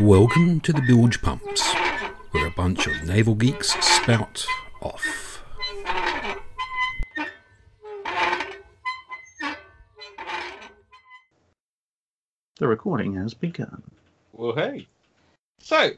Welcome 0.00 0.58
to 0.62 0.72
the 0.72 0.82
Bilge 0.82 1.22
Pumps, 1.22 1.72
where 2.32 2.48
a 2.48 2.50
bunch 2.50 2.88
of 2.88 3.04
naval 3.04 3.36
geeks 3.36 3.74
spout 3.84 4.44
off. 4.82 5.40
The 12.58 12.66
recording 12.66 13.14
has 13.14 13.34
begun. 13.34 13.84
Well, 14.32 14.56
hey. 14.56 14.88
So, 15.60 15.92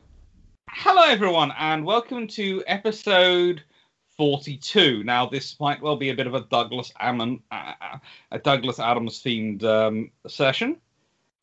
hello 0.69 1.05
everyone, 1.05 1.53
and 1.59 1.83
welcome 1.87 2.29
to 2.29 2.63
episode 2.67 3.63
42. 4.19 5.05
Now, 5.05 5.25
this 5.25 5.59
might 5.59 5.81
well 5.81 5.97
be 5.97 6.11
a 6.11 6.15
bit 6.15 6.27
of 6.27 6.35
a 6.35 6.43
Douglas 6.43 6.93
Ammon, 7.01 7.43
uh, 7.51 7.73
a 8.31 8.39
Douglas 8.39 8.79
Adams 8.79 9.23
themed 9.23 9.65
um, 9.65 10.11
session. 10.27 10.77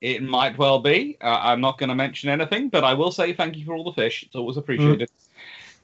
It 0.03 0.21
might 0.21 0.57
well 0.57 0.80
be. 0.80 1.17
Uh, 1.21 1.39
I'm 1.41 1.62
not 1.62 1.77
going 1.77 1.88
to 1.88 1.95
mention 1.95 2.30
anything, 2.30 2.67
but 2.67 2.84
I 2.84 2.94
will 2.94 3.09
say 3.09 3.31
thank 3.31 3.55
you 3.55 3.63
for 3.63 3.73
all 3.73 3.85
the 3.85 3.94
fish. 3.94 4.23
It's 4.23 4.35
always 4.35 4.57
appreciated. 4.57 5.09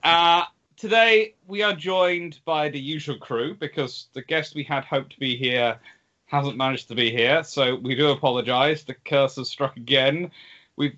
Uh, 0.04 0.44
today, 0.76 1.36
we 1.48 1.64
are 1.64 1.74
joined 1.74 2.42
by 2.44 2.68
the 2.68 2.80
usual 2.80 3.18
crew 3.18 3.56
because 3.56 4.08
the 4.14 4.22
guest 4.22 4.56
we 4.56 4.64
had 4.64 4.84
hoped 4.84 5.14
to 5.14 5.20
be 5.20 5.38
here 5.38 5.80
hasn't 6.26 6.58
managed 6.58 6.90
to 6.90 6.96
be 6.96 7.10
here. 7.10 7.46
So 7.46 7.76
we 7.76 7.96
do 7.96 8.10
apologise. 8.10 8.84
The 8.84 8.94
curse 8.94 9.38
has 9.38 9.48
struck 9.48 9.78
again. 9.78 10.32
We've 10.80 10.98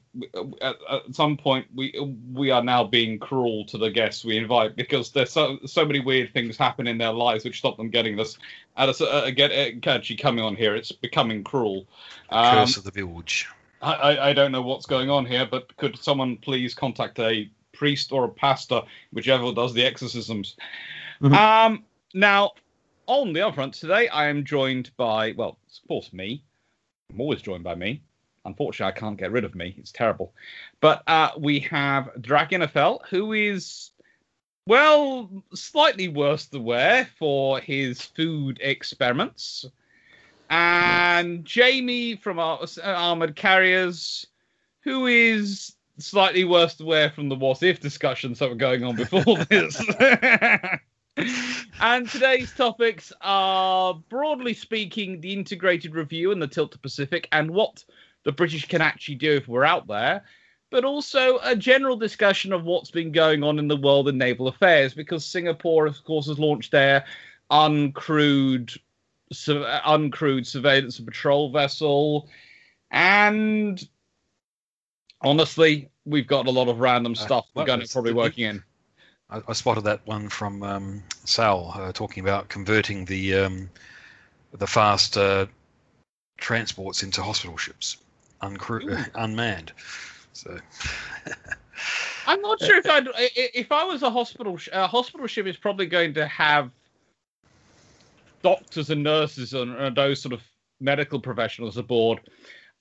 at, 0.61 0.75
at 0.91 1.01
some 1.15 1.37
point 1.37 1.65
we 1.73 2.15
we 2.31 2.51
are 2.51 2.63
now 2.63 2.83
being 2.83 3.17
cruel 3.17 3.65
to 3.65 3.79
the 3.79 3.89
guests 3.89 4.23
we 4.23 4.37
invite 4.37 4.75
because 4.75 5.11
there's 5.11 5.31
so 5.31 5.57
so 5.65 5.83
many 5.83 5.99
weird 5.99 6.31
things 6.33 6.55
happen 6.55 6.85
in 6.85 6.99
their 6.99 7.11
lives 7.11 7.43
which 7.43 7.57
stop 7.57 7.77
them 7.77 7.89
getting 7.89 8.15
this. 8.15 8.37
At 8.77 8.89
a, 8.89 9.05
uh, 9.05 9.31
get 9.31 9.51
uh, 9.51 9.89
actually 9.89 10.17
coming 10.17 10.45
on 10.45 10.55
here, 10.55 10.75
it's 10.75 10.91
becoming 10.91 11.43
cruel. 11.43 11.87
Um, 12.29 12.57
Curse 12.57 12.77
of 12.77 12.83
the 12.83 12.91
Bilge. 12.91 13.47
I, 13.81 13.93
I, 13.93 14.29
I 14.29 14.33
don't 14.33 14.51
know 14.51 14.61
what's 14.61 14.85
going 14.85 15.09
on 15.09 15.25
here, 15.25 15.47
but 15.49 15.75
could 15.77 15.97
someone 15.97 16.37
please 16.37 16.75
contact 16.75 17.17
a 17.17 17.49
priest 17.73 18.11
or 18.11 18.25
a 18.25 18.29
pastor, 18.29 18.83
whichever 19.11 19.51
does 19.51 19.73
the 19.73 19.83
exorcisms? 19.83 20.55
Mhm. 21.23 21.33
Um, 21.33 21.83
now, 22.13 22.51
on 23.07 23.33
the 23.33 23.41
other 23.41 23.59
upfront 23.59 23.79
today, 23.79 24.07
I 24.09 24.27
am 24.27 24.45
joined 24.45 24.91
by, 24.95 25.31
well, 25.31 25.57
of 25.65 25.87
course, 25.87 26.13
me. 26.13 26.43
I'm 27.11 27.19
always 27.19 27.41
joined 27.41 27.63
by 27.63 27.73
me. 27.73 28.03
Unfortunately, 28.45 28.93
I 28.95 28.99
can't 28.99 29.17
get 29.17 29.31
rid 29.31 29.43
of 29.43 29.55
me. 29.55 29.75
It's 29.77 29.91
terrible. 29.91 30.33
But 30.79 31.03
uh, 31.07 31.31
we 31.37 31.59
have 31.61 32.09
Drachinifel, 32.19 33.07
who 33.09 33.33
is, 33.33 33.91
well, 34.65 35.29
slightly 35.53 36.07
worse 36.07 36.45
the 36.45 36.59
wear 36.59 37.07
for 37.17 37.59
his 37.59 38.01
food 38.01 38.59
experiments. 38.61 39.65
And 40.49 41.45
Jamie 41.45 42.15
from 42.15 42.39
our 42.39 42.59
uh, 42.61 42.81
Armored 42.83 43.35
Carriers, 43.35 44.25
who 44.81 45.05
is 45.05 45.75
slightly 45.97 46.43
worse 46.43 46.73
the 46.75 46.85
wear 46.85 47.09
from 47.09 47.29
the 47.29 47.35
what 47.35 47.63
if 47.63 47.79
discussions 47.79 48.39
that 48.39 48.49
were 48.49 48.55
going 48.55 48.83
on 48.83 48.95
before 48.95 49.37
this. 49.49 49.81
and 51.81 52.09
today's 52.09 52.51
topics 52.53 53.13
are, 53.21 53.93
broadly 54.09 54.53
speaking, 54.53 55.21
the 55.21 55.33
integrated 55.33 55.95
review 55.95 56.31
and 56.31 56.41
the 56.41 56.47
tilt 56.47 56.71
to 56.71 56.79
Pacific 56.79 57.27
and 57.31 57.51
what 57.51 57.83
the 58.23 58.31
British 58.31 58.67
can 58.67 58.81
actually 58.81 59.15
do 59.15 59.33
if 59.33 59.47
we're 59.47 59.63
out 59.63 59.87
there, 59.87 60.23
but 60.69 60.85
also 60.85 61.39
a 61.43 61.55
general 61.55 61.97
discussion 61.97 62.53
of 62.53 62.63
what's 62.63 62.91
been 62.91 63.11
going 63.11 63.43
on 63.43 63.59
in 63.59 63.67
the 63.67 63.77
world 63.77 64.07
in 64.07 64.17
naval 64.17 64.47
affairs, 64.47 64.93
because 64.93 65.25
Singapore, 65.25 65.85
of 65.85 66.03
course, 66.03 66.27
has 66.27 66.39
launched 66.39 66.71
their 66.71 67.05
uncrewed, 67.49 68.77
su- 69.31 69.65
uncrewed 69.85 70.45
surveillance 70.45 70.99
and 70.99 71.07
patrol 71.07 71.51
vessel, 71.51 72.29
and 72.91 73.87
honestly, 75.21 75.89
we've 76.05 76.27
got 76.27 76.47
a 76.47 76.51
lot 76.51 76.67
of 76.67 76.79
random 76.79 77.13
Uh, 77.13 77.15
stuff 77.15 77.45
we're 77.53 77.65
going 77.65 77.79
to 77.79 77.87
probably 77.87 78.13
working 78.13 78.45
in. 78.45 78.63
I, 79.29 79.41
I 79.47 79.53
spotted 79.53 79.83
that 79.85 80.05
one 80.05 80.29
from 80.29 80.63
um, 80.63 81.03
Sal 81.25 81.73
uh, 81.75 81.91
talking 81.91 82.21
about 82.23 82.49
converting 82.49 83.05
the 83.05 83.35
um, 83.35 83.69
the 84.51 84.67
fast 84.67 85.17
uh, 85.17 85.45
transports 86.37 87.03
into 87.03 87.21
hospital 87.23 87.57
ships, 87.57 87.97
uncrew- 88.41 89.09
unmanned. 89.15 89.71
So 90.33 90.57
I'm 92.27 92.41
not 92.41 92.61
sure 92.61 92.77
if 92.77 92.89
I'd 92.89 93.07
if 93.15 93.71
I 93.71 93.83
was 93.83 94.03
a 94.03 94.09
hospital 94.09 94.57
sh- 94.57 94.69
a 94.71 94.87
hospital 94.87 95.27
ship 95.27 95.47
is 95.47 95.57
probably 95.57 95.85
going 95.85 96.13
to 96.15 96.27
have 96.27 96.71
doctors 98.43 98.89
and 98.89 99.03
nurses 99.03 99.53
and, 99.53 99.75
and 99.75 99.95
those 99.95 100.21
sort 100.21 100.33
of 100.33 100.41
medical 100.79 101.19
professionals 101.19 101.77
aboard. 101.77 102.19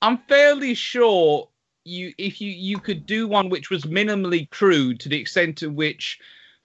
I'm 0.03 0.19
fairly 0.28 0.75
sure 0.75 1.48
you 1.84 2.12
if 2.19 2.41
you 2.41 2.50
you 2.50 2.78
could 2.78 3.06
do 3.06 3.27
one 3.27 3.48
which 3.48 3.71
was 3.71 3.84
minimally 3.84 4.48
crewed 4.50 5.00
to 5.00 5.09
the 5.09 5.19
extent 5.19 5.59
to 5.59 5.69
which 5.69 6.19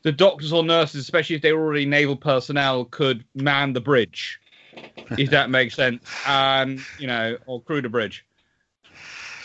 the 0.04 0.12
doctors 0.12 0.54
or 0.54 0.64
nurses, 0.64 1.02
especially 1.02 1.36
if 1.36 1.42
they 1.42 1.52
were 1.52 1.66
already 1.66 1.86
naval 1.86 2.16
personnel, 2.16 2.86
could 2.86 3.26
man 3.34 3.74
the 3.74 3.82
bridge, 3.82 4.40
if 5.18 5.32
that 5.32 5.50
makes 5.50 5.76
sense, 5.76 6.16
and 6.26 6.86
you 6.98 7.08
know, 7.08 7.38
or 7.46 7.62
crew 7.62 7.82
the 7.82 7.90
bridge. 7.90 8.24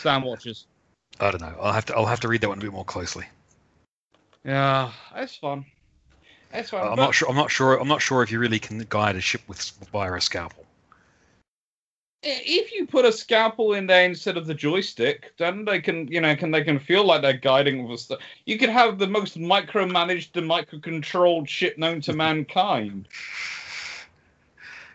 Sound 0.01 0.25
watchers. 0.25 0.65
I 1.19 1.29
don't 1.29 1.41
know. 1.41 1.53
I'll 1.61 1.73
have 1.73 1.85
to 1.85 1.95
I'll 1.95 2.07
have 2.07 2.21
to 2.21 2.27
read 2.27 2.41
that 2.41 2.49
one 2.49 2.57
a 2.57 2.61
bit 2.61 2.71
more 2.73 2.85
closely. 2.85 3.25
Yeah, 4.43 4.91
it's 5.15 5.35
fun. 5.35 5.65
It's 6.51 6.71
fun. 6.71 6.87
I'm 6.87 6.97
not 6.97 7.13
sure. 7.13 7.29
I'm 7.29 7.35
not 7.35 7.51
sure. 7.51 7.79
I'm 7.79 7.87
not 7.87 8.01
sure 8.01 8.23
if 8.23 8.31
you 8.31 8.39
really 8.39 8.57
can 8.57 8.79
guide 8.89 9.15
a 9.15 9.21
ship 9.21 9.41
with 9.47 9.61
via 9.91 10.13
a 10.13 10.21
scalpel. 10.21 10.65
if 12.23 12.71
you 12.73 12.87
put 12.87 13.05
a 13.05 13.11
scalpel 13.11 13.73
in 13.73 13.85
there 13.85 14.05
instead 14.05 14.37
of 14.37 14.47
the 14.47 14.55
joystick, 14.55 15.33
then 15.37 15.65
they 15.65 15.79
can, 15.79 16.07
you 16.07 16.19
know, 16.21 16.35
can 16.35 16.49
they 16.49 16.63
can 16.63 16.79
feel 16.79 17.05
like 17.05 17.21
they're 17.21 17.33
guiding 17.33 17.87
with 17.87 17.99
stuff. 17.99 18.19
You 18.45 18.57
could 18.57 18.69
have 18.69 18.97
the 18.97 19.07
most 19.07 19.37
micromanaged 19.37 20.35
and 20.35 20.47
micro-controlled 20.47 21.47
ship 21.47 21.77
known 21.77 22.01
to 22.01 22.13
mankind. 22.25 23.07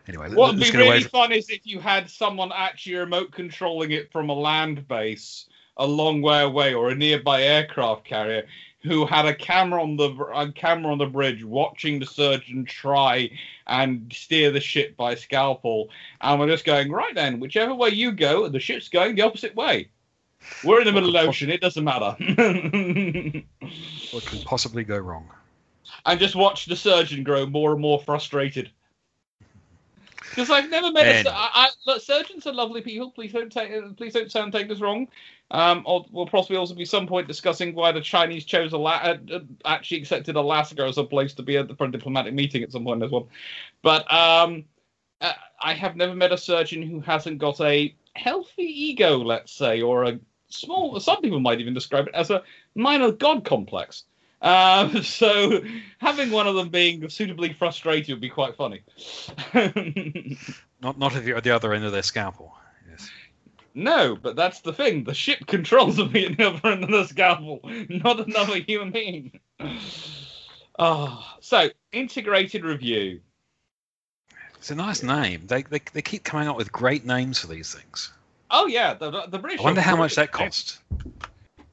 Anyway, 0.09 0.33
What 0.35 0.55
would 0.55 0.61
be 0.63 0.71
really 0.71 1.03
from- 1.03 1.11
fun 1.11 1.33
is 1.33 1.51
if 1.51 1.67
you 1.67 1.81
had 1.81 2.09
someone 2.09 2.53
actually 2.55 2.97
remote 2.97 3.33
controlling 3.33 3.91
it 3.91 4.11
from 4.13 4.29
a 4.29 4.35
land 4.35 4.87
base 4.87 5.47
a 5.79 5.87
long 5.87 6.23
way 6.23 6.43
away 6.43 6.75
or 6.75 6.91
a 6.91 6.95
nearby 6.95 7.43
aircraft 7.43 8.05
carrier 8.05 8.47
who 8.83 9.05
had 9.05 9.27
a 9.27 9.35
camera 9.35 9.83
on 9.83 9.97
the 9.97 10.09
a 10.33 10.51
camera 10.53 10.93
on 10.93 10.99
the 10.99 11.07
bridge 11.07 11.45
watching 11.45 11.99
the 11.99 12.07
surgeon 12.07 12.65
try 12.65 13.29
and 13.67 14.11
steer 14.15 14.51
the 14.51 14.61
ship 14.61 14.97
by 14.97 15.15
scalpel 15.15 15.91
and 16.21 16.39
we're 16.41 16.47
just 16.47 16.65
going 16.65 16.91
right 16.91 17.15
then 17.15 17.41
whichever 17.41 17.75
way 17.75 17.91
you 17.91 18.13
go 18.13 18.49
the 18.49 18.61
ship's 18.61 18.89
going 18.89 19.17
the 19.17 19.23
opposite 19.23 19.55
way 19.57 19.89
we're 20.63 20.81
in 20.81 20.87
the 20.87 20.93
middle 20.93 21.09
of 21.09 21.13
the 21.15 21.29
ocean 21.29 21.51
it 21.51 21.61
doesn't 21.61 21.85
matter 21.85 22.17
what 24.13 24.25
could 24.25 24.45
possibly 24.45 24.85
go 24.85 24.97
wrong? 24.97 25.29
and 26.07 26.21
just 26.21 26.37
watch 26.37 26.67
the 26.67 26.77
surgeon 26.77 27.23
grow 27.23 27.45
more 27.47 27.73
and 27.73 27.81
more 27.81 28.01
frustrated. 28.01 28.71
Because 30.37 30.51
I've 30.51 30.69
never 30.69 30.93
met 30.93 31.25
a 31.25 31.31
I, 31.31 31.49
I, 31.55 31.69
look, 31.87 32.03
surgeons 32.03 32.47
are 32.47 32.53
lovely 32.53 32.83
people. 32.83 33.11
Please 33.11 33.33
don't 33.33 33.51
take 33.51 33.97
please 33.97 34.13
don't 34.13 34.31
sound 34.31 34.53
take 34.53 34.69
this 34.69 34.81
wrong. 34.81 35.09
Um, 35.51 35.83
or 35.87 36.05
we'll 36.11 36.27
possibly 36.27 36.59
also 36.59 36.75
be 36.75 36.85
some 36.85 37.07
point 37.07 37.27
discussing 37.27 37.75
why 37.75 37.91
the 37.93 38.03
Chinese 38.03 38.45
chose 38.45 38.75
Ala- 38.75 39.19
uh, 39.31 39.35
uh, 39.35 39.41
actually 39.65 39.99
accepted 39.99 40.37
Alaska 40.37 40.83
as 40.83 40.99
a 40.99 41.05
place 41.05 41.33
to 41.35 41.43
be 41.43 41.57
at 41.57 41.75
for 41.79 41.87
a 41.87 41.91
diplomatic 41.91 42.35
meeting 42.35 42.63
at 42.63 42.71
some 42.71 42.85
point 42.85 43.03
as 43.03 43.11
well. 43.11 43.29
But 43.81 44.13
um, 44.13 44.65
uh, 45.23 45.33
I 45.63 45.73
have 45.73 45.97
never 45.97 46.15
met 46.15 46.33
a 46.33 46.39
surgeon 46.39 46.83
who 46.83 47.01
hasn't 47.01 47.39
got 47.39 47.59
a 47.63 47.95
healthy 48.15 48.65
ego, 48.65 49.17
let's 49.19 49.53
say, 49.53 49.81
or 49.81 50.05
a 50.05 50.19
small. 50.49 51.01
Some 51.01 51.23
people 51.23 51.41
might 51.41 51.61
even 51.61 51.73
describe 51.73 52.09
it 52.09 52.15
as 52.15 52.31
a 52.31 52.43
minor 52.75 53.11
god 53.11 53.45
complex. 53.45 54.05
Um, 54.47 55.03
so 55.03 55.61
having 55.99 56.31
one 56.31 56.47
of 56.47 56.55
them 56.55 56.69
being 56.69 57.09
suitably 57.09 57.53
frustrated 57.53 58.15
would 58.15 58.21
be 58.21 58.29
quite 58.29 58.55
funny. 58.57 58.83
Not 60.81 60.99
not 60.99 61.17
if 61.17 61.27
you're 61.27 61.37
at 61.37 61.45
the 61.45 61.51
other 61.51 61.75
end 61.75 61.85
of 61.85 61.93
their 61.93 62.03
scalpel. 62.03 62.55
Yes. 62.89 63.11
no, 63.75 64.15
but 64.15 64.37
that's 64.37 64.61
the 64.61 64.73
thing. 64.73 65.05
The 65.05 65.15
ship 65.15 65.47
controls 65.47 65.99
me 66.13 66.27
at 66.27 66.37
the 66.37 66.49
other 66.49 66.69
end 66.69 66.85
of 66.85 66.91
the 66.91 67.05
scalpel, 67.07 67.61
not 67.89 68.27
another 68.27 68.59
human 68.59 68.91
being. 68.93 69.41
Ah, 70.79 71.39
so 71.41 71.71
integrated 71.91 72.63
review. 72.63 73.23
It's 74.57 74.71
a 74.71 74.75
nice 74.75 75.03
name. 75.03 75.47
They, 75.47 75.63
they 75.63 75.81
they 75.95 76.03
keep 76.03 76.23
coming 76.23 76.49
up 76.49 76.59
with 76.59 76.71
great 76.71 77.07
names 77.07 77.39
for 77.39 77.47
these 77.47 77.75
things. 77.75 78.13
Oh 78.51 78.67
yeah, 78.67 78.93
the 78.93 79.27
the 79.29 79.39
British. 79.39 79.61
I 79.61 79.63
wonder 79.63 79.81
how 79.81 79.97
much 79.97 80.17
that 80.17 80.33
cost. 80.33 80.81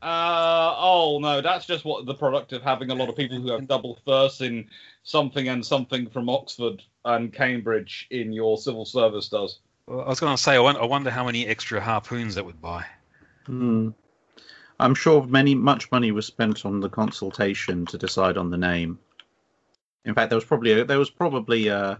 Uh 0.03 0.75
oh 0.77 1.19
no, 1.21 1.39
that's 1.39 1.65
just 1.65 1.85
what 1.85 2.05
the 2.05 2.13
product 2.13 2.51
of 2.51 2.61
having 2.61 2.89
a 2.89 2.95
lot 2.95 3.07
of 3.07 3.15
people 3.15 3.39
who 3.39 3.51
have 3.51 3.69
double 3.69 3.97
firsts 4.05 4.41
in 4.41 4.67
something 5.03 5.47
and 5.47 5.65
something 5.65 6.09
from 6.09 6.27
Oxford 6.27 6.83
and 7.05 7.31
Cambridge 7.31 8.07
in 8.11 8.33
your 8.33 8.57
civil 8.57 8.83
service 8.83 9.29
does. 9.29 9.59
Well, 9.87 10.01
I 10.01 10.09
was 10.09 10.19
going 10.19 10.35
to 10.35 10.41
say, 10.41 10.55
I 10.55 10.59
won- 10.59 10.75
I 10.75 10.85
wonder 10.85 11.09
how 11.09 11.23
many 11.23 11.47
extra 11.47 11.79
harpoons 11.79 12.35
that 12.35 12.45
would 12.45 12.61
buy. 12.61 12.85
Hmm. 13.45 13.91
I'm 14.77 14.95
sure 14.95 15.25
many 15.25 15.55
much 15.55 15.89
money 15.89 16.11
was 16.11 16.25
spent 16.25 16.65
on 16.65 16.81
the 16.81 16.89
consultation 16.89 17.85
to 17.85 17.97
decide 17.97 18.37
on 18.37 18.49
the 18.49 18.57
name. 18.57 18.99
In 20.03 20.13
fact, 20.13 20.29
there 20.29 20.37
was 20.37 20.43
probably 20.43 20.83
there 20.83 20.99
was 20.99 21.09
probably 21.09 21.67
a, 21.67 21.97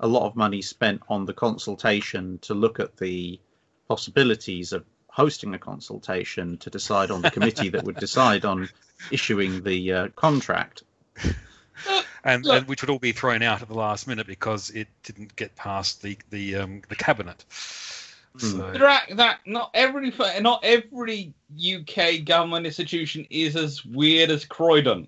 a 0.00 0.08
lot 0.08 0.26
of 0.26 0.34
money 0.34 0.60
spent 0.60 1.02
on 1.08 1.24
the 1.24 1.34
consultation 1.34 2.38
to 2.40 2.54
look 2.54 2.80
at 2.80 2.96
the 2.96 3.38
possibilities 3.86 4.72
of 4.72 4.84
hosting 5.14 5.54
a 5.54 5.58
consultation 5.60 6.58
to 6.58 6.70
decide 6.70 7.12
on 7.12 7.22
the 7.22 7.30
committee 7.30 7.68
that 7.68 7.84
would 7.84 7.94
decide 7.96 8.44
on 8.44 8.68
issuing 9.12 9.62
the 9.62 9.92
uh, 9.92 10.08
contract. 10.16 10.82
and, 12.24 12.44
and 12.44 12.66
which 12.66 12.82
would 12.82 12.90
all 12.90 12.98
be 12.98 13.12
thrown 13.12 13.40
out 13.40 13.62
at 13.62 13.68
the 13.68 13.74
last 13.74 14.08
minute 14.08 14.26
because 14.26 14.70
it 14.70 14.88
didn't 15.04 15.36
get 15.36 15.54
past 15.54 16.02
the 16.02 16.18
the 16.30 16.56
um, 16.56 16.82
the 16.88 16.96
cabinet. 16.96 17.44
Hmm. 18.32 18.38
So, 18.38 18.72
That, 18.72 19.04
that 19.14 19.38
not 19.46 19.70
every 19.72 20.12
not 20.40 20.64
every 20.64 21.32
UK 21.56 22.24
government 22.24 22.66
institution 22.66 23.24
is 23.30 23.54
as 23.54 23.84
weird 23.84 24.30
as 24.30 24.44
Croydon. 24.44 25.06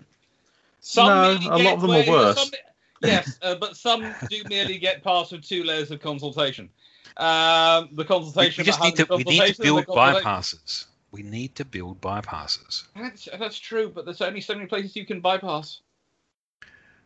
Some 0.82 1.08
No, 1.08 1.31
a 1.50 1.58
lot 1.58 1.75
of 1.75 1.81
them 1.81 1.91
are 1.91 2.08
worse. 2.08 2.38
some- 2.38 2.50
yes, 3.03 3.38
uh, 3.43 3.56
but 3.56 3.76
some 3.76 4.14
do 4.31 4.43
merely 4.49 4.79
get 4.79 5.03
past 5.03 5.32
with 5.32 5.43
two 5.43 5.64
layers 5.64 5.91
of 5.91 6.00
consultation. 6.00 6.70
Um, 7.18 7.88
the 7.92 8.02
we, 8.02 8.04
consultation. 8.04 8.62
we 8.62 8.66
just 8.66 8.82
need 8.82 8.96
to 8.96 9.06
we 9.10 9.24
need 9.24 9.54
to 9.54 9.62
build 9.62 9.86
bypasses. 9.86 10.86
We 11.12 11.22
need 11.22 11.54
to 11.54 11.64
build 11.64 12.00
bypasses. 12.00 12.84
That's, 12.94 13.28
that's 13.38 13.58
true, 13.58 13.88
but 13.94 14.04
there's 14.04 14.20
only 14.20 14.40
so 14.40 14.54
many 14.54 14.66
places 14.66 14.94
you 14.96 15.06
can 15.06 15.20
bypass. 15.20 15.80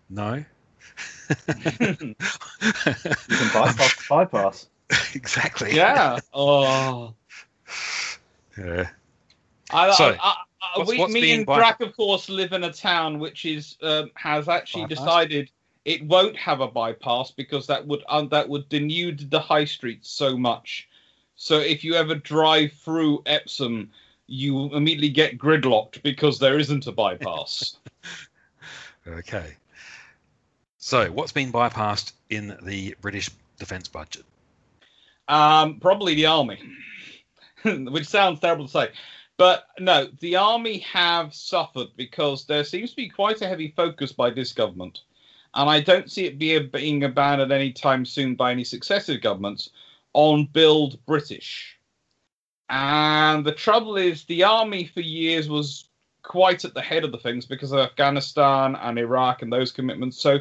No. 0.08 0.44
You 1.48 2.14
can 3.36 3.52
bypass 3.52 4.08
bypass. 4.08 4.68
exactly. 5.14 5.74
yeah. 5.74 6.18
Oh. 6.34 7.14
Yeah. 8.58 8.88
I, 9.70 9.92
So, 9.92 10.04
I, 10.06 10.16
I, 10.20 10.34
I, 10.62 10.78
what's- 10.78 10.90
we, 10.90 10.98
what's 10.98 11.12
me 11.12 11.20
being 11.20 11.36
and 11.38 11.46
by- 11.46 11.74
of 11.80 11.96
course, 11.96 12.28
live 12.28 12.52
in 12.52 12.64
a 12.64 12.72
town 12.72 13.18
which 13.20 13.44
is 13.44 13.76
um, 13.82 14.10
has 14.16 14.48
actually 14.48 14.84
Bypassed? 14.84 14.88
decided 14.88 15.50
it 15.84 16.04
won't 16.04 16.36
have 16.36 16.60
a 16.60 16.68
bypass 16.68 17.30
because 17.30 17.66
that 17.66 17.86
would 17.86 18.02
um, 18.08 18.28
that 18.28 18.48
would 18.48 18.68
denude 18.68 19.30
the 19.30 19.40
high 19.40 19.64
streets 19.64 20.10
so 20.10 20.36
much. 20.36 20.88
So 21.36 21.58
if 21.58 21.84
you 21.84 21.94
ever 21.94 22.14
drive 22.14 22.72
through 22.72 23.22
Epsom, 23.26 23.90
you 24.26 24.74
immediately 24.74 25.08
get 25.08 25.38
gridlocked 25.38 26.02
because 26.02 26.38
there 26.38 26.58
isn't 26.58 26.86
a 26.86 26.92
bypass. 26.92 27.76
Okay. 29.06 29.56
So, 30.76 31.10
what's 31.10 31.32
been 31.32 31.50
bypassed 31.50 32.12
in 32.28 32.56
the 32.62 32.94
British 33.00 33.30
defence 33.58 33.88
budget? 33.88 34.24
Um, 35.26 35.80
probably 35.80 36.14
the 36.14 36.26
army, 36.26 36.60
which 37.64 38.06
sounds 38.06 38.40
terrible 38.40 38.66
to 38.66 38.70
say. 38.70 38.88
But 39.36 39.66
no, 39.78 40.08
the 40.20 40.36
army 40.36 40.78
have 40.78 41.34
suffered 41.34 41.88
because 41.96 42.44
there 42.44 42.64
seems 42.64 42.90
to 42.90 42.96
be 42.96 43.08
quite 43.08 43.40
a 43.40 43.48
heavy 43.48 43.72
focus 43.74 44.12
by 44.12 44.30
this 44.30 44.52
government. 44.52 45.00
And 45.54 45.68
I 45.68 45.80
don't 45.80 46.10
see 46.10 46.26
it 46.26 46.38
be 46.38 46.58
being 46.58 47.04
abandoned 47.04 47.52
anytime 47.52 48.04
soon 48.04 48.34
by 48.34 48.52
any 48.52 48.64
successive 48.64 49.20
governments 49.20 49.70
on 50.12 50.46
build 50.52 51.04
British. 51.06 51.78
And 52.68 53.44
the 53.44 53.52
trouble 53.52 53.96
is, 53.96 54.24
the 54.24 54.44
army 54.44 54.86
for 54.86 55.00
years 55.00 55.48
was 55.48 55.88
quite 56.22 56.64
at 56.64 56.74
the 56.74 56.80
head 56.80 57.02
of 57.02 57.10
the 57.10 57.18
things 57.18 57.46
because 57.46 57.72
of 57.72 57.80
Afghanistan 57.80 58.76
and 58.76 58.98
Iraq 58.98 59.42
and 59.42 59.52
those 59.52 59.72
commitments. 59.72 60.20
So 60.20 60.38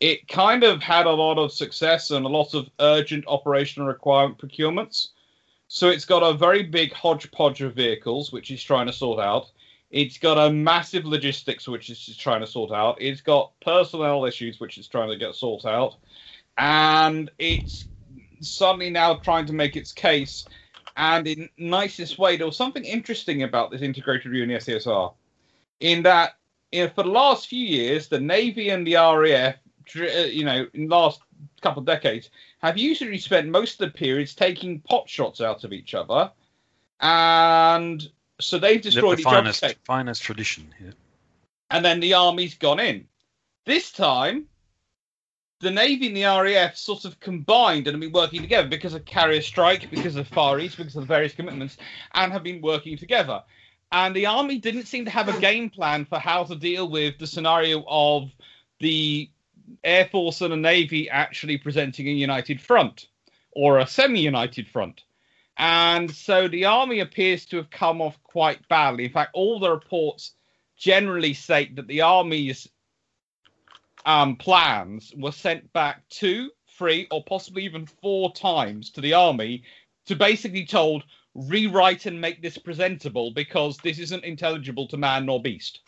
it 0.00 0.26
kind 0.26 0.64
of 0.64 0.82
had 0.82 1.06
a 1.06 1.12
lot 1.12 1.38
of 1.38 1.52
success 1.52 2.10
and 2.10 2.26
a 2.26 2.28
lot 2.28 2.54
of 2.54 2.68
urgent 2.80 3.24
operational 3.28 3.86
requirement 3.86 4.38
procurements. 4.38 5.10
So 5.68 5.88
it's 5.88 6.04
got 6.04 6.24
a 6.24 6.36
very 6.36 6.64
big 6.64 6.92
hodgepodge 6.92 7.62
of 7.62 7.74
vehicles, 7.74 8.32
which 8.32 8.50
it's 8.50 8.62
trying 8.62 8.86
to 8.86 8.92
sort 8.92 9.20
out. 9.20 9.52
It's 9.92 10.16
got 10.16 10.38
a 10.38 10.50
massive 10.50 11.04
logistics, 11.04 11.68
which 11.68 11.90
it's 11.90 12.16
trying 12.16 12.40
to 12.40 12.46
sort 12.46 12.72
out. 12.72 12.96
It's 13.00 13.20
got 13.20 13.52
personnel 13.60 14.24
issues, 14.24 14.58
which 14.58 14.78
it's 14.78 14.88
trying 14.88 15.10
to 15.10 15.16
get 15.16 15.34
sorted 15.34 15.68
out. 15.68 15.96
And 16.56 17.30
it's 17.38 17.84
suddenly 18.40 18.88
now 18.88 19.16
trying 19.16 19.44
to 19.46 19.52
make 19.52 19.76
its 19.76 19.92
case. 19.92 20.46
And 20.96 21.28
in 21.28 21.50
nicest 21.58 22.18
way, 22.18 22.38
there 22.38 22.46
was 22.46 22.56
something 22.56 22.84
interesting 22.84 23.42
about 23.42 23.70
this 23.70 23.82
integrated 23.82 24.26
review 24.26 24.44
in 24.44 24.48
the 24.48 24.54
SDSR, 24.56 25.12
in 25.80 26.02
that 26.04 26.36
you 26.70 26.84
know, 26.84 26.90
for 26.94 27.02
the 27.02 27.10
last 27.10 27.48
few 27.48 27.64
years, 27.64 28.08
the 28.08 28.20
Navy 28.20 28.70
and 28.70 28.86
the 28.86 28.94
RAF, 28.94 29.56
uh, 29.96 30.24
you 30.24 30.44
know, 30.44 30.66
in 30.72 30.88
the 30.88 30.96
last 30.96 31.20
couple 31.60 31.80
of 31.80 31.86
decades, 31.86 32.30
have 32.62 32.78
usually 32.78 33.18
spent 33.18 33.48
most 33.48 33.80
of 33.80 33.92
the 33.92 33.98
periods 33.98 34.34
taking 34.34 34.80
pot 34.80 35.08
shots 35.08 35.42
out 35.42 35.64
of 35.64 35.72
each 35.72 35.94
other, 35.94 36.30
and 37.00 38.10
so 38.44 38.58
they've 38.58 38.80
destroyed 38.80 39.18
the 39.18 39.22
each 39.22 39.26
other's 39.26 39.60
finest, 39.60 39.84
finest 39.84 40.22
tradition. 40.22 40.74
Yeah. 40.82 40.90
and 41.70 41.84
then 41.84 42.00
the 42.00 42.14
army's 42.14 42.54
gone 42.54 42.80
in. 42.80 43.06
This 43.64 43.92
time, 43.92 44.46
the 45.60 45.70
Navy 45.70 46.08
and 46.08 46.16
the 46.16 46.24
RAF 46.24 46.76
sort 46.76 47.04
of 47.04 47.20
combined 47.20 47.86
and 47.86 47.94
have 47.94 48.00
been 48.00 48.12
working 48.12 48.42
together 48.42 48.68
because 48.68 48.94
of 48.94 49.04
carrier 49.04 49.40
strike, 49.40 49.90
because 49.90 50.16
of 50.16 50.26
Far 50.28 50.58
East, 50.58 50.76
because 50.76 50.96
of 50.96 51.02
the 51.02 51.06
various 51.06 51.34
commitments, 51.34 51.76
and 52.14 52.32
have 52.32 52.42
been 52.42 52.60
working 52.60 52.98
together. 52.98 53.42
And 53.92 54.16
the 54.16 54.26
army 54.26 54.58
didn't 54.58 54.86
seem 54.86 55.04
to 55.04 55.10
have 55.10 55.28
a 55.28 55.38
game 55.40 55.70
plan 55.70 56.04
for 56.04 56.18
how 56.18 56.44
to 56.44 56.56
deal 56.56 56.88
with 56.88 57.18
the 57.18 57.26
scenario 57.26 57.84
of 57.86 58.30
the 58.80 59.30
Air 59.84 60.06
Force 60.06 60.40
and 60.40 60.52
the 60.52 60.56
Navy 60.56 61.08
actually 61.08 61.58
presenting 61.58 62.08
a 62.08 62.10
united 62.10 62.60
front 62.60 63.06
or 63.52 63.78
a 63.78 63.86
semi 63.86 64.20
united 64.20 64.66
front. 64.68 65.04
And 65.58 66.10
so 66.10 66.48
the 66.48 66.64
army 66.64 67.00
appears 67.00 67.44
to 67.46 67.56
have 67.56 67.70
come 67.70 68.00
off 68.00 68.22
quite 68.22 68.66
badly. 68.68 69.04
In 69.04 69.12
fact, 69.12 69.30
all 69.34 69.60
the 69.60 69.70
reports 69.70 70.34
generally 70.76 71.34
state 71.34 71.76
that 71.76 71.86
the 71.86 72.00
army's 72.00 72.68
um, 74.04 74.36
plans 74.36 75.12
were 75.16 75.32
sent 75.32 75.72
back 75.72 76.02
two, 76.08 76.50
three, 76.76 77.06
or 77.10 77.22
possibly 77.24 77.64
even 77.64 77.86
four 77.86 78.32
times 78.32 78.90
to 78.90 79.00
the 79.00 79.14
army 79.14 79.62
to 80.06 80.16
basically 80.16 80.66
told 80.66 81.04
rewrite 81.34 82.06
and 82.06 82.20
make 82.20 82.42
this 82.42 82.58
presentable 82.58 83.30
because 83.30 83.78
this 83.78 83.98
isn't 83.98 84.24
intelligible 84.24 84.86
to 84.88 84.96
man 84.96 85.26
nor 85.26 85.40
beast, 85.40 85.80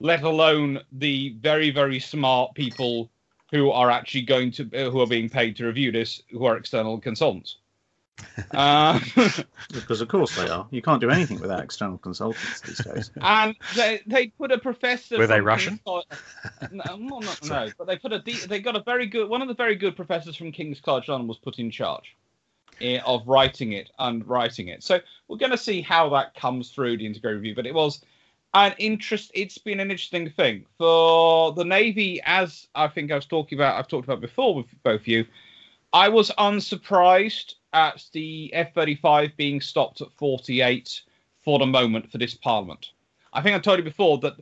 let 0.00 0.22
alone 0.22 0.80
the 0.92 1.36
very 1.40 1.70
very 1.70 2.00
smart 2.00 2.54
people 2.54 3.10
who 3.50 3.70
are 3.70 3.90
actually 3.90 4.22
going 4.22 4.50
to 4.50 4.64
who 4.90 5.00
are 5.00 5.06
being 5.06 5.28
paid 5.28 5.54
to 5.56 5.66
review 5.66 5.92
this, 5.92 6.22
who 6.30 6.44
are 6.44 6.56
external 6.56 6.98
consultants. 6.98 7.58
Uh, 8.52 9.00
Because 9.72 10.00
of 10.00 10.08
course 10.08 10.36
they 10.36 10.48
are. 10.48 10.66
You 10.70 10.82
can't 10.82 11.00
do 11.00 11.10
anything 11.10 11.40
without 11.40 11.62
external 11.62 11.98
consultants 11.98 12.60
these 12.60 12.78
days. 12.84 13.10
and 13.20 13.54
they 13.74 14.02
they 14.06 14.28
put 14.28 14.52
a 14.52 14.58
professor. 14.58 15.18
Were 15.18 15.26
they 15.26 15.40
Russian? 15.40 15.74
King's 15.74 15.82
College- 15.84 16.06
no, 16.72 16.84
well, 17.10 17.20
not, 17.20 17.44
no, 17.48 17.70
but 17.78 17.86
they 17.86 17.96
put 17.96 18.12
a 18.12 18.20
de- 18.20 18.46
they 18.46 18.60
got 18.60 18.76
a 18.76 18.82
very 18.82 19.06
good 19.06 19.28
one 19.28 19.42
of 19.42 19.48
the 19.48 19.54
very 19.54 19.74
good 19.74 19.96
professors 19.96 20.36
from 20.36 20.52
King's 20.52 20.80
College 20.80 21.08
London 21.08 21.28
was 21.28 21.38
put 21.38 21.58
in 21.58 21.70
charge 21.70 22.16
eh, 22.80 23.00
of 23.04 23.26
writing 23.26 23.72
it 23.72 23.90
and 23.98 24.26
writing 24.28 24.68
it. 24.68 24.82
So 24.82 25.00
we're 25.28 25.38
going 25.38 25.52
to 25.52 25.58
see 25.58 25.80
how 25.80 26.08
that 26.10 26.34
comes 26.34 26.70
through 26.70 26.98
the 26.98 27.06
integrated 27.06 27.38
review. 27.38 27.54
But 27.54 27.66
it 27.66 27.74
was 27.74 28.04
an 28.52 28.74
interest. 28.78 29.32
It's 29.34 29.58
been 29.58 29.80
an 29.80 29.90
interesting 29.90 30.30
thing 30.30 30.66
for 30.78 31.52
the 31.52 31.64
Navy, 31.64 32.20
as 32.24 32.68
I 32.74 32.88
think 32.88 33.10
I 33.10 33.16
was 33.16 33.26
talking 33.26 33.58
about. 33.58 33.78
I've 33.78 33.88
talked 33.88 34.04
about 34.04 34.20
before 34.20 34.54
with 34.54 34.66
both 34.82 35.00
of 35.00 35.08
you. 35.08 35.26
I 35.94 36.08
was 36.08 36.32
unsurprised 36.38 37.54
at 37.72 38.04
the 38.12 38.52
F-35 38.52 39.36
being 39.36 39.60
stopped 39.60 40.00
at 40.00 40.10
48 40.10 41.02
for 41.44 41.60
the 41.60 41.66
moment 41.66 42.10
for 42.10 42.18
this 42.18 42.34
Parliament. 42.34 42.90
I 43.32 43.40
think 43.40 43.54
I 43.54 43.60
told 43.60 43.78
you 43.78 43.84
before 43.84 44.18
that 44.18 44.34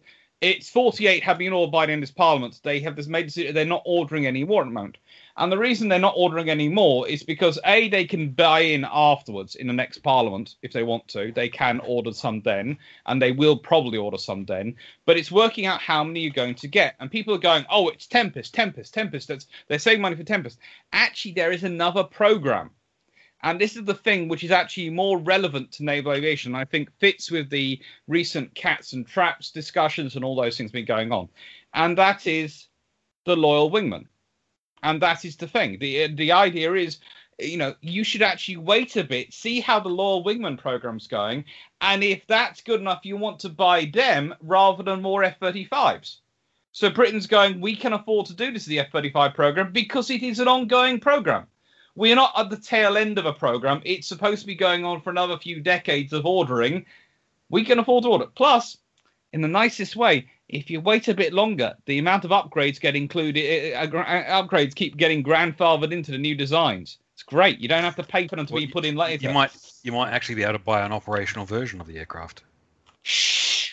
it's 0.43 0.69
48 0.69 1.23
have 1.23 1.39
been 1.39 1.53
ordered 1.53 1.71
by 1.71 1.87
the 1.87 1.97
this 2.01 2.11
Parliament. 2.11 2.59
They 2.65 2.81
have 2.81 2.97
this 2.97 3.07
made 3.07 3.27
decision 3.27 3.55
they're 3.55 3.65
not 3.65 3.85
ordering 3.87 4.27
any 4.27 4.43
the 4.43 4.75
moment. 4.75 4.99
And 5.37 5.53
the 5.53 5.57
reason 5.57 5.89
they're 5.89 6.01
not 6.01 6.15
ordering 6.17 6.51
any 6.51 6.69
more 6.69 7.09
is 7.09 7.23
because 7.23 7.61
A, 7.65 7.89
they 7.89 8.05
can 8.05 8.31
buy 8.31 8.61
in 8.61 8.85
afterwards 8.91 9.55
in 9.55 9.69
the 9.69 9.73
next 9.73 9.99
Parliament 9.99 10.57
if 10.63 10.73
they 10.73 10.83
want 10.83 11.07
to. 11.09 11.31
They 11.31 11.49
can 11.49 11.79
order 11.81 12.13
some 12.13 12.41
then, 12.43 12.77
and 13.07 13.23
they 13.23 13.31
will 13.31 13.57
probably 13.57 13.99
order 13.99 14.19
some 14.19 14.45
then. 14.45 14.75
But 15.07 15.17
it's 15.17 15.31
working 15.31 15.67
out 15.67 15.81
how 15.81 16.03
many 16.03 16.21
you're 16.21 16.33
going 16.33 16.57
to 16.57 16.67
get. 16.67 16.97
And 16.99 17.09
people 17.09 17.35
are 17.35 17.39
going, 17.39 17.65
oh, 17.71 17.89
it's 17.89 18.09
Tempest, 18.09 18.53
Tempest, 18.53 18.93
Tempest. 18.93 19.29
That's, 19.29 19.47
they're 19.69 19.79
saving 19.79 20.03
money 20.03 20.17
for 20.17 20.25
Tempest. 20.25 20.59
Actually, 20.93 21.35
there 21.35 21.53
is 21.53 21.63
another 21.63 22.03
program. 22.03 22.71
And 23.43 23.61
this 23.61 23.77
is 23.77 23.85
the 23.85 23.95
thing 23.95 24.29
which 24.29 24.45
is 24.45 24.53
actually 24.53 24.91
more 24.91 25.19
relevant 25.19 25.73
to 25.73 25.85
naval 25.85 26.13
aviation. 26.13 26.55
I 26.55 26.65
think 26.65 26.91
fits 26.99 27.31
with 27.31 27.51
the 27.51 27.81
recent 28.07 28.55
cats 28.55 28.93
and 28.93 29.07
traps 29.07 29.51
discussions 29.51 30.15
and 30.15 30.25
all 30.25 30.37
those 30.37 30.57
things 30.57 30.71
been 30.71 30.85
going 30.85 31.11
on. 31.11 31.29
And 31.75 31.99
that 31.99 32.27
is 32.27 32.69
the 33.25 33.37
loyal 33.37 33.71
wingman. 33.71 34.07
And 34.83 35.03
that 35.03 35.25
is 35.25 35.37
the 35.37 35.49
thing. 35.49 35.79
The 35.79 36.05
uh, 36.05 36.09
the 36.15 36.33
idea 36.33 36.75
is, 36.75 36.99
you 37.39 37.57
know, 37.57 37.75
you 37.81 38.05
should 38.05 38.23
actually 38.23 38.57
wait 38.59 38.97
a 38.97 39.05
bit, 39.05 39.33
see 39.33 39.61
how 39.61 39.81
the 39.81 39.89
loyal 39.89 40.25
wingman 40.25 40.59
program's 40.59 41.07
going, 41.07 41.45
and 41.81 42.03
if 42.03 42.27
that's 42.27 42.63
good 42.63 42.81
enough, 42.81 43.05
you 43.05 43.17
want 43.17 43.39
to 43.41 43.49
buy 43.49 43.91
them 43.93 44.35
rather 44.41 44.83
than 44.83 45.03
more 45.03 45.23
F-35s. 45.23 46.17
So 46.73 46.91
Britain's 46.91 47.27
going, 47.27 47.61
we 47.61 47.77
can 47.77 47.93
afford 47.93 48.27
to 48.27 48.35
do 48.35 48.51
this 48.51 48.65
the 48.65 48.81
F-35 48.81 49.35
program 49.35 49.73
because 49.73 50.11
it 50.11 50.23
is 50.23 50.41
an 50.41 50.49
ongoing 50.49 50.99
program. 50.99 51.47
We're 51.95 52.17
not 52.17 52.33
at 52.37 52.51
the 52.51 52.57
tail 52.57 52.97
end 52.97 53.19
of 53.19 53.27
a 53.27 53.33
program. 53.33 53.83
It's 53.85 54.07
supposed 54.07 54.41
to 54.41 54.47
be 54.47 54.55
going 54.55 54.85
on 54.85 55.01
for 55.03 55.11
another 55.11 55.37
few 55.37 55.61
decades 55.61 56.13
of 56.13 56.25
ordering. 56.25 56.87
We 57.51 57.65
can 57.65 57.79
afford 57.79 58.05
to 58.05 58.11
order. 58.11 58.27
Plus, 58.35 58.79
in 59.33 59.43
the 59.43 59.49
nicest 59.49 59.95
way, 59.97 60.27
if 60.49 60.71
you 60.71 60.81
wait 60.81 61.09
a 61.09 61.15
bit 61.15 61.33
longer, 61.33 61.75
the 61.87 61.99
amount 61.99 62.25
of 62.25 62.31
upgrades 62.31 62.81
get 62.81 62.97
included. 62.97 63.75
Uh, 63.75 63.87
upgrades 63.87 64.75
keep 64.75 64.97
getting 64.97 65.23
grandfathered 65.23 65.93
into 65.93 66.13
the 66.13 66.19
new 66.19 66.35
designs. 66.35 66.99
It's 67.15 67.23
great. 67.23 67.59
You 67.59 67.69
don't 67.69 67.85
have 67.85 67.97
to 67.97 68.03
pay 68.03 68.27
for 68.27 68.37
them 68.37 68.47
to 68.47 68.53
Well, 68.55 68.63
be 68.63 68.67
put 68.67 68.85
in 68.85 68.97
later. 68.97 69.29
You 69.29 69.35
might 69.35 69.53
you 69.83 69.93
might 69.93 70.13
actually 70.13 70.37
be 70.37 70.43
able 70.43 70.55
to 70.55 70.59
buy 70.59 70.85
an 70.85 70.93
operational 70.93 71.45
version 71.47 71.81
of 71.81 71.87
the 71.87 71.99
aircraft. 71.99 72.43
Shh. 73.03 73.73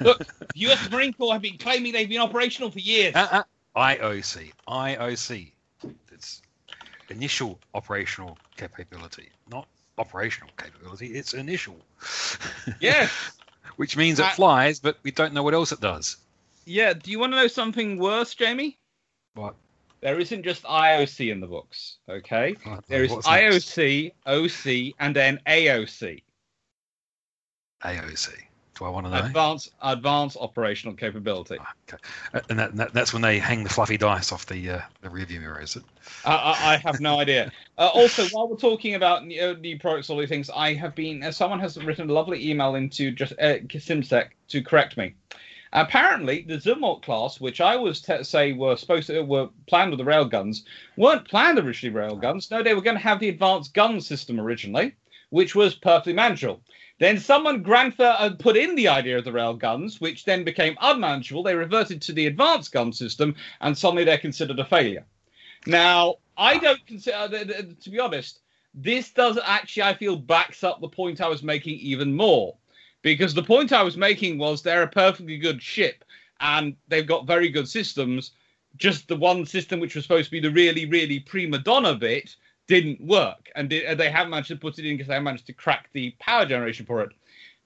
Look, 0.00 0.26
U.S. 0.54 0.90
Marine 0.90 1.12
Corps 1.12 1.32
have 1.32 1.42
been 1.42 1.58
claiming 1.58 1.92
they've 1.92 2.08
been 2.08 2.20
operational 2.20 2.70
for 2.70 2.78
years. 2.78 3.14
Uh, 3.14 3.28
uh, 3.30 3.42
IOC, 3.76 4.52
IOC. 4.68 5.52
Initial 7.10 7.58
operational 7.74 8.38
capability, 8.56 9.28
not 9.50 9.66
operational 9.98 10.50
capability. 10.56 11.08
It's 11.08 11.34
initial. 11.34 11.76
Yeah. 12.80 13.08
Which 13.76 13.96
means 13.96 14.18
it 14.20 14.26
Uh, 14.26 14.30
flies, 14.30 14.80
but 14.80 14.98
we 15.02 15.10
don't 15.10 15.32
know 15.34 15.42
what 15.42 15.54
else 15.54 15.72
it 15.72 15.80
does. 15.80 16.16
Yeah. 16.64 16.92
Do 16.94 17.10
you 17.10 17.18
want 17.18 17.32
to 17.32 17.36
know 17.36 17.46
something 17.48 17.98
worse, 17.98 18.34
Jamie? 18.34 18.78
What? 19.34 19.54
There 20.00 20.18
isn't 20.20 20.42
just 20.42 20.62
IOC 20.64 21.30
in 21.32 21.40
the 21.40 21.46
books. 21.46 21.96
Okay. 22.08 22.56
There 22.88 23.04
is 23.04 23.10
What's 23.10 23.26
next? 23.26 23.70
IOC, 23.76 24.12
OC, 24.26 24.94
and 24.98 25.16
then 25.16 25.40
AOC. 25.46 26.22
AOC. 27.82 28.28
Do 28.78 28.84
I 28.84 28.88
want 28.88 29.06
to 29.06 29.10
know? 29.10 29.24
Advanced 29.24 29.72
Advanced 29.82 30.36
Operational 30.40 30.94
Capability. 30.96 31.56
Ah, 31.60 31.72
Okay. 31.88 32.02
Uh, 32.34 32.40
And 32.50 32.58
that, 32.58 32.76
that, 32.76 32.92
that's 32.92 33.12
when 33.12 33.22
they 33.22 33.38
hang 33.38 33.62
the 33.62 33.70
fluffy 33.70 33.96
dice 33.96 34.32
off 34.32 34.46
the 34.46 34.70
uh, 34.70 34.80
the 35.00 35.08
rearview 35.08 35.40
mirror, 35.40 35.60
is 35.60 35.76
it? 35.76 35.84
I, 36.24 36.34
I, 36.34 36.72
I 36.74 36.76
have 36.78 37.00
no 37.00 37.20
idea. 37.20 37.52
Uh, 37.78 37.90
also, 37.94 38.26
while 38.28 38.48
we're 38.48 38.56
talking 38.56 38.94
about 38.96 39.26
new, 39.26 39.40
uh, 39.40 39.52
new 39.54 39.78
products, 39.78 40.10
all 40.10 40.18
these 40.18 40.28
things, 40.28 40.50
I 40.54 40.74
have 40.74 40.94
been. 40.94 41.22
Uh, 41.22 41.30
someone 41.30 41.60
has 41.60 41.76
written 41.82 42.10
a 42.10 42.12
lovely 42.12 42.50
email 42.50 42.74
into 42.74 43.12
just 43.12 43.32
uh, 43.34 43.58
CIMSEC 43.68 44.30
to 44.48 44.62
correct 44.62 44.96
me. 44.96 45.14
Apparently, 45.72 46.42
the 46.42 46.54
Zumwalt 46.54 47.02
class, 47.02 47.40
which 47.40 47.60
I 47.60 47.74
was 47.76 48.00
t- 48.00 48.22
say 48.22 48.52
were 48.52 48.76
supposed 48.76 49.08
to 49.08 49.22
were 49.22 49.48
planned 49.66 49.90
with 49.90 49.98
the 49.98 50.04
railguns, 50.04 50.62
weren't 50.96 51.28
planned 51.28 51.58
originally 51.58 51.94
railguns. 51.94 52.50
No, 52.50 52.62
they 52.62 52.74
were 52.74 52.80
going 52.82 52.96
to 52.96 53.02
have 53.02 53.18
the 53.18 53.28
advanced 53.28 53.74
gun 53.74 54.00
system 54.00 54.38
originally, 54.40 54.94
which 55.30 55.54
was 55.56 55.74
perfectly 55.74 56.12
manageable. 56.12 56.60
Then 56.98 57.18
someone 57.18 57.64
grandfa 57.64 58.16
uh, 58.18 58.30
put 58.38 58.56
in 58.56 58.76
the 58.76 58.88
idea 58.88 59.18
of 59.18 59.24
the 59.24 59.32
rail 59.32 59.54
guns, 59.54 60.00
which 60.00 60.24
then 60.24 60.44
became 60.44 60.76
unmanageable. 60.80 61.42
They 61.42 61.54
reverted 61.54 62.00
to 62.02 62.12
the 62.12 62.26
advanced 62.26 62.72
gun 62.72 62.92
system, 62.92 63.34
and 63.60 63.76
suddenly 63.76 64.04
they're 64.04 64.18
considered 64.18 64.60
a 64.60 64.64
failure. 64.64 65.04
Now, 65.66 66.16
I 66.36 66.58
don't 66.58 66.86
consider, 66.86 67.16
uh, 67.16 67.28
to 67.28 67.90
be 67.90 67.98
honest, 67.98 68.40
this 68.74 69.10
does 69.10 69.38
actually, 69.44 69.84
I 69.84 69.94
feel, 69.94 70.16
backs 70.16 70.62
up 70.62 70.80
the 70.80 70.88
point 70.88 71.20
I 71.20 71.28
was 71.28 71.42
making 71.42 71.78
even 71.78 72.14
more. 72.14 72.56
Because 73.02 73.34
the 73.34 73.42
point 73.42 73.72
I 73.72 73.82
was 73.82 73.96
making 73.96 74.38
was 74.38 74.62
they're 74.62 74.82
a 74.82 74.88
perfectly 74.88 75.36
good 75.36 75.62
ship, 75.62 76.04
and 76.40 76.76
they've 76.88 77.06
got 77.06 77.26
very 77.26 77.48
good 77.48 77.68
systems. 77.68 78.32
Just 78.76 79.08
the 79.08 79.16
one 79.16 79.46
system, 79.46 79.78
which 79.80 79.94
was 79.94 80.04
supposed 80.04 80.26
to 80.26 80.30
be 80.30 80.40
the 80.40 80.50
really, 80.50 80.86
really 80.86 81.20
prima 81.20 81.58
donna 81.58 81.94
bit, 81.94 82.34
didn't 82.66 83.00
work, 83.00 83.50
and 83.54 83.68
di- 83.68 83.84
and 83.84 83.98
they 83.98 84.10
haven't 84.10 84.30
managed 84.30 84.48
to 84.48 84.56
put 84.56 84.78
it 84.78 84.86
in 84.86 84.96
because 84.96 85.08
they 85.08 85.18
managed 85.18 85.46
to 85.46 85.52
crack 85.52 85.90
the 85.92 86.10
power 86.18 86.46
generation 86.46 86.86
for 86.86 87.02
it. 87.02 87.10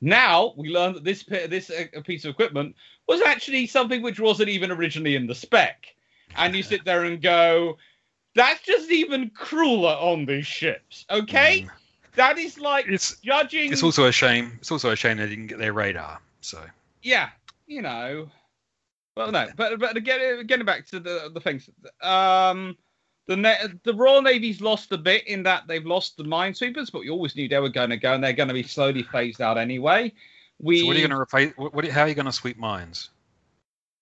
Now 0.00 0.54
we 0.56 0.68
learn 0.70 0.94
that 0.94 1.04
this 1.04 1.24
this 1.24 1.70
uh, 1.70 2.00
piece 2.02 2.24
of 2.24 2.30
equipment 2.30 2.74
was 3.06 3.20
actually 3.22 3.66
something 3.66 4.02
which 4.02 4.20
wasn't 4.20 4.48
even 4.48 4.70
originally 4.70 5.16
in 5.16 5.26
the 5.26 5.34
spec, 5.34 5.86
and 6.36 6.54
you 6.54 6.62
sit 6.62 6.84
there 6.84 7.04
and 7.04 7.20
go, 7.22 7.78
"That's 8.34 8.62
just 8.62 8.90
even 8.90 9.30
crueler 9.30 9.94
on 9.94 10.24
these 10.26 10.46
ships." 10.46 11.04
Okay, 11.10 11.62
Mm. 11.62 11.70
that 12.14 12.38
is 12.38 12.58
like 12.58 12.86
It's 12.88 13.16
judging. 13.20 13.72
it's 13.72 13.82
also 13.82 14.06
a 14.06 14.12
shame. 14.12 14.56
It's 14.60 14.70
also 14.70 14.90
a 14.90 14.96
shame 14.96 15.16
they 15.18 15.28
didn't 15.28 15.46
get 15.48 15.58
their 15.58 15.72
radar. 15.72 16.20
So 16.40 16.62
yeah, 17.02 17.30
you 17.66 17.82
know. 17.82 18.30
Well, 19.16 19.32
no, 19.32 19.48
but 19.56 19.80
but 19.80 19.96
again, 19.96 20.46
getting 20.46 20.64
back 20.64 20.86
to 20.88 21.00
the 21.00 21.30
the 21.34 21.40
things, 21.40 21.68
um, 22.02 22.76
the 23.28 23.36
Na- 23.36 23.68
the 23.84 23.94
Royal 23.94 24.22
Navy's 24.22 24.60
lost 24.60 24.90
a 24.90 24.98
bit 24.98 25.26
in 25.28 25.44
that 25.44 25.68
they've 25.68 25.86
lost 25.86 26.16
the 26.16 26.24
minesweepers, 26.24 26.90
but 26.90 27.02
we 27.02 27.10
always 27.10 27.36
knew 27.36 27.46
they 27.46 27.60
were 27.60 27.68
going 27.68 27.90
to 27.90 27.96
go, 27.96 28.14
and 28.14 28.24
they're 28.24 28.32
going 28.32 28.48
to 28.48 28.54
be 28.54 28.64
slowly 28.64 29.04
phased 29.04 29.40
out 29.40 29.58
anyway. 29.58 30.12
We 30.58 30.80
So 30.80 30.86
what 30.86 30.96
are 30.96 30.98
you 30.98 31.06
going 31.06 31.16
to 31.16 31.20
replace? 31.20 31.52
What, 31.56 31.74
what, 31.74 31.86
how 31.86 32.02
are 32.02 32.08
you 32.08 32.14
going 32.14 32.26
to 32.26 32.32
sweep 32.32 32.58
mines? 32.58 33.10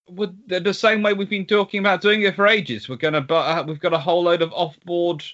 the, 0.08 0.60
the 0.60 0.72
same 0.72 1.02
way 1.02 1.12
we've 1.12 1.28
been 1.28 1.46
talking 1.46 1.80
about 1.80 2.00
doing 2.00 2.22
it 2.22 2.36
for 2.36 2.46
ages. 2.46 2.88
We're 2.88 2.96
going 2.96 3.14
to, 3.14 3.20
but 3.20 3.34
uh, 3.34 3.64
we've 3.66 3.80
got 3.80 3.92
a 3.92 3.98
whole 3.98 4.22
load 4.22 4.40
of 4.40 4.52
off-board 4.52 5.24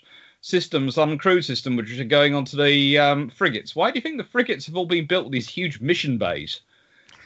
systems, 0.41 0.97
uncrewed 0.97 1.45
system, 1.45 1.77
which 1.77 1.99
are 1.99 2.05
going 2.05 2.35
onto 2.35 2.57
the 2.57 2.99
um, 2.99 3.29
frigates. 3.29 3.77
Why 3.77 3.91
do 3.91 3.99
you 3.99 4.03
think 4.03 4.17
the 4.17 4.25
frigates 4.25 4.67
have 4.67 4.77
all 4.77 4.87
been 4.87 5.07
built 5.07 5.25
with 5.25 5.33
these 5.33 5.49
huge 5.49 5.81
mission 5.81 6.17
bays? 6.17 6.63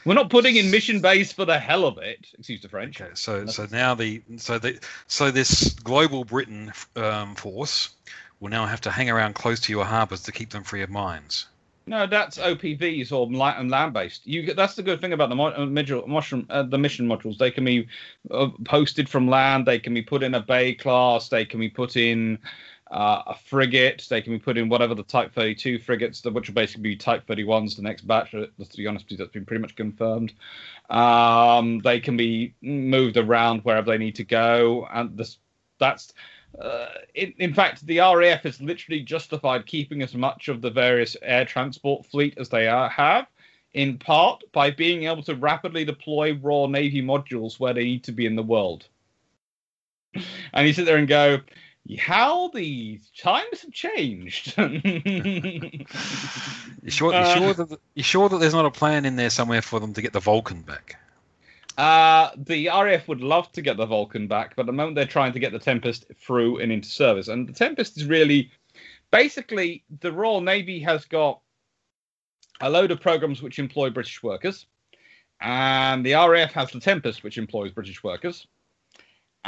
We're 0.07 0.13
not 0.13 0.29
putting 0.29 0.55
in 0.55 0.71
mission 0.71 1.01
base 1.01 1.33
for 1.33 1.43
the 1.43 1.59
hell 1.59 1.83
of 1.83 1.97
it. 1.97 2.27
Excuse 2.39 2.61
the 2.61 2.69
French. 2.69 3.01
Okay, 3.01 3.11
so 3.15 3.45
so 3.47 3.67
now 3.69 3.93
the 3.93 4.21
so 4.37 4.57
the 4.57 4.79
so 5.07 5.31
this 5.31 5.73
global 5.73 6.23
Britain 6.23 6.71
um, 6.95 7.35
force 7.35 7.89
will 8.39 8.47
now 8.47 8.65
have 8.65 8.79
to 8.81 8.89
hang 8.89 9.09
around 9.09 9.35
close 9.35 9.59
to 9.59 9.73
your 9.73 9.83
harbours 9.83 10.23
to 10.23 10.31
keep 10.31 10.51
them 10.51 10.63
free 10.63 10.81
of 10.81 10.89
mines. 10.89 11.47
No, 11.87 12.07
that's 12.07 12.37
OPVs 12.37 13.11
or 13.11 13.27
land-based. 13.27 14.25
You 14.25 14.53
that's 14.53 14.75
the 14.75 14.83
good 14.83 15.01
thing 15.01 15.11
about 15.11 15.27
the 15.27 15.35
uh, 15.35 15.65
module, 15.65 16.07
mushroom, 16.07 16.47
uh, 16.49 16.63
the 16.63 16.77
mission 16.77 17.05
modules. 17.05 17.37
They 17.37 17.51
can 17.51 17.65
be 17.65 17.89
uh, 18.31 18.47
posted 18.63 19.09
from 19.09 19.27
land. 19.27 19.65
They 19.65 19.79
can 19.79 19.93
be 19.93 20.03
put 20.03 20.23
in 20.23 20.35
a 20.35 20.39
bay 20.39 20.73
class. 20.73 21.27
They 21.27 21.43
can 21.43 21.59
be 21.59 21.69
put 21.69 21.97
in 21.97 22.39
uh, 22.91 23.23
a 23.27 23.35
frigate. 23.35 24.05
They 24.09 24.21
can 24.21 24.33
be 24.33 24.39
put 24.39 24.57
in 24.57 24.69
whatever 24.69 24.95
the 24.95 25.03
Type 25.03 25.33
32 25.33 25.79
frigates, 25.79 26.23
which 26.23 26.47
will 26.47 26.55
basically 26.55 26.83
be 26.83 26.95
Type 26.95 27.25
31s, 27.27 27.75
the 27.75 27.81
next 27.81 28.07
batch. 28.07 28.33
uh, 28.33 28.45
To 28.57 28.77
be 28.77 28.87
honest, 28.87 29.05
that's 29.17 29.31
been 29.31 29.45
pretty 29.45 29.61
much 29.61 29.75
confirmed. 29.75 30.33
Um, 30.89 31.79
they 31.79 31.99
can 31.99 32.17
be 32.17 32.53
moved 32.61 33.17
around 33.17 33.61
wherever 33.61 33.91
they 33.91 33.97
need 33.97 34.15
to 34.15 34.23
go, 34.23 34.87
and 34.91 35.17
this, 35.17 35.37
that's 35.79 36.13
uh, 36.59 36.87
in, 37.13 37.33
in 37.37 37.53
fact, 37.53 37.85
the 37.85 37.99
RAF 37.99 38.43
has 38.43 38.59
literally 38.61 39.01
justified 39.01 39.65
keeping 39.65 40.01
as 40.01 40.15
much 40.15 40.47
of 40.47 40.61
the 40.61 40.71
various 40.71 41.15
air 41.21 41.45
transport 41.45 42.05
fleet 42.05 42.35
as 42.37 42.49
they 42.49 42.67
are, 42.67 42.89
have, 42.89 43.27
in 43.73 43.97
part 43.97 44.43
by 44.53 44.71
being 44.71 45.03
able 45.03 45.21
to 45.23 45.35
rapidly 45.35 45.85
deploy 45.85 46.33
raw 46.41 46.65
Navy 46.65 47.01
modules 47.01 47.59
where 47.59 47.73
they 47.73 47.83
need 47.83 48.03
to 48.05 48.11
be 48.11 48.25
in 48.25 48.35
the 48.35 48.43
world. 48.43 48.87
And 50.53 50.65
you 50.65 50.73
sit 50.73 50.85
there 50.85 50.97
and 50.97 51.07
go, 51.07 51.41
how 51.95 52.49
the 52.49 52.99
times 53.17 53.61
have 53.61 53.71
changed. 53.71 54.53
You 56.83 56.91
sure? 56.91 57.13
Uh, 57.13 57.27
you 57.27 57.41
sure 57.41 57.53
that 57.53 57.79
you 57.95 58.03
sure 58.03 58.29
that 58.29 58.37
there's 58.37 58.53
not 58.53 58.65
a 58.65 58.71
plan 58.71 59.05
in 59.05 59.17
there 59.17 59.29
somewhere 59.29 59.61
for 59.61 59.77
them 59.81 59.93
to 59.93 60.01
get 60.01 60.13
the 60.13 60.21
Vulcan 60.21 60.61
back? 60.61 60.95
Uh, 61.77 62.31
the 62.37 62.67
RAF 62.67 63.07
would 63.07 63.19
love 63.19 63.51
to 63.51 63.61
get 63.61 63.75
the 63.75 63.85
Vulcan 63.85 64.27
back, 64.27 64.55
but 64.55 64.61
at 64.61 64.65
the 64.67 64.71
moment 64.71 64.95
they're 64.95 65.05
trying 65.05 65.33
to 65.33 65.39
get 65.39 65.51
the 65.51 65.59
Tempest 65.59 66.05
through 66.17 66.59
and 66.59 66.71
into 66.71 66.87
service. 66.87 67.27
And 67.27 67.47
the 67.47 67.51
Tempest 67.51 67.97
is 67.97 68.05
really, 68.05 68.51
basically, 69.11 69.83
the 69.99 70.11
Royal 70.11 70.39
Navy 70.39 70.79
has 70.79 71.03
got 71.05 71.41
a 72.61 72.69
load 72.69 72.91
of 72.91 73.01
programs 73.01 73.41
which 73.41 73.59
employ 73.59 73.89
British 73.89 74.23
workers, 74.23 74.65
and 75.41 76.05
the 76.05 76.13
RAF 76.13 76.53
has 76.53 76.71
the 76.71 76.79
Tempest, 76.79 77.23
which 77.23 77.37
employs 77.37 77.71
British 77.71 78.01
workers. 78.01 78.47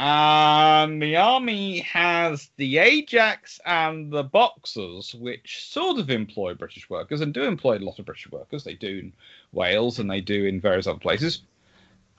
And 0.02 1.02
the 1.02 1.18
army 1.18 1.80
has 1.80 2.52
the 2.56 2.78
Ajax 2.78 3.60
and 3.66 4.10
the 4.10 4.24
Boxers, 4.24 5.14
which 5.14 5.66
sort 5.66 6.00
of 6.00 6.10
employ 6.10 6.54
British 6.54 6.90
workers 6.90 7.20
and 7.20 7.34
do 7.34 7.44
employ 7.44 7.78
a 7.78 7.80
lot 7.80 8.00
of 8.00 8.06
British 8.06 8.32
workers. 8.32 8.64
They 8.64 8.76
do 8.76 9.00
in 9.00 9.14
Wales 9.52 10.00
and 10.00 10.10
they 10.10 10.22
do 10.22 10.46
in 10.46 10.62
various 10.62 10.88
other 10.88 11.00
places. 11.00 11.42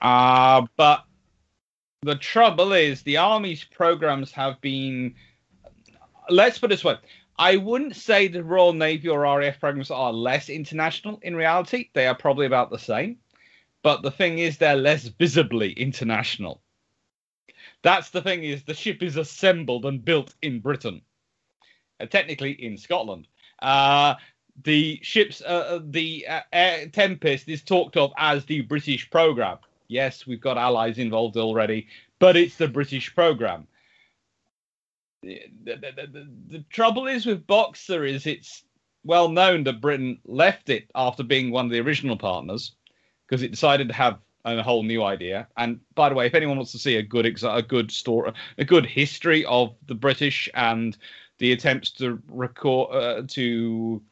Uh, 0.03 0.67
but 0.77 1.07
the 2.03 2.17
trouble 2.17 2.75
is, 2.75 3.01
the 3.01 3.17
army's 3.17 3.65
programs 3.65 4.31
have 4.33 4.61
been. 4.61 5.15
Let's 6.29 6.59
put 6.59 6.71
it 6.71 6.75
this 6.75 6.85
way. 6.85 6.97
I 7.39 7.57
wouldn't 7.57 7.97
say 7.97 8.29
the 8.29 8.45
Royal 8.45 8.75
Navy 8.75 9.09
or 9.09 9.21
RAF 9.21 9.59
programs 9.59 9.91
are 9.91 10.13
less 10.13 10.51
international. 10.51 11.19
In 11.23 11.35
reality, 11.35 11.89
they 11.95 12.07
are 12.07 12.15
probably 12.15 12.45
about 12.45 12.69
the 12.69 12.79
same. 12.79 13.17
But 13.83 14.03
the 14.03 14.11
thing 14.11 14.39
is, 14.39 14.59
they're 14.59 14.77
less 14.77 15.05
visibly 15.05 15.73
international. 15.73 16.61
That's 17.83 18.11
the 18.11 18.23
thing 18.23 18.45
is, 18.45 18.63
the 18.65 18.75
ship 18.75 19.03
is 19.03 19.17
assembled 19.17 19.87
and 19.87 20.05
built 20.05 20.35
in 20.43 20.61
Britain, 20.61 21.03
uh, 21.99 22.07
technically 22.07 22.53
in 22.53 22.77
Scotland. 22.77 23.27
Uh, 23.61 24.15
the 24.65 24.99
ship's 25.03 25.41
uh, 25.41 25.79
uh, 25.79 25.81
the 25.83 26.27
uh, 26.29 26.87
Tempest 26.93 27.49
is 27.49 27.63
talked 27.63 27.97
of 27.97 28.13
as 28.19 28.45
the 28.45 28.61
British 28.63 29.09
program. 29.11 29.59
Yes, 29.89 30.27
we've 30.27 30.41
got 30.41 30.59
allies 30.59 30.99
involved 30.99 31.37
already, 31.37 31.89
but 32.19 32.37
it's 32.37 32.57
the 32.57 32.69
British 32.69 33.15
program. 33.15 33.67
The, 35.23 35.43
the, 35.65 35.77
the, 35.77 36.29
the 36.49 36.65
trouble 36.71 37.07
is 37.07 37.27
with 37.27 37.47
Boxer 37.47 38.05
is 38.05 38.27
it's 38.27 38.65
well 39.05 39.29
known 39.29 39.65
that 39.65 39.81
Britain 39.81 40.19
left 40.25 40.69
it 40.69 40.91
after 40.95 41.23
being 41.23 41.51
one 41.51 41.67
of 41.67 41.71
the 41.71 41.81
original 41.81 42.17
partners 42.17 42.73
because 43.27 43.43
it 43.43 43.51
decided 43.51 43.89
to 43.89 43.95
have 43.95 44.19
a 44.45 44.63
whole 44.63 44.83
new 44.83 45.03
idea. 45.03 45.47
And 45.57 45.81
by 45.95 46.09
the 46.09 46.15
way, 46.15 46.27
if 46.27 46.35
anyone 46.35 46.57
wants 46.57 46.73
to 46.73 46.79
see 46.79 46.97
a 46.97 47.03
good 47.03 47.25
exa- 47.25 47.57
a 47.57 47.63
good 47.63 47.91
story, 47.91 48.33
a 48.59 48.65
good 48.65 48.87
history 48.87 49.45
of 49.45 49.75
the 49.87 49.95
British 49.95 50.49
and 50.55 50.97
the 51.39 51.53
attempts 51.53 51.91
to 51.91 52.21
record 52.29 52.95
uh, 52.95 53.23
to 53.29 54.03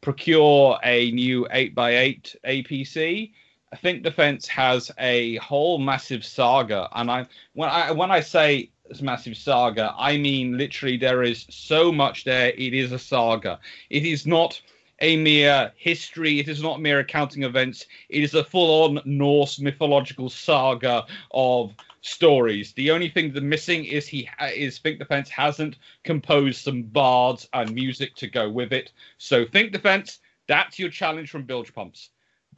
procure 0.00 0.78
a 0.84 1.10
new 1.12 1.46
8x8 1.50 2.36
APC. 2.44 3.32
I 3.72 3.76
think 3.76 4.02
Defense 4.02 4.46
has 4.48 4.90
a 4.98 5.36
whole 5.36 5.78
massive 5.78 6.24
saga, 6.24 6.88
and 6.92 7.10
I 7.10 7.26
when 7.54 7.68
I 7.68 7.90
when 7.90 8.10
I 8.10 8.20
say 8.20 8.70
massive 9.00 9.36
saga. 9.36 9.94
I 9.98 10.16
mean, 10.16 10.58
literally, 10.58 10.96
there 10.96 11.22
is 11.22 11.46
so 11.48 11.90
much 11.90 12.24
there. 12.24 12.50
It 12.50 12.74
is 12.74 12.92
a 12.92 12.98
saga. 12.98 13.58
It 13.90 14.04
is 14.04 14.26
not 14.26 14.60
a 15.04 15.16
mere 15.16 15.70
history. 15.76 16.40
It 16.40 16.48
is 16.48 16.62
not 16.62 16.80
mere 16.80 17.00
accounting 17.00 17.42
events. 17.42 17.84
It 18.08 18.22
is 18.24 18.32
a 18.32 18.42
full-on 18.42 19.02
Norse 19.04 19.60
mythological 19.60 20.30
saga 20.30 21.04
of 21.30 21.74
stories. 22.00 22.72
The 22.72 22.90
only 22.90 23.10
thing 23.10 23.32
that's 23.32 23.44
missing 23.44 23.84
is 23.84 24.06
he 24.06 24.28
is 24.54 24.78
Think 24.78 24.98
Defense 24.98 25.28
hasn't 25.28 25.76
composed 26.04 26.64
some 26.64 26.84
bards 26.84 27.46
and 27.52 27.74
music 27.74 28.14
to 28.16 28.26
go 28.26 28.48
with 28.48 28.72
it. 28.72 28.92
So 29.18 29.44
Think 29.44 29.72
Defense, 29.72 30.20
that's 30.48 30.78
your 30.78 30.88
challenge 30.88 31.30
from 31.30 31.42
Bilge 31.44 31.74
Pumps. 31.74 32.08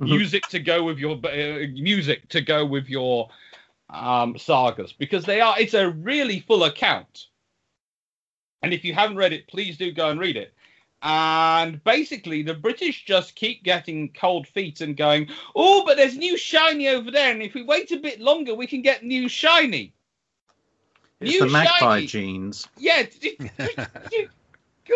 Mhm. 0.00 0.08
Music 0.08 0.46
to 0.48 0.60
go 0.60 0.84
with 0.84 0.98
your 0.98 1.16
uh, 1.16 1.66
music 1.72 2.28
to 2.28 2.40
go 2.42 2.64
with 2.64 2.88
your 2.88 3.28
um, 3.90 4.38
sagas 4.38 4.92
because 4.92 5.24
they 5.24 5.40
are. 5.40 5.58
It's 5.58 5.74
a 5.74 5.90
really 5.90 6.40
full 6.40 6.64
account. 6.64 7.26
And 8.62 8.72
if 8.72 8.84
you 8.84 8.94
haven't 8.94 9.16
read 9.16 9.32
it, 9.32 9.48
please 9.48 9.76
do 9.76 9.90
go 9.90 10.10
and 10.10 10.20
read 10.20 10.36
it. 10.36 10.52
And 11.08 11.84
basically, 11.84 12.42
the 12.42 12.54
British 12.54 13.04
just 13.04 13.36
keep 13.36 13.62
getting 13.62 14.12
cold 14.12 14.48
feet 14.48 14.80
and 14.80 14.96
going, 14.96 15.28
oh, 15.54 15.84
but 15.86 15.96
there's 15.96 16.16
new 16.16 16.36
shiny 16.36 16.88
over 16.88 17.12
there. 17.12 17.30
And 17.30 17.40
if 17.42 17.54
we 17.54 17.62
wait 17.62 17.92
a 17.92 17.96
bit 17.98 18.20
longer, 18.20 18.56
we 18.56 18.66
can 18.66 18.82
get 18.82 19.04
new 19.04 19.28
shiny. 19.28 19.94
It's 21.20 21.30
new 21.30 21.44
the 21.44 21.46
magpie 21.46 21.78
shiny. 21.78 22.06
genes. 22.08 22.66
Yeah. 22.76 23.06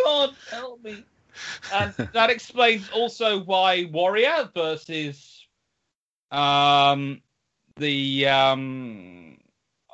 God 0.05 0.35
help 0.51 0.83
me. 0.83 1.05
And 1.73 1.95
that 2.13 2.29
explains 2.29 2.91
also 2.91 3.45
why 3.45 3.85
Warrior 3.85 4.51
versus 4.53 5.47
um, 6.33 7.23
the. 7.77 8.27
Um, 8.27 9.39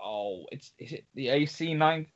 oh, 0.03 0.47
it's 0.51 0.73
is 0.79 0.93
it 0.93 1.05
the 1.15 1.29
AC 1.29 1.75
nine? 1.75 2.07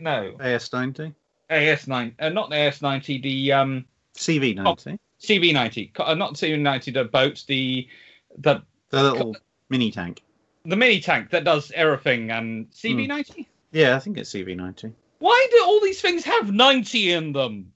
No, 0.00 0.36
AS 0.38 0.72
ninety. 0.72 1.12
AS9, 1.52 2.14
uh, 2.18 2.28
not 2.28 2.50
the 2.50 2.56
AS90, 2.56 3.22
the 3.22 3.52
um, 3.52 3.84
CV90. 4.14 4.62
Oh, 4.66 4.98
CV90, 5.20 5.90
uh, 6.00 6.14
not 6.14 6.34
CV90, 6.34 6.94
the 6.94 7.04
boats, 7.04 7.44
the 7.44 7.88
the, 8.38 8.62
the 8.90 9.02
little 9.02 9.34
co- 9.34 9.40
mini 9.68 9.90
tank. 9.90 10.22
The 10.64 10.76
mini 10.76 11.00
tank 11.00 11.30
that 11.30 11.44
does 11.44 11.72
everything 11.74 12.30
and 12.30 12.70
CV90? 12.70 13.08
Mm. 13.08 13.46
Yeah, 13.72 13.96
I 13.96 13.98
think 13.98 14.18
it's 14.18 14.32
CV90. 14.32 14.92
Why 15.18 15.48
do 15.50 15.64
all 15.64 15.80
these 15.80 16.00
things 16.00 16.24
have 16.24 16.52
90 16.52 17.12
in 17.12 17.32
them? 17.32 17.72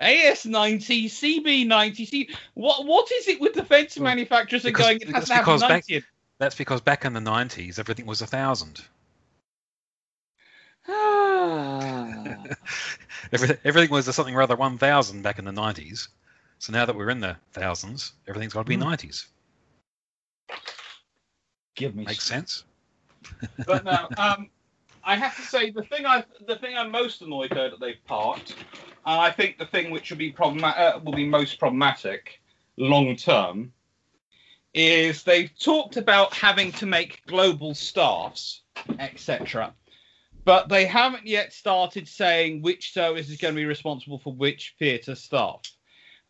AS90, 0.00 1.06
CB90, 1.06 2.08
C... 2.08 2.28
what 2.54 2.84
what 2.84 3.10
is 3.12 3.28
it 3.28 3.40
with 3.40 3.54
defense 3.54 3.98
manufacturers 3.98 4.66
are 4.66 4.70
going? 4.70 5.00
It 5.00 5.08
has 5.08 5.28
to 5.28 5.34
have 5.34 5.60
90. 5.60 6.02
That's 6.38 6.54
because 6.54 6.82
back 6.82 7.06
in 7.06 7.14
the 7.14 7.20
90s, 7.20 7.78
everything 7.78 8.04
was 8.04 8.20
a 8.20 8.26
thousand. 8.26 8.82
Ah. 10.88 12.44
Everything, 13.32 13.56
everything 13.64 13.90
was 13.90 14.14
something 14.14 14.34
rather 14.34 14.56
1,000 14.56 15.22
back 15.22 15.38
in 15.38 15.44
the 15.44 15.50
90s. 15.50 16.08
So 16.58 16.72
now 16.72 16.86
that 16.86 16.96
we're 16.96 17.10
in 17.10 17.20
the 17.20 17.36
thousands, 17.52 18.12
everything's 18.28 18.52
got 18.52 18.66
to 18.66 18.68
be 18.68 18.76
Hmm. 18.76 18.84
90s. 18.84 19.26
Give 21.74 21.94
me. 21.94 22.04
Makes 22.04 22.24
sense. 22.24 22.64
But 23.66 23.84
no, 23.84 24.08
um, 24.16 24.48
I 25.04 25.16
have 25.16 25.36
to 25.36 25.42
say 25.42 25.70
the 25.70 25.82
thing 25.82 26.06
I 26.06 26.24
the 26.46 26.56
thing 26.56 26.76
I'm 26.76 26.90
most 26.90 27.22
annoyed 27.22 27.52
at 27.52 27.72
that 27.72 27.80
they've 27.80 28.02
parked, 28.06 28.54
and 29.04 29.20
I 29.20 29.30
think 29.30 29.58
the 29.58 29.66
thing 29.66 29.90
which 29.90 30.10
will 30.10 30.18
be 30.18 30.30
problematic 30.30 30.78
uh, 30.78 31.00
will 31.04 31.12
be 31.12 31.26
most 31.26 31.58
problematic 31.58 32.40
long 32.76 33.16
term, 33.16 33.72
is 34.74 35.22
they've 35.22 35.50
talked 35.58 35.96
about 35.96 36.32
having 36.34 36.70
to 36.72 36.86
make 36.86 37.22
global 37.26 37.74
staffs, 37.74 38.62
etc. 38.98 39.74
But 40.46 40.68
they 40.68 40.86
haven't 40.86 41.26
yet 41.26 41.52
started 41.52 42.06
saying 42.06 42.62
which 42.62 42.92
service 42.92 43.28
is 43.28 43.36
going 43.36 43.54
to 43.54 43.60
be 43.60 43.64
responsible 43.66 44.20
for 44.20 44.32
which 44.32 44.76
theatre 44.78 45.16
staff. 45.16 45.60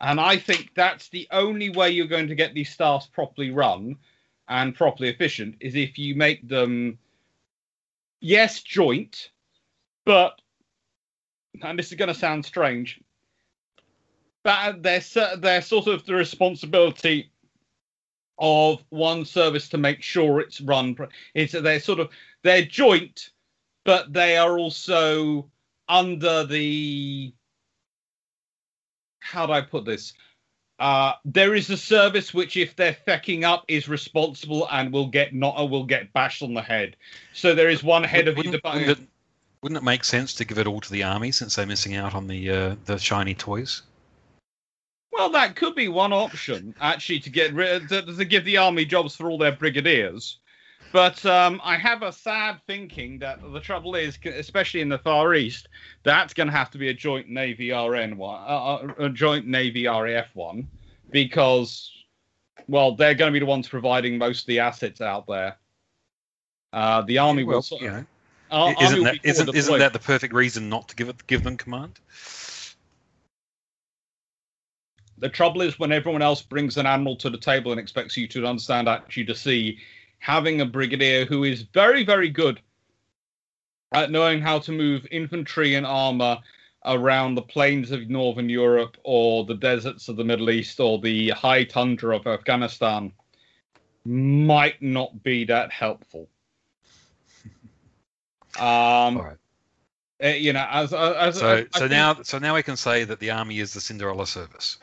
And 0.01 0.19
I 0.19 0.37
think 0.37 0.71
that's 0.75 1.09
the 1.09 1.27
only 1.31 1.69
way 1.69 1.91
you're 1.91 2.07
going 2.07 2.27
to 2.29 2.35
get 2.35 2.55
these 2.55 2.71
staffs 2.71 3.05
properly 3.05 3.51
run 3.51 3.95
and 4.49 4.73
properly 4.73 5.09
efficient 5.09 5.57
is 5.59 5.75
if 5.75 5.99
you 5.99 6.15
make 6.15 6.47
them 6.47 6.97
yes 8.19 8.61
joint 8.63 9.29
but 10.03 10.41
and 11.61 11.77
this 11.77 11.91
is 11.91 11.97
going 11.97 12.07
to 12.07 12.19
sound 12.19 12.43
strange 12.43 12.99
but 14.43 14.81
they're 14.81 15.01
they're 15.37 15.61
sort 15.61 15.85
of 15.85 16.03
the 16.05 16.15
responsibility 16.15 17.29
of 18.39 18.83
one 18.89 19.25
service 19.25 19.69
to 19.69 19.77
make 19.77 20.01
sure 20.01 20.39
it's 20.39 20.61
run 20.61 20.95
it's 21.35 21.53
they're 21.53 21.79
sort 21.79 21.99
of 21.99 22.09
they're 22.41 22.65
joint 22.65 23.29
but 23.87 24.13
they 24.13 24.37
are 24.37 24.59
also 24.59 25.49
under 25.89 26.43
the 26.43 27.33
how 29.19 29.47
do 29.47 29.53
i 29.53 29.61
put 29.61 29.85
this 29.85 30.13
uh, 30.79 31.13
there 31.25 31.55
is 31.55 31.71
a 31.71 31.77
service 31.77 32.35
which, 32.35 32.55
if 32.55 32.75
they're 32.75 32.95
fecking 33.07 33.43
up, 33.43 33.65
is 33.67 33.89
responsible 33.89 34.67
and 34.69 34.93
will 34.93 35.07
get 35.07 35.33
not 35.33 35.57
or 35.57 35.67
will 35.67 35.83
get 35.83 36.13
bashed 36.13 36.43
on 36.43 36.53
the 36.53 36.61
head. 36.61 36.95
So 37.33 37.55
there 37.55 37.69
is 37.69 37.83
one 37.83 38.03
head 38.03 38.27
of 38.27 38.35
the 38.35 38.39
wouldn't, 38.41 38.53
department. 38.53 38.87
wouldn't, 38.87 39.07
it, 39.07 39.13
wouldn't 39.63 39.81
it 39.81 39.83
make 39.83 40.03
sense 40.03 40.35
to 40.35 40.45
give 40.45 40.59
it 40.59 40.67
all 40.67 40.79
to 40.79 40.91
the 40.91 41.01
army 41.01 41.31
since 41.31 41.55
they're 41.55 41.65
missing 41.65 41.95
out 41.95 42.13
on 42.13 42.27
the 42.27 42.51
uh, 42.51 42.75
the 42.85 42.99
shiny 42.99 43.33
toys? 43.33 43.81
Well, 45.11 45.31
that 45.31 45.55
could 45.55 45.73
be 45.73 45.87
one 45.87 46.13
option, 46.13 46.75
actually, 46.79 47.21
to 47.21 47.31
get 47.31 47.55
rid 47.55 47.89
to, 47.89 48.03
to 48.03 48.25
give 48.25 48.45
the 48.45 48.57
army 48.57 48.85
jobs 48.85 49.15
for 49.15 49.31
all 49.31 49.39
their 49.39 49.53
brigadiers. 49.53 50.37
But 50.91 51.25
um, 51.25 51.59
I 51.63 51.77
have 51.77 52.01
a 52.01 52.11
sad 52.11 52.59
thinking 52.65 53.19
that 53.19 53.39
the 53.53 53.59
trouble 53.59 53.95
is, 53.95 54.17
especially 54.25 54.81
in 54.81 54.89
the 54.89 54.97
Far 54.97 55.33
East, 55.35 55.67
that's 56.03 56.33
going 56.33 56.47
to 56.47 56.53
have 56.53 56.71
to 56.71 56.77
be 56.77 56.89
a 56.89 56.93
joint 56.93 57.29
Navy 57.29 57.71
RN 57.71 58.17
one, 58.17 58.39
uh, 58.41 58.45
uh, 58.45 58.93
a 58.99 59.09
joint 59.09 59.45
Navy 59.47 59.85
RAF 59.87 60.27
one, 60.33 60.67
because, 61.11 61.91
well, 62.67 62.95
they're 62.95 63.15
going 63.15 63.31
to 63.31 63.33
be 63.33 63.39
the 63.39 63.45
ones 63.45 63.67
providing 63.67 64.17
most 64.17 64.41
of 64.41 64.47
the 64.47 64.59
assets 64.59 65.01
out 65.01 65.27
there. 65.27 65.57
Uh, 66.73 67.01
the 67.01 67.17
army 67.17 67.43
will. 67.43 67.53
well, 67.53 67.61
sort 67.61 67.81
you 67.81 67.87
of- 67.89 67.93
know, 67.95 68.05
Ar- 68.49 68.75
isn't 68.81 68.97
will 68.99 69.03
that 69.05 69.19
isn't, 69.23 69.53
isn't 69.55 69.79
that 69.79 69.91
the 69.91 69.99
perfect 69.99 70.33
reason 70.33 70.69
not 70.69 70.87
to 70.87 70.95
give 70.95 71.09
it 71.09 71.27
give 71.27 71.43
them 71.43 71.57
command? 71.57 71.99
The 75.17 75.27
trouble 75.27 75.61
is 75.61 75.77
when 75.79 75.91
everyone 75.91 76.21
else 76.21 76.41
brings 76.43 76.77
an 76.77 76.85
admiral 76.85 77.17
to 77.17 77.29
the 77.29 77.37
table 77.37 77.71
and 77.71 77.79
expects 77.79 78.15
you 78.15 78.25
to 78.29 78.45
understand 78.45 78.87
actually 78.87 79.25
to 79.25 79.35
see 79.35 79.79
having 80.19 80.61
a 80.61 80.65
brigadier 80.65 81.25
who 81.25 81.43
is 81.43 81.61
very, 81.73 82.03
very 82.03 82.29
good 82.29 82.59
at 83.93 84.11
knowing 84.11 84.41
how 84.41 84.59
to 84.59 84.71
move 84.71 85.07
infantry 85.11 85.75
and 85.75 85.85
armor 85.85 86.37
around 86.85 87.35
the 87.35 87.41
plains 87.41 87.91
of 87.91 88.09
northern 88.09 88.49
Europe 88.49 88.97
or 89.03 89.45
the 89.45 89.55
deserts 89.55 90.07
of 90.09 90.15
the 90.15 90.23
Middle 90.23 90.49
East 90.49 90.79
or 90.79 90.99
the 90.99 91.29
high 91.31 91.63
tundra 91.63 92.15
of 92.15 92.27
Afghanistan 92.27 93.11
might 94.05 94.81
not 94.81 95.21
be 95.23 95.43
that 95.45 95.71
helpful. 95.71 96.27
Um, 98.57 99.17
All 99.17 99.23
right. 99.23 99.37
eh, 100.19 100.35
you 100.35 100.51
know, 100.51 100.65
as 100.71 100.91
as, 100.91 101.37
So 101.37 101.47
as- 101.57 101.65
so 101.73 101.79
think- 101.81 101.91
now 101.91 102.21
so 102.23 102.39
now 102.39 102.55
we 102.55 102.63
can 102.63 102.75
say 102.75 103.03
that 103.03 103.19
the 103.19 103.29
army 103.29 103.59
is 103.59 103.71
the 103.73 103.81
Cinderella 103.81 104.25
service. 104.25 104.79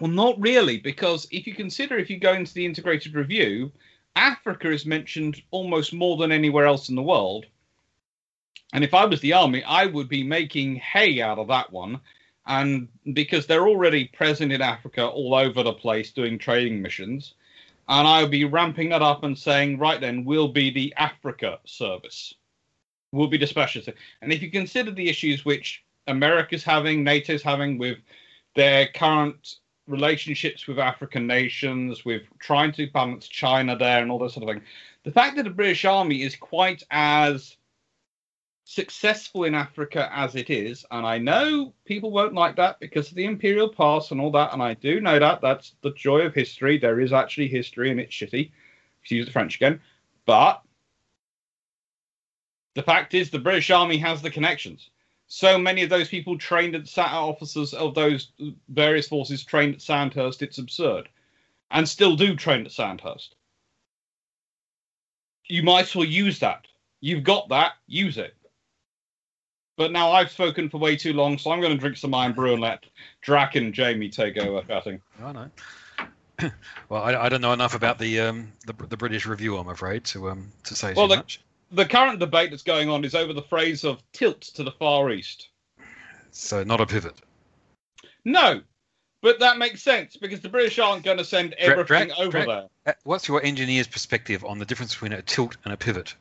Well, 0.00 0.10
not 0.10 0.40
really, 0.40 0.78
because 0.78 1.28
if 1.30 1.46
you 1.46 1.54
consider 1.54 1.98
if 1.98 2.08
you 2.08 2.18
go 2.18 2.32
into 2.32 2.54
the 2.54 2.64
integrated 2.64 3.14
review, 3.14 3.70
Africa 4.16 4.70
is 4.70 4.86
mentioned 4.86 5.42
almost 5.50 5.92
more 5.92 6.16
than 6.16 6.32
anywhere 6.32 6.64
else 6.64 6.88
in 6.88 6.96
the 6.96 7.02
world. 7.02 7.44
And 8.72 8.82
if 8.82 8.94
I 8.94 9.04
was 9.04 9.20
the 9.20 9.34
army, 9.34 9.62
I 9.64 9.84
would 9.84 10.08
be 10.08 10.22
making 10.22 10.76
hay 10.76 11.20
out 11.20 11.38
of 11.38 11.48
that 11.48 11.70
one. 11.70 12.00
And 12.46 12.88
because 13.12 13.46
they're 13.46 13.68
already 13.68 14.06
present 14.06 14.52
in 14.52 14.62
Africa 14.62 15.06
all 15.06 15.34
over 15.34 15.62
the 15.62 15.74
place 15.74 16.12
doing 16.12 16.38
trading 16.38 16.80
missions, 16.80 17.34
and 17.86 18.08
I 18.08 18.22
would 18.22 18.30
be 18.30 18.46
ramping 18.46 18.88
that 18.90 19.02
up 19.02 19.22
and 19.22 19.36
saying, 19.36 19.78
right 19.78 20.00
then, 20.00 20.24
we'll 20.24 20.48
be 20.48 20.70
the 20.70 20.94
Africa 20.96 21.58
service. 21.66 22.32
We'll 23.12 23.28
be 23.28 23.36
the 23.36 23.46
specialist. 23.46 23.90
And 24.22 24.32
if 24.32 24.40
you 24.40 24.50
consider 24.50 24.92
the 24.92 25.10
issues 25.10 25.44
which 25.44 25.84
America's 26.06 26.64
having, 26.64 27.04
NATO's 27.04 27.42
having 27.42 27.76
with 27.76 27.98
their 28.54 28.86
current 28.88 29.56
relationships 29.90 30.66
with 30.66 30.78
African 30.78 31.26
nations, 31.26 32.04
with 32.04 32.22
trying 32.38 32.72
to 32.72 32.90
balance 32.90 33.28
China 33.28 33.76
there 33.76 34.00
and 34.00 34.10
all 34.10 34.18
that 34.20 34.30
sort 34.30 34.48
of 34.48 34.54
thing. 34.54 34.64
The 35.04 35.12
fact 35.12 35.36
that 35.36 35.44
the 35.44 35.50
British 35.50 35.84
Army 35.84 36.22
is 36.22 36.36
quite 36.36 36.82
as 36.90 37.56
successful 38.64 39.44
in 39.44 39.54
Africa 39.54 40.08
as 40.12 40.36
it 40.36 40.48
is, 40.48 40.86
and 40.90 41.04
I 41.06 41.18
know 41.18 41.74
people 41.84 42.10
won't 42.10 42.34
like 42.34 42.56
that 42.56 42.78
because 42.78 43.08
of 43.08 43.16
the 43.16 43.24
imperial 43.24 43.68
past 43.68 44.12
and 44.12 44.20
all 44.20 44.30
that, 44.32 44.52
and 44.52 44.62
I 44.62 44.74
do 44.74 45.00
know 45.00 45.18
that 45.18 45.40
that's 45.40 45.74
the 45.82 45.92
joy 45.92 46.20
of 46.20 46.34
history. 46.34 46.78
There 46.78 47.00
is 47.00 47.12
actually 47.12 47.48
history 47.48 47.90
and 47.90 47.98
it's 47.98 48.14
shitty. 48.14 48.50
To 49.06 49.16
use 49.16 49.24
the 49.24 49.32
French 49.32 49.56
again, 49.56 49.80
but 50.26 50.62
the 52.74 52.82
fact 52.82 53.14
is 53.14 53.30
the 53.30 53.38
British 53.38 53.70
Army 53.70 53.96
has 53.96 54.20
the 54.20 54.30
connections 54.30 54.90
so 55.32 55.56
many 55.56 55.82
of 55.84 55.90
those 55.90 56.08
people 56.08 56.36
trained 56.36 56.74
at 56.74 56.88
Sa- 56.88 57.28
officers 57.28 57.72
of 57.72 57.94
those 57.94 58.32
various 58.68 59.06
forces 59.06 59.44
trained 59.44 59.74
at 59.76 59.80
Sandhurst, 59.80 60.42
it's 60.42 60.58
absurd, 60.58 61.08
and 61.70 61.88
still 61.88 62.16
do 62.16 62.34
train 62.34 62.66
at 62.66 62.72
Sandhurst. 62.72 63.36
You 65.46 65.62
might 65.62 65.82
as 65.82 65.94
well 65.94 66.04
use 66.04 66.40
that 66.40 66.66
You've 67.02 67.22
got 67.24 67.48
that. 67.48 67.72
Use 67.86 68.18
it. 68.18 68.34
But 69.78 69.90
now 69.90 70.10
I've 70.12 70.30
spoken 70.30 70.68
for 70.68 70.76
way 70.78 70.96
too 70.96 71.14
long, 71.14 71.38
so 71.38 71.50
I'm 71.50 71.60
going 71.60 71.72
to 71.72 71.78
drink 71.78 71.96
some 71.96 72.12
Irn-Bru 72.14 72.52
and 72.52 72.60
let 72.60 72.84
Drac 73.22 73.54
and 73.54 73.72
Jamie 73.72 74.10
take 74.10 74.36
over 74.36 74.60
cutting. 74.60 75.00
I 75.22 75.32
know. 75.32 75.50
well, 76.90 77.02
I, 77.02 77.14
I 77.14 77.28
don't 77.30 77.40
know 77.40 77.54
enough 77.54 77.74
about 77.74 77.98
the 77.98 78.20
um, 78.20 78.52
the, 78.66 78.74
the 78.74 78.98
British 78.98 79.24
Review, 79.24 79.56
I'm 79.56 79.68
afraid, 79.70 80.04
to 80.06 80.28
um 80.28 80.52
to 80.64 80.74
say 80.74 80.92
Well, 80.92 81.06
too 81.06 81.12
the- 81.12 81.16
much. 81.16 81.40
The 81.72 81.86
current 81.86 82.18
debate 82.18 82.50
that's 82.50 82.62
going 82.62 82.88
on 82.88 83.04
is 83.04 83.14
over 83.14 83.32
the 83.32 83.42
phrase 83.42 83.84
of 83.84 84.02
tilt 84.12 84.40
to 84.40 84.64
the 84.64 84.72
far 84.72 85.10
east. 85.10 85.48
So 86.32 86.64
not 86.64 86.80
a 86.80 86.86
pivot. 86.86 87.14
No, 88.24 88.60
but 89.22 89.38
that 89.40 89.58
makes 89.58 89.82
sense 89.82 90.16
because 90.16 90.40
the 90.40 90.48
British 90.48 90.78
aren't 90.78 91.04
going 91.04 91.18
to 91.18 91.24
send 91.24 91.50
Dra- 91.50 91.78
everything 91.78 92.08
Drac- 92.08 92.18
over 92.18 92.30
Drac- 92.30 92.46
there. 92.46 92.66
Uh, 92.86 92.92
What's 93.04 93.28
your 93.28 93.42
engineer's 93.44 93.86
perspective 93.86 94.44
on 94.44 94.58
the 94.58 94.64
difference 94.64 94.94
between 94.94 95.12
a 95.12 95.22
tilt 95.22 95.56
and 95.64 95.72
a 95.72 95.76
pivot? 95.76 96.14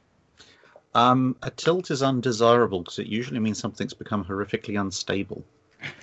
Um, 0.95 1.35
a 1.43 1.51
tilt 1.51 1.91
is 1.91 2.01
undesirable 2.01 2.81
because 2.81 2.99
it 2.99 3.07
usually 3.07 3.39
means 3.39 3.59
something's 3.59 3.93
become 3.93 4.25
horrifically 4.25 4.79
unstable. 4.79 5.43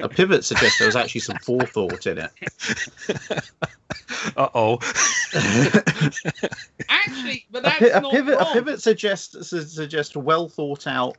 A 0.01 0.09
pivot 0.09 0.45
suggests 0.45 0.79
there 0.79 0.89
was 0.89 0.97
actually 0.97 1.21
some 1.23 1.37
forethought 1.39 2.07
in 2.07 2.19
it. 2.19 2.31
Uh 4.37 4.49
oh. 4.55 4.79
Actually, 6.89 7.47
but 7.51 7.67
a, 7.67 7.71
pi- 7.71 7.87
a 7.87 8.01
not 8.01 8.13
pivot, 8.13 8.39
wrong. 8.39 8.47
a 8.49 8.53
pivot 8.53 8.83
suggests 8.83 9.49
su- 9.51 9.63
suggests 9.63 10.15
a 10.15 10.21
well 10.21 10.49
thought 10.49 10.87
out 10.87 11.17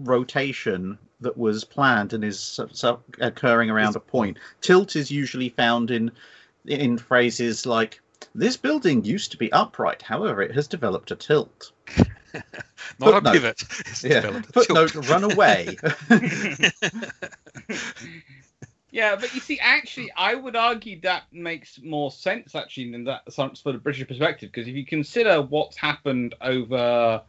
rotation 0.00 0.98
that 1.20 1.36
was 1.36 1.64
planned 1.64 2.12
and 2.12 2.24
is 2.24 2.38
su- 2.38 2.68
su- 2.72 2.98
occurring 3.20 3.70
around 3.70 3.96
a 3.96 4.00
point. 4.00 4.38
Tilt 4.60 4.96
is 4.96 5.10
usually 5.10 5.50
found 5.50 5.90
in 5.90 6.10
in 6.66 6.98
phrases 6.98 7.66
like 7.66 8.00
"This 8.34 8.56
building 8.56 9.04
used 9.04 9.30
to 9.32 9.36
be 9.36 9.52
upright, 9.52 10.02
however, 10.02 10.42
it 10.42 10.54
has 10.54 10.66
developed 10.66 11.10
a 11.10 11.16
tilt." 11.16 11.72
not 12.98 13.08
a 13.08 13.12
Footnote. 13.12 13.32
pivot. 13.32 13.62
It's 13.80 14.04
Yeah. 14.04 14.40
Footnote. 14.52 14.94
Run 15.08 15.24
away. 15.24 15.76
Yeah, 18.90 19.16
but 19.16 19.34
you 19.34 19.40
see, 19.40 19.58
actually, 19.60 20.10
I 20.16 20.34
would 20.34 20.56
argue 20.56 20.98
that 21.02 21.24
makes 21.30 21.78
more 21.82 22.10
sense 22.10 22.54
actually 22.54 22.90
than 22.90 23.04
that 23.04 23.30
sense 23.30 23.60
for 23.60 23.70
the 23.72 23.78
British 23.78 24.08
perspective 24.08 24.50
because 24.50 24.66
if 24.66 24.74
you 24.74 24.86
consider 24.86 25.42
what's 25.42 25.76
happened 25.76 26.34
over 26.40 27.20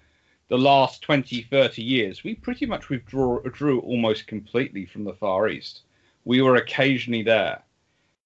the 0.48 0.58
last 0.58 1.02
20, 1.02 1.44
30 1.44 1.84
years, 1.84 2.24
we 2.24 2.34
pretty 2.36 2.66
much 2.66 2.90
withdrew 2.90 3.42
withdrew 3.44 3.82
almost 3.82 4.26
completely 4.26 4.86
from 4.86 5.04
the 5.04 5.14
Far 5.14 5.50
East. 5.50 5.82
We 6.24 6.42
were 6.42 6.56
occasionally 6.56 7.24
there. 7.24 7.62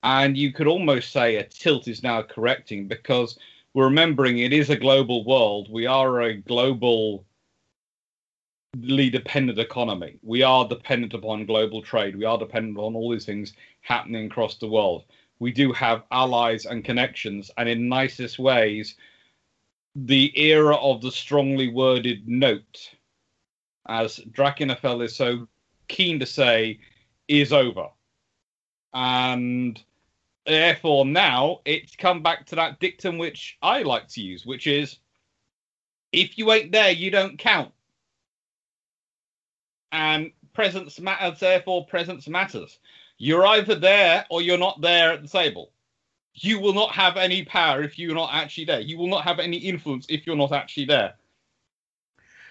And 0.04 0.38
you 0.38 0.52
could 0.54 0.68
almost 0.68 1.12
say 1.12 1.38
a 1.38 1.44
tilt 1.44 1.88
is 1.88 2.04
now 2.04 2.22
correcting 2.22 2.88
because 2.88 3.38
we're 3.38 3.53
remembering 3.76 4.40
it 4.40 4.54
is 4.54 4.70
a 4.70 4.76
global 4.76 5.26
world. 5.26 5.68
We 5.72 5.86
are 5.86 6.22
a 6.22 6.36
global 6.36 7.26
dependent 8.80 9.60
economy. 9.60 10.18
We 10.22 10.44
are 10.44 10.68
dependent 10.68 11.14
upon 11.14 11.46
global 11.46 11.82
trade. 11.82 12.16
We 12.16 12.26
are 12.26 12.38
dependent 12.38 12.78
on 12.78 12.96
all 12.96 13.12
these 13.12 13.26
things 13.26 13.54
happening 13.82 14.28
across 14.28 14.58
the 14.58 14.68
world. 14.68 15.04
We 15.40 15.52
do 15.52 15.72
have 15.74 16.04
allies 16.12 16.66
and 16.66 16.86
connections, 16.86 17.52
and 17.58 17.68
in 17.68 17.90
nicest 17.90 18.40
ways, 18.40 18.96
the 19.96 20.32
era 20.40 20.76
of 20.76 21.02
the 21.02 21.12
strongly 21.12 21.70
worded 21.70 22.28
note, 22.28 22.92
as 23.88 24.20
Drachinifel 24.32 25.04
is 25.04 25.16
so 25.16 25.48
keen 25.88 26.20
to 26.20 26.26
say, 26.26 26.80
is 27.28 27.54
over. 27.54 27.88
And 28.94 29.82
therefore, 30.46 31.06
now 31.06 31.62
it's 31.66 31.96
come 31.96 32.22
back 32.24 32.46
to 32.48 32.56
that 32.56 32.80
dictum 32.80 33.18
which 33.18 33.58
I 33.62 33.84
like 33.84 34.08
to 34.10 34.22
use, 34.22 34.46
which 34.46 34.68
is 34.68 34.98
if 36.12 36.38
you 36.38 36.52
ain't 36.52 36.72
there, 36.72 36.92
you 36.92 37.10
don't 37.12 37.38
count 37.40 37.72
and 39.92 40.32
presence 40.54 41.00
matters, 41.00 41.40
therefore 41.40 41.86
presence 41.86 42.28
matters. 42.28 42.80
You're 43.18 43.46
either 43.46 43.76
there 43.76 44.26
or 44.30 44.42
you're 44.42 44.58
not 44.58 44.82
there 44.82 45.14
at 45.14 45.22
the 45.22 45.28
table. 45.28 45.72
You 46.36 46.60
will 46.60 46.74
not 46.74 46.92
have 46.94 47.16
any 47.16 47.44
power 47.46 47.84
if 47.84 48.00
you're 48.00 48.16
not 48.16 48.34
actually 48.34 48.66
there. 48.66 48.80
You 48.80 48.98
will 48.98 49.08
not 49.08 49.24
have 49.24 49.40
any 49.40 49.58
influence 49.58 50.08
if 50.10 50.26
you're 50.26 50.36
not 50.36 50.52
actually 50.52 50.86
there. 50.86 51.14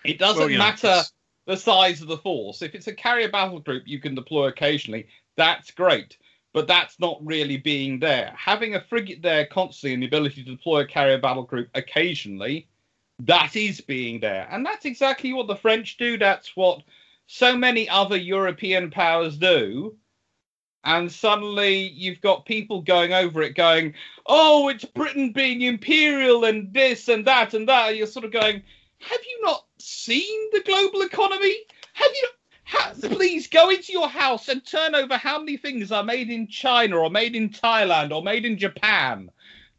It 0.05 0.19
doesn't 0.19 0.41
Well, 0.41 0.49
know, 0.51 0.59
matter 0.59 0.87
it's- 0.87 1.13
the 1.47 1.57
size 1.57 2.01
of 2.01 2.07
the 2.09 2.19
force. 2.19 2.63
If 2.63 2.77
it's 2.77 2.87
a 2.87 2.95
carrier 2.95 3.29
battle 3.29 3.59
group 3.59 3.83
you 3.87 3.99
can 3.99 4.15
deploy 4.15 4.47
occasionally, 4.47 5.09
that's 5.37 5.73
great. 5.73 6.17
But 6.53 6.69
that's 6.69 7.01
not 7.01 7.19
really 7.25 7.57
being 7.57 7.99
there. 7.99 8.35
Having 8.37 8.75
a 8.75 8.81
frigate 8.81 9.23
there 9.23 9.47
constantly 9.47 9.95
and 9.95 10.03
the 10.03 10.07
ability 10.07 10.45
to 10.45 10.51
deploy 10.51 10.81
a 10.81 10.87
carrier 10.87 11.19
battle 11.19 11.45
group 11.45 11.69
occasionally, 11.75 12.69
that 13.21 13.57
is 13.57 13.81
being 13.81 14.21
there. 14.21 14.47
And 14.51 14.67
that's 14.67 14.85
exactly 14.85 15.33
what 15.33 15.47
the 15.47 15.57
French 15.57 15.97
do. 15.97 16.19
That's 16.19 16.55
what 16.57 16.83
so 17.27 17.57
many 17.57 17.89
other 17.89 18.17
European 18.17 18.91
powers 18.91 19.39
do. 19.39 19.97
And 20.85 21.11
suddenly 21.11 21.89
you've 21.89 22.21
got 22.21 22.45
people 22.45 22.83
going 22.83 23.13
over 23.13 23.41
it 23.43 23.55
going, 23.55 23.95
oh, 24.27 24.69
it's 24.69 24.85
Britain 24.85 25.33
being 25.33 25.63
imperial 25.63 26.45
and 26.45 26.75
this 26.75 27.09
and 27.09 27.25
that 27.27 27.55
and 27.55 27.69
that. 27.69 27.97
You're 27.97 28.07
sort 28.07 28.25
of 28.25 28.33
going, 28.33 28.63
have 28.99 29.21
you 29.25 29.41
not 29.43 29.65
seen 29.79 30.51
the 30.53 30.63
global 30.67 31.03
economy? 31.03 31.57
Have 31.95 32.11
you 32.13 32.29
please 33.01 33.47
go 33.47 33.71
into 33.71 33.93
your 33.93 34.09
house 34.09 34.49
and 34.49 34.65
turn 34.65 34.95
over 34.95 35.17
how 35.17 35.39
many 35.39 35.57
things 35.57 35.93
are 35.93 36.05
made 36.05 36.31
in 36.31 36.47
China 36.47 36.99
or 36.99 37.11
made 37.11 37.35
in 37.35 37.51
Thailand 37.51 38.15
or 38.15 38.23
made 38.23 38.45
in 38.45 38.59
Japan. 38.59 39.31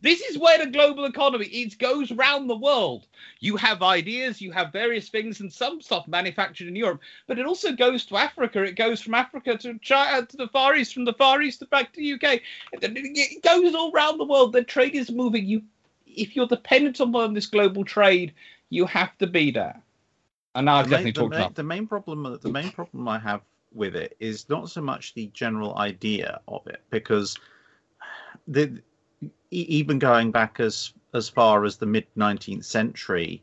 This 0.01 0.19
is 0.19 0.37
where 0.37 0.57
the 0.57 0.69
global 0.69 1.05
economy 1.05 1.45
it 1.45 1.77
goes 1.77 2.11
round 2.11 2.49
the 2.49 2.57
world. 2.57 3.07
You 3.39 3.55
have 3.55 3.81
ideas, 3.81 4.41
you 4.41 4.51
have 4.51 4.73
various 4.73 5.07
things, 5.07 5.39
and 5.39 5.51
some 5.51 5.81
stuff 5.81 6.09
manufactured 6.09 6.67
in 6.67 6.75
Europe, 6.75 6.99
but 7.25 7.39
it 7.39 7.45
also 7.45 7.71
goes 7.71 8.05
to 8.07 8.17
Africa. 8.17 8.63
It 8.63 8.75
goes 8.75 8.99
from 8.99 9.13
Africa 9.13 9.57
to 9.59 9.79
China 9.79 10.25
to 10.25 10.37
the 10.37 10.49
Far 10.49 10.75
East, 10.75 10.93
from 10.93 11.05
the 11.05 11.13
Far 11.13 11.41
East 11.41 11.63
back 11.69 11.93
to 11.93 12.01
the 12.01 12.13
UK. 12.13 12.41
It 12.73 13.43
goes 13.43 13.73
all 13.73 13.93
around 13.93 14.17
the 14.17 14.25
world. 14.25 14.51
The 14.51 14.63
trade 14.63 14.93
is 14.93 15.09
moving. 15.09 15.45
You, 15.45 15.61
if 16.05 16.35
you're 16.35 16.47
dependent 16.47 16.99
on 16.99 17.33
this 17.33 17.45
global 17.45 17.85
trade, 17.85 18.33
you 18.69 18.85
have 18.85 19.17
to 19.19 19.27
be 19.27 19.51
there. 19.51 19.81
And 20.55 20.65
now 20.65 20.75
I've 20.75 20.89
definitely 20.89 21.11
the, 21.11 21.19
talked 21.21 21.31
main, 21.31 21.39
enough. 21.41 21.53
the 21.55 21.63
main 21.63 21.87
problem 21.87 22.39
the 22.41 22.51
main 22.51 22.71
problem 22.71 23.07
I 23.07 23.19
have 23.19 23.41
with 23.73 23.95
it 23.95 24.15
is 24.19 24.47
not 24.49 24.69
so 24.69 24.81
much 24.81 25.13
the 25.13 25.27
general 25.33 25.77
idea 25.77 26.39
of 26.47 26.65
it 26.67 26.81
because 26.89 27.35
the 28.47 28.81
even 29.51 29.99
going 29.99 30.31
back 30.31 30.59
as 30.59 30.93
as 31.13 31.29
far 31.29 31.65
as 31.65 31.77
the 31.77 31.85
mid 31.85 32.05
19th 32.15 32.65
century 32.65 33.41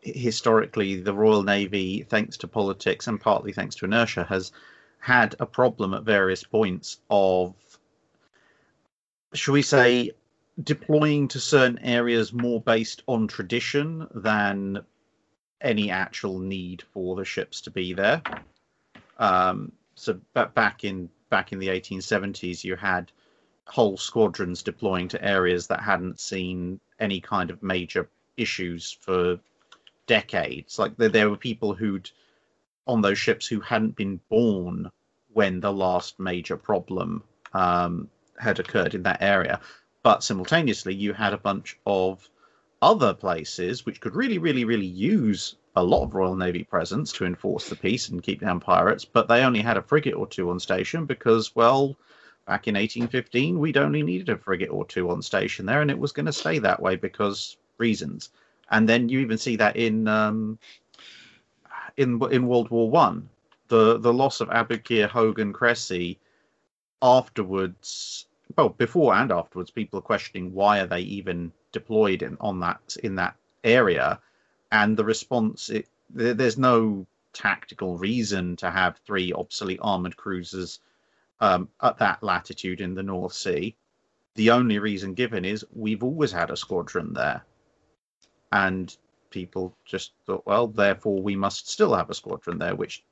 historically 0.00 1.00
the 1.00 1.12
Royal 1.12 1.42
Navy 1.42 2.02
thanks 2.08 2.36
to 2.38 2.48
politics 2.48 3.08
and 3.08 3.20
partly 3.20 3.52
thanks 3.52 3.74
to 3.76 3.84
inertia 3.84 4.24
has 4.24 4.52
had 5.00 5.34
a 5.40 5.46
problem 5.46 5.94
at 5.94 6.04
various 6.04 6.44
points 6.44 6.98
of 7.10 7.54
shall 9.34 9.54
we 9.54 9.62
say 9.62 10.12
deploying 10.62 11.28
to 11.28 11.40
certain 11.40 11.78
areas 11.80 12.32
more 12.32 12.60
based 12.60 13.02
on 13.06 13.26
tradition 13.28 14.06
than 14.14 14.84
any 15.60 15.90
actual 15.90 16.38
need 16.38 16.82
for 16.92 17.16
the 17.16 17.24
ships 17.24 17.62
to 17.62 17.70
be 17.70 17.92
there. 17.92 18.22
Um, 19.18 19.72
so 19.94 20.20
ba- 20.32 20.50
back 20.54 20.84
in 20.84 21.10
back 21.30 21.52
in 21.52 21.58
the 21.58 21.68
1870s, 21.68 22.64
you 22.64 22.76
had 22.76 23.12
whole 23.66 23.96
squadrons 23.96 24.62
deploying 24.62 25.08
to 25.08 25.22
areas 25.22 25.66
that 25.66 25.82
hadn't 25.82 26.18
seen 26.18 26.80
any 26.98 27.20
kind 27.20 27.50
of 27.50 27.62
major 27.62 28.08
issues 28.36 28.96
for 29.00 29.38
decades. 30.06 30.78
Like 30.78 30.96
there, 30.96 31.10
there 31.10 31.28
were 31.30 31.36
people 31.36 31.74
who'd 31.74 32.10
on 32.86 33.02
those 33.02 33.18
ships 33.18 33.46
who 33.46 33.60
hadn't 33.60 33.96
been 33.96 34.18
born 34.30 34.90
when 35.32 35.60
the 35.60 35.72
last 35.72 36.18
major 36.18 36.56
problem 36.56 37.22
um, 37.52 38.08
had 38.38 38.58
occurred 38.58 38.94
in 38.94 39.02
that 39.02 39.20
area. 39.20 39.60
But 40.02 40.24
simultaneously, 40.24 40.94
you 40.94 41.12
had 41.12 41.34
a 41.34 41.38
bunch 41.38 41.78
of 41.84 42.26
other 42.80 43.14
places 43.14 43.84
which 43.84 44.00
could 44.00 44.14
really, 44.14 44.38
really, 44.38 44.64
really 44.64 44.86
use 44.86 45.56
a 45.76 45.82
lot 45.82 46.02
of 46.02 46.14
Royal 46.14 46.36
Navy 46.36 46.64
presence 46.64 47.12
to 47.12 47.24
enforce 47.24 47.68
the 47.68 47.76
peace 47.76 48.08
and 48.08 48.22
keep 48.22 48.40
down 48.40 48.60
pirates, 48.60 49.04
but 49.04 49.28
they 49.28 49.44
only 49.44 49.60
had 49.60 49.76
a 49.76 49.82
frigate 49.82 50.14
or 50.14 50.26
two 50.26 50.50
on 50.50 50.58
station 50.58 51.06
because, 51.06 51.54
well, 51.54 51.96
back 52.46 52.66
in 52.66 52.74
1815, 52.74 53.58
we'd 53.58 53.76
only 53.76 54.02
needed 54.02 54.28
a 54.28 54.36
frigate 54.36 54.70
or 54.70 54.84
two 54.84 55.10
on 55.10 55.22
station 55.22 55.66
there, 55.66 55.82
and 55.82 55.90
it 55.90 55.98
was 55.98 56.12
going 56.12 56.26
to 56.26 56.32
stay 56.32 56.58
that 56.58 56.80
way 56.80 56.96
because 56.96 57.56
reasons. 57.78 58.30
And 58.70 58.88
then 58.88 59.08
you 59.08 59.20
even 59.20 59.38
see 59.38 59.56
that 59.56 59.76
in 59.76 60.08
um, 60.08 60.58
in 61.96 62.20
in 62.30 62.46
World 62.46 62.70
War 62.70 62.90
One, 62.90 63.28
the 63.68 63.98
the 63.98 64.12
loss 64.12 64.40
of 64.40 64.48
Aboukir, 64.48 65.08
Hogan, 65.08 65.52
Cressy. 65.52 66.18
Afterwards, 67.00 68.26
well, 68.56 68.70
before 68.70 69.14
and 69.14 69.30
afterwards, 69.30 69.70
people 69.70 70.00
are 70.00 70.02
questioning 70.02 70.52
why 70.52 70.80
are 70.80 70.86
they 70.86 71.02
even 71.02 71.52
deployed 71.72 72.22
in 72.22 72.36
on 72.40 72.60
that 72.60 72.96
in 73.02 73.14
that 73.16 73.36
area, 73.64 74.20
and 74.72 74.96
the 74.96 75.04
response 75.04 75.70
it, 75.70 75.88
there, 76.10 76.34
there's 76.34 76.58
no 76.58 77.06
tactical 77.32 77.96
reason 77.98 78.56
to 78.56 78.70
have 78.70 78.98
three 79.06 79.32
obsolete 79.32 79.80
armored 79.82 80.16
cruisers 80.16 80.80
um, 81.40 81.68
at 81.82 81.98
that 81.98 82.22
latitude 82.22 82.80
in 82.80 82.94
the 82.94 83.02
North 83.02 83.32
Sea. 83.32 83.76
The 84.34 84.50
only 84.50 84.78
reason 84.78 85.14
given 85.14 85.44
is 85.44 85.64
we've 85.72 86.02
always 86.02 86.32
had 86.32 86.50
a 86.50 86.56
squadron 86.56 87.12
there, 87.12 87.44
and 88.52 88.96
people 89.30 89.76
just 89.84 90.12
thought, 90.26 90.46
well, 90.46 90.68
therefore 90.68 91.20
we 91.22 91.36
must 91.36 91.68
still 91.68 91.94
have 91.94 92.10
a 92.10 92.14
squadron 92.14 92.58
there, 92.58 92.74
which 92.74 93.04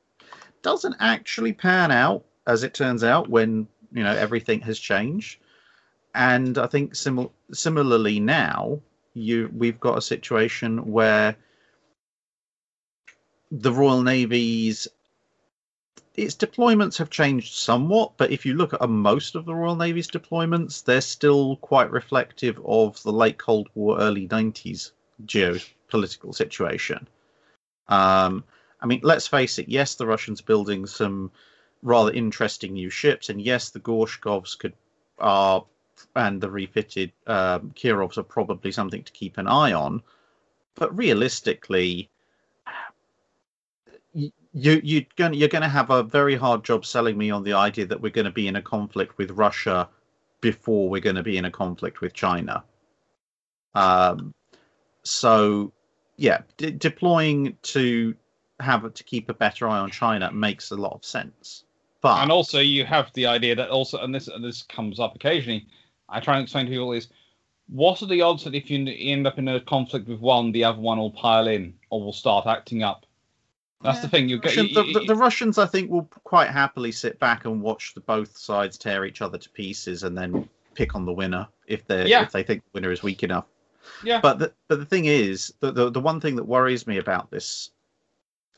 doesn't 0.63 0.97
actually 1.01 1.53
pan 1.53 1.91
out, 1.91 2.25
as 2.47 2.63
it 2.63 2.75
turns 2.75 3.05
out, 3.05 3.29
when 3.29 3.69
you 3.93 4.03
know 4.03 4.15
everything 4.15 4.61
has 4.61 4.79
changed. 4.79 5.41
And 6.17 6.57
I 6.57 6.67
think 6.67 6.95
simil- 6.95 7.33
similarly 7.53 8.21
now, 8.21 8.81
you 9.13 9.51
we've 9.55 9.79
got 9.79 9.99
a 9.99 10.03
situation 10.03 10.91
where 10.91 11.37
the 13.51 13.71
Royal 13.71 14.03
Navy's 14.03 14.89
its 16.15 16.35
deployments 16.35 16.97
have 16.97 17.11
changed 17.11 17.53
somewhat, 17.53 18.13
but 18.17 18.31
if 18.31 18.47
you 18.47 18.55
look 18.55 18.73
at 18.73 18.89
most 18.89 19.35
of 19.35 19.45
the 19.45 19.55
Royal 19.55 19.77
Navy's 19.77 20.09
deployments, 20.09 20.83
they're 20.83 21.03
still 21.03 21.57
quite 21.57 21.91
reflective 21.91 22.59
of 22.65 23.03
the 23.03 23.13
late 23.13 23.37
Cold 23.37 23.69
War, 23.75 24.01
early 24.01 24.27
90s 24.27 24.93
geopolitical 25.27 26.35
situation. 26.35 27.07
Um, 27.89 28.43
I 28.81 28.87
mean, 28.87 29.01
let's 29.03 29.27
face 29.27 29.59
it, 29.59 29.69
yes, 29.69 29.95
the 29.95 30.07
Russians 30.07 30.41
are 30.41 30.45
building 30.45 30.87
some 30.87 31.31
rather 31.83 32.11
interesting 32.11 32.73
new 32.73 32.89
ships, 32.89 33.29
and 33.29 33.41
yes, 33.43 33.69
the 33.69 33.81
Gorshkovs 33.81 34.59
could 34.59 34.73
are 35.19 35.65
and 36.15 36.41
the 36.41 36.51
refitted 36.51 37.13
um, 37.27 37.73
Kirovs 37.75 38.19
are 38.19 38.23
probably 38.23 38.73
something 38.73 39.03
to 39.03 39.13
keep 39.13 39.39
an 39.39 39.47
eye 39.47 39.73
on. 39.73 40.03
But 40.75 40.97
realistically, 40.97 42.11
you 44.13 44.33
you 44.53 45.01
are 45.01 45.07
going 45.17 45.35
you're 45.35 45.49
going 45.49 45.63
to 45.63 45.69
have 45.69 45.91
a 45.91 46.03
very 46.03 46.37
hard 46.37 46.65
job 46.65 46.85
selling 46.85 47.17
me 47.17 47.31
on 47.31 47.45
the 47.45 47.53
idea 47.53 47.87
that 47.87 48.01
we're 48.01 48.11
going 48.11 48.25
to 48.25 48.31
be 48.31 48.49
in 48.49 48.57
a 48.57 48.63
conflict 48.63 49.19
with 49.19 49.31
Russia 49.33 49.89
before 50.41 50.89
we're 50.89 51.01
going 51.01 51.17
to 51.17 51.23
be 51.23 51.37
in 51.37 51.45
a 51.45 51.51
conflict 51.51 52.01
with 52.01 52.13
China. 52.13 52.63
Um, 53.75 54.35
so 55.03 55.73
yeah, 56.17 56.43
de- 56.57 56.73
deploying 56.73 57.57
to 57.63 58.15
have 58.61 58.93
to 58.93 59.05
keep 59.05 59.29
a 59.29 59.35
better 59.35 59.69
eye 59.69 59.79
on 59.79 59.91
China 59.91 60.33
makes 60.33 60.71
a 60.71 60.77
lot 60.77 60.95
of 60.95 61.05
sense. 61.05 61.65
But 62.01 62.23
and 62.23 62.31
also 62.31 62.61
you 62.61 62.85
have 62.85 63.13
the 63.15 63.27
idea 63.27 63.55
that 63.57 63.71
also, 63.71 63.99
and 63.99 64.15
this 64.15 64.29
and 64.29 64.45
this 64.45 64.63
comes 64.63 65.01
up 65.01 65.17
occasionally. 65.17 65.67
I 66.09 66.21
try 66.21 66.37
and 66.37 66.43
explain 66.43 66.67
to 66.67 66.73
people 66.73 66.93
is 66.93 67.09
what 67.69 68.01
are 68.03 68.07
the 68.07 68.23
odds 68.23 68.45
that 68.45 68.55
if 68.55 68.71
you 68.71 68.87
end 68.89 69.27
up 69.27 69.39
in 69.39 69.49
a 69.49 69.61
conflict 69.61 70.09
with 70.09 70.21
one, 70.21 70.53
the 70.53 70.65
other 70.65 70.81
one 70.81 70.99
will 70.99 71.11
pile 71.11 71.49
in 71.49 71.75
or 71.91 72.01
will 72.01 72.13
start 72.13 72.47
acting 72.47 72.83
up? 72.83 73.07
That's 73.83 73.99
yeah. 73.99 74.03
the 74.03 74.09
thing. 74.09 74.29
You 74.29 74.39
get 74.39 74.55
the, 74.55 74.93
the, 74.93 75.05
the, 75.09 75.15
Russians, 75.15 75.59
I 75.59 75.67
think, 75.67 75.91
will 75.91 76.09
quite 76.25 76.51
happily 76.51 76.93
sit 76.93 77.19
back 77.19 77.45
and 77.45 77.61
watch 77.61 77.93
the 77.95 78.01
both 78.01 78.37
sides 78.37 78.79
tear 78.79 79.05
each 79.05 79.21
other 79.21 79.37
to 79.37 79.51
pieces, 79.51 80.03
and 80.03 80.17
then 80.17 80.49
pick 80.75 80.95
on 80.95 81.05
the 81.05 81.13
winner 81.13 81.47
if 81.67 81.87
they 81.87 82.07
yeah. 82.07 82.23
if 82.23 82.33
they 82.33 82.43
think 82.43 82.63
the 82.65 82.71
winner 82.75 82.91
is 82.91 83.03
weak 83.03 83.23
enough. 83.23 83.45
Yeah. 84.03 84.21
But 84.21 84.39
the, 84.39 84.53
but 84.69 84.79
the 84.79 84.87
thing 84.87 85.05
is, 85.05 85.53
the, 85.61 85.73
the 85.73 85.91
the 85.91 86.01
one 86.01 86.21
thing 86.21 86.37
that 86.37 86.45
worries 86.45 86.87
me 86.87 86.97
about 86.99 87.31
this 87.31 87.71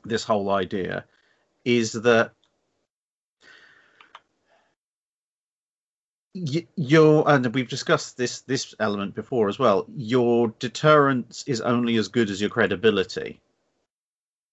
this 0.04 0.22
whole 0.22 0.50
idea 0.50 1.04
is 1.64 1.92
that 1.92 2.32
your 6.76 7.28
and 7.28 7.54
we've 7.54 7.68
discussed 7.68 8.16
this 8.16 8.42
this 8.42 8.74
element 8.80 9.14
before 9.14 9.48
as 9.48 9.58
well 9.58 9.86
your 9.96 10.48
deterrence 10.58 11.44
is 11.46 11.60
only 11.60 11.96
as 11.96 12.08
good 12.08 12.30
as 12.30 12.40
your 12.40 12.50
credibility. 12.50 13.40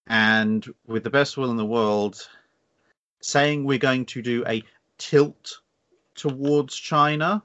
And 0.07 0.65
with 0.85 1.03
the 1.03 1.09
best 1.09 1.37
will 1.37 1.51
in 1.51 1.57
the 1.57 1.65
world 1.65 2.27
saying 3.21 3.63
we're 3.63 3.77
going 3.77 4.05
to 4.05 4.21
do 4.21 4.43
a 4.47 4.63
tilt 4.97 5.59
towards 6.13 6.75
china 6.75 7.43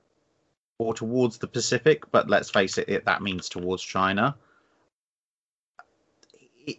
or 0.79 0.95
towards 0.95 1.39
the 1.39 1.49
pacific 1.49 2.11
but 2.11 2.29
let's 2.29 2.51
face 2.51 2.79
it, 2.79 2.89
it 2.89 3.05
that 3.07 3.23
means 3.23 3.49
towards 3.49 3.83
china. 3.83 4.37
It, 6.67 6.79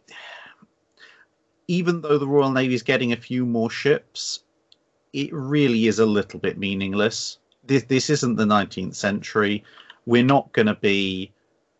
even 1.67 2.01
though 2.01 2.17
the 2.17 2.27
royal 2.27 2.51
navy 2.51 2.73
is 2.73 2.83
getting 2.83 3.11
a 3.11 3.17
few 3.17 3.45
more 3.45 3.69
ships 3.69 4.43
it 5.13 5.33
really 5.33 5.87
is 5.87 5.99
a 5.99 6.05
little 6.05 6.39
bit 6.39 6.57
meaningless 6.57 7.37
this 7.65 7.83
this 7.83 8.09
isn't 8.09 8.35
the 8.35 8.45
19th 8.45 8.95
century. 8.95 9.63
We're 10.05 10.23
not 10.23 10.51
going 10.53 10.67
to 10.67 10.75
be 10.75 11.31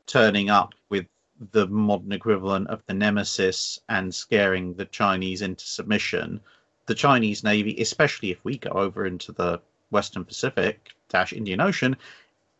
turning 0.06 0.50
up 0.50 0.74
with 0.90 1.06
the 1.52 1.68
modern 1.68 2.12
equivalent 2.12 2.68
of 2.68 2.84
the 2.86 2.94
Nemesis 2.94 3.80
and 3.90 4.14
scaring 4.14 4.74
the 4.74 4.86
Chinese 4.86 5.42
into 5.42 5.66
submission. 5.66 6.40
The 6.86 6.96
Chinese 6.96 7.44
Navy, 7.44 7.76
especially 7.82 8.32
if 8.32 8.44
we 8.44 8.58
go 8.58 8.72
over 8.72 9.06
into 9.06 9.32
the 9.32 9.62
Western 9.90 10.26
Pacific 10.26 10.90
dash 11.10 11.34
Indian 11.34 11.62
Ocean, 11.62 11.96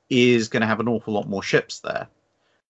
is 0.10 0.50
going 0.50 0.62
to 0.62 0.68
have 0.68 0.80
an 0.80 0.88
awful 0.88 1.14
lot 1.14 1.30
more 1.30 1.44
ships 1.44 1.80
there. 1.80 2.08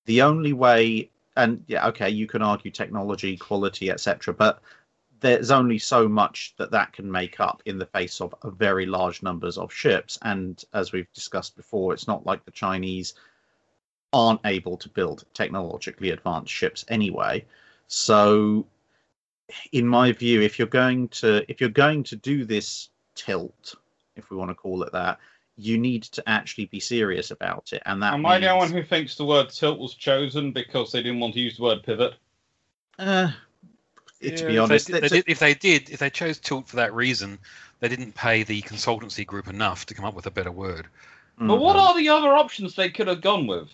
The 0.05 0.21
only 0.21 0.53
way, 0.53 1.09
and 1.35 1.63
yeah, 1.67 1.87
okay, 1.87 2.09
you 2.09 2.27
can 2.27 2.41
argue 2.41 2.71
technology, 2.71 3.37
quality, 3.37 3.89
etc., 3.89 4.33
but 4.33 4.61
there's 5.21 5.51
only 5.51 5.77
so 5.77 6.09
much 6.09 6.53
that 6.57 6.71
that 6.71 6.93
can 6.93 7.09
make 7.09 7.39
up 7.39 7.61
in 7.65 7.77
the 7.77 7.85
face 7.85 8.19
of 8.21 8.33
very 8.43 8.85
large 8.85 9.21
numbers 9.23 9.57
of 9.57 9.71
ships. 9.71 10.17
And 10.23 10.61
as 10.73 10.91
we've 10.91 11.11
discussed 11.13 11.55
before, 11.55 11.93
it's 11.93 12.07
not 12.07 12.25
like 12.25 12.43
the 12.43 12.51
Chinese 12.51 13.13
aren't 14.13 14.41
able 14.45 14.77
to 14.77 14.89
build 14.89 15.23
technologically 15.33 16.09
advanced 16.09 16.51
ships 16.51 16.83
anyway. 16.89 17.45
So, 17.87 18.65
in 19.71 19.87
my 19.87 20.11
view, 20.11 20.41
if 20.41 20.57
you're 20.57 20.67
going 20.67 21.07
to 21.09 21.45
if 21.49 21.61
you're 21.61 21.69
going 21.69 22.03
to 22.05 22.15
do 22.15 22.43
this 22.43 22.89
tilt, 23.13 23.75
if 24.15 24.29
we 24.31 24.37
want 24.37 24.49
to 24.49 24.55
call 24.55 24.81
it 24.83 24.91
that, 24.91 25.19
you 25.55 25.77
need 25.77 26.03
to 26.03 26.27
actually 26.27 26.65
be 26.65 26.79
serious 26.79 27.29
about 27.29 27.73
it. 27.73 27.83
And 27.85 28.01
that. 28.01 28.13
Am 28.13 28.25
I 28.25 28.39
the 28.39 28.49
only 28.49 28.65
one 28.65 28.71
who 28.71 28.83
thinks 28.83 29.15
the 29.15 29.25
word 29.25 29.49
tilt 29.49 29.77
was 29.77 29.93
chosen 29.93 30.51
because 30.51 30.91
they 30.91 31.03
didn't 31.03 31.19
want 31.19 31.35
to 31.35 31.39
use 31.39 31.57
the 31.57 31.63
word 31.63 31.83
pivot? 31.83 32.15
Uh, 32.97 33.31
yeah, 34.21 34.35
to 34.35 34.47
be 34.47 34.57
honest, 34.57 34.89
if 34.89 35.01
they, 35.01 35.07
did, 35.09 35.23
if 35.27 35.39
they 35.39 35.53
did, 35.53 35.89
if 35.89 35.99
they 35.99 36.09
chose 36.09 36.39
Tilt 36.39 36.67
for 36.67 36.75
that 36.77 36.93
reason, 36.93 37.39
they 37.79 37.89
didn't 37.89 38.13
pay 38.13 38.43
the 38.43 38.61
consultancy 38.61 39.25
group 39.25 39.47
enough 39.47 39.85
to 39.87 39.93
come 39.93 40.05
up 40.05 40.13
with 40.13 40.27
a 40.27 40.31
better 40.31 40.51
word. 40.51 40.87
But 41.37 41.45
mm-hmm. 41.45 41.61
what 41.61 41.75
are 41.75 41.95
the 41.97 42.09
other 42.09 42.29
options 42.29 42.75
they 42.75 42.89
could 42.89 43.07
have 43.07 43.21
gone 43.21 43.47
with? 43.47 43.69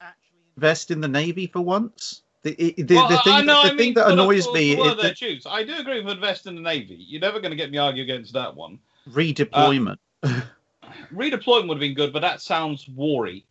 Actually, 0.00 0.38
invest 0.56 0.90
in 0.90 1.00
the 1.00 1.08
navy 1.08 1.46
for 1.46 1.60
once. 1.60 2.22
The, 2.42 2.74
the, 2.78 2.94
well, 2.94 3.08
the 3.08 3.18
thing, 3.18 3.46
know, 3.46 3.68
the 3.68 3.76
thing 3.76 3.94
that 3.94 4.10
annoys 4.10 4.46
the, 4.46 4.52
me 4.52 4.72
is 4.72 5.02
that, 5.02 5.16
choose. 5.16 5.46
I 5.46 5.64
do 5.64 5.76
agree 5.76 6.00
with 6.00 6.14
invest 6.14 6.46
in 6.46 6.54
the 6.54 6.60
navy. 6.60 6.96
You're 6.96 7.20
never 7.20 7.40
going 7.40 7.50
to 7.50 7.56
get 7.56 7.70
me 7.70 7.78
argue 7.78 8.02
against 8.02 8.32
that 8.34 8.54
one. 8.54 8.78
Redeployment. 9.10 9.98
Uh, 10.22 10.40
redeployment 11.12 11.68
would 11.68 11.76
have 11.76 11.80
been 11.80 11.94
good, 11.94 12.12
but 12.12 12.20
that 12.20 12.40
sounds 12.40 12.88
wary 12.88 13.44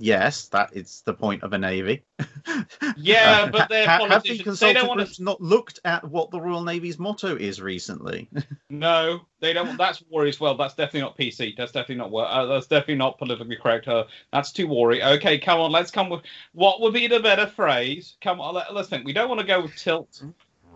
yes, 0.00 0.48
that 0.48 0.76
is 0.76 1.02
the 1.04 1.14
point 1.14 1.42
of 1.42 1.52
a 1.52 1.58
navy. 1.58 2.02
yeah, 2.96 3.48
but 3.48 3.68
they're 3.68 3.86
ha- 3.86 4.06
have 4.06 4.22
the 4.22 4.38
consultant 4.38 4.92
groups 4.92 5.16
to... 5.16 5.22
not 5.22 5.40
looked 5.40 5.78
at 5.84 6.04
what 6.08 6.30
the 6.30 6.40
Royal 6.40 6.62
Navy's 6.62 6.98
motto 6.98 7.36
is 7.36 7.60
recently? 7.60 8.28
no, 8.70 9.20
they 9.40 9.52
don't. 9.52 9.76
That's 9.76 10.02
worry 10.10 10.30
as 10.30 10.40
well. 10.40 10.56
That's 10.56 10.74
definitely 10.74 11.02
not 11.02 11.18
PC. 11.18 11.56
That's 11.56 11.72
definitely 11.72 11.96
not. 11.96 12.12
Uh, 12.12 12.46
that's 12.46 12.66
definitely 12.66 12.96
not 12.96 13.18
politically 13.18 13.56
correct. 13.56 13.86
Uh, 13.86 14.04
that's 14.32 14.50
too 14.50 14.66
worry. 14.66 15.02
Okay, 15.02 15.38
come 15.38 15.60
on. 15.60 15.70
Let's 15.70 15.90
come 15.90 16.08
with 16.08 16.22
what 16.52 16.80
would 16.80 16.94
be 16.94 17.06
the 17.06 17.20
better 17.20 17.46
phrase. 17.46 18.16
Come 18.20 18.40
on. 18.40 18.54
Let, 18.54 18.70
us 18.70 18.88
think. 18.88 19.04
We 19.04 19.12
don't 19.12 19.28
want 19.28 19.40
to 19.40 19.46
go 19.46 19.62
with 19.62 19.76
tilt. 19.76 20.22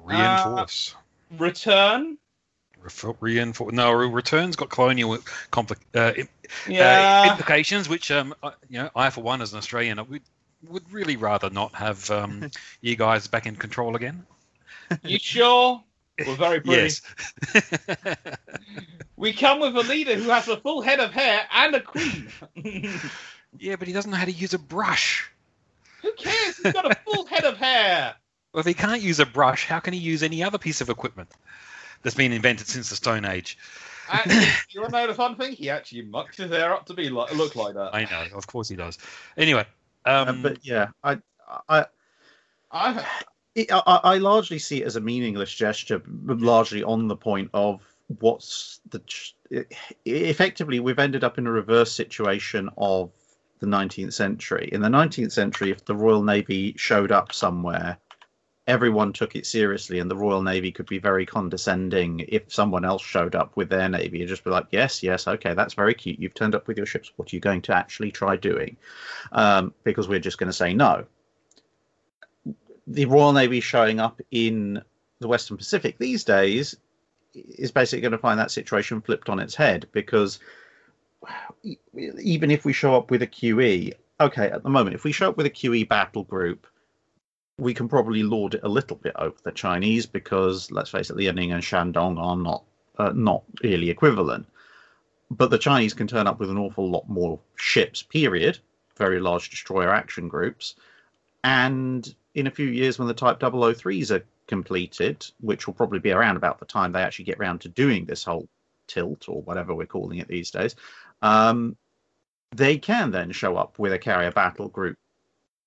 Reinforce. 0.04 0.94
Uh, 0.94 1.36
return 1.38 2.18
reinforce. 3.20 3.72
No, 3.72 3.92
returns 3.92 4.56
got 4.56 4.70
colonial 4.70 5.18
conflict 5.50 5.82
uh, 5.94 6.12
yeah. 6.68 7.24
uh, 7.24 7.30
implications, 7.30 7.88
which 7.88 8.10
um, 8.10 8.34
you 8.68 8.82
know, 8.82 8.90
I 8.94 9.10
for 9.10 9.22
one, 9.22 9.42
as 9.42 9.52
an 9.52 9.58
Australian, 9.58 9.98
would 10.08 10.22
would 10.68 10.92
really 10.92 11.16
rather 11.16 11.50
not 11.50 11.74
have 11.74 12.10
um, 12.10 12.50
you 12.80 12.96
guys 12.96 13.26
back 13.26 13.46
in 13.46 13.56
control 13.56 13.96
again. 13.96 14.24
You 15.02 15.18
sure? 15.18 15.82
We're 16.26 16.36
very 16.36 16.60
pretty. 16.62 16.82
Yes. 16.82 17.02
we 19.16 19.32
come 19.32 19.60
with 19.60 19.76
a 19.76 19.82
leader 19.82 20.14
who 20.14 20.30
has 20.30 20.48
a 20.48 20.56
full 20.56 20.82
head 20.82 21.00
of 21.00 21.12
hair 21.12 21.42
and 21.52 21.74
a 21.74 21.80
queen. 21.80 22.28
yeah, 23.58 23.76
but 23.76 23.88
he 23.88 23.94
doesn't 23.94 24.10
know 24.10 24.16
how 24.16 24.24
to 24.24 24.32
use 24.32 24.54
a 24.54 24.58
brush. 24.58 25.30
Who 26.02 26.12
cares? 26.12 26.58
He's 26.58 26.72
got 26.72 26.90
a 26.90 26.94
full 27.04 27.26
head 27.26 27.44
of 27.44 27.56
hair. 27.56 28.14
Well, 28.52 28.60
if 28.60 28.66
he 28.66 28.74
can't 28.74 29.02
use 29.02 29.18
a 29.18 29.26
brush, 29.26 29.66
how 29.66 29.80
can 29.80 29.94
he 29.94 29.98
use 29.98 30.22
any 30.22 30.44
other 30.44 30.58
piece 30.58 30.80
of 30.80 30.88
equipment? 30.88 31.28
That's 32.04 32.14
been 32.14 32.32
invented 32.32 32.68
since 32.68 32.90
the 32.90 32.96
Stone 32.96 33.24
Age. 33.24 33.58
Actually, 34.08 34.46
you 34.70 34.80
want 34.80 34.92
to 34.92 35.00
know 35.00 35.06
the 35.08 35.14
fun 35.14 35.34
thing? 35.34 35.52
He 35.52 35.70
actually 35.70 36.02
mucks 36.02 36.36
his 36.36 36.50
hair 36.50 36.72
up 36.72 36.86
to 36.86 36.94
be 36.94 37.08
like, 37.08 37.34
look 37.34 37.56
like 37.56 37.74
that. 37.74 37.94
I 37.94 38.04
know, 38.04 38.36
of 38.36 38.46
course 38.46 38.68
he 38.68 38.76
does. 38.76 38.98
Anyway, 39.36 39.66
um, 40.04 40.28
uh, 40.28 40.32
but 40.42 40.58
yeah, 40.64 40.88
I, 41.02 41.18
I, 41.68 41.86
I, 42.70 43.06
I, 43.56 44.00
I 44.04 44.18
largely 44.18 44.58
see 44.58 44.82
it 44.82 44.86
as 44.86 44.96
a 44.96 45.00
meaningless 45.00 45.52
gesture, 45.52 46.02
largely 46.06 46.84
on 46.84 47.08
the 47.08 47.16
point 47.16 47.50
of 47.54 47.82
what's 48.20 48.80
the. 48.90 49.00
Effectively, 50.04 50.80
we've 50.80 50.98
ended 50.98 51.24
up 51.24 51.38
in 51.38 51.46
a 51.46 51.52
reverse 51.52 51.92
situation 51.92 52.68
of 52.76 53.10
the 53.60 53.66
19th 53.66 54.12
century. 54.12 54.68
In 54.72 54.82
the 54.82 54.88
19th 54.88 55.32
century, 55.32 55.70
if 55.70 55.84
the 55.84 55.94
Royal 55.94 56.22
Navy 56.22 56.74
showed 56.76 57.12
up 57.12 57.32
somewhere 57.32 57.96
everyone 58.66 59.12
took 59.12 59.36
it 59.36 59.46
seriously, 59.46 59.98
and 59.98 60.10
the 60.10 60.16
Royal 60.16 60.42
Navy 60.42 60.72
could 60.72 60.86
be 60.86 60.98
very 60.98 61.26
condescending 61.26 62.20
if 62.28 62.52
someone 62.52 62.84
else 62.84 63.02
showed 63.02 63.34
up 63.34 63.56
with 63.56 63.68
their 63.68 63.88
navy. 63.88 64.18
You'd 64.18 64.28
just 64.28 64.44
be 64.44 64.50
like, 64.50 64.66
"Yes, 64.70 65.02
yes, 65.02 65.28
okay, 65.28 65.54
that's 65.54 65.74
very 65.74 65.94
cute. 65.94 66.18
You've 66.18 66.34
turned 66.34 66.54
up 66.54 66.66
with 66.66 66.76
your 66.76 66.86
ships. 66.86 67.12
What 67.16 67.32
are 67.32 67.36
you 67.36 67.40
going 67.40 67.62
to 67.62 67.74
actually 67.74 68.10
try 68.10 68.36
doing?" 68.36 68.76
Um, 69.32 69.74
because 69.84 70.08
we're 70.08 70.20
just 70.20 70.38
going 70.38 70.48
to 70.48 70.52
say 70.52 70.74
no. 70.74 71.06
the 72.86 73.06
Royal 73.06 73.32
Navy 73.32 73.60
showing 73.60 73.98
up 73.98 74.20
in 74.30 74.82
the 75.20 75.28
Western 75.28 75.56
Pacific 75.56 75.96
these 75.98 76.24
days 76.24 76.76
is 77.34 77.72
basically 77.72 78.02
going 78.02 78.12
to 78.12 78.18
find 78.18 78.38
that 78.38 78.50
situation 78.50 79.00
flipped 79.00 79.28
on 79.28 79.40
its 79.40 79.54
head 79.54 79.86
because 79.92 80.38
even 81.92 82.50
if 82.50 82.64
we 82.64 82.72
show 82.72 82.94
up 82.94 83.10
with 83.10 83.22
a 83.22 83.26
QE, 83.26 83.92
okay, 84.20 84.50
at 84.50 84.62
the 84.62 84.68
moment, 84.68 84.94
if 84.94 85.04
we 85.04 85.12
show 85.12 85.30
up 85.30 85.36
with 85.36 85.46
a 85.46 85.50
QE 85.50 85.88
battle 85.88 86.24
group, 86.24 86.66
we 87.58 87.74
can 87.74 87.88
probably 87.88 88.22
lord 88.22 88.54
it 88.54 88.64
a 88.64 88.68
little 88.68 88.96
bit 88.96 89.14
over 89.16 89.36
the 89.42 89.52
Chinese 89.52 90.06
because 90.06 90.70
let's 90.70 90.90
face 90.90 91.10
it, 91.10 91.16
Liaoning 91.16 91.52
and 91.52 91.62
Shandong 91.62 92.18
are 92.18 92.36
not 92.36 92.64
uh, 92.98 93.12
not 93.14 93.42
really 93.62 93.90
equivalent. 93.90 94.46
But 95.30 95.50
the 95.50 95.58
Chinese 95.58 95.94
can 95.94 96.06
turn 96.06 96.26
up 96.26 96.38
with 96.38 96.50
an 96.50 96.58
awful 96.58 96.88
lot 96.88 97.08
more 97.08 97.40
ships, 97.56 98.02
period, 98.02 98.58
very 98.96 99.20
large 99.20 99.50
destroyer 99.50 99.92
action 99.92 100.28
groups. 100.28 100.74
And 101.42 102.14
in 102.34 102.46
a 102.46 102.50
few 102.50 102.66
years, 102.66 102.98
when 102.98 103.08
the 103.08 103.14
Type 103.14 103.40
003s 103.40 104.10
are 104.10 104.24
completed, 104.46 105.26
which 105.40 105.66
will 105.66 105.74
probably 105.74 105.98
be 105.98 106.12
around 106.12 106.36
about 106.36 106.58
the 106.58 106.66
time 106.66 106.92
they 106.92 107.02
actually 107.02 107.24
get 107.24 107.38
round 107.38 107.62
to 107.62 107.68
doing 107.68 108.04
this 108.04 108.24
whole 108.24 108.48
tilt 108.86 109.28
or 109.28 109.42
whatever 109.42 109.74
we're 109.74 109.86
calling 109.86 110.18
it 110.18 110.28
these 110.28 110.50
days, 110.50 110.76
um, 111.22 111.76
they 112.54 112.78
can 112.78 113.10
then 113.10 113.32
show 113.32 113.56
up 113.56 113.78
with 113.78 113.92
a 113.92 113.98
carrier 113.98 114.30
battle 114.30 114.68
group 114.68 114.98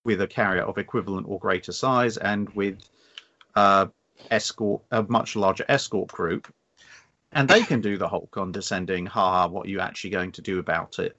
with 0.07 0.21
a 0.21 0.27
carrier 0.27 0.63
of 0.63 0.77
equivalent 0.77 1.27
or 1.29 1.37
greater 1.37 1.73
size 1.73 2.15
and 2.15 2.49
with 2.55 2.79
uh, 3.55 3.85
escort 4.31 4.81
a 4.91 5.03
much 5.03 5.35
larger 5.35 5.65
escort 5.67 6.07
group 6.07 6.51
and 7.33 7.47
they 7.49 7.61
can 7.61 7.81
do 7.81 7.97
the 7.97 8.07
whole 8.07 8.27
condescending 8.31 9.05
ha 9.05 9.47
what 9.47 9.67
are 9.67 9.69
you 9.69 9.81
actually 9.81 10.09
going 10.09 10.31
to 10.31 10.41
do 10.41 10.59
about 10.59 10.97
it 10.97 11.15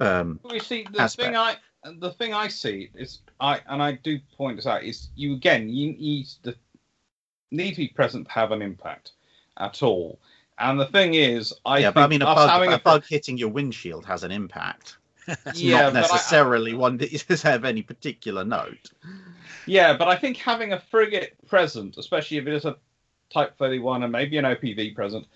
um 0.00 0.38
We 0.44 0.60
see 0.60 0.86
the 0.92 1.00
aspect. 1.00 1.28
thing 1.28 1.36
I 1.36 1.56
the 1.98 2.12
thing 2.12 2.34
I 2.34 2.48
see 2.48 2.90
is 2.94 3.20
I 3.40 3.60
and 3.68 3.82
I 3.82 3.92
do 3.92 4.18
point 4.36 4.56
this 4.56 4.66
out 4.66 4.84
is 4.84 5.08
you 5.16 5.34
again 5.34 5.68
you 5.68 5.92
need 5.92 6.26
the 6.42 6.54
need 7.50 7.70
to 7.70 7.78
be 7.78 7.88
present 7.88 8.26
to 8.26 8.32
have 8.32 8.52
an 8.52 8.60
impact 8.60 9.12
at 9.56 9.82
all. 9.82 10.18
And 10.58 10.78
the 10.80 10.86
thing 10.86 11.14
is, 11.14 11.54
I 11.64 11.78
yeah 11.78 11.90
but 11.90 12.04
i 12.04 12.06
mean 12.06 12.22
a 12.22 12.26
bug, 12.26 12.50
having 12.50 12.72
a 12.72 12.78
bug 12.78 13.04
hitting 13.06 13.38
your 13.38 13.50
windshield 13.50 14.04
has 14.06 14.24
an 14.24 14.30
impact 14.30 14.98
it's 15.26 15.60
Yeah, 15.60 15.82
not 15.82 15.92
but 15.92 15.98
I- 15.98 16.00
necessarily 16.14 16.74
one 16.74 16.98
that 16.98 17.10
that 17.12 17.30
is 17.30 17.42
have 17.42 17.64
any 17.64 17.82
particular 17.82 18.44
note. 18.44 18.90
Yeah, 19.66 19.96
but 19.96 20.08
I 20.08 20.16
think 20.16 20.36
having 20.36 20.72
a 20.72 20.80
frigate 20.80 21.36
present, 21.48 21.96
especially 21.98 22.36
if 22.38 22.46
it 22.46 22.52
is 22.54 22.64
a 22.64 22.76
Type 23.28 23.58
31 23.58 24.04
and 24.04 24.12
maybe 24.12 24.38
an 24.38 24.44
OPV 24.44 24.94
present, 24.94 25.26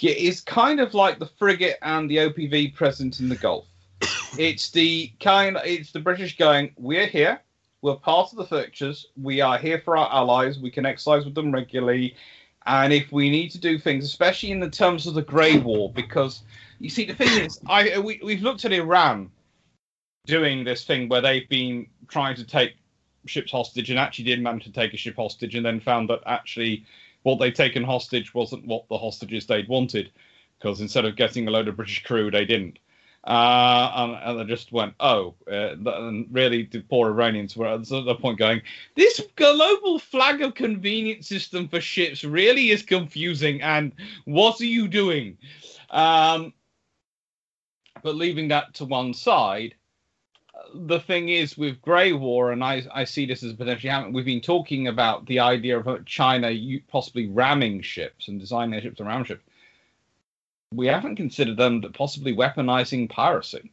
is 0.00 0.40
kind 0.40 0.80
of 0.80 0.94
like 0.94 1.18
the 1.18 1.26
frigate 1.26 1.78
and 1.82 2.08
the 2.08 2.18
OPV 2.18 2.74
present 2.74 3.18
in 3.20 3.28
the 3.28 3.36
Gulf. 3.36 3.66
it's 4.38 4.70
the 4.70 5.12
kind, 5.20 5.58
it's 5.64 5.90
the 5.92 6.00
British 6.00 6.36
going, 6.36 6.72
we're 6.76 7.06
here, 7.06 7.40
we're 7.82 7.96
part 7.96 8.30
of 8.30 8.36
the 8.38 8.44
fixtures, 8.44 9.08
we 9.20 9.40
are 9.40 9.58
here 9.58 9.80
for 9.84 9.96
our 9.96 10.10
allies, 10.12 10.58
we 10.58 10.70
can 10.70 10.86
exercise 10.86 11.24
with 11.24 11.34
them 11.34 11.52
regularly, 11.52 12.14
and 12.66 12.92
if 12.92 13.10
we 13.12 13.28
need 13.30 13.50
to 13.50 13.58
do 13.58 13.78
things, 13.78 14.04
especially 14.04 14.50
in 14.50 14.60
the 14.60 14.70
terms 14.70 15.06
of 15.06 15.14
the 15.14 15.22
Grey 15.22 15.58
War, 15.58 15.92
because 15.92 16.42
you 16.78 16.90
see, 16.90 17.04
the 17.04 17.14
thing 17.14 17.44
is, 17.44 17.60
I 17.66 17.98
we, 17.98 18.20
we've 18.22 18.42
looked 18.42 18.64
at 18.64 18.72
Iran 18.72 19.30
doing 20.26 20.64
this 20.64 20.84
thing 20.84 21.08
where 21.08 21.20
they've 21.20 21.48
been 21.48 21.86
trying 22.08 22.36
to 22.36 22.44
take 22.44 22.74
ships 23.26 23.52
hostage 23.52 23.90
and 23.90 23.98
actually 23.98 24.24
did 24.24 24.40
manage 24.40 24.64
to 24.64 24.72
take 24.72 24.94
a 24.94 24.96
ship 24.96 25.16
hostage 25.16 25.54
and 25.54 25.64
then 25.64 25.80
found 25.80 26.08
that 26.10 26.20
actually 26.26 26.84
what 27.22 27.38
they'd 27.38 27.54
taken 27.54 27.82
hostage 27.82 28.34
wasn't 28.34 28.66
what 28.66 28.86
the 28.88 28.98
hostages 28.98 29.46
they'd 29.46 29.68
wanted 29.68 30.10
because 30.58 30.80
instead 30.80 31.04
of 31.04 31.16
getting 31.16 31.46
a 31.48 31.50
load 31.50 31.68
of 31.68 31.76
British 31.76 32.02
crew, 32.04 32.30
they 32.30 32.44
didn't. 32.44 32.78
Uh, 33.24 33.90
and, 33.96 34.18
and 34.22 34.40
they 34.40 34.44
just 34.54 34.70
went, 34.70 34.94
oh, 35.00 35.34
uh, 35.50 35.74
and 35.86 36.26
really 36.30 36.64
the 36.64 36.80
poor 36.80 37.08
Iranians 37.08 37.56
were 37.56 37.66
at 37.66 37.88
the 37.88 38.14
point 38.20 38.38
going, 38.38 38.60
this 38.96 39.20
global 39.36 39.98
flag 39.98 40.42
of 40.42 40.54
convenience 40.54 41.26
system 41.26 41.66
for 41.66 41.80
ships 41.80 42.22
really 42.22 42.70
is 42.70 42.82
confusing. 42.82 43.62
And 43.62 43.92
what 44.26 44.60
are 44.60 44.66
you 44.66 44.88
doing? 44.88 45.38
Um, 45.88 46.52
but 48.04 48.16
leaving 48.16 48.48
that 48.48 48.74
to 48.74 48.84
one 48.84 49.14
side, 49.14 49.74
the 50.74 51.00
thing 51.00 51.30
is 51.30 51.56
with 51.56 51.80
Grey 51.80 52.12
War, 52.12 52.52
and 52.52 52.62
I, 52.62 52.82
I 52.94 53.04
see 53.04 53.24
this 53.24 53.42
as 53.42 53.54
potentially 53.54 53.90
happening. 53.90 54.12
We've 54.12 54.26
been 54.26 54.42
talking 54.42 54.88
about 54.88 55.26
the 55.26 55.40
idea 55.40 55.80
of 55.80 56.04
China 56.04 56.52
possibly 56.86 57.28
ramming 57.28 57.80
ships 57.80 58.28
and 58.28 58.38
designing 58.38 58.72
their 58.72 58.82
ships 58.82 58.98
to 58.98 59.04
ram 59.04 59.24
ships. 59.24 59.42
We 60.70 60.86
haven't 60.86 61.16
considered 61.16 61.56
them 61.56 61.80
possibly 61.94 62.36
weaponizing 62.36 63.08
piracy. 63.08 63.72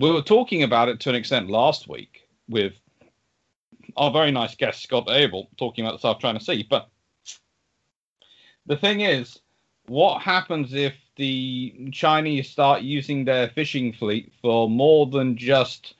We 0.00 0.10
were 0.10 0.22
talking 0.22 0.64
about 0.64 0.88
it 0.88 0.98
to 1.00 1.10
an 1.10 1.14
extent 1.14 1.48
last 1.48 1.88
week 1.88 2.26
with 2.48 2.72
our 3.96 4.10
very 4.10 4.32
nice 4.32 4.56
guest 4.56 4.82
Scott 4.82 5.08
Abel 5.08 5.48
talking 5.56 5.84
about 5.84 5.92
the 5.92 6.08
South 6.08 6.18
China 6.18 6.40
Sea. 6.40 6.66
But 6.68 6.88
the 8.66 8.76
thing 8.76 9.02
is, 9.02 9.38
what 9.86 10.20
happens 10.20 10.74
if 10.74 10.94
the 11.16 11.90
Chinese 11.92 12.50
start 12.50 12.82
using 12.82 13.24
their 13.24 13.48
fishing 13.48 13.92
fleet 13.92 14.32
for 14.40 14.68
more 14.68 15.06
than 15.06 15.36
just 15.36 15.94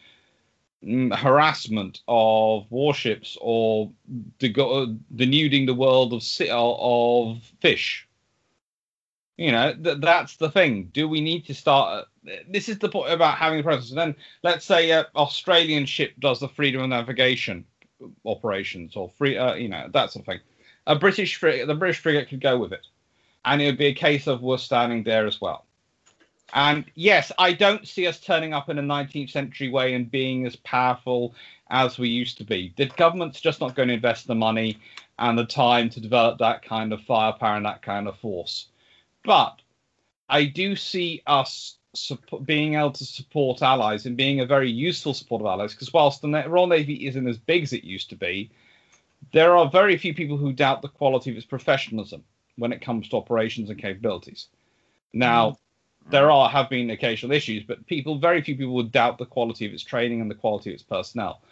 mm, 0.85 1.15
harassment 1.17 2.01
of 2.09 2.71
warships 2.71 3.37
or 3.41 3.91
denuding 4.39 5.67
the 5.67 5.75
world 5.75 6.13
of 6.13 6.23
of 6.51 7.43
fish? 7.61 8.09
You 9.37 9.51
know, 9.51 9.75
th- 9.75 9.99
that's 10.01 10.37
the 10.37 10.51
thing. 10.51 10.91
Do 10.93 11.09
we 11.09 11.21
need 11.21 11.47
to 11.47 11.55
start? 11.55 12.07
This 12.49 12.69
is 12.69 12.79
the 12.79 12.89
point 12.89 13.13
about 13.13 13.39
having 13.39 13.61
a 13.61 13.63
presence. 13.63 13.91
And 13.91 13.99
then 13.99 14.17
let's 14.43 14.65
say 14.65 14.91
an 14.91 15.07
Australian 15.17 15.87
ship 15.87 16.13
does 16.21 16.41
the 16.41 16.49
freedom 16.49 16.83
of 16.83 16.91
navigation 16.91 17.65
operations 18.25 18.97
or 18.97 19.09
free, 19.11 19.37
uh, 19.37 19.55
you 19.55 19.69
know, 19.69 19.89
that 19.93 20.13
sort 20.13 20.23
of 20.23 20.27
thing. 20.27 20.41
A 20.87 20.97
British 20.97 21.37
frigate, 21.37 21.67
the 21.67 21.75
British 21.75 22.01
frigate 22.01 22.29
could 22.29 22.41
go 22.41 22.59
with 22.59 22.73
it, 22.73 22.87
and 23.45 23.61
it 23.61 23.67
would 23.67 23.79
be 23.79 23.87
a 23.87 23.95
case 23.95 24.27
of 24.27 24.43
we're 24.43 24.59
standing 24.59 25.03
there 25.03 25.27
as 25.27 25.41
well. 25.41 25.65
And 26.55 26.85
yes, 26.95 27.33
I 27.39 27.53
don't 27.53 27.89
see 27.89 28.07
us 28.07 28.21
turning 28.21 28.53
up 28.53 28.69
in 28.69 28.79
a 28.79 28.83
19th 28.83 29.31
century 29.31 29.71
way 29.71 29.95
and 29.95 30.11
being 30.11 30.47
as 30.47 30.57
powerful 30.57 31.35
as 31.71 31.99
we 31.99 32.09
used 32.09 32.37
to 32.39 32.45
be. 32.45 32.75
The 32.77 32.87
government's 32.87 33.41
just 33.41 33.61
not 33.61 33.75
going 33.75 33.89
to 33.89 33.95
invest 33.95 34.27
the 34.27 34.35
money 34.35 34.79
and 35.19 35.39
the 35.39 35.47
time 35.47 35.89
to 35.91 36.01
develop 36.01 36.39
that 36.39 36.63
kind 36.63 36.93
of 36.93 37.01
firepower 37.03 37.57
and 37.57 37.65
that 37.65 37.81
kind 37.81 38.07
of 38.07 38.19
force. 38.19 38.67
But 39.25 39.61
I 40.29 40.45
do 40.45 40.77
see 40.77 41.23
us 41.27 41.77
being 42.45 42.75
able 42.75 42.93
to 42.93 43.05
support 43.05 43.63
allies 43.63 44.05
and 44.05 44.17
being 44.17 44.41
a 44.41 44.47
very 44.47 44.71
useful 44.71 45.15
support 45.15 45.43
of 45.43 45.47
allies 45.47 45.73
because 45.73 45.93
whilst 45.93 46.21
the 46.23 46.45
Royal 46.49 46.67
Navy 46.67 47.07
isn't 47.07 47.29
as 47.29 47.39
big 47.39 47.63
as 47.63 47.73
it 47.73 47.85
used 47.85 48.11
to 48.11 48.17
be, 48.17 48.51
there 49.33 49.57
are 49.57 49.71
very 49.71 49.97
few 49.97 50.15
people 50.15 50.37
who 50.37 50.53
doubt 50.53 50.83
the 50.83 50.89
quality 50.89 51.31
of 51.31 51.37
its 51.37 51.47
professionalism 51.47 52.25
when 52.57 52.73
it 52.73 52.83
comes 52.83 53.09
to 53.09 53.17
operations 53.17 53.71
and 53.71 53.81
capabilities. 53.81 54.49
Now, 55.13 55.51
mm. 55.51 55.57
there 56.11 56.31
are 56.31 56.49
have 56.49 56.69
been 56.69 56.91
occasional 56.91 57.35
issues, 57.35 57.65
but 57.65 57.87
people, 57.87 58.19
very 58.19 58.43
few 58.43 58.57
people 58.57 58.75
would 58.75 58.93
doubt 58.93 59.19
the 59.19 59.27
quality 59.27 59.67
of 59.67 59.73
its 59.73 59.83
training 59.83 60.21
and 60.21 60.31
the 60.31 60.35
quality 60.35 60.71
of 60.71 60.75
its 60.75 60.83
personnel. 60.83 61.43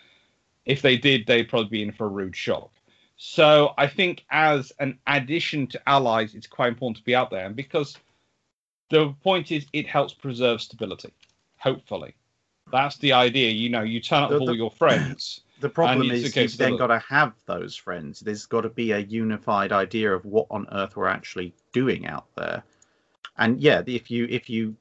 If 0.64 0.82
they 0.82 0.96
did, 0.96 1.26
they'd 1.26 1.48
probably 1.48 1.70
be 1.70 1.82
in 1.82 1.92
for 1.92 2.06
a 2.06 2.10
rude 2.10 2.36
shock. 2.36 2.70
So 3.16 3.74
I 3.76 3.86
think 3.86 4.24
as 4.30 4.72
an 4.78 4.98
addition 5.06 5.66
to 5.68 5.88
allies, 5.88 6.34
it's 6.34 6.46
quite 6.46 6.68
important 6.68 6.98
to 6.98 7.04
be 7.04 7.14
out 7.14 7.30
there, 7.30 7.44
and 7.46 7.54
because 7.54 7.96
the 8.88 9.14
point 9.22 9.52
is, 9.52 9.66
it 9.72 9.86
helps 9.86 10.14
preserve 10.14 10.62
stability. 10.62 11.12
Hopefully, 11.58 12.14
that's 12.72 12.96
the 12.98 13.12
idea. 13.12 13.50
You 13.50 13.68
know, 13.68 13.82
you 13.82 14.00
turn 14.00 14.22
up 14.22 14.30
with 14.30 14.40
all 14.40 14.56
your 14.56 14.70
friends. 14.70 15.42
The 15.60 15.68
problem 15.68 16.10
is 16.10 16.24
okay 16.26 16.42
you've 16.42 16.52
for 16.52 16.58
then 16.58 16.76
got 16.76 16.88
to 16.88 16.98
have 16.98 17.34
those 17.46 17.76
friends. 17.76 18.20
There's 18.20 18.46
got 18.46 18.62
to 18.62 18.68
be 18.68 18.92
a 18.92 18.98
unified 18.98 19.72
idea 19.72 20.12
of 20.12 20.24
what 20.24 20.46
on 20.50 20.66
earth 20.72 20.96
we're 20.96 21.06
actually 21.08 21.54
doing 21.72 22.06
out 22.06 22.26
there. 22.36 22.62
And 23.38 23.60
yeah 23.60 23.82
if 23.86 24.10
you 24.10 24.26
if 24.30 24.50
you 24.50 24.76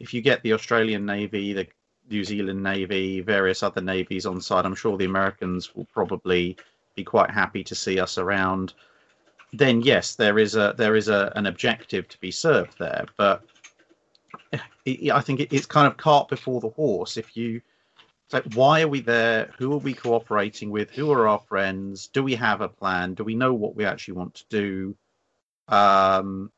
if 0.00 0.12
you 0.12 0.20
get 0.20 0.42
the 0.42 0.52
australian 0.52 1.06
navy 1.06 1.52
the 1.52 1.66
new 2.10 2.24
zealand 2.24 2.62
navy 2.62 3.20
various 3.20 3.62
other 3.62 3.80
navies 3.80 4.26
on 4.26 4.40
side 4.40 4.66
i'm 4.66 4.74
sure 4.74 4.98
the 4.98 5.04
americans 5.04 5.74
will 5.76 5.86
probably 5.86 6.56
be 6.96 7.04
quite 7.04 7.30
happy 7.30 7.64
to 7.64 7.74
see 7.74 7.98
us 7.98 8.18
around. 8.18 8.74
Then 9.52 9.82
yes 9.82 10.14
there 10.14 10.38
is 10.38 10.56
a 10.56 10.74
there 10.76 10.96
is 10.96 11.08
a, 11.08 11.32
an 11.36 11.46
objective 11.46 12.08
to 12.08 12.20
be 12.20 12.30
served 12.30 12.78
there 12.78 13.06
but 13.16 13.44
i 14.52 14.60
I 15.12 15.20
think 15.20 15.40
it, 15.40 15.52
it's 15.52 15.66
kind 15.66 15.86
of 15.86 15.96
cart 15.96 16.28
before 16.28 16.60
the 16.60 16.70
horse. 16.70 17.16
If 17.16 17.36
you 17.36 17.60
it's 18.24 18.34
like, 18.34 18.54
why 18.54 18.82
are 18.82 18.88
we 18.88 19.00
there? 19.00 19.50
Who 19.58 19.72
are 19.74 19.78
we 19.78 19.94
cooperating 19.94 20.70
with? 20.70 20.90
Who 20.90 21.10
are 21.12 21.28
our 21.28 21.40
friends? 21.40 22.08
Do 22.08 22.22
we 22.22 22.34
have 22.36 22.60
a 22.60 22.68
plan? 22.68 23.14
Do 23.14 23.24
we 23.24 23.34
know 23.34 23.52
what 23.52 23.76
we 23.76 23.84
actually 23.84 24.14
want 24.14 24.34
to 24.36 24.44
do? 24.48 24.96
Um, 25.68 26.50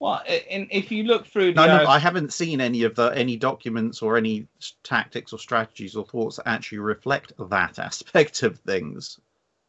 Well, 0.00 0.22
and 0.50 0.68
if 0.70 0.92
you 0.92 1.04
look 1.04 1.26
through 1.26 1.54
the 1.54 1.66
no, 1.66 1.78
no, 1.78 1.84
uh, 1.84 1.88
I 1.88 1.98
haven't 1.98 2.32
seen 2.32 2.60
any 2.60 2.84
of 2.84 2.94
the 2.94 3.08
any 3.08 3.36
documents 3.36 4.00
or 4.02 4.16
any 4.16 4.46
tactics 4.84 5.32
or 5.32 5.38
strategies 5.38 5.96
or 5.96 6.04
thoughts 6.04 6.36
that 6.36 6.46
actually 6.48 6.78
reflect 6.78 7.32
that 7.50 7.78
aspect 7.88 8.42
of 8.42 8.58
things. 8.60 9.18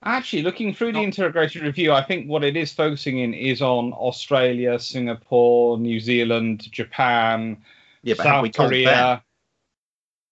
Actually, 0.04 0.44
looking 0.44 0.74
through 0.74 0.94
the 0.94 1.00
Not- 1.00 1.04
integrated 1.06 1.62
review, 1.64 1.92
I 1.92 2.04
think 2.04 2.28
what 2.30 2.44
it 2.44 2.56
is 2.56 2.72
focusing 2.72 3.20
in 3.20 3.34
is 3.34 3.62
on 3.62 3.92
Australia, 3.94 4.80
Singapore, 4.80 5.78
New 5.78 6.00
Zealand, 6.00 6.72
Japan, 6.72 7.58
Yeah, 8.04 8.14
South 8.16 8.54
Korea. 8.54 9.24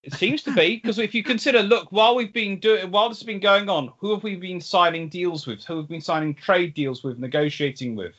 It 0.07 0.13
seems 0.13 0.41
to 0.43 0.53
be 0.53 0.77
because 0.77 0.99
if 0.99 1.13
you 1.13 1.21
consider, 1.21 1.61
look, 1.61 1.91
while 1.91 2.15
we've 2.15 2.31
been 2.31 2.59
doing, 2.59 2.91
while 2.91 3.09
this 3.09 3.19
has 3.19 3.25
been 3.25 3.41
going 3.41 3.67
on, 3.67 3.91
who 3.97 4.11
have 4.11 4.23
we 4.23 4.37
been 4.37 4.61
signing 4.61 5.09
deals 5.09 5.45
with? 5.45 5.65
Who 5.65 5.75
have 5.75 5.89
we 5.89 5.95
been 5.95 6.01
signing 6.01 6.33
trade 6.33 6.73
deals 6.73 7.03
with, 7.03 7.19
negotiating 7.19 7.93
with? 7.93 8.13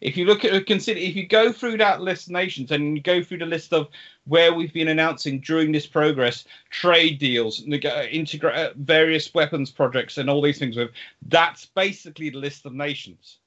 If 0.00 0.16
you 0.16 0.24
look 0.24 0.44
at 0.44 0.66
consider, 0.66 0.98
if 0.98 1.14
you 1.14 1.28
go 1.28 1.52
through 1.52 1.76
that 1.76 2.00
list 2.00 2.26
of 2.26 2.32
nations 2.32 2.72
and 2.72 2.96
you 2.96 3.02
go 3.04 3.22
through 3.22 3.38
the 3.38 3.46
list 3.46 3.72
of 3.72 3.86
where 4.24 4.52
we've 4.52 4.72
been 4.72 4.88
announcing 4.88 5.38
during 5.38 5.70
this 5.70 5.86
progress 5.86 6.44
trade 6.70 7.20
deals, 7.20 7.62
integrate 7.62 8.56
uh, 8.56 8.72
various 8.74 9.32
weapons 9.32 9.70
projects, 9.70 10.18
and 10.18 10.28
all 10.28 10.42
these 10.42 10.58
things 10.58 10.76
with, 10.76 10.90
that's 11.28 11.66
basically 11.66 12.30
the 12.30 12.38
list 12.38 12.66
of 12.66 12.72
nations. 12.72 13.38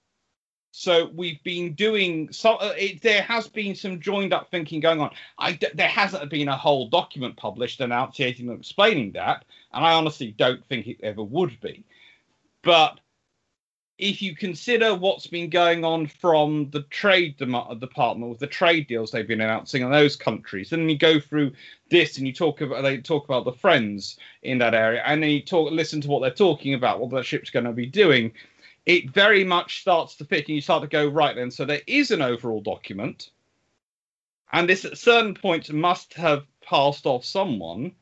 So 0.72 1.11
we've 1.13 1.43
been 1.43 1.74
doing 1.74 2.32
so. 2.32 2.55
Uh, 2.55 2.74
it, 2.78 3.01
there 3.01 3.22
has 3.24 3.47
been 3.47 3.76
some 3.76 3.99
joined 3.99 4.34
up 4.34 4.49
thinking 4.49 4.80
going 4.80 5.01
on. 5.01 5.11
I, 5.38 5.59
there 5.74 5.88
hasn't 5.88 6.30
been 6.30 6.47
a 6.47 6.55
whole 6.55 6.88
document 6.88 7.36
published 7.36 7.82
enunciating 7.82 8.49
and 8.49 8.57
explaining 8.57 9.11
that, 9.11 9.43
and 9.74 9.86
I 9.86 9.93
honestly 9.93 10.34
don't 10.38 10.65
think 10.65 10.88
it 10.88 11.01
ever 11.03 11.24
would 11.24 11.59
be. 11.59 11.84
But 12.61 13.01
if 13.97 14.22
you 14.22 14.34
consider 14.34 14.95
what's 14.95 15.28
been 15.28 15.49
going 15.49 15.84
on 15.84 16.07
from 16.07 16.69
the 16.72 16.82
trade 16.84 17.38
dem- 17.38 17.80
department 17.80 18.32
with 18.32 18.39
the 18.39 18.47
trade 18.47 18.88
deals 18.88 19.11
they've 19.11 19.28
been 19.28 19.41
announcing 19.41 19.84
in 19.84 19.91
those 19.91 20.15
countries, 20.15 20.72
and 20.72 20.82
then 20.82 20.89
you 20.89 20.97
go 20.97 21.19
through 21.19 21.51
this 21.89 22.17
and 22.17 22.26
you 22.26 22.32
talk 22.32 22.61
about 22.61 22.82
they 22.82 22.97
talk 22.97 23.26
about 23.26 23.43
the 23.43 23.51
friends 23.51 24.17
in 24.43 24.57
that 24.57 24.74
area, 24.74 25.03
and 25.05 25.22
then 25.22 25.32
you 25.32 25.41
talk 25.41 25.69
listen 25.69 25.99
to 25.99 26.07
what 26.07 26.22
they're 26.22 26.32
talking 26.32 26.76
about, 26.76 27.01
what 27.01 27.09
the 27.11 27.22
ship's 27.22 27.49
going 27.49 27.65
to 27.65 27.74
be 27.74 27.86
doing 27.86 28.32
it 28.86 29.09
very 29.11 29.43
much 29.43 29.82
starts 29.82 30.15
to 30.15 30.25
fit 30.25 30.47
and 30.47 30.55
you 30.55 30.61
start 30.61 30.82
to 30.82 30.88
go 30.88 31.07
right 31.07 31.36
then 31.36 31.51
so 31.51 31.65
there 31.65 31.82
is 31.88 32.11
an 32.11 32.21
overall 32.21 32.61
document 32.61 33.29
and 34.53 34.67
this 34.67 34.86
at 34.86 34.97
certain 34.97 35.34
points 35.34 35.69
must 35.69 36.13
have 36.13 36.45
passed 36.61 37.05
off 37.05 37.23
someone 37.23 37.93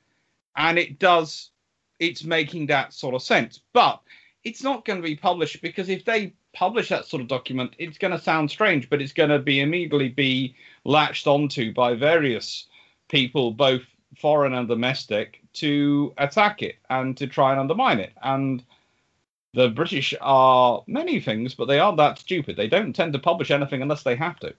and 0.55 0.77
it 0.79 0.99
does 0.99 1.51
it's 1.99 2.23
making 2.23 2.67
that 2.67 2.93
sort 2.93 3.13
of 3.13 3.21
sense. 3.21 3.59
But 3.73 4.01
it's 4.43 4.63
not 4.63 4.85
going 4.85 5.01
to 5.01 5.07
be 5.07 5.15
published 5.15 5.61
because 5.61 5.89
if 5.89 6.05
they 6.05 6.33
publish 6.53 6.89
that 6.89 7.05
sort 7.05 7.21
of 7.21 7.27
document 7.27 7.75
it's 7.77 7.99
going 7.99 8.11
to 8.11 8.19
sound 8.19 8.49
strange 8.49 8.89
but 8.89 9.01
it's 9.01 9.13
going 9.13 9.29
to 9.29 9.37
be 9.37 9.59
immediately 9.59 10.09
be 10.09 10.55
latched 10.83 11.27
onto 11.27 11.71
by 11.71 11.93
various 11.93 12.65
people 13.07 13.51
both 13.51 13.83
foreign 14.17 14.55
and 14.55 14.67
domestic 14.67 15.41
to 15.53 16.11
attack 16.17 16.63
it 16.63 16.77
and 16.89 17.15
to 17.17 17.27
try 17.27 17.51
and 17.51 17.59
undermine 17.59 17.99
it. 17.99 18.13
And 18.23 18.63
the 19.53 19.69
British 19.69 20.13
are 20.21 20.83
many 20.87 21.19
things, 21.19 21.55
but 21.55 21.65
they 21.65 21.79
aren't 21.79 21.97
that 21.97 22.19
stupid. 22.19 22.55
They 22.55 22.67
don't 22.67 22.93
tend 22.93 23.13
to 23.13 23.19
publish 23.19 23.51
anything 23.51 23.81
unless 23.81 24.03
they 24.03 24.15
have 24.15 24.39
to. 24.39 24.53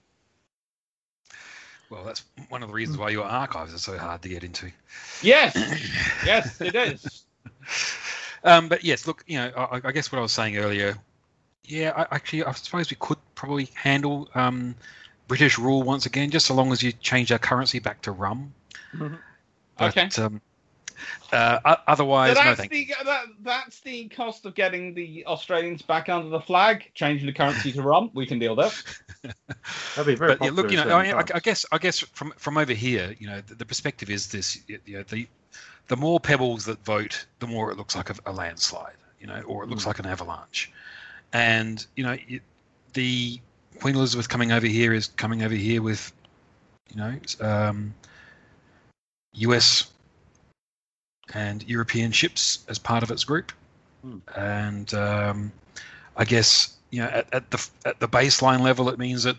Well, 1.89 2.05
that's 2.05 2.23
one 2.49 2.63
of 2.63 2.69
the 2.69 2.73
reasons 2.73 2.97
why 2.97 3.09
your 3.09 3.25
archives 3.25 3.73
are 3.73 3.77
so 3.77 3.97
hard 3.97 4.21
to 4.21 4.29
get 4.29 4.43
into. 4.43 4.71
Yes, 5.21 5.55
yes, 6.25 6.61
it 6.61 6.75
is. 6.75 7.23
Um, 8.43 8.69
but 8.69 8.83
yes, 8.83 9.05
look, 9.05 9.23
you 9.27 9.37
know, 9.37 9.51
I, 9.55 9.81
I, 9.83 9.91
guess 9.91 10.11
what 10.11 10.19
I 10.19 10.21
was 10.21 10.31
saying 10.31 10.57
earlier. 10.57 10.97
Yeah, 11.65 11.93
I, 11.95 12.15
actually, 12.15 12.43
I 12.43 12.51
suppose 12.53 12.89
we 12.89 12.97
could 12.99 13.17
probably 13.35 13.69
handle 13.75 14.29
um, 14.35 14.73
British 15.27 15.59
rule 15.59 15.83
once 15.83 16.05
again, 16.05 16.31
just 16.31 16.45
so 16.45 16.53
long 16.53 16.71
as 16.71 16.81
you 16.81 16.91
change 16.91 17.31
our 17.31 17.39
currency 17.39 17.79
back 17.79 18.01
to 18.03 18.11
rum. 18.11 18.53
Mm-hmm. 18.93 19.15
But, 19.77 19.97
okay. 19.97 20.21
Um, 20.21 20.41
uh, 21.31 21.75
otherwise, 21.87 22.35
so 22.35 22.43
no 22.43 22.55
thank 22.55 22.71
the, 22.71 22.87
that, 23.05 23.25
that's 23.41 23.79
the 23.81 24.07
cost 24.09 24.45
of 24.45 24.53
getting 24.53 24.93
the 24.93 25.25
Australians 25.25 25.81
back 25.81 26.09
under 26.09 26.29
the 26.29 26.41
flag, 26.41 26.91
changing 26.93 27.27
the 27.27 27.33
currency 27.33 27.71
to 27.71 27.81
rum. 27.81 28.11
We 28.13 28.25
can 28.25 28.39
deal 28.39 28.55
there. 28.55 28.71
That'd 29.95 30.05
be 30.05 30.15
very. 30.15 30.35
But 30.35 30.45
yeah, 30.45 30.51
look, 30.51 30.71
you 30.71 30.77
know, 30.77 30.97
I, 30.97 31.23
I, 31.33 31.39
guess, 31.39 31.65
I 31.71 31.77
guess 31.77 31.99
from 31.99 32.33
from 32.37 32.57
over 32.57 32.73
here, 32.73 33.15
you 33.19 33.27
know, 33.27 33.41
the, 33.41 33.55
the 33.55 33.65
perspective 33.65 34.09
is 34.09 34.27
this: 34.27 34.59
you 34.67 34.79
know, 34.87 35.03
the 35.03 35.27
the 35.87 35.97
more 35.97 36.19
pebbles 36.19 36.65
that 36.65 36.83
vote, 36.83 37.25
the 37.39 37.47
more 37.47 37.71
it 37.71 37.77
looks 37.77 37.95
like 37.95 38.09
a, 38.09 38.15
a 38.25 38.31
landslide, 38.31 38.95
you 39.19 39.27
know, 39.27 39.41
or 39.41 39.63
it 39.63 39.69
looks 39.69 39.83
mm. 39.83 39.87
like 39.87 39.99
an 39.99 40.05
avalanche. 40.05 40.71
And 41.33 41.85
you 41.95 42.03
know, 42.03 42.17
it, 42.27 42.41
the 42.93 43.39
Queen 43.79 43.95
Elizabeth 43.95 44.27
coming 44.27 44.51
over 44.51 44.67
here 44.67 44.93
is 44.93 45.07
coming 45.07 45.43
over 45.43 45.55
here 45.55 45.81
with, 45.81 46.11
you 46.93 46.97
know, 46.97 47.15
um, 47.39 47.93
U.S 49.33 49.90
and 51.33 51.63
European 51.67 52.11
ships 52.11 52.59
as 52.67 52.77
part 52.77 53.03
of 53.03 53.11
its 53.11 53.23
group. 53.23 53.51
Hmm. 54.01 54.17
And 54.35 54.93
um, 54.93 55.51
I 56.17 56.25
guess 56.25 56.75
you 56.89 57.01
know 57.01 57.07
at, 57.07 57.33
at, 57.33 57.51
the 57.51 57.69
at 57.85 57.99
the 57.99 58.07
baseline 58.07 58.61
level, 58.61 58.89
it 58.89 58.99
means 58.99 59.23
that 59.23 59.37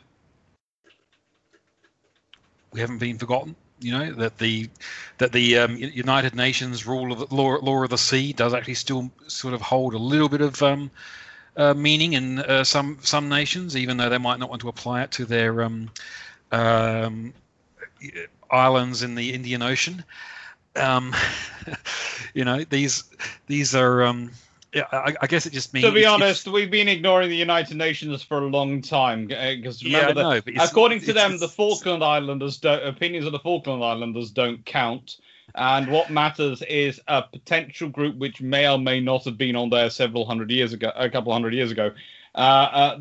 we 2.72 2.80
haven't 2.80 2.98
been 2.98 3.18
forgotten. 3.18 3.56
You 3.80 3.92
know 3.92 4.12
that 4.12 4.38
the 4.38 4.70
that 5.18 5.32
the 5.32 5.58
um, 5.58 5.76
United 5.76 6.34
Nations 6.34 6.86
rule 6.86 7.12
of 7.12 7.18
the 7.18 7.34
law, 7.34 7.56
law 7.56 7.82
of 7.82 7.90
the 7.90 7.98
sea 7.98 8.32
does 8.32 8.54
actually 8.54 8.74
still 8.74 9.10
sort 9.26 9.54
of 9.54 9.60
hold 9.60 9.94
a 9.94 9.98
little 9.98 10.28
bit 10.28 10.40
of 10.40 10.62
um, 10.62 10.90
uh, 11.56 11.74
meaning 11.74 12.12
in 12.12 12.38
uh, 12.38 12.62
some 12.62 12.98
some 13.02 13.28
nations, 13.28 13.76
even 13.76 13.96
though 13.96 14.08
they 14.08 14.18
might 14.18 14.38
not 14.38 14.48
want 14.48 14.60
to 14.62 14.68
apply 14.68 15.02
it 15.02 15.10
to 15.12 15.24
their 15.24 15.62
um, 15.62 15.90
um 16.52 17.34
islands 18.50 19.02
in 19.02 19.14
the 19.14 19.32
Indian 19.32 19.62
Ocean 19.62 20.04
um, 20.76 21.14
you 22.34 22.44
know, 22.44 22.64
these 22.64 23.04
these 23.46 23.74
are. 23.74 24.04
Um, 24.04 24.30
yeah, 24.72 24.84
I, 24.90 25.14
I, 25.20 25.26
guess 25.26 25.44
it 25.44 25.52
just 25.52 25.74
means. 25.74 25.84
To 25.84 25.92
be 25.92 26.06
honest, 26.06 26.48
we've 26.48 26.70
been 26.70 26.88
ignoring 26.88 27.28
the 27.28 27.36
United 27.36 27.76
Nations 27.76 28.22
for 28.22 28.38
a 28.38 28.46
long 28.46 28.80
time 28.80 29.26
because 29.26 29.82
uh, 29.82 29.86
remember 29.86 30.20
yeah, 30.20 30.40
that, 30.40 30.46
no, 30.46 30.64
according 30.64 31.00
to 31.02 31.12
them, 31.12 31.36
the 31.36 31.48
Falkland 31.48 32.02
Islanders 32.02 32.56
don't, 32.56 32.82
opinions 32.86 33.26
of 33.26 33.32
the 33.32 33.38
Falkland 33.38 33.84
Islanders 33.84 34.30
don't 34.30 34.64
count, 34.64 35.18
and 35.54 35.88
what 35.88 36.08
matters 36.08 36.62
is 36.62 36.98
a 37.06 37.22
potential 37.22 37.90
group 37.90 38.16
which 38.16 38.40
may 38.40 38.66
or 38.66 38.78
may 38.78 38.98
not 38.98 39.24
have 39.24 39.36
been 39.36 39.56
on 39.56 39.68
there 39.68 39.90
several 39.90 40.24
hundred 40.24 40.50
years 40.50 40.72
ago, 40.72 40.90
a 40.96 41.10
couple 41.10 41.34
hundred 41.34 41.52
years 41.52 41.70
ago, 41.70 41.92
uh, 42.34 42.38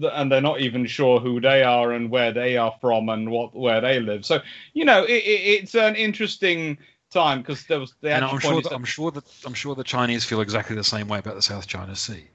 uh, 0.02 0.12
and 0.16 0.30
they're 0.30 0.42
not 0.42 0.60
even 0.60 0.86
sure 0.86 1.22
who 1.22 1.40
they 1.40 1.64
are 1.64 1.94
and 1.94 2.10
where 2.10 2.34
they 2.34 2.58
are 2.58 2.76
from 2.82 3.08
and 3.08 3.32
what 3.32 3.56
where 3.56 3.80
they 3.80 3.98
live. 4.00 4.26
So 4.26 4.42
you 4.74 4.84
know, 4.84 5.04
it, 5.06 5.24
it, 5.24 5.62
it's 5.62 5.76
an 5.76 5.96
interesting 5.96 6.78
time 7.12 7.40
because 7.42 7.66
there 7.66 7.80
was 7.80 7.94
the 8.02 8.14
and 8.14 8.26
I'm 8.26 8.40
sure 8.40 8.62
that, 8.62 8.72
I'm 8.72 8.84
sure 8.84 9.12
that 9.12 9.24
I'm 9.46 9.54
sure 9.54 9.76
the 9.76 9.84
Chinese 9.84 10.26
feel 10.26 10.42
exactly 10.42 10.76
the 10.76 10.84
same 10.84 11.08
way 11.08 11.20
about 11.20 11.36
the 11.36 11.42
South 11.42 11.68
China 11.68 11.96
Sea. 11.96 12.26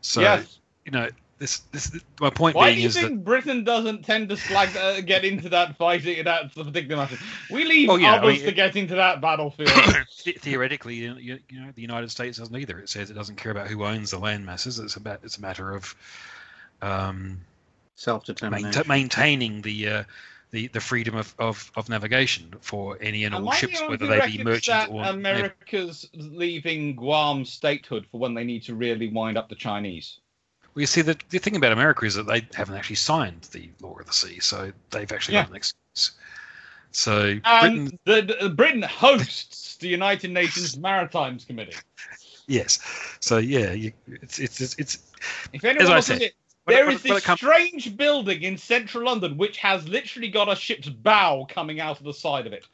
So 0.00 0.20
yes. 0.20 0.58
you 0.84 0.92
know 0.92 1.08
this 1.38 1.60
this 1.72 2.00
my 2.20 2.30
point 2.30 2.56
Why 2.56 2.68
being 2.68 2.76
do 2.76 2.82
you 2.82 2.88
is 2.88 2.94
think 2.94 3.08
that 3.10 3.24
Britain 3.24 3.62
doesn't 3.62 4.04
tend 4.04 4.30
to 4.30 4.36
slag 4.36 4.74
uh, 4.76 5.02
get 5.02 5.24
into 5.24 5.48
that 5.50 5.76
fighting 5.76 6.24
that 6.24 6.54
particular 6.54 6.96
matter? 6.96 7.18
We 7.50 7.64
leave 7.64 7.88
well, 7.88 7.98
yeah, 7.98 8.14
others 8.14 8.24
I 8.24 8.36
mean, 8.38 8.44
to 8.46 8.52
get 8.52 8.76
into 8.76 8.94
that 8.94 9.20
battlefield. 9.20 9.70
theoretically, 10.38 10.94
you, 10.94 11.14
you 11.18 11.60
know, 11.60 11.70
the 11.74 11.82
United 11.82 12.10
States 12.10 12.38
doesn't 12.38 12.56
either. 12.56 12.78
It 12.78 12.88
says 12.88 13.10
it 13.10 13.14
doesn't 13.14 13.36
care 13.36 13.52
about 13.52 13.68
who 13.68 13.84
owns 13.84 14.12
the 14.12 14.18
land 14.18 14.46
masses. 14.46 14.78
It's 14.78 14.96
about 14.96 15.20
it's 15.24 15.36
a 15.36 15.42
matter 15.42 15.72
of 15.72 15.94
um, 16.80 17.40
self 17.96 18.24
determination, 18.24 18.84
maintaining 18.86 19.60
the 19.60 19.88
uh, 19.88 20.04
the, 20.50 20.68
the 20.68 20.80
freedom 20.80 21.16
of, 21.16 21.34
of, 21.38 21.70
of 21.76 21.88
navigation 21.88 22.54
for 22.60 22.96
any 23.00 23.24
and 23.24 23.34
all 23.34 23.50
ships, 23.52 23.80
whether 23.88 24.06
they 24.06 24.36
be 24.36 24.44
merchant 24.44 24.90
or 24.90 25.04
America's 25.04 26.08
leaving 26.14 26.94
Guam 26.96 27.44
statehood 27.44 28.06
for 28.10 28.18
when 28.20 28.34
they 28.34 28.44
need 28.44 28.62
to 28.64 28.74
really 28.74 29.08
wind 29.08 29.36
up 29.36 29.48
the 29.48 29.54
Chinese. 29.54 30.20
Well, 30.74 30.82
you 30.82 30.86
see, 30.86 31.02
the, 31.02 31.16
the 31.30 31.38
thing 31.38 31.56
about 31.56 31.72
America 31.72 32.04
is 32.04 32.14
that 32.14 32.26
they 32.26 32.46
haven't 32.54 32.76
actually 32.76 32.96
signed 32.96 33.48
the 33.52 33.70
Law 33.80 33.98
of 33.98 34.06
the 34.06 34.12
Sea, 34.12 34.40
so 34.40 34.72
they've 34.90 35.10
actually 35.10 35.34
yeah. 35.34 35.42
got 35.44 35.50
an 35.50 35.56
excuse. 35.56 36.12
So 36.92 37.38
and 37.44 37.98
Britain, 38.04 38.28
the, 38.28 38.36
the, 38.42 38.50
Britain 38.50 38.82
hosts 38.82 39.76
the 39.76 39.88
United 39.88 40.30
Nations 40.30 40.76
Maritimes 40.78 41.44
Committee. 41.44 41.76
Yes, 42.48 42.78
so 43.18 43.38
yeah, 43.38 43.72
you, 43.72 43.90
it's, 44.06 44.38
it's 44.38 44.60
it's 44.60 44.76
it's. 44.78 44.98
If 45.52 45.64
anyone 45.64 45.82
as 45.82 45.90
I 45.90 45.98
said, 45.98 46.22
it, 46.22 46.34
there 46.66 46.90
is 46.90 47.02
this 47.02 47.24
strange 47.24 47.96
building 47.96 48.42
in 48.42 48.58
central 48.58 49.04
London 49.04 49.36
which 49.36 49.58
has 49.58 49.88
literally 49.88 50.28
got 50.28 50.50
a 50.50 50.56
ship's 50.56 50.88
bow 50.88 51.46
coming 51.48 51.80
out 51.80 51.98
of 51.98 52.04
the 52.04 52.14
side 52.14 52.46
of 52.46 52.52
it. 52.52 52.66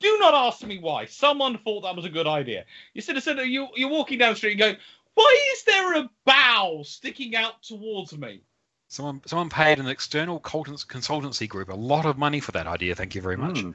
Do 0.00 0.18
not 0.18 0.34
ask 0.34 0.64
me 0.64 0.78
why. 0.78 1.04
Someone 1.06 1.58
thought 1.58 1.82
that 1.82 1.96
was 1.96 2.04
a 2.04 2.10
good 2.10 2.26
idea. 2.26 2.64
You 2.94 3.02
said, 3.02 3.22
said 3.22 3.38
you, 3.38 3.68
you're 3.74 3.90
walking 3.90 4.18
down 4.18 4.32
the 4.32 4.36
street 4.36 4.52
and 4.52 4.60
going, 4.60 4.76
why 5.14 5.52
is 5.52 5.64
there 5.64 5.94
a 5.96 6.10
bow 6.24 6.82
sticking 6.84 7.36
out 7.36 7.62
towards 7.62 8.16
me? 8.16 8.42
Someone, 8.88 9.20
someone 9.26 9.50
paid 9.50 9.78
an 9.78 9.86
external 9.86 10.40
consultancy 10.40 11.48
group 11.48 11.68
a 11.68 11.74
lot 11.74 12.06
of 12.06 12.18
money 12.18 12.40
for 12.40 12.52
that 12.52 12.66
idea. 12.66 12.94
Thank 12.94 13.14
you 13.14 13.22
very 13.22 13.36
much. 13.36 13.56
Mm. 13.56 13.74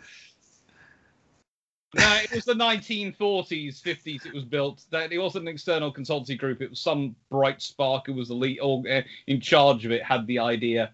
No, 1.96 2.20
it 2.24 2.32
was 2.32 2.46
the 2.46 2.54
1940s, 2.54 3.82
50s. 3.82 4.26
It 4.26 4.34
was 4.34 4.44
built. 4.44 4.84
That 4.92 5.12
it 5.12 5.18
wasn't 5.18 5.44
an 5.44 5.54
external 5.54 5.94
consultancy 5.94 6.38
group. 6.38 6.62
It 6.62 6.70
was 6.70 6.80
some 6.80 7.16
bright 7.30 7.62
spark 7.62 8.08
who 8.08 8.14
was 8.14 8.28
the 8.28 8.34
lead 8.34 8.60
or 8.60 8.84
uh, 8.90 9.02
in 9.28 9.40
charge 9.40 9.86
of 9.86 9.92
it. 9.92 10.04
Had 10.04 10.28
the 10.28 10.40
idea. 10.40 10.92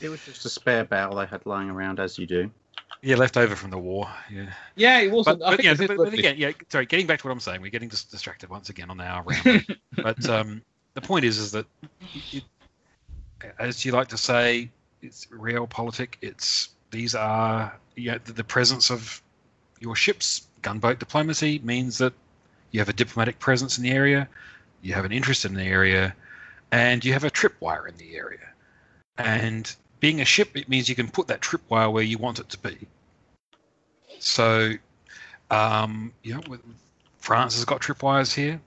It 0.00 0.08
was 0.08 0.24
just 0.24 0.44
a 0.44 0.48
spare 0.48 0.84
barrel 0.84 1.16
they 1.16 1.26
had 1.26 1.44
lying 1.46 1.70
around, 1.70 1.98
as 1.98 2.18
you 2.18 2.26
do. 2.26 2.50
Yeah, 3.02 3.16
left 3.16 3.36
over 3.36 3.54
from 3.56 3.70
the 3.70 3.78
war. 3.78 4.08
Yeah. 4.32 4.52
Yeah, 4.76 5.00
it 5.00 5.10
wasn't. 5.10 5.40
But, 5.40 5.56
but, 5.56 5.64
yeah, 5.64 5.74
but, 5.74 5.96
but 5.96 6.14
again, 6.14 6.36
yeah. 6.38 6.52
Sorry, 6.68 6.86
getting 6.86 7.06
back 7.06 7.20
to 7.20 7.26
what 7.26 7.32
I'm 7.32 7.40
saying, 7.40 7.60
we're 7.60 7.70
getting 7.70 7.88
distracted 7.88 8.48
once 8.48 8.70
again 8.70 8.90
on 8.90 9.00
our 9.00 9.22
round. 9.22 9.76
but 9.96 10.28
um, 10.28 10.62
the 10.94 11.00
point 11.00 11.24
is, 11.24 11.38
is 11.38 11.52
that, 11.52 11.66
it, 12.32 12.44
as 13.58 13.84
you 13.84 13.92
like 13.92 14.08
to 14.08 14.16
say, 14.16 14.70
it's 15.02 15.26
realpolitik. 15.26 16.14
It's 16.22 16.70
these 16.90 17.14
are 17.14 17.76
you 17.96 18.12
know, 18.12 18.18
the, 18.24 18.32
the 18.32 18.44
presence 18.44 18.90
of 18.90 19.20
your 19.84 19.94
ship's 19.94 20.48
gunboat 20.62 20.98
diplomacy 20.98 21.60
means 21.62 21.98
that 21.98 22.14
you 22.70 22.80
have 22.80 22.88
a 22.88 22.94
diplomatic 22.94 23.38
presence 23.38 23.76
in 23.76 23.84
the 23.84 23.90
area, 23.90 24.26
you 24.80 24.94
have 24.94 25.04
an 25.04 25.12
interest 25.12 25.44
in 25.44 25.52
the 25.52 25.62
area, 25.62 26.16
and 26.72 27.04
you 27.04 27.12
have 27.12 27.24
a 27.24 27.30
tripwire 27.30 27.86
in 27.86 27.96
the 27.98 28.16
area. 28.16 28.48
And 29.18 29.70
being 30.00 30.22
a 30.22 30.24
ship, 30.24 30.56
it 30.56 30.70
means 30.70 30.88
you 30.88 30.94
can 30.94 31.08
put 31.08 31.28
that 31.28 31.42
tripwire 31.42 31.92
where 31.92 32.02
you 32.02 32.16
want 32.16 32.38
it 32.38 32.48
to 32.48 32.58
be. 32.58 32.88
So, 34.18 34.72
um, 35.50 36.12
you 36.22 36.34
know, 36.34 36.42
France 37.18 37.54
has 37.56 37.66
got 37.66 37.82
tripwires 37.82 38.34
here. 38.34 38.60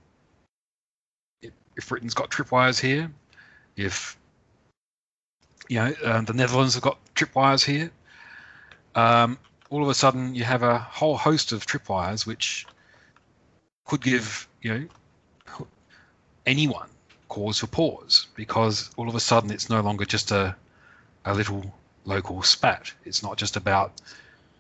If 1.42 1.90
Britain's 1.90 2.14
got 2.14 2.30
tripwires 2.30 2.80
here, 2.80 3.12
if 3.76 4.18
you 5.68 5.78
know 5.80 5.94
uh, 6.04 6.22
the 6.22 6.34
Netherlands 6.34 6.76
have 6.76 6.84
got 6.84 6.98
tripwires 7.16 7.64
here, 7.64 7.92
um, 8.96 9.38
all 9.70 9.84
of 9.84 9.90
a 9.90 9.94
sudden 9.94 10.36
you 10.36 10.44
have 10.44 10.64
a 10.64 10.78
whole 10.78 11.18
host 11.18 11.52
of 11.52 11.66
tripwires 11.66 12.26
which 12.26 12.66
could 13.86 14.02
give 14.02 14.48
you 14.62 14.74
know 14.74 15.68
anyone 16.46 16.90
cause 17.30 17.60
for 17.60 17.68
pause 17.68 18.28
because 18.36 18.90
all 18.98 19.10
of 19.10 19.16
a 19.16 19.20
sudden 19.20 19.52
it's 19.52 19.70
no 19.70 19.82
longer 19.82 20.06
just 20.06 20.32
a 20.32 20.56
a 21.26 21.34
little 21.34 21.74
local 22.06 22.42
spat. 22.42 22.94
It's 23.06 23.22
not 23.22 23.38
just 23.38 23.58
about 23.58 23.92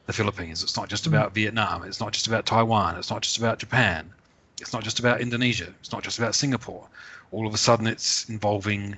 the 0.05 0.14
Philippines. 0.14 0.62
It's 0.64 0.78
not 0.78 0.89
just 0.89 1.05
hmm. 1.05 1.14
about 1.14 1.34
Vietnam. 1.34 1.84
It's 1.84 1.99
not 1.99 2.14
just 2.14 2.28
about 2.28 2.45
Taiwan. 2.45 2.97
It's 2.97 3.10
not 3.10 3.22
just 3.22 3.38
about 3.38 3.60
Japan. 3.60 4.12
It's 4.60 4.74
not 4.74 4.84
just 4.84 4.99
about 4.99 5.22
Indonesia. 5.22 5.74
It's 5.80 5.91
not 5.91 6.03
just 6.03 6.20
about 6.20 6.36
Singapore. 6.36 6.88
All 7.32 7.47
of 7.47 7.53
a 7.53 7.58
sudden, 7.58 7.88
it's 7.88 8.28
involving 8.28 8.97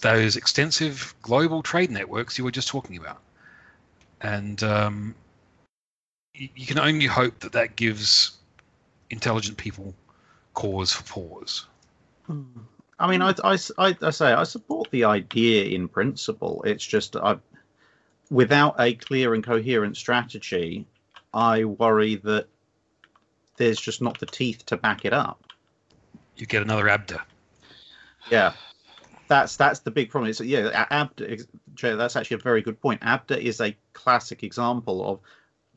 those 0.00 0.36
extensive 0.36 1.14
global 1.22 1.62
trade 1.62 1.90
networks 1.90 2.36
you 2.36 2.44
were 2.44 2.50
just 2.50 2.68
talking 2.68 2.96
about. 2.96 3.20
And 4.22 4.62
um, 4.62 5.14
you, 6.34 6.48
you 6.54 6.66
can 6.66 6.78
only 6.78 7.06
hope 7.06 7.40
that 7.40 7.52
that 7.52 7.76
gives 7.76 8.38
intelligent 9.10 9.58
people 9.58 9.94
cause 10.54 10.92
for 10.92 11.02
pause. 11.04 11.66
I 12.98 13.10
mean, 13.10 13.20
I, 13.20 13.34
I, 13.44 13.58
I, 13.78 13.96
I 14.00 14.10
say 14.10 14.32
I 14.32 14.44
support 14.44 14.90
the 14.90 15.04
idea 15.04 15.64
in 15.64 15.88
principle. 15.88 16.62
It's 16.64 16.84
just 16.86 17.16
I, 17.16 17.36
without 18.30 18.76
a 18.78 18.94
clear 18.94 19.34
and 19.34 19.44
coherent 19.44 19.96
strategy, 19.96 20.86
I 21.34 21.64
worry 21.64 22.16
that 22.16 22.46
there's 23.56 23.80
just 23.80 24.00
not 24.00 24.18
the 24.18 24.26
teeth 24.26 24.64
to 24.66 24.76
back 24.76 25.04
it 25.04 25.12
up. 25.12 25.44
You 26.36 26.46
get 26.46 26.62
another 26.62 26.84
ABDA. 26.84 27.20
Yeah, 28.30 28.52
that's 29.28 29.56
that's 29.56 29.80
the 29.80 29.90
big 29.90 30.10
problem. 30.10 30.30
It's 30.30 30.40
yeah, 30.40 30.86
ABDA. 30.90 31.46
That's 31.80 32.16
actually 32.16 32.36
a 32.36 32.38
very 32.38 32.62
good 32.62 32.80
point. 32.80 33.00
ABDA 33.02 33.38
is 33.38 33.60
a 33.60 33.76
classic 33.92 34.42
example 34.42 35.06
of 35.08 35.20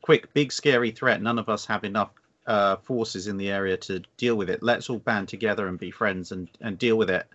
quick, 0.00 0.32
big, 0.34 0.52
scary 0.52 0.90
threat. 0.90 1.22
None 1.22 1.38
of 1.38 1.48
us 1.48 1.66
have 1.66 1.84
enough 1.84 2.10
uh, 2.46 2.76
forces 2.76 3.26
in 3.26 3.36
the 3.36 3.50
area 3.50 3.76
to 3.76 4.02
deal 4.16 4.36
with 4.36 4.50
it. 4.50 4.62
Let's 4.62 4.88
all 4.88 4.98
band 4.98 5.28
together 5.28 5.66
and 5.66 5.78
be 5.78 5.90
friends 5.90 6.32
and 6.32 6.48
and 6.60 6.78
deal 6.78 6.96
with 6.96 7.10
it. 7.10 7.26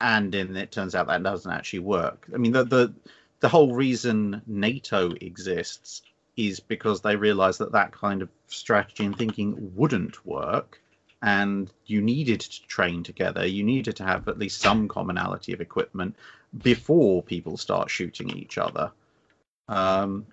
And 0.00 0.32
then 0.32 0.56
it 0.56 0.72
turns 0.72 0.94
out 0.94 1.06
that 1.06 1.22
doesn't 1.22 1.50
actually 1.50 1.78
work. 1.80 2.26
I 2.34 2.36
mean, 2.36 2.52
the 2.52 2.64
the 2.64 2.94
the 3.40 3.48
whole 3.48 3.74
reason 3.74 4.42
NATO 4.46 5.12
exists 5.20 6.02
is 6.36 6.60
because 6.60 7.00
they 7.00 7.16
realized 7.16 7.60
that 7.60 7.72
that 7.72 7.92
kind 7.92 8.22
of 8.22 8.28
strategy 8.48 9.04
and 9.04 9.16
thinking 9.16 9.72
wouldn't 9.74 10.24
work 10.26 10.80
and 11.22 11.70
you 11.86 12.02
needed 12.02 12.40
to 12.40 12.66
train 12.66 13.02
together 13.02 13.46
you 13.46 13.62
needed 13.62 13.96
to 13.96 14.04
have 14.04 14.28
at 14.28 14.38
least 14.38 14.60
some 14.60 14.88
commonality 14.88 15.52
of 15.52 15.60
equipment 15.60 16.14
before 16.62 17.22
people 17.22 17.56
start 17.56 17.90
shooting 17.90 18.30
each 18.30 18.58
other 18.58 18.90
um, 19.68 20.26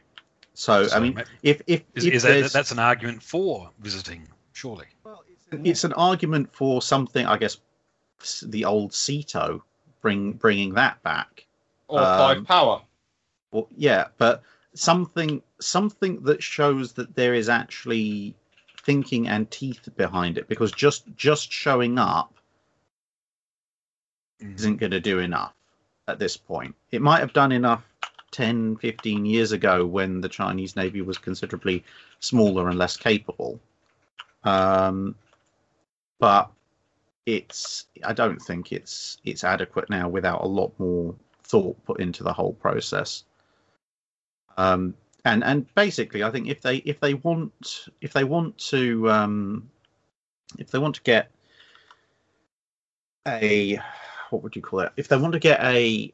so, 0.54 0.88
i 0.94 1.00
mean 1.00 1.22
if 1.44 1.62
if, 1.68 1.84
Is, 1.96 2.06
if 2.06 2.14
is 2.14 2.24
that, 2.24 2.52
that's 2.52 2.72
an 2.72 2.80
argument 2.80 3.24
for 3.24 3.70
visiting, 3.80 4.28
surely? 4.54 4.88
Well, 5.04 5.24
it's 5.52 5.84
an 5.84 5.94
argument 5.94 6.54
for 6.54 6.82
something 6.82 7.26
i 7.26 7.38
guess 7.38 7.58
the 8.44 8.66
old 8.66 8.92
SEATO 8.94 9.64
bring 10.02 10.34
bringing 10.34 10.74
that 10.76 11.02
back 11.04 11.46
Or 11.88 12.00
Um, 12.02 12.08
five 12.18 12.46
power. 12.46 12.82
well, 13.52 13.68
yeah, 13.76 14.08
but 14.18 14.44
something 14.74 15.42
something 15.60 16.22
that 16.24 16.42
shows 16.42 16.94
that 16.94 17.16
there 17.16 17.34
is 17.34 17.50
actually 17.50 18.36
thinking 18.84 19.28
and 19.28 19.50
teeth 19.52 19.90
behind 19.98 20.38
it 20.38 20.48
because 20.48 20.72
just 20.72 21.04
just 21.16 21.52
showing 21.52 21.98
up 22.00 22.34
Mhm. 24.42 24.56
isn't 24.56 24.78
going 24.78 24.92
to 24.92 25.00
do 25.00 25.20
enough 25.20 25.54
at 26.08 26.18
this 26.20 26.36
point. 26.38 26.76
It 26.92 27.02
might 27.02 27.20
have 27.20 27.34
done 27.34 27.52
enough 27.52 27.84
10, 28.32 28.78
15 28.78 29.26
years 29.26 29.52
ago 29.52 29.86
when 29.86 30.22
the 30.22 30.30
Chinese 30.30 30.76
Navy 30.76 31.02
was 31.02 31.18
considerably 31.18 31.84
smaller 32.20 32.70
and 32.70 32.78
less 32.78 32.98
capable. 32.98 33.60
Um, 34.44 35.16
but 36.20 36.50
it's 37.26 37.86
I 38.04 38.14
don't 38.14 38.42
think 38.42 38.72
it's 38.72 39.18
it's 39.24 39.44
adequate 39.44 39.90
now 39.90 40.10
without 40.10 40.42
a 40.42 40.48
lot 40.48 40.72
more 40.80 41.16
thought 41.44 41.84
put 41.86 42.00
into 42.00 42.24
the 42.24 42.34
whole 42.34 42.54
process. 42.54 43.24
Um, 44.58 44.96
and 45.26 45.44
and 45.44 45.74
basically, 45.76 46.24
I 46.24 46.32
think 46.32 46.48
if 46.48 46.62
they 46.62 46.78
if 46.78 47.00
they 47.00 47.14
want 47.14 47.88
if 48.02 48.14
they 48.14 48.24
want 48.24 48.58
to 48.70 49.10
um, 49.10 49.70
if 50.58 50.72
they 50.72 50.80
want 50.80 50.96
to 50.96 51.02
get 51.04 51.30
a 53.28 53.80
what 54.30 54.44
would 54.44 54.56
you 54.56 54.62
call 54.62 54.82
it? 54.82 54.92
If 54.98 55.08
they 55.08 55.18
want 55.18 55.34
to 55.34 55.40
get 55.40 55.62
a 55.64 56.14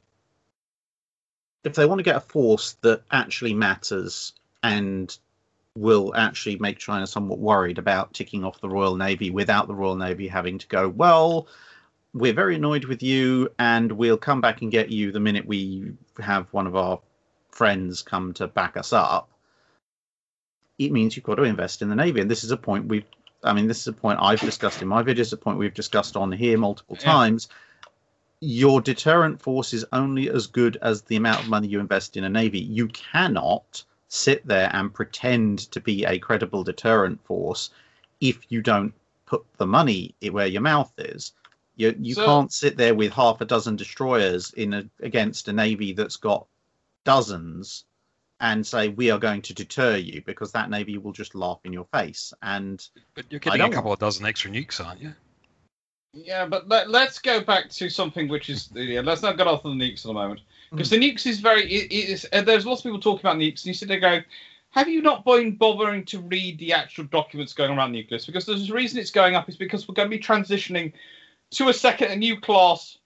if 1.64 1.76
they 1.76 1.86
want 1.86 2.00
to 2.00 2.04
get 2.04 2.16
a 2.16 2.22
force 2.22 2.74
that 2.82 3.04
actually 3.12 3.54
matters 3.54 4.34
and 4.64 5.18
will 5.76 6.14
actually 6.16 6.58
make 6.58 6.78
China 6.80 7.06
somewhat 7.06 7.40
worried 7.40 7.78
about 7.78 8.14
ticking 8.14 8.44
off 8.44 8.62
the 8.62 8.70
Royal 8.70 8.96
Navy 8.96 9.30
without 9.30 9.68
the 9.68 9.76
Royal 9.76 9.96
Navy 9.96 10.28
having 10.28 10.58
to 10.58 10.68
go, 10.68 10.90
well, 10.90 11.48
we're 12.14 12.34
very 12.34 12.56
annoyed 12.56 12.86
with 12.86 13.04
you 13.04 13.50
and 13.60 13.92
we'll 13.92 14.18
come 14.18 14.42
back 14.42 14.62
and 14.62 14.72
get 14.72 14.90
you 14.90 15.12
the 15.12 15.20
minute 15.20 15.46
we 15.46 15.92
have 16.20 16.48
one 16.52 16.66
of 16.66 16.76
our 16.76 17.00
friends 17.52 18.02
come 18.02 18.34
to 18.34 18.48
back 18.48 18.76
us 18.76 18.92
up. 18.92 19.30
It 20.80 20.92
means 20.92 21.16
you've 21.16 21.26
got 21.26 21.36
to 21.36 21.44
invest 21.44 21.82
in 21.82 21.90
the 21.90 21.96
Navy. 21.96 22.22
And 22.22 22.30
this 22.30 22.44
is 22.44 22.52
a 22.52 22.58
point 22.58 22.88
we've, 22.88 23.06
I 23.44 23.54
mean, 23.54 23.68
this 23.68 23.82
is 23.82 23.88
a 23.88 23.94
point 23.94 24.20
I've 24.22 24.40
discussed 24.40 24.82
in 24.82 24.88
my 24.88 25.04
videos, 25.04 25.34
a 25.34 25.38
point 25.38 25.58
we've 25.60 25.74
discussed 25.74 26.16
on 26.16 26.32
here 26.32 26.58
multiple 26.58 26.98
Yeah. 27.00 27.06
times. 27.14 27.50
Your 28.40 28.82
deterrent 28.82 29.42
force 29.42 29.74
is 29.74 29.86
only 29.92 30.30
as 30.30 30.48
good 30.48 30.78
as 30.82 31.02
the 31.02 31.16
amount 31.16 31.42
of 31.42 31.50
money 31.50 31.68
you 31.68 31.80
invest 31.80 32.18
in 32.18 32.24
a 32.24 32.30
Navy. 32.30 32.60
You 32.60 32.88
cannot 32.90 33.84
sit 34.10 34.46
there 34.46 34.70
and 34.74 34.94
pretend 34.94 35.60
to 35.72 35.82
be 35.82 36.06
a 36.06 36.20
credible 36.20 36.64
deterrent 36.64 37.24
force 37.26 37.72
if 38.22 38.46
you 38.50 38.62
don't 38.62 38.94
put 39.26 39.44
the 39.58 39.66
money 39.66 40.14
where 40.32 40.48
your 40.48 40.62
mouth 40.62 40.92
is. 40.98 41.34
You 41.76 41.96
you 42.00 42.14
So- 42.14 42.26
can't 42.26 42.54
sit 42.54 42.78
there 42.78 42.96
with 42.96 43.14
half 43.14 43.42
a 43.42 43.46
dozen 43.46 43.76
destroyers 43.76 44.52
in 44.54 44.74
a, 44.74 44.90
against 45.02 45.48
a 45.48 45.54
navy 45.54 45.94
that's 45.94 46.16
got 46.18 46.48
dozens 47.04 47.86
and 48.40 48.66
say 48.66 48.90
we 48.90 49.10
are 49.10 49.20
going 49.20 49.42
to 49.42 49.54
deter 49.54 49.96
you 49.96 50.22
because 50.22 50.52
that 50.52 50.70
navy 50.70 50.98
will 50.98 51.12
just 51.12 51.34
laugh 51.34 51.60
in 51.64 51.74
your 51.74 51.86
face. 51.86 52.34
And 52.42 52.88
But 53.16 53.26
you're 53.32 53.40
getting 53.40 53.62
a 53.62 53.70
couple 53.72 53.92
of 53.92 54.00
dozen 54.00 54.26
extra 54.26 54.52
nukes, 54.52 54.84
aren't 54.84 55.02
you? 55.02 55.14
Yeah, 56.14 56.46
but 56.46 56.68
let, 56.68 56.90
let's 56.90 57.20
go 57.20 57.42
back 57.42 57.70
to 57.70 57.90
something 57.90 58.28
which 58.28 58.50
is 58.50 58.70
yeah. 58.74 59.02
Let's 59.02 59.22
not 59.22 59.38
get 59.38 59.48
off 59.48 59.66
on 59.66 59.78
the 59.78 59.86
nukes 59.86 60.00
at 60.00 60.08
the 60.08 60.14
moment 60.14 60.42
because 60.72 60.90
the 60.90 60.98
nukes 60.98 61.26
is 61.26 61.40
very. 61.40 61.64
It, 61.72 61.92
it 61.92 62.10
is, 62.10 62.28
uh, 62.34 62.42
there's 62.42 62.66
lots 62.66 62.82
of 62.82 62.86
people 62.86 63.00
talking 63.00 63.22
about 63.22 63.38
nukes, 63.38 63.62
and 63.62 63.68
you 63.68 63.74
sit 63.74 63.88
there 63.88 64.00
going, 64.00 64.24
"Have 64.72 64.88
you 64.88 65.02
not 65.02 65.26
been 65.26 65.56
bothering 65.56 66.06
to 66.06 66.20
read 66.20 66.58
the 66.60 66.74
actual 66.74 67.04
documents 67.06 67.54
going 67.54 67.78
around 67.78 67.92
nucleus?" 67.92 68.26
Because 68.26 68.46
there's 68.46 68.70
a 68.70 68.74
reason 68.74 69.00
it's 69.00 69.12
going 69.12 69.36
up 69.36 69.48
is 69.50 69.58
because 69.58 69.88
we're 69.88 69.96
going 69.96 70.10
to 70.10 70.18
be 70.18 70.24
transitioning 70.24 70.94
to 71.52 71.70
a 71.70 71.74
second, 71.74 72.12
a 72.12 72.16
new 72.16 72.40
class 72.40 72.98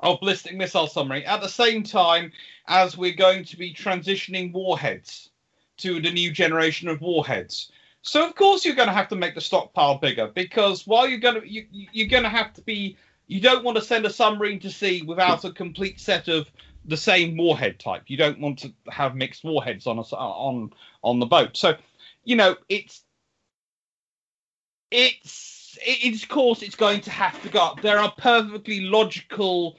of 0.00 0.20
ballistic 0.20 0.56
missile 0.56 0.86
submarine 0.86 1.24
at 1.24 1.40
the 1.40 1.48
same 1.48 1.82
time 1.82 2.30
as 2.68 2.96
we're 2.96 3.14
going 3.14 3.44
to 3.44 3.56
be 3.56 3.72
transitioning 3.72 4.52
warheads 4.52 5.30
to 5.78 6.00
the 6.00 6.10
new 6.10 6.30
generation 6.30 6.88
of 6.88 7.00
warheads. 7.00 7.72
So 8.06 8.26
of 8.28 8.34
course 8.34 8.64
you're 8.66 8.74
going 8.74 8.88
to 8.88 8.94
have 8.94 9.08
to 9.08 9.16
make 9.16 9.34
the 9.34 9.40
stockpile 9.40 9.96
bigger 9.98 10.28
because 10.28 10.86
while 10.86 11.08
you're 11.08 11.18
going 11.18 11.40
to 11.40 11.48
you, 11.50 11.66
you- 11.72 11.88
you're 11.92 12.08
going 12.08 12.22
to 12.22 12.28
have 12.28 12.52
to 12.54 12.62
be 12.62 12.96
you 13.26 13.40
don't 13.40 13.64
want 13.64 13.78
to 13.78 13.82
send 13.82 14.04
a 14.04 14.10
submarine 14.10 14.60
to 14.60 14.70
sea 14.70 15.00
without 15.02 15.44
a 15.44 15.50
complete 15.52 15.98
set 15.98 16.28
of 16.28 16.46
the 16.84 16.96
same 16.98 17.34
warhead 17.38 17.80
type. 17.80 18.02
You 18.08 18.18
don't 18.18 18.38
want 18.38 18.58
to 18.60 18.72
have 18.90 19.16
mixed 19.16 19.42
warheads 19.42 19.86
on 19.86 19.96
a, 19.96 20.02
s- 20.02 20.12
on 20.12 20.70
on 21.02 21.18
the 21.18 21.24
boat. 21.26 21.56
So 21.56 21.74
you 22.24 22.36
know 22.36 22.56
it's 22.68 23.02
it's 24.90 25.78
it's 25.86 26.22
of 26.22 26.28
course 26.28 26.62
it's 26.62 26.76
going 26.76 27.00
to 27.02 27.10
have 27.10 27.40
to 27.42 27.48
go 27.48 27.60
up. 27.60 27.80
There 27.80 27.98
are 27.98 28.12
perfectly 28.18 28.82
logical 28.82 29.76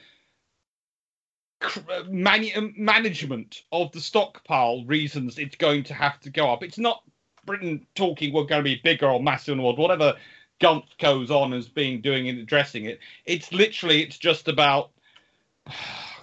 management 2.08 3.62
of 3.72 3.92
the 3.92 4.00
stockpile 4.00 4.84
reasons 4.84 5.38
it's 5.38 5.56
going 5.56 5.84
to 5.84 5.94
have 5.94 6.18
to 6.20 6.30
go 6.30 6.52
up. 6.52 6.64
It's 6.64 6.78
not 6.78 7.02
Britain 7.46 7.86
talking 7.94 8.32
we're 8.32 8.44
going 8.44 8.60
to 8.60 8.64
be 8.64 8.80
bigger 8.82 9.06
or 9.06 9.22
massive 9.22 9.52
in 9.52 9.58
the 9.58 9.64
world, 9.64 9.78
whatever 9.78 10.14
Gumpf 10.60 10.86
goes 10.98 11.30
on 11.30 11.52
as 11.52 11.68
being 11.68 12.00
doing 12.00 12.28
and 12.28 12.38
addressing 12.38 12.84
it. 12.84 12.98
It's 13.24 13.52
literally 13.52 14.02
it's 14.02 14.18
just 14.18 14.48
about 14.48 14.90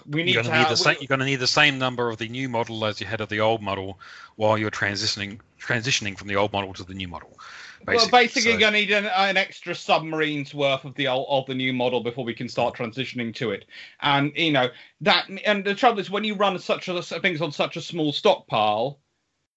We 0.06 0.22
need 0.22 0.34
You're 0.34 0.42
to 0.42 0.48
going 0.50 0.52
to 0.52 0.58
need 0.58 0.68
have, 0.68 0.76
the 0.76 0.84
same. 0.84 0.96
You're 1.00 1.08
going 1.08 1.20
to 1.20 1.24
need 1.26 1.36
the 1.36 1.46
same 1.46 1.78
number 1.78 2.10
of 2.10 2.18
the 2.18 2.28
new 2.28 2.48
model 2.48 2.84
as 2.84 3.00
you 3.00 3.06
had 3.06 3.20
of 3.20 3.28
the 3.28 3.40
old 3.40 3.62
model, 3.62 3.98
while 4.36 4.58
you're 4.58 4.70
transitioning 4.70 5.40
transitioning 5.60 6.18
from 6.18 6.28
the 6.28 6.36
old 6.36 6.52
model 6.52 6.74
to 6.74 6.84
the 6.84 6.92
new 6.92 7.08
model. 7.08 7.38
well, 7.86 8.08
basically, 8.10 8.52
So- 8.52 8.58
going 8.58 8.74
to 8.74 8.78
need 8.80 8.90
an, 8.90 9.06
an 9.06 9.36
extra 9.38 9.74
submarine's 9.74 10.54
worth 10.54 10.84
of 10.84 10.94
the 10.94 11.08
old, 11.08 11.26
of 11.30 11.46
the 11.46 11.54
new 11.54 11.72
model 11.72 12.02
before 12.02 12.24
we 12.24 12.34
can 12.34 12.48
start 12.50 12.76
transitioning 12.76 13.34
to 13.36 13.52
it. 13.52 13.64
And 14.00 14.32
you 14.36 14.52
know 14.52 14.68
that, 15.00 15.26
and 15.44 15.64
the 15.64 15.74
trouble 15.74 16.00
is 16.00 16.10
when 16.10 16.24
you 16.24 16.34
run 16.34 16.58
such 16.58 16.88
a 16.88 17.02
things 17.02 17.40
on 17.40 17.52
such 17.52 17.76
a 17.76 17.80
small 17.80 18.12
stockpile, 18.12 18.98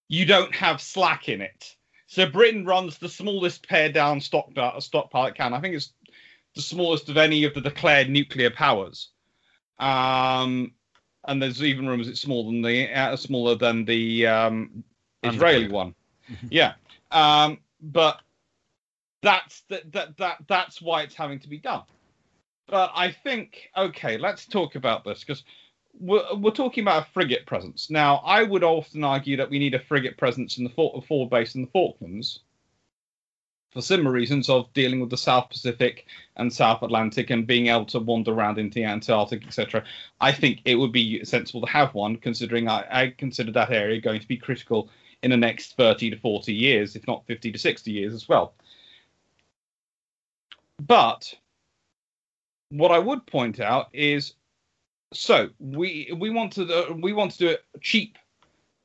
you 0.08 0.26
don't 0.26 0.54
have 0.56 0.82
slack 0.82 1.30
in 1.30 1.42
it. 1.42 1.76
So 2.08 2.26
Britain 2.30 2.66
runs 2.66 2.98
the 2.98 3.10
smallest 3.10 3.68
pared 3.68 3.94
down 3.94 4.22
stockpile, 4.22 4.80
stockpile 4.80 5.26
it 5.28 5.36
can. 5.36 5.54
I 5.54 5.60
think 5.60 5.76
it's 5.76 5.92
the 6.56 6.62
smallest 6.62 7.10
of 7.10 7.18
any 7.18 7.44
of 7.44 7.54
the 7.54 7.62
declared 7.62 8.10
nuclear 8.10 8.50
powers. 8.50 9.10
Um, 9.80 10.72
and 11.28 11.42
there's 11.42 11.62
even 11.62 11.88
rumors 11.88 12.08
it's 12.08 12.22
smaller 12.22 12.50
than 12.50 12.62
the 12.62 12.94
uh, 12.94 13.16
smaller 13.16 13.56
than 13.56 13.86
the 13.86 14.28
um, 14.28 14.84
Israeli 15.24 15.68
one. 15.68 15.94
Yeah, 16.50 16.74
um, 17.12 17.60
but 17.80 18.20
that's 19.22 19.62
that, 19.70 19.90
that 19.94 20.18
that 20.18 20.38
that's 20.48 20.82
why 20.82 21.04
it's 21.04 21.16
having 21.16 21.40
to 21.40 21.48
be 21.48 21.58
done. 21.58 21.84
But 22.68 22.92
I 22.94 23.12
think 23.12 23.70
okay, 23.78 24.18
let's 24.18 24.46
talk 24.46 24.76
about 24.76 25.06
this 25.06 25.22
because 25.22 25.44
we're, 26.00 26.36
we're 26.36 26.52
talking 26.52 26.84
about 26.84 27.04
a 27.04 27.12
frigate 27.12 27.46
presence. 27.46 27.90
Now, 27.90 28.18
I 28.26 28.44
would 28.44 28.64
often 28.64 29.04
argue 29.04 29.38
that 29.38 29.50
we 29.50 29.60
need 29.60 29.74
a 29.74 29.80
frigate 29.80 30.18
presence 30.18 30.58
in 30.58 30.64
the 30.64 30.70
for- 30.70 31.02
forward 31.08 31.30
base 31.30 31.56
in 31.56 31.62
the 31.62 31.68
Falklands 31.68 32.40
for 33.72 33.82
similar 33.82 34.12
reasons 34.12 34.50
of 34.50 34.72
dealing 34.74 35.00
with 35.00 35.10
the 35.10 35.18
South 35.18 35.50
Pacific 35.50 36.08
and 36.36 36.52
South 36.52 36.82
Atlantic 36.82 37.30
and 37.30 37.46
being 37.46 37.68
able 37.68 37.86
to 37.86 38.00
wander 38.00 38.32
around 38.32 38.58
into 38.58 38.76
the 38.76 38.86
Antarctic, 38.86 39.46
etc. 39.46 39.84
I 40.22 40.32
think 40.32 40.62
it 40.66 40.76
would 40.76 40.92
be 40.92 41.24
sensible 41.26 41.62
to 41.62 41.72
have 41.72 41.94
one, 41.94 42.16
considering 42.18 42.70
I, 42.70 42.86
I 42.90 43.14
consider 43.18 43.52
that 43.52 43.72
area 43.72 44.00
going 44.00 44.22
to 44.22 44.28
be 44.28 44.38
critical 44.38 44.90
in 45.24 45.32
the 45.32 45.38
next 45.38 45.76
30 45.78 46.12
to 46.12 46.18
40 46.18 46.54
years, 46.54 46.96
if 46.96 47.08
not 47.08 47.26
50 47.26 47.52
to 47.52 47.60
60 47.60 47.92
years 47.92 48.14
as 48.14 48.30
well. 48.30 48.54
But 50.80 51.34
what 52.70 52.92
I 52.92 53.00
would 53.00 53.26
point 53.26 53.60
out 53.60 53.90
is 53.94 54.34
so 55.14 55.50
we 55.60 56.14
we 56.18 56.30
want 56.30 56.54
to 56.54 56.64
uh, 56.64 56.94
we 56.94 57.14
want 57.14 57.32
to 57.32 57.38
do 57.38 57.48
it 57.48 57.64
cheap, 57.82 58.18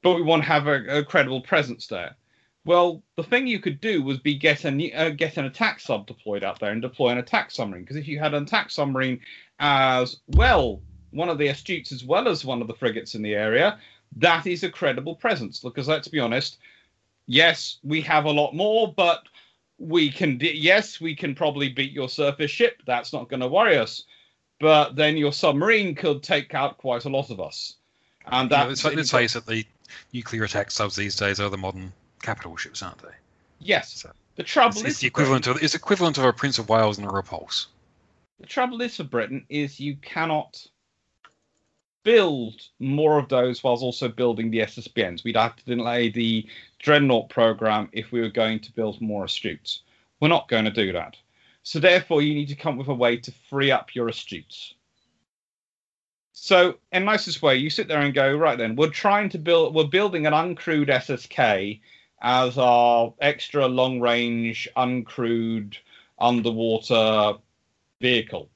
but 0.02 0.14
we 0.14 0.22
want 0.22 0.42
to 0.42 0.48
have 0.48 0.66
a, 0.66 0.98
a 0.98 1.04
credible 1.04 1.40
presence 1.40 1.86
there. 1.86 2.16
Well, 2.64 3.02
the 3.16 3.24
thing 3.24 3.48
you 3.48 3.58
could 3.58 3.80
do 3.80 4.02
was 4.02 4.18
be 4.18 4.36
get 4.36 4.64
an 4.64 4.80
uh, 4.94 5.10
get 5.10 5.36
an 5.36 5.46
attack 5.46 5.80
sub 5.80 6.06
deployed 6.06 6.44
out 6.44 6.60
there 6.60 6.70
and 6.70 6.80
deploy 6.80 7.10
an 7.10 7.18
attack 7.18 7.50
submarine. 7.50 7.82
Because 7.82 7.96
if 7.96 8.06
you 8.06 8.18
had 8.18 8.34
an 8.34 8.44
attack 8.44 8.70
submarine 8.70 9.20
as 9.58 10.20
well, 10.28 10.80
one 11.10 11.28
of 11.28 11.38
the 11.38 11.48
astutes 11.48 11.92
as 11.92 12.04
well 12.04 12.28
as 12.28 12.44
one 12.44 12.62
of 12.62 12.68
the 12.68 12.74
frigates 12.74 13.14
in 13.14 13.22
the 13.22 13.34
area, 13.34 13.78
that 14.16 14.46
is 14.46 14.62
a 14.62 14.70
credible 14.70 15.16
presence. 15.16 15.58
Because 15.58 15.88
let's 15.88 16.08
be 16.08 16.20
honest, 16.20 16.58
yes, 17.26 17.78
we 17.82 18.00
have 18.02 18.26
a 18.26 18.30
lot 18.30 18.54
more, 18.54 18.92
but 18.96 19.24
we 19.78 20.08
can 20.08 20.38
yes, 20.40 21.00
we 21.00 21.16
can 21.16 21.34
probably 21.34 21.68
beat 21.68 21.90
your 21.90 22.08
surface 22.08 22.50
ship. 22.52 22.80
That's 22.86 23.12
not 23.12 23.28
going 23.28 23.40
to 23.40 23.48
worry 23.48 23.76
us. 23.76 24.04
But 24.62 24.94
then 24.94 25.16
your 25.16 25.32
submarine 25.32 25.96
could 25.96 26.22
take 26.22 26.54
out 26.54 26.78
quite 26.78 27.04
a 27.04 27.08
lot 27.08 27.30
of 27.30 27.40
us. 27.40 27.74
And 28.26 28.48
know, 28.48 28.68
that's 28.68 28.84
let's, 28.84 28.96
let's 28.96 29.10
face 29.10 29.34
it, 29.34 29.44
the 29.44 29.66
nuclear 30.12 30.44
attack 30.44 30.70
subs 30.70 30.94
these 30.94 31.16
days 31.16 31.40
are 31.40 31.50
the 31.50 31.58
modern 31.58 31.92
capital 32.22 32.56
ships, 32.56 32.80
aren't 32.80 32.98
they? 32.98 33.08
yes. 33.58 33.92
So 33.92 34.12
The 34.36 34.44
trouble 34.44 34.76
it's, 34.76 34.82
is 34.82 34.86
it's 34.86 35.00
the 35.00 35.08
equivalent 35.08 35.48
of 35.48 35.60
it's 35.60 35.74
equivalent 35.74 36.16
of 36.16 36.24
a 36.24 36.32
Prince 36.32 36.60
of 36.60 36.68
Wales 36.68 36.96
and 36.96 37.08
a 37.08 37.10
Repulse. 37.10 37.66
The 38.38 38.46
trouble 38.46 38.80
is 38.82 38.96
for 38.96 39.02
Britain 39.02 39.44
is 39.48 39.80
you 39.80 39.96
cannot 39.96 40.64
build 42.04 42.62
more 42.78 43.18
of 43.18 43.28
those 43.28 43.64
whilst 43.64 43.82
also 43.82 44.06
building 44.06 44.52
the 44.52 44.60
SSBNs. 44.60 45.24
We'd 45.24 45.34
have 45.34 45.56
to 45.56 45.64
delay 45.64 46.08
the 46.08 46.46
Dreadnought 46.78 47.30
program 47.30 47.88
if 47.90 48.12
we 48.12 48.20
were 48.20 48.28
going 48.28 48.60
to 48.60 48.70
build 48.70 49.00
more 49.00 49.24
astutes. 49.24 49.80
We're 50.20 50.28
not 50.28 50.46
going 50.46 50.66
to 50.66 50.70
do 50.70 50.92
that. 50.92 51.16
So 51.62 51.78
therefore, 51.78 52.22
you 52.22 52.34
need 52.34 52.48
to 52.48 52.56
come 52.56 52.74
up 52.74 52.78
with 52.78 52.88
a 52.88 52.94
way 52.94 53.16
to 53.18 53.32
free 53.48 53.70
up 53.70 53.94
your 53.94 54.08
astutes. 54.08 54.74
So, 56.32 56.78
in 56.90 57.04
nicest 57.04 57.42
way, 57.42 57.56
you 57.56 57.70
sit 57.70 57.88
there 57.88 58.00
and 58.00 58.12
go, 58.12 58.34
right 58.36 58.58
then, 58.58 58.74
we're 58.74 58.90
trying 58.90 59.28
to 59.30 59.38
build, 59.38 59.74
we're 59.74 59.84
building 59.84 60.26
an 60.26 60.32
uncrewed 60.32 60.88
SSK 60.88 61.80
as 62.20 62.58
our 62.58 63.14
extra 63.20 63.66
long 63.66 64.00
range, 64.00 64.68
uncrewed 64.76 65.76
underwater 66.18 67.38
vehicle. 68.00 68.48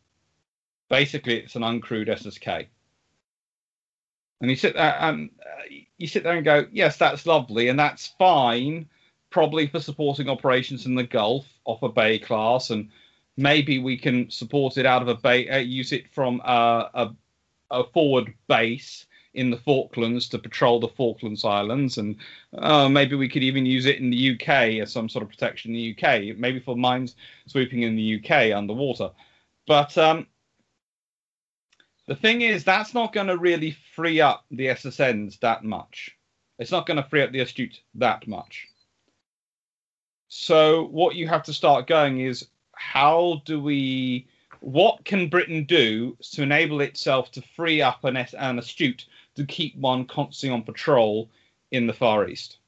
Basically, 0.89 1.39
it's 1.39 1.57
an 1.57 1.63
uncrewed 1.63 2.09
SSK. 2.09 2.67
And 4.41 4.51
you 4.51 4.57
sit 4.57 4.75
there 4.75 4.97
and 5.01 5.31
uh, 5.41 5.63
you 5.97 6.07
sit 6.07 6.23
there 6.23 6.37
and 6.37 6.45
go, 6.45 6.67
yes, 6.73 6.97
that's 6.97 7.27
lovely, 7.27 7.69
and 7.69 7.79
that's 7.79 8.09
fine, 8.19 8.89
probably 9.37 9.67
for 9.67 9.81
supporting 9.81 10.31
operations 10.31 10.87
in 10.87 10.95
the 10.95 11.05
Gulf 11.05 11.45
off 11.67 11.83
a 11.83 11.91
Bay 11.91 12.19
class, 12.19 12.71
and 12.71 12.89
maybe 13.37 13.79
we 13.79 13.99
can 13.99 14.31
support 14.31 14.79
it 14.79 14.87
out 14.87 15.03
of 15.03 15.09
a 15.09 15.15
bay, 15.15 15.47
uh, 15.51 15.59
use 15.59 15.93
it 15.93 16.11
from 16.15 16.41
uh, 16.43 16.89
a 16.95 17.11
a 17.71 17.85
forward 17.93 18.33
base 18.49 19.05
in 19.35 19.51
the 19.51 19.59
Falklands 19.59 20.31
to 20.31 20.39
patrol 20.39 20.81
the 20.81 20.89
Falklands 20.89 21.45
Islands, 21.45 21.99
and 21.99 22.17
uh, 22.57 22.89
maybe 22.89 23.15
we 23.15 23.29
could 23.29 23.43
even 23.43 23.67
use 23.67 23.85
it 23.85 23.99
in 23.99 24.09
the 24.09 24.31
UK 24.31 24.81
as 24.81 24.91
some 24.91 25.07
sort 25.07 25.23
of 25.23 25.29
protection 25.29 25.75
in 25.75 25.77
the 25.77 25.95
UK, 25.95 26.35
maybe 26.39 26.59
for 26.59 26.75
mines 26.75 27.15
sweeping 27.47 27.83
in 27.83 27.95
the 27.95 28.19
UK 28.19 28.57
underwater. 28.57 29.11
But 29.67 29.99
um, 29.99 30.29
the 32.07 32.17
thing 32.17 32.41
is, 32.41 32.65
that's 32.65 32.95
not 32.95 33.13
going 33.13 33.27
to 33.27 33.37
really 33.37 33.77
free 33.95 34.23
up 34.23 34.47
the 34.51 34.69
SSNs 34.69 35.41
that 35.41 35.63
much. 35.63 36.17
It's 36.59 36.73
not 36.73 36.87
going 36.87 37.03
to 37.03 37.09
free 37.11 37.21
up 37.21 37.33
the 37.33 37.41
astute 37.41 37.83
that 37.97 38.27
much. 38.27 38.67
So 40.29 40.87
what 40.87 41.15
you 41.15 41.29
have 41.29 41.45
to 41.45 41.53
start 41.53 41.87
going 41.87 42.21
is 42.21 42.47
how 42.75 43.43
do 43.45 43.61
we 43.61 44.27
what 44.61 45.05
can 45.05 45.29
Britain 45.29 45.65
do 45.65 46.17
to 46.33 46.43
enable 46.43 46.81
itself 46.81 47.31
to 47.33 47.43
free 47.55 47.83
up 47.83 48.05
an, 48.05 48.17
an 48.17 48.59
astute 48.59 49.07
to 49.35 49.45
keep 49.45 49.77
one 49.77 50.07
constantly 50.07 50.55
on 50.55 50.63
patrol 50.63 51.31
in 51.71 51.87
the 51.87 51.93
Far 51.93 52.29
East? 52.29 52.59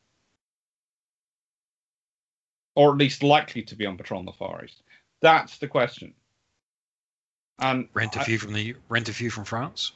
Or 2.77 2.93
at 2.93 2.99
least 2.99 3.23
likely 3.23 3.63
to 3.63 3.75
be 3.75 3.87
on 3.87 3.97
patrol 3.97 4.21
in 4.21 4.27
the 4.27 4.33
Far 4.33 4.65
East? 4.65 4.83
That's 5.21 5.59
the 5.59 5.67
question. 5.67 6.15
And 7.59 7.89
Rent 7.93 8.15
a 8.15 8.21
few 8.21 8.39
from 8.39 8.53
the 8.53 8.77
rent 8.89 9.09
a 9.09 9.13
few 9.13 9.31
from 9.31 9.45
France. 9.45 9.93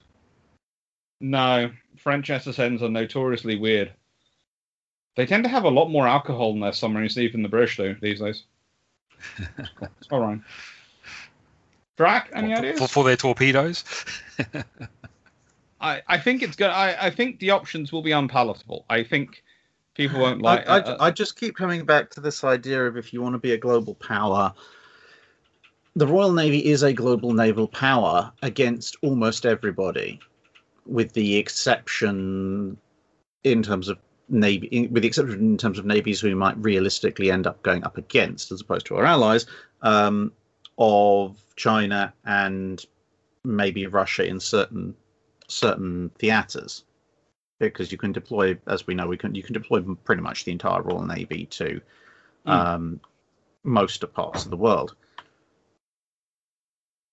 no, 1.20 1.70
French 1.96 2.28
SSNs 2.28 2.82
are 2.82 2.88
notoriously 2.88 3.56
weird. 3.56 3.92
They 5.14 5.26
tend 5.26 5.44
to 5.44 5.50
have 5.50 5.64
a 5.64 5.70
lot 5.70 5.88
more 5.88 6.06
alcohol 6.06 6.52
in 6.52 6.60
their 6.60 6.72
submarines 6.72 7.14
than 7.14 7.24
even 7.24 7.42
the 7.42 7.48
British 7.48 7.76
do 7.76 7.96
these 8.00 8.20
days. 8.20 8.44
All 10.10 10.20
right. 10.20 10.40
Drac, 11.96 12.30
any 12.34 12.52
for, 12.52 12.58
ideas? 12.58 12.78
for, 12.78 12.88
for 12.88 13.04
their 13.04 13.16
torpedoes. 13.16 13.84
I, 15.80 16.00
I 16.06 16.18
think 16.18 16.42
it's 16.42 16.56
good. 16.56 16.70
I, 16.70 16.96
I 17.06 17.10
think 17.10 17.38
the 17.40 17.50
options 17.50 17.92
will 17.92 18.02
be 18.02 18.12
unpalatable. 18.12 18.86
I 18.88 19.02
think 19.02 19.42
people 19.94 20.20
won't 20.20 20.40
like. 20.40 20.66
I, 20.68 20.78
I, 20.78 20.80
uh, 20.80 20.96
I 21.00 21.10
just 21.10 21.38
keep 21.38 21.56
coming 21.56 21.84
back 21.84 22.10
to 22.10 22.20
this 22.20 22.44
idea 22.44 22.86
of 22.86 22.96
if 22.96 23.12
you 23.12 23.20
want 23.20 23.34
to 23.34 23.38
be 23.38 23.52
a 23.52 23.58
global 23.58 23.94
power, 23.96 24.54
the 25.94 26.06
Royal 26.06 26.32
Navy 26.32 26.64
is 26.64 26.82
a 26.82 26.92
global 26.92 27.32
naval 27.34 27.68
power 27.68 28.32
against 28.42 28.96
almost 29.02 29.44
everybody, 29.44 30.20
with 30.86 31.12
the 31.12 31.36
exception 31.36 32.78
in 33.44 33.62
terms 33.62 33.88
of 33.88 33.98
navy, 34.32 34.66
in, 34.68 34.92
with 34.92 35.02
the 35.02 35.08
exception 35.08 35.38
in 35.40 35.58
terms 35.58 35.78
of 35.78 35.86
navies 35.86 36.20
who 36.20 36.28
we 36.28 36.34
might 36.34 36.56
realistically 36.58 37.30
end 37.30 37.46
up 37.46 37.62
going 37.62 37.84
up 37.84 37.98
against, 37.98 38.50
as 38.50 38.60
opposed 38.60 38.86
to 38.86 38.96
our 38.96 39.04
allies, 39.04 39.46
um, 39.82 40.32
of 40.78 41.36
China 41.54 42.12
and 42.24 42.84
maybe 43.44 43.86
Russia 43.86 44.26
in 44.26 44.40
certain 44.40 44.94
certain 45.48 46.10
theaters 46.18 46.84
because 47.60 47.92
you 47.92 47.98
can 47.98 48.10
deploy, 48.10 48.58
as 48.66 48.86
we 48.86 48.94
know, 48.94 49.06
we 49.06 49.16
can 49.16 49.34
you 49.34 49.42
can 49.42 49.52
deploy 49.52 49.80
pretty 50.04 50.22
much 50.22 50.44
the 50.44 50.52
entire 50.52 50.82
Royal 50.82 51.04
Navy 51.04 51.46
to 51.46 51.80
Mm. 52.46 52.50
um, 52.50 53.00
most 53.64 54.02
of 54.02 54.12
parts 54.12 54.44
of 54.44 54.50
the 54.50 54.56
world. 54.56 54.96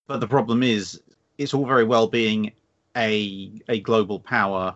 But 0.07 0.21
the 0.21 0.27
problem 0.27 0.63
is, 0.63 1.01
it's 1.37 1.53
all 1.53 1.65
very 1.65 1.83
well 1.83 2.07
being 2.07 2.51
a 2.97 3.51
a 3.69 3.79
global 3.81 4.19
power 4.19 4.75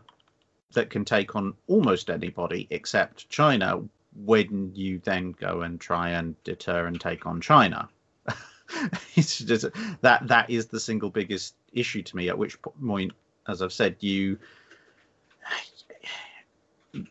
that 0.74 0.90
can 0.90 1.06
take 1.06 1.36
on 1.36 1.54
almost 1.68 2.10
anybody 2.10 2.68
except 2.70 3.30
China. 3.30 3.82
When 4.16 4.72
you 4.76 5.00
then 5.04 5.32
go 5.32 5.62
and 5.62 5.82
try 5.82 6.10
and 6.10 6.36
deter 6.44 6.86
and 6.86 7.02
take 7.02 7.26
on 7.26 7.42
China, 7.42 7.90
it's 9.16 9.40
just 9.40 9.66
that 10.02 10.28
that 10.28 10.50
is 10.50 10.68
the 10.68 10.80
single 10.80 11.10
biggest 11.10 11.56
issue 11.72 12.04
to 12.04 12.16
me. 12.16 12.30
At 12.30 12.38
which 12.38 12.62
point, 12.62 13.14
as 13.48 13.62
I've 13.62 13.74
said, 13.74 13.96
you 14.02 14.38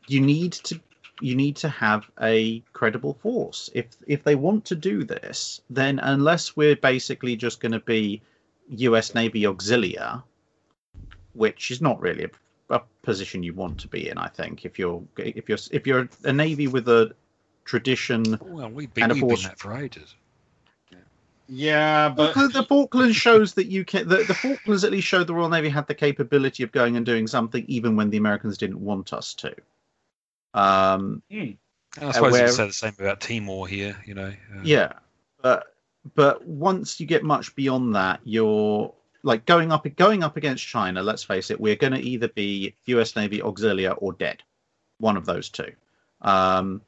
you 0.07 0.21
need 0.21 0.53
to 0.53 0.81
you 1.21 1.37
need 1.37 1.57
to 1.57 1.69
have 1.69 2.11
a 2.21 2.61
credible 2.73 3.15
force. 3.15 3.71
If 3.75 3.87
if 4.07 4.25
they 4.25 4.35
want 4.35 4.65
to 4.67 4.75
do 4.75 5.05
this, 5.05 5.61
then 5.71 5.99
unless 6.01 6.57
we're 6.57 6.77
basically 6.77 7.37
just 7.37 7.61
going 7.61 7.73
to 7.73 7.81
be 7.81 8.23
U.S. 8.69 9.15
Navy 9.15 9.43
auxilia, 9.43 10.23
which 11.35 11.71
is 11.71 11.81
not 11.81 12.01
really 12.01 12.25
a, 12.25 12.31
a 12.73 12.81
position 13.03 13.43
you 13.43 13.55
want 13.55 13.79
to 13.81 13.89
be 13.89 14.09
in. 14.09 14.19
I 14.19 14.29
think 14.29 14.65
if 14.65 14.79
you're 14.79 15.03
if 15.17 15.49
you're 15.49 15.59
if 15.71 15.87
you're 15.87 16.09
a 16.25 16.33
navy 16.33 16.67
with 16.67 16.89
a 16.89 17.15
tradition, 17.65 18.39
Well, 18.41 18.69
we've 18.71 18.93
been, 18.93 19.05
And 19.05 19.13
we've 19.15 19.29
been 19.29 19.43
that 19.45 19.59
for 19.59 19.75
ages. 19.77 20.15
Yeah, 21.49 22.09
but 22.09 22.35
the, 22.35 22.49
the 22.49 22.63
Falklands 22.63 23.17
shows 23.17 23.55
that 23.55 23.67
you 23.67 23.85
can. 23.85 24.09
The, 24.09 24.19
the 24.25 24.35
Falklands 24.35 24.85
at 24.85 24.93
least 24.93 25.07
showed 25.07 25.27
the 25.27 25.35
Royal 25.35 25.51
Navy 25.51 25.69
had 25.69 25.87
the 25.87 25.95
capability 25.95 26.63
of 26.63 26.73
going 26.73 26.97
and 26.97 27.05
doing 27.05 27.27
something, 27.27 27.65
even 27.69 27.95
when 27.95 28.09
the 28.11 28.17
Americans 28.17 28.57
didn't 28.57 28.81
want 28.81 29.13
us 29.13 29.35
to. 29.35 29.55
Um, 30.55 31.23
And 31.31 31.59
I 32.01 32.13
suppose 32.13 32.29
you 32.29 32.33
where- 32.33 32.47
could 32.47 32.55
say 32.55 32.67
the 32.67 32.73
same 32.73 32.95
about 32.99 33.21
Timor 33.21 33.67
here. 33.69 33.97
You 34.07 34.15
know. 34.15 34.29
uh, 34.29 34.61
Yeah, 34.63 34.93
but 35.43 35.75
but 36.15 36.47
once 36.47 36.99
you 37.01 37.07
get 37.07 37.23
much 37.23 37.55
beyond 37.55 37.95
that, 37.97 38.21
you're 38.25 38.95
like 39.23 39.45
going 39.47 39.73
up 39.73 39.87
going 39.97 40.23
up 40.23 40.37
against 40.37 40.67
China. 40.67 41.03
Let's 41.03 41.23
face 41.23 41.51
it, 41.51 41.61
we're 41.61 41.77
going 41.77 41.93
to 41.93 42.01
either 42.01 42.29
be 42.29 42.75
U.S. 42.87 43.17
Navy 43.17 43.41
Auxilia 43.41 43.95
or 43.99 44.13
dead, 44.13 44.43
one 44.99 45.17
of 45.17 45.27
those 45.27 45.49
two. 45.49 45.73
Um, 46.21 46.83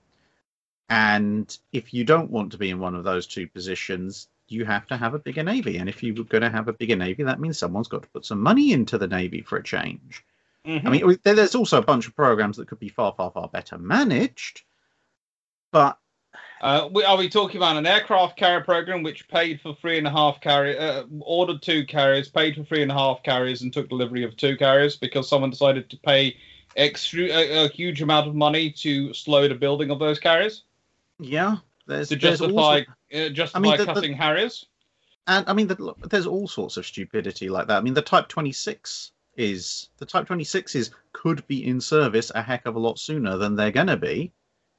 and 0.88 1.56
if 1.72 1.94
you 1.94 2.04
don't 2.04 2.30
want 2.30 2.52
to 2.52 2.58
be 2.58 2.70
in 2.70 2.78
one 2.78 2.94
of 2.94 3.04
those 3.04 3.26
two 3.26 3.46
positions, 3.46 4.28
you 4.48 4.64
have 4.64 4.86
to 4.88 4.96
have 4.96 5.14
a 5.14 5.18
bigger 5.18 5.42
navy. 5.42 5.78
And 5.78 5.88
if 5.88 6.02
you're 6.02 6.24
going 6.24 6.42
to 6.42 6.50
have 6.50 6.68
a 6.68 6.72
bigger 6.72 6.96
navy, 6.96 7.22
that 7.22 7.40
means 7.40 7.58
someone's 7.58 7.88
got 7.88 8.02
to 8.02 8.08
put 8.08 8.26
some 8.26 8.40
money 8.40 8.72
into 8.72 8.98
the 8.98 9.06
navy 9.06 9.40
for 9.40 9.56
a 9.56 9.62
change. 9.62 10.24
Mhm. 10.66 10.86
I 10.86 10.90
mean, 10.90 11.18
there's 11.22 11.54
also 11.54 11.78
a 11.78 11.84
bunch 11.84 12.06
of 12.06 12.16
programs 12.16 12.56
that 12.56 12.68
could 12.68 12.78
be 12.78 12.88
far, 12.88 13.14
far, 13.16 13.30
far 13.30 13.48
better 13.48 13.78
managed. 13.78 14.62
But 15.72 15.98
Uh, 16.60 16.88
we, 16.92 17.04
are 17.04 17.16
we 17.18 17.28
talking 17.28 17.56
about 17.58 17.76
an 17.76 17.86
aircraft 17.86 18.38
carrier 18.38 18.62
program 18.62 19.02
which 19.02 19.28
paid 19.28 19.60
for 19.60 19.74
three 19.74 19.98
and 19.98 20.06
a 20.06 20.10
half 20.10 20.40
carrier, 20.40 20.78
uh, 20.80 21.02
ordered 21.20 21.60
two 21.60 21.84
carriers, 21.84 22.28
paid 22.28 22.54
for 22.54 22.64
three 22.64 22.82
and 22.82 22.90
a 22.90 22.94
half 22.94 23.22
carriers, 23.22 23.62
and 23.62 23.72
took 23.72 23.88
delivery 23.88 24.24
of 24.24 24.36
two 24.36 24.56
carriers 24.56 24.96
because 24.96 25.28
someone 25.28 25.50
decided 25.50 25.90
to 25.90 25.96
pay 25.98 26.36
extra 26.76 27.24
a, 27.24 27.64
a 27.64 27.68
huge 27.68 28.00
amount 28.02 28.26
of 28.26 28.34
money 28.34 28.70
to 28.70 29.12
slow 29.14 29.46
the 29.46 29.54
building 29.54 29.90
of 29.90 29.98
those 30.00 30.18
carriers 30.18 30.64
yeah, 31.20 31.58
there's 31.86 32.08
to 32.08 32.16
there's 32.16 32.40
justify 32.40 32.82
also- 33.12 33.26
uh, 33.26 33.28
justify 33.28 33.58
I 33.58 33.62
mean, 33.62 33.76
the- 33.76 33.84
the- 33.84 33.94
cutting 33.94 34.14
Harriers? 34.14 34.66
and 35.28 35.48
I 35.48 35.52
mean, 35.52 35.68
the, 35.68 35.80
look, 35.80 36.08
there's 36.10 36.26
all 36.26 36.48
sorts 36.48 36.76
of 36.76 36.84
stupidity 36.84 37.48
like 37.48 37.68
that. 37.68 37.76
I 37.78 37.80
mean, 37.80 37.94
the 37.94 38.02
Type 38.02 38.26
26 38.28 39.12
is 39.36 39.88
the 39.98 40.06
Type 40.06 40.26
26s 40.26 40.90
could 41.12 41.46
be 41.46 41.64
in 41.64 41.80
service 41.80 42.32
a 42.34 42.42
heck 42.42 42.66
of 42.66 42.74
a 42.74 42.80
lot 42.80 42.98
sooner 42.98 43.36
than 43.36 43.54
they're 43.54 43.70
going 43.70 43.86
to 43.86 43.96
be. 43.96 44.32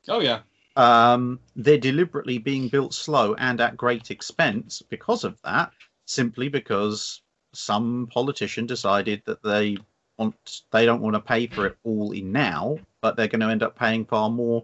Oh 0.09 0.19
yeah, 0.19 0.39
Um, 0.76 1.39
they're 1.55 1.78
deliberately 1.78 2.38
being 2.38 2.67
built 2.67 2.93
slow 2.93 3.34
and 3.36 3.61
at 3.61 3.78
great 3.78 4.11
expense 4.11 4.82
because 4.89 5.23
of 5.23 5.41
that, 5.43 5.71
simply 6.05 6.49
because 6.49 7.21
some 7.53 8.07
politician 8.11 8.65
decided 8.65 9.21
that 9.26 9.41
they 9.41 9.78
want 10.17 10.61
they 10.71 10.86
don't 10.86 11.01
want 11.01 11.15
to 11.15 11.21
pay 11.21 11.47
for 11.47 11.65
it 11.65 11.78
all 11.84 12.11
in 12.11 12.32
now, 12.32 12.78
but 13.01 13.15
they're 13.15 13.28
going 13.28 13.41
to 13.41 13.49
end 13.49 13.63
up 13.63 13.78
paying 13.78 14.05
far 14.05 14.30
more 14.30 14.63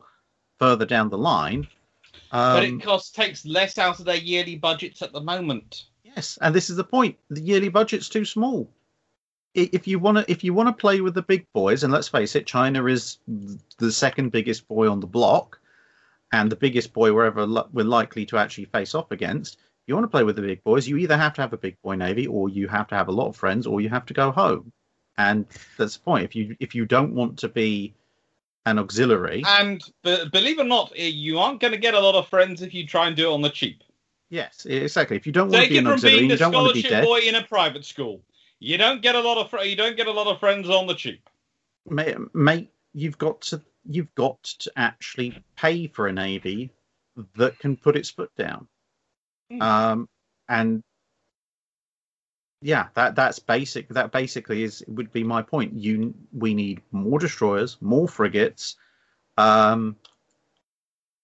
further 0.60 0.86
down 0.86 1.10
the 1.10 1.18
line. 1.18 1.68
but 2.30 2.64
Um, 2.64 2.80
it 2.80 2.84
costs 2.84 3.12
takes 3.12 3.46
less 3.46 3.78
out 3.78 4.00
of 4.00 4.06
their 4.06 4.18
yearly 4.18 4.58
budgets 4.58 5.02
at 5.02 5.14
the 5.14 5.22
moment. 5.22 5.86
Yes, 6.04 6.38
and 6.42 6.54
this 6.54 6.70
is 6.70 6.76
the 6.76 6.84
point. 6.84 7.18
The 7.30 7.42
yearly 7.42 7.70
budget's 7.70 8.10
too 8.10 8.26
small. 8.26 8.70
If 9.54 9.88
you 9.88 10.00
want 10.00 10.18
to, 10.18 10.32
if 10.32 10.44
you 10.44 10.54
want 10.54 10.68
to 10.68 10.74
play 10.74 11.02
with 11.02 11.14
the 11.14 11.22
big 11.22 11.46
boys, 11.54 11.84
and 11.84 11.92
let's 11.92 12.08
face 12.08 12.36
it, 12.36 12.46
China 12.46 12.86
is 12.86 13.18
the 13.78 13.92
second 13.92 14.32
biggest 14.32 14.68
boy 14.68 14.90
on 14.90 15.02
the 15.02 15.08
block, 15.08 15.60
and 16.32 16.52
the 16.52 16.56
biggest 16.56 16.94
boy 16.94 17.14
wherever 17.14 17.46
li- 17.46 17.64
we're 17.74 17.84
likely 17.86 18.26
to 18.28 18.38
actually 18.38 18.66
face 18.66 18.96
off 18.96 19.12
against. 19.12 19.56
If 19.56 19.88
you 19.88 19.96
want 19.96 20.06
to 20.06 20.10
play 20.10 20.24
with 20.24 20.36
the 20.36 20.42
big 20.42 20.64
boys, 20.64 20.88
you 20.88 20.98
either 20.98 21.18
have 21.18 21.34
to 21.36 21.42
have 21.42 21.54
a 21.54 21.58
big 21.58 21.76
boy 21.82 21.96
navy, 21.96 22.28
or 22.28 22.50
you 22.50 22.68
have 22.68 22.88
to 22.90 22.96
have 22.96 23.08
a 23.08 23.12
lot 23.12 23.28
of 23.28 23.36
friends, 23.36 23.66
or 23.68 23.82
you 23.82 23.90
have 23.90 24.06
to 24.08 24.14
go 24.14 24.32
home. 24.32 24.72
And 25.18 25.46
that's 25.78 25.98
the 25.98 26.04
point. 26.04 26.24
If 26.26 26.36
you 26.36 26.56
if 26.60 26.74
you 26.76 26.86
don't 26.86 27.14
want 27.14 27.40
to 27.40 27.50
be 27.50 27.94
an 28.66 28.78
auxiliary, 28.80 29.44
And 29.46 29.82
be- 30.04 30.26
believe 30.32 30.60
it 30.60 30.62
or 30.62 30.66
not, 30.66 30.94
eh, 30.96 31.08
you 31.08 31.40
aren't 31.40 31.60
going 31.60 31.74
to 31.74 31.80
get 31.80 31.96
a 31.96 32.00
lot 32.00 32.16
of 32.16 32.28
friends 32.28 32.62
if 32.62 32.74
you 32.74 32.86
try 32.86 33.08
and 33.08 33.16
do 33.16 33.30
it 33.32 33.34
on 33.34 33.42
the 33.42 33.50
cheap. 33.50 33.82
yes, 34.30 34.66
exactly. 34.70 35.18
If 35.18 35.26
you 35.26 35.34
don't 35.34 35.50
want 35.50 35.56
to 35.56 35.62
Take 35.62 35.70
be 35.72 35.78
an 35.80 35.88
auxiliary, 35.88 36.28
you 36.28 36.38
don't 36.38 36.54
want 36.54 36.68
to 36.70 36.74
be 36.76 36.82
scholarship 36.88 37.02
dead. 37.04 37.06
boy 37.06 37.28
in 37.28 37.36
a 37.36 37.44
private 37.44 37.84
school. 37.84 38.22
You 38.60 38.78
don't 38.78 39.02
get 39.02 39.16
a 39.16 39.20
lot 39.20 39.40
of 39.40 39.50
fr- 39.50 39.62
you 39.62 39.76
don't 39.76 39.98
get 39.98 40.06
a 40.08 40.12
lot 40.12 40.28
of 40.28 40.40
friends 40.40 40.70
on 40.70 40.86
the 40.86 40.94
cheap. 40.94 41.28
mate, 41.90 42.16
mate, 42.36 42.70
you've 42.94 43.18
got 43.18 43.42
to 43.42 43.62
you've 43.88 44.14
got 44.16 44.42
to 44.44 44.72
actually 44.76 45.44
pay 45.56 45.88
for 45.88 46.08
a 46.08 46.14
navy 46.14 46.72
that 47.36 47.58
can 47.60 47.76
put 47.76 47.96
its 47.96 48.10
foot 48.10 48.32
down. 48.38 48.68
Hmm. 49.50 49.62
Um, 49.62 50.10
and 50.50 50.84
yeah, 52.62 52.88
that 52.94 53.16
that's 53.16 53.40
basic. 53.40 53.90
That 53.90 54.12
basically 54.12 54.64
is 54.64 54.84
would 54.88 55.12
be 55.12 55.24
my 55.24 55.42
point. 55.42 55.74
You 55.74 56.14
we 56.32 56.54
need 56.54 56.82
more 56.92 57.20
destroyers, 57.20 57.78
more 57.82 58.08
frigates. 58.08 58.76
Um, 59.38 59.96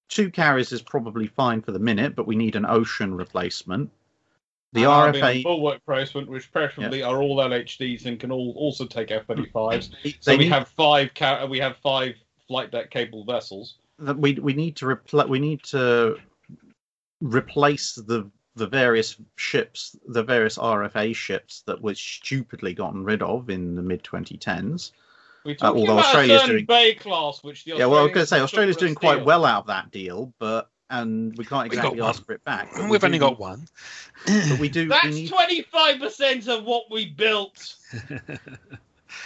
two 0.10 0.32
carriers 0.32 0.72
is 0.72 0.82
probably 0.82 1.28
fine 1.28 1.62
for 1.62 1.72
the 1.72 1.80
minute, 1.80 2.16
but 2.16 2.26
we 2.26 2.36
need 2.36 2.55
an 2.55 2.66
ocean 2.66 3.14
replacement. 3.14 3.91
The 4.74 4.84
And 4.84 4.91
I'll 4.91 5.12
be 5.12 5.22
on 5.22 5.30
RFA, 5.30 5.43
full 5.43 6.28
which 6.28 6.51
preferably 6.51 7.01
are 7.03 7.22
all 7.22 7.38
LHDs 7.38 8.05
and 8.05 8.20
can 8.20 8.32
all 8.32 8.53
also 8.58 8.86
take 8.86 9.12
F-35s. 9.12 9.91
they 10.03 10.16
So 10.20 10.32
we 10.34 10.38
need- 10.39 10.49
have 10.49 10.68
five 10.70 11.14
ca- 11.14 11.45
we 11.45 11.60
have 11.60 11.78
five 11.78 12.16
flight 12.48 12.72
deck 12.72 12.89
capable 12.91 13.24
vessels. 13.24 13.76
that 14.00 14.18
we 14.18 14.34
we 14.36 14.54
need 14.54 14.76
to 14.78 14.86
repl- 14.86 15.28
we 15.28 15.39
need 15.39 15.64
to 15.64 16.18
replace 17.22 17.93
the 17.95 18.30
the 18.56 18.68
various 18.68 19.18
ships, 19.36 19.95
the 20.08 20.24
various 20.24 20.58
RFA 20.58 21.16
ships 21.16 21.62
that 21.68 21.80
were 21.80 21.93
stupidly 21.93 22.74
gotten 22.74 23.04
rid 23.04 23.22
of 23.22 23.50
in 23.52 23.76
the 23.76 23.84
mid 23.84 24.04
2010s. 24.04 24.91
We're 25.45 25.56
Uh, 25.62 25.68
although 25.68 25.93
about 25.93 26.06
Australia's 26.06 26.43
doing- 26.43 26.66
Bay 26.66 26.95
class, 26.95 27.43
which 27.43 27.66
the 27.66 27.72
Yeah, 27.78 27.86
well, 27.86 28.00
I 28.00 28.04
was 28.04 28.12
going 28.14 28.24
to 28.24 28.28
say 28.28 28.39
Australia's 28.39 28.76
doing 28.76 28.95
steel. 28.95 29.12
quite 29.14 29.24
well 29.26 29.45
out 29.45 29.62
of 29.62 29.68
that 29.68 29.91
deal, 29.91 30.34
but 30.39 30.70
and 30.89 31.38
we 31.38 31.45
can't 31.45 31.68
exactly 31.68 32.00
one. 32.00 32.10
ask 32.10 32.26
for 32.26 32.32
it 32.34 32.43
back. 32.45 32.70
but 32.74 32.86
we 32.86 32.91
We've 32.91 33.02
do 33.02 33.06
only 33.08 33.20
got 33.20 33.38
one. 33.39 33.68
But 34.26 34.60
we 34.60 34.70
do. 34.70 34.88
That's 34.88 35.30
twenty 35.30 35.62
five 35.64 36.00
percent 36.00 36.48
of 36.48 36.64
what 36.64 36.89
we 36.89 37.06
built. 37.12 37.76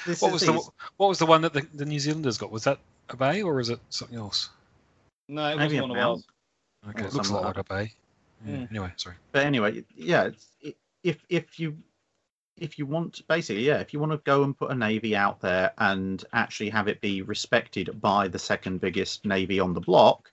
this 0.05 0.21
what 0.21 0.27
is 0.29 0.33
was 0.33 0.41
the 0.41 0.51
the 0.53 0.69
what 0.97 1.07
was 1.07 1.19
the 1.19 1.25
one 1.25 1.41
that 1.41 1.53
the, 1.53 1.65
the 1.73 1.85
New 1.85 1.99
Zealanders 1.99 2.37
got? 2.37 2.51
Was 2.51 2.63
that 2.65 2.79
a 3.13 3.17
bay 3.17 3.41
or 3.41 3.59
is 3.59 3.69
it 3.69 3.79
something 3.89 4.17
else? 4.17 4.49
No, 5.27 5.45
it 5.47 5.57
maybe 5.57 5.79
wasn't 5.79 5.79
a 5.79 5.87
one 5.87 5.91
of 5.91 5.97
ours. 5.97 6.23
Okay, 6.89 7.03
Or 7.03 7.07
it 7.07 7.13
looks 7.13 7.29
a 7.29 7.33
lot 7.33 7.43
like 7.43 7.57
like 7.57 7.69
a 7.69 7.73
bay. 7.73 7.93
Yeah, 8.45 8.55
Mm. 8.55 8.69
Anyway, 8.71 8.91
sorry. 8.97 9.15
but 9.31 9.45
anyway, 9.45 9.83
yeah, 9.95 10.23
it's, 10.23 10.47
if 11.03 11.23
if 11.29 11.59
you 11.59 11.77
if 12.57 12.77
you 12.79 12.85
want 12.85 13.21
basically, 13.27 13.63
yeah, 13.63 13.77
if 13.79 13.93
you 13.93 13.99
want 13.99 14.11
to 14.11 14.17
go 14.19 14.43
and 14.43 14.57
put 14.57 14.71
a 14.71 14.75
navy 14.75 15.15
out 15.15 15.39
there 15.41 15.71
and 15.77 16.25
actually 16.33 16.69
have 16.69 16.87
it 16.87 17.01
be 17.01 17.21
respected 17.21 18.01
by 18.01 18.27
the 18.27 18.39
second 18.39 18.81
biggest 18.81 19.25
navy 19.25 19.59
on 19.59 19.73
the 19.73 19.79
block, 19.79 20.31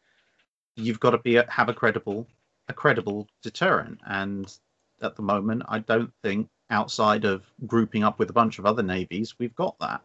you've 0.76 1.00
got 1.00 1.10
to 1.10 1.18
be 1.18 1.36
a, 1.36 1.50
have 1.50 1.68
a 1.68 1.74
credible 1.74 2.26
a 2.68 2.72
credible 2.72 3.26
deterrent. 3.42 3.98
And 4.06 4.52
at 5.02 5.16
the 5.16 5.22
moment, 5.22 5.62
I 5.68 5.78
don't 5.80 6.12
think 6.22 6.48
outside 6.70 7.24
of 7.24 7.44
grouping 7.66 8.04
up 8.04 8.18
with 8.18 8.30
a 8.30 8.34
bunch 8.34 8.58
of 8.58 8.66
other 8.66 8.82
navies, 8.82 9.38
we've 9.38 9.54
got 9.54 9.78
that. 9.80 10.02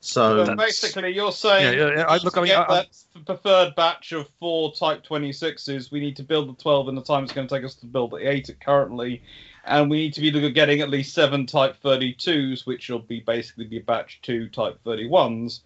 So 0.00 0.44
So 0.44 0.54
basically, 0.56 1.14
you're 1.14 1.32
saying 1.32 1.78
Yeah, 1.78 1.86
yeah, 1.86 1.96
yeah, 1.96 2.04
I- 2.06 2.18
look, 2.18 2.36
I 2.36 2.40
mean, 2.40 2.48
get 2.48 2.58
I- 2.58 2.62
I- 2.62 2.74
that 2.76 2.86
f- 3.16 3.24
preferred 3.24 3.74
batch 3.74 4.12
of 4.12 4.28
four 4.38 4.72
Type 4.72 5.02
26s, 5.04 5.90
we 5.90 6.00
need 6.00 6.16
to 6.16 6.22
build 6.22 6.48
the 6.48 6.62
12 6.62 6.88
in 6.88 6.94
the 6.94 7.02
time 7.02 7.24
it's 7.24 7.32
going 7.32 7.48
to 7.48 7.54
take 7.54 7.64
us 7.64 7.74
to 7.76 7.86
build 7.86 8.12
the 8.12 8.28
8 8.30 8.54
currently, 8.60 9.22
and 9.64 9.90
we 9.90 9.98
need 9.98 10.14
to 10.14 10.20
be 10.20 10.30
looking 10.30 10.48
at 10.48 10.54
getting 10.54 10.80
at 10.80 10.90
least 10.90 11.14
seven 11.14 11.46
Type 11.46 11.76
32s, 11.82 12.66
which 12.66 12.88
will 12.88 13.00
be 13.00 13.20
basically 13.20 13.64
be 13.64 13.78
batch 13.80 14.20
two 14.22 14.48
Type 14.48 14.78
31s, 14.84 15.60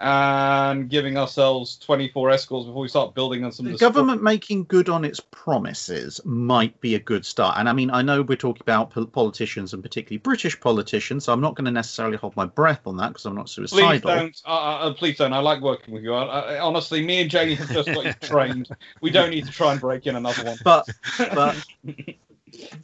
and 0.00 0.88
giving 0.88 1.18
ourselves 1.18 1.76
24 1.78 2.30
escorts 2.30 2.66
before 2.66 2.82
we 2.82 2.88
start 2.88 3.14
building 3.14 3.44
on 3.44 3.50
some 3.50 3.66
the 3.66 3.72
the 3.72 3.78
government 3.78 4.22
making 4.22 4.64
good 4.64 4.88
on 4.88 5.04
its 5.04 5.18
promises 5.18 6.20
might 6.24 6.80
be 6.80 6.94
a 6.94 7.00
good 7.00 7.26
start. 7.26 7.56
And 7.58 7.68
I 7.68 7.72
mean, 7.72 7.90
I 7.90 8.02
know 8.02 8.22
we're 8.22 8.36
talking 8.36 8.62
about 8.62 8.90
pol- 8.90 9.06
politicians 9.06 9.72
and 9.72 9.82
particularly 9.82 10.18
British 10.18 10.58
politicians, 10.60 11.24
so 11.24 11.32
I'm 11.32 11.40
not 11.40 11.56
going 11.56 11.64
to 11.64 11.72
necessarily 11.72 12.16
hold 12.16 12.36
my 12.36 12.46
breath 12.46 12.86
on 12.86 12.96
that 12.98 13.08
because 13.08 13.26
I'm 13.26 13.34
not 13.34 13.48
suicidal 13.48 13.88
Please 13.88 14.00
don't. 14.02 14.42
Uh, 14.46 14.50
uh, 14.50 14.94
please 14.94 15.16
don't. 15.16 15.32
I 15.32 15.38
like 15.38 15.60
working 15.60 15.92
with 15.92 16.04
you. 16.04 16.14
Uh, 16.14 16.26
uh, 16.26 16.60
honestly, 16.62 17.04
me 17.04 17.22
and 17.22 17.30
jamie 17.30 17.54
have 17.54 17.70
just 17.70 17.88
got 17.88 18.04
you 18.04 18.12
trained. 18.20 18.68
We 19.00 19.10
don't 19.10 19.30
need 19.30 19.46
to 19.46 19.52
try 19.52 19.72
and 19.72 19.80
break 19.80 20.06
in 20.06 20.14
another 20.14 20.44
one. 20.44 20.58
But 20.62 20.88
but 21.18 21.56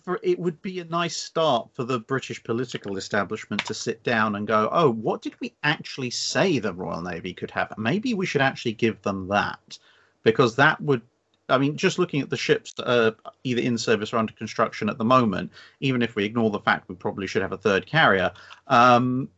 for, 0.03 0.21
it 0.23 0.39
would 0.39 0.61
be 0.63 0.81
a 0.81 0.85
nice 0.85 1.17
start 1.17 1.71
for 1.75 1.85
the 1.85 1.99
British 2.01 2.43
political 2.43 2.97
establishment 2.97 3.65
to 3.67 3.75
sit 3.75 4.03
down 4.03 4.37
and 4.37 4.47
go, 4.47 4.69
oh, 4.73 4.91
what 4.91 5.23
did 5.23 5.35
we 5.41 5.55
actually 5.63 6.11
say 6.11 6.59
the 6.59 6.73
Royal 6.73 7.03
Navy 7.03 7.35
could 7.35 7.51
have? 7.51 7.73
Maybe 7.79 8.15
we 8.15 8.27
should 8.27 8.43
actually 8.43 8.73
give 8.73 9.01
them 9.03 9.29
that 9.29 9.79
because 10.23 10.57
that 10.57 10.81
would. 10.81 11.03
I 11.51 11.59
mean, 11.59 11.77
just 11.77 11.99
looking 11.99 12.23
at 12.23 12.31
the 12.31 12.39
ships 12.39 12.73
that 12.75 12.91
are 12.91 13.15
either 13.43 13.61
in 13.61 13.77
service 13.77 14.15
or 14.15 14.17
under 14.17 14.33
construction 14.33 14.89
at 14.89 14.97
the 14.97 15.05
moment, 15.05 15.53
even 15.81 16.01
if 16.01 16.17
we 16.17 16.25
ignore 16.25 16.49
the 16.49 16.59
fact 16.59 16.89
we 16.89 16.95
probably 16.95 17.27
should 17.27 17.43
have 17.43 17.53
a 17.53 17.59
third 17.59 17.85
carrier, 17.85 18.33
um, 18.67 19.29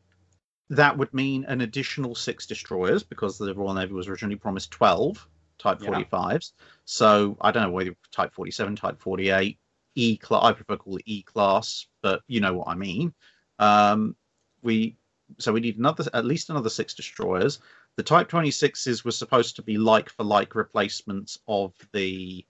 that 0.71 0.97
would 0.97 1.13
mean 1.13 1.45
an 1.47 1.63
additional 1.63 2.15
six 2.15 2.47
destroyers 2.47 3.03
because 3.03 3.39
the 3.39 3.53
Royal 3.55 3.75
Navy 3.75 3.93
was 3.93 4.07
originally 4.09 4.37
promised 4.37 4.71
12 4.71 5.29
Type 5.59 5.81
Yeah. 5.83 5.89
45s. 6.05 6.53
So 6.85 7.37
I 7.41 7.51
don't 7.51 7.65
know 7.65 7.71
whether 7.71 7.97
Type 8.13 8.33
47, 8.35 8.77
Type 8.77 9.01
48, 9.01 9.59
E 9.97 10.17
class. 10.17 10.45
I 10.45 10.53
prefer 10.53 10.77
to 10.77 10.83
call 10.83 10.97
it 10.97 11.03
E 11.07 11.23
class, 11.23 11.87
but 12.03 12.23
you 12.29 12.41
know 12.41 12.55
what 12.55 12.69
I 12.69 12.75
mean. 12.75 13.13
Um, 13.59 14.15
we 14.63 14.97
so 15.39 15.53
we 15.53 15.61
need 15.61 15.79
another 15.79 16.05
at 16.15 16.25
least 16.25 16.51
another 16.51 16.71
six 16.71 16.95
destroyers. 16.95 17.59
The 17.97 18.03
Type 18.03 18.29
26s 18.29 19.05
were 19.05 19.11
supposed 19.11 19.57
to 19.57 19.63
be 19.63 19.79
like 19.79 20.11
for 20.11 20.23
like 20.23 20.55
replacements 20.55 21.39
of 21.49 21.73
the 21.93 22.45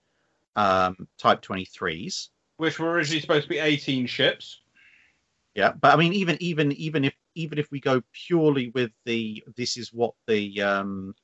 um, 0.55 1.07
Type 1.17 1.41
23s. 1.41 2.29
Which 2.57 2.79
were 2.79 2.91
originally 2.91 3.21
supposed 3.21 3.43
to 3.43 3.49
be 3.49 3.59
18 3.59 4.07
ships. 4.07 4.59
Yeah, 5.55 5.71
but 5.71 5.93
I 5.93 5.97
mean, 5.97 6.13
even 6.13 6.37
even 6.39 6.71
even 6.73 7.05
if 7.05 7.15
even 7.33 7.57
if 7.57 7.71
we 7.71 7.79
go 7.79 8.03
purely 8.11 8.69
with 8.75 8.91
the 9.05 9.43
this 9.55 9.77
is 9.77 9.91
what 9.91 10.13
the 10.27 10.61
um, 10.61 11.15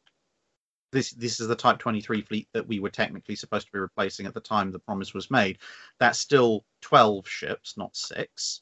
this 0.94 1.12
this 1.12 1.40
is 1.42 1.48
the 1.50 1.56
Type 1.56 1.80
23 1.80 2.22
fleet 2.22 2.48
that 2.54 2.66
we 2.68 2.80
were 2.80 2.90
technically 2.90 3.36
supposed 3.36 3.66
to 3.68 3.74
be 3.74 3.80
replacing 3.80 4.26
at 4.26 4.34
the 4.34 4.40
time 4.40 4.72
the 4.72 4.80
promise 4.80 5.14
was 5.14 5.30
made. 5.30 5.58
That's 6.00 6.18
still 6.20 6.64
12 6.82 7.28
ships, 7.28 7.76
not 7.76 7.96
six. 7.96 8.62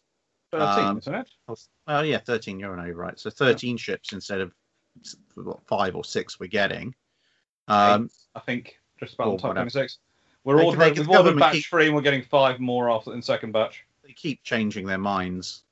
13, 0.51 0.85
Um, 0.85 0.97
isn't 0.97 1.13
it? 1.15 1.29
Oh 1.87 2.01
yeah, 2.01 2.17
13. 2.17 2.59
You're 2.59 2.75
no, 2.75 2.89
right. 2.91 3.17
So 3.19 3.29
13 3.29 3.77
ships 3.77 4.11
instead 4.13 4.41
of 4.41 4.51
what, 5.35 5.59
five 5.67 5.95
or 5.95 6.03
six 6.03 6.39
we're 6.39 6.47
getting. 6.47 6.93
Um, 7.67 8.05
Eight, 8.05 8.11
I 8.35 8.39
think, 8.39 8.79
just 8.99 9.13
about 9.13 9.25
top 9.39 9.49
whatever. 9.49 9.69
26. 9.69 9.99
We're 10.43 10.57
They 10.57 10.63
all 10.63 10.71
can- 10.71 10.79
they 10.79 10.91
we've 10.91 11.09
ordered 11.09 11.37
batch 11.39 11.53
keep- 11.53 11.65
three 11.67 11.85
and 11.85 11.95
we're 11.95 12.01
getting 12.01 12.23
five 12.23 12.59
more 12.59 12.89
after 12.89 13.13
in 13.13 13.21
second 13.21 13.51
batch. 13.51 13.85
they 14.03 14.11
keep 14.13 14.43
changing 14.43 14.87
their 14.87 14.97
minds. 14.97 15.63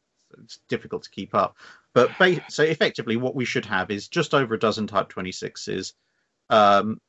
It's 0.43 0.57
difficult 0.69 1.03
to 1.03 1.09
keep 1.09 1.33
up. 1.33 1.57
But 1.93 2.11
ba- 2.19 2.45
so 2.49 2.61
effectively, 2.63 3.17
what 3.17 3.35
we 3.35 3.45
should 3.45 3.65
have 3.65 3.89
is 3.89 4.07
just 4.07 4.33
over 4.35 4.53
a 4.53 4.59
dozen 4.59 4.85
Type 4.87 5.09
26s, 5.09 5.93
um, 6.49 6.99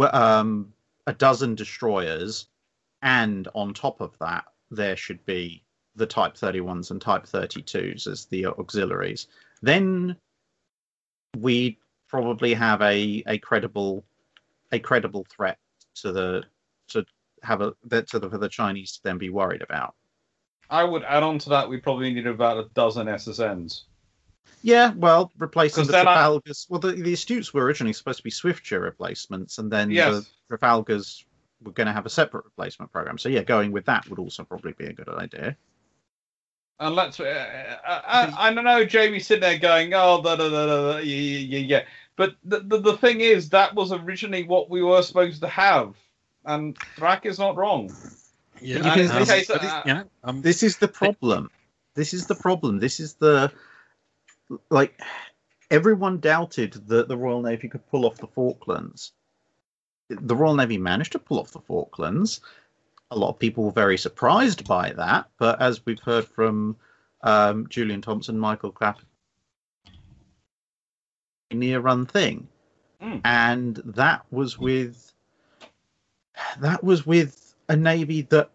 um, 0.00 0.72
a 1.06 1.12
dozen 1.12 1.54
destroyers, 1.54 2.46
and 3.02 3.48
on 3.54 3.74
top 3.74 4.00
of 4.00 4.16
that, 4.18 4.44
there 4.70 4.96
should 4.96 5.24
be 5.24 5.62
the 5.96 6.06
Type 6.06 6.34
31s 6.34 6.90
and 6.90 7.00
Type 7.00 7.24
32s 7.24 8.06
as 8.06 8.26
the 8.26 8.46
auxiliaries. 8.46 9.28
Then 9.62 10.16
we 11.36 11.78
probably 12.08 12.54
have 12.54 12.80
a, 12.82 13.22
a 13.26 13.38
credible 13.38 14.04
a 14.72 14.78
credible 14.78 15.24
threat 15.30 15.58
to 15.94 16.12
the 16.12 16.44
to 16.88 17.04
have 17.42 17.60
a 17.60 17.74
that 17.84 18.08
to 18.08 18.18
the 18.18 18.28
for 18.28 18.38
the 18.38 18.48
Chinese 18.48 18.92
to 18.92 19.02
then 19.02 19.18
be 19.18 19.30
worried 19.30 19.62
about. 19.62 19.94
I 20.70 20.84
would 20.84 21.04
add 21.04 21.22
on 21.22 21.38
to 21.40 21.48
that, 21.50 21.68
we 21.68 21.78
probably 21.78 22.12
need 22.12 22.26
about 22.26 22.58
a 22.58 22.68
dozen 22.74 23.06
SSNs. 23.06 23.84
Yeah, 24.62 24.92
well, 24.96 25.30
replacing 25.38 25.86
the 25.86 25.92
then 25.92 26.08
I- 26.08 26.28
Well, 26.28 26.40
the, 26.80 26.92
the 26.92 27.12
Astutes 27.12 27.54
were 27.54 27.62
originally 27.64 27.92
supposed 27.92 28.18
to 28.18 28.24
be 28.24 28.30
Swiftsure 28.30 28.80
replacements, 28.82 29.58
and 29.58 29.70
then 29.70 29.90
Yes. 29.90 30.28
the 30.48 30.56
Trafalgars 30.56 31.24
were 31.62 31.72
going 31.72 31.86
to 31.86 31.92
have 31.92 32.06
a 32.06 32.10
separate 32.10 32.44
replacement 32.44 32.92
program. 32.92 33.18
So 33.18 33.28
yeah, 33.28 33.42
going 33.42 33.72
with 33.72 33.84
that 33.86 34.08
would 34.08 34.18
also 34.18 34.44
probably 34.44 34.72
be 34.72 34.86
a 34.86 34.92
good 34.92 35.08
idea. 35.08 35.56
And 36.80 36.94
let's. 36.94 37.18
Uh, 37.18 37.76
I, 37.86 38.00
I, 38.06 38.48
I 38.48 38.54
don't 38.54 38.64
know, 38.64 38.84
Jamie's 38.84 39.26
sitting 39.26 39.42
there 39.42 39.58
going, 39.58 39.94
oh, 39.94 40.22
da, 40.22 40.36
da, 40.36 40.48
da, 40.48 40.66
da, 40.66 40.92
da, 40.92 40.98
yeah, 40.98 41.38
yeah, 41.38 41.58
yeah. 41.58 41.82
But 42.16 42.34
the, 42.44 42.60
the, 42.60 42.78
the 42.80 42.96
thing 42.96 43.20
is, 43.20 43.48
that 43.50 43.74
was 43.74 43.92
originally 43.92 44.44
what 44.44 44.70
we 44.70 44.82
were 44.82 45.02
supposed 45.02 45.40
to 45.42 45.48
have. 45.48 45.94
And 46.44 46.76
Drac 46.96 47.26
is 47.26 47.38
not 47.38 47.56
wrong. 47.56 47.92
Yeah, 48.60 48.78
You 48.78 48.82
And 48.82 48.84
can- 48.92 49.00
in 49.00 49.10
um, 49.10 49.18
this 49.18 49.28
case, 49.30 49.50
uh, 49.50 49.82
you 49.86 49.94
know, 49.94 50.04
um, 50.24 50.42
This 50.42 50.62
is 50.62 50.76
the 50.78 50.88
problem. 50.88 51.50
This 51.94 52.14
is 52.14 52.26
the 52.26 52.34
problem. 52.36 52.78
This 52.78 53.00
is 53.00 53.14
the 53.14 53.50
like 54.70 55.00
everyone 55.70 56.20
doubted 56.20 56.72
that 56.88 57.08
the 57.08 57.16
Royal 57.16 57.42
Navy 57.42 57.68
could 57.68 57.86
pull 57.90 58.06
off 58.06 58.16
the 58.16 58.26
Falklands. 58.26 59.12
The 60.08 60.36
Royal 60.36 60.54
Navy 60.54 60.78
managed 60.78 61.12
to 61.12 61.18
pull 61.18 61.38
off 61.38 61.52
the 61.52 61.60
Falklands. 61.60 62.40
A 63.10 63.16
lot 63.16 63.30
of 63.30 63.38
people 63.38 63.64
were 63.64 63.72
very 63.72 63.98
surprised 63.98 64.66
by 64.66 64.92
that, 64.92 65.28
but 65.38 65.60
as 65.60 65.84
we've 65.84 66.00
heard 66.00 66.26
from 66.26 66.76
um, 67.22 67.66
Julian 67.68 68.00
Thompson, 68.02 68.38
Michael 68.38 68.72
Clapp, 68.72 69.00
near 71.52 71.80
run 71.80 72.06
thing, 72.06 72.48
Mm. 73.00 73.20
and 73.24 73.76
that 73.84 74.24
was 74.32 74.58
with 74.58 75.12
that 76.58 76.82
was 76.82 77.06
with 77.06 77.54
a 77.68 77.76
navy 77.76 78.22
that 78.22 78.50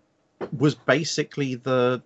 was 0.57 0.75
basically 0.75 1.55
the 1.55 2.01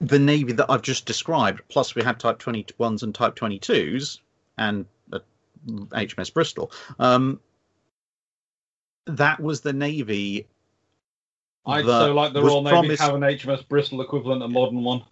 the 0.00 0.18
navy 0.18 0.52
that 0.52 0.70
I've 0.70 0.82
just 0.82 1.06
described. 1.06 1.62
Plus, 1.68 1.94
we 1.94 2.02
had 2.02 2.18
Type 2.20 2.38
21s 2.38 3.02
and 3.02 3.14
Type 3.14 3.34
22s, 3.36 4.20
and 4.58 4.86
uh, 5.12 5.20
HMS 5.68 6.32
Bristol. 6.32 6.70
Um, 6.98 7.40
that 9.06 9.40
was 9.40 9.60
the 9.60 9.72
navy. 9.72 10.46
I'd 11.64 11.84
so 11.84 12.14
like 12.14 12.32
the 12.32 12.42
Royal 12.42 12.62
Navy 12.62 12.72
promised- 12.72 13.02
have 13.02 13.14
an 13.14 13.22
HMS 13.22 13.66
Bristol 13.68 14.00
equivalent, 14.00 14.42
a 14.42 14.48
modern 14.48 14.84
one. 14.84 15.02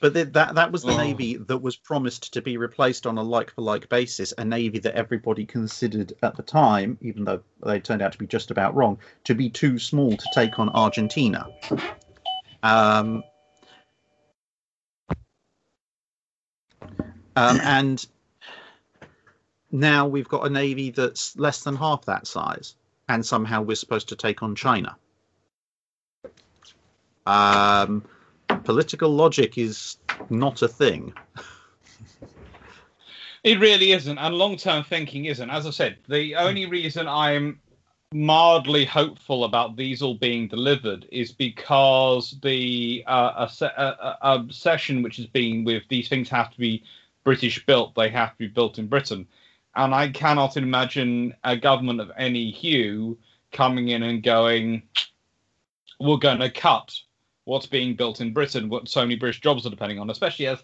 But 0.00 0.14
th- 0.14 0.32
that 0.32 0.56
that 0.56 0.72
was 0.72 0.82
the 0.82 0.90
Oh. 0.94 0.96
navy 0.96 1.36
that 1.36 1.58
was 1.58 1.76
promised 1.76 2.32
to 2.32 2.42
be 2.42 2.56
replaced 2.56 3.06
on 3.06 3.18
a 3.18 3.22
like 3.22 3.52
for 3.52 3.62
like 3.62 3.88
basis. 3.88 4.34
A 4.36 4.44
navy 4.44 4.80
that 4.80 4.96
everybody 4.96 5.46
considered 5.46 6.12
at 6.24 6.36
the 6.36 6.42
time, 6.42 6.98
even 7.02 7.22
though 7.22 7.40
they 7.64 7.78
turned 7.78 8.02
out 8.02 8.10
to 8.10 8.18
be 8.18 8.26
just 8.26 8.50
about 8.50 8.74
wrong, 8.74 8.98
to 9.24 9.34
be 9.36 9.48
too 9.48 9.78
small 9.78 10.16
to 10.16 10.26
take 10.34 10.58
on 10.58 10.70
Argentina. 10.70 11.46
Um, 12.64 13.22
um, 17.36 17.60
and 17.64 18.06
now 19.70 20.06
we've 20.06 20.28
got 20.28 20.46
a 20.46 20.50
navy 20.50 20.90
that's 20.90 21.36
less 21.36 21.62
than 21.62 21.76
half 21.76 22.04
that 22.04 22.26
size, 22.26 22.74
and 23.08 23.24
somehow 23.24 23.62
we're 23.62 23.74
supposed 23.74 24.08
to 24.08 24.16
take 24.16 24.42
on 24.42 24.54
China. 24.54 24.96
Um, 27.26 28.04
political 28.64 29.10
logic 29.10 29.58
is 29.58 29.96
not 30.30 30.62
a 30.62 30.68
thing. 30.68 31.14
It 33.44 33.58
really 33.58 33.90
isn't, 33.92 34.18
and 34.18 34.34
long-term 34.34 34.84
thinking 34.84 35.24
isn't. 35.24 35.50
As 35.50 35.66
I 35.66 35.70
said, 35.70 35.98
the 36.08 36.36
only 36.36 36.66
reason 36.66 37.08
I'm 37.08 37.60
mildly 38.14 38.84
hopeful 38.84 39.44
about 39.44 39.76
these 39.76 40.02
all 40.02 40.14
being 40.14 40.46
delivered 40.46 41.06
is 41.10 41.32
because 41.32 42.38
the 42.42 43.02
uh, 43.06 44.14
obsession 44.22 45.02
which 45.02 45.16
has 45.16 45.26
been 45.26 45.64
with 45.64 45.82
these 45.88 46.08
things 46.08 46.28
have 46.28 46.50
to 46.52 46.58
be 46.58 46.84
British 47.24 47.64
built, 47.66 47.94
they 47.94 48.08
have 48.08 48.32
to 48.32 48.38
be 48.38 48.46
built 48.48 48.78
in 48.78 48.88
Britain, 48.88 49.26
and 49.74 49.94
I 49.94 50.08
cannot 50.08 50.56
imagine 50.56 51.34
a 51.44 51.56
government 51.56 52.00
of 52.00 52.10
any 52.16 52.50
hue 52.50 53.18
coming 53.52 53.88
in 53.88 54.02
and 54.02 54.22
going, 54.22 54.82
"We're 56.00 56.16
going 56.16 56.40
to 56.40 56.50
cut 56.50 57.00
what's 57.44 57.66
being 57.66 57.94
built 57.94 58.20
in 58.20 58.32
Britain, 58.32 58.68
what 58.68 58.88
so 58.88 59.02
many 59.02 59.16
British 59.16 59.40
jobs 59.40 59.66
are 59.66 59.70
depending 59.70 59.98
on," 59.98 60.10
especially 60.10 60.46
as 60.46 60.62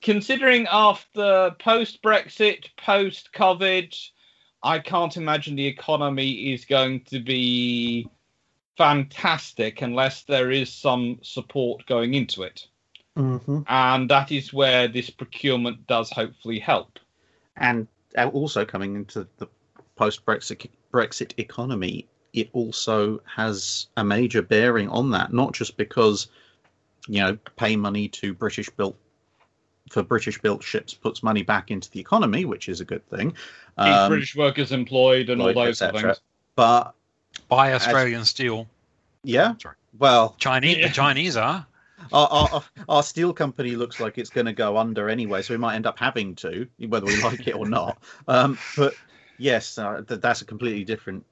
considering 0.00 0.66
after 0.70 1.54
post 1.58 2.02
Brexit, 2.02 2.68
post 2.76 3.30
COVID, 3.32 4.10
I 4.62 4.78
can't 4.78 5.16
imagine 5.16 5.56
the 5.56 5.66
economy 5.66 6.52
is 6.52 6.64
going 6.64 7.00
to 7.04 7.20
be 7.20 8.08
fantastic 8.76 9.82
unless 9.82 10.22
there 10.22 10.50
is 10.50 10.72
some 10.72 11.18
support 11.22 11.86
going 11.86 12.14
into 12.14 12.42
it. 12.42 12.66
Mm-hmm. 13.16 13.60
And 13.68 14.10
that 14.10 14.32
is 14.32 14.52
where 14.52 14.88
this 14.88 15.10
procurement 15.10 15.86
does 15.86 16.10
hopefully 16.10 16.58
help. 16.58 16.98
And 17.56 17.86
uh, 18.16 18.28
also 18.32 18.64
coming 18.64 18.96
into 18.96 19.26
the 19.38 19.46
post 19.96 20.24
Brexit 20.26 20.68
Brexit 20.92 21.32
economy, 21.36 22.06
it 22.32 22.50
also 22.52 23.20
has 23.24 23.86
a 23.96 24.04
major 24.04 24.42
bearing 24.42 24.88
on 24.88 25.10
that. 25.12 25.32
Not 25.32 25.52
just 25.52 25.76
because 25.76 26.28
you 27.06 27.20
know 27.20 27.38
pay 27.56 27.76
money 27.76 28.08
to 28.08 28.34
British 28.34 28.68
built 28.70 28.96
for 29.90 30.02
British 30.02 30.40
built 30.40 30.62
ships 30.62 30.94
puts 30.94 31.22
money 31.22 31.42
back 31.42 31.70
into 31.70 31.90
the 31.90 32.00
economy, 32.00 32.44
which 32.44 32.68
is 32.68 32.80
a 32.80 32.84
good 32.84 33.06
thing. 33.10 33.34
Um, 33.76 34.08
British 34.10 34.34
workers 34.34 34.72
employed 34.72 35.30
and 35.30 35.40
all 35.40 35.52
those 35.52 35.78
sort 35.78 35.90
of 35.90 35.96
etc. 35.96 36.14
things. 36.14 36.22
But 36.56 36.94
buy 37.48 37.74
Australian 37.74 38.24
steel. 38.24 38.66
yeah, 39.22 39.54
Sorry. 39.60 39.76
well, 39.98 40.34
Chinese, 40.38 40.78
Yeah. 40.78 40.88
the 40.88 40.94
Chinese 40.94 41.36
are. 41.36 41.66
Our, 42.12 42.28
our, 42.28 42.64
our 42.88 43.02
steel 43.02 43.32
company 43.32 43.76
looks 43.76 44.00
like 44.00 44.18
it's 44.18 44.30
going 44.30 44.46
to 44.46 44.52
go 44.52 44.76
under 44.76 45.08
anyway, 45.08 45.42
so 45.42 45.54
we 45.54 45.58
might 45.58 45.74
end 45.74 45.86
up 45.86 45.98
having 45.98 46.34
to, 46.36 46.66
whether 46.88 47.06
we 47.06 47.20
like 47.22 47.46
it 47.46 47.54
or 47.54 47.68
not. 47.68 47.98
Um, 48.28 48.58
but 48.76 48.94
yes, 49.38 49.78
uh, 49.78 50.02
th- 50.06 50.20
that's 50.20 50.42
a 50.42 50.44
completely 50.44 50.84
different 50.84 51.24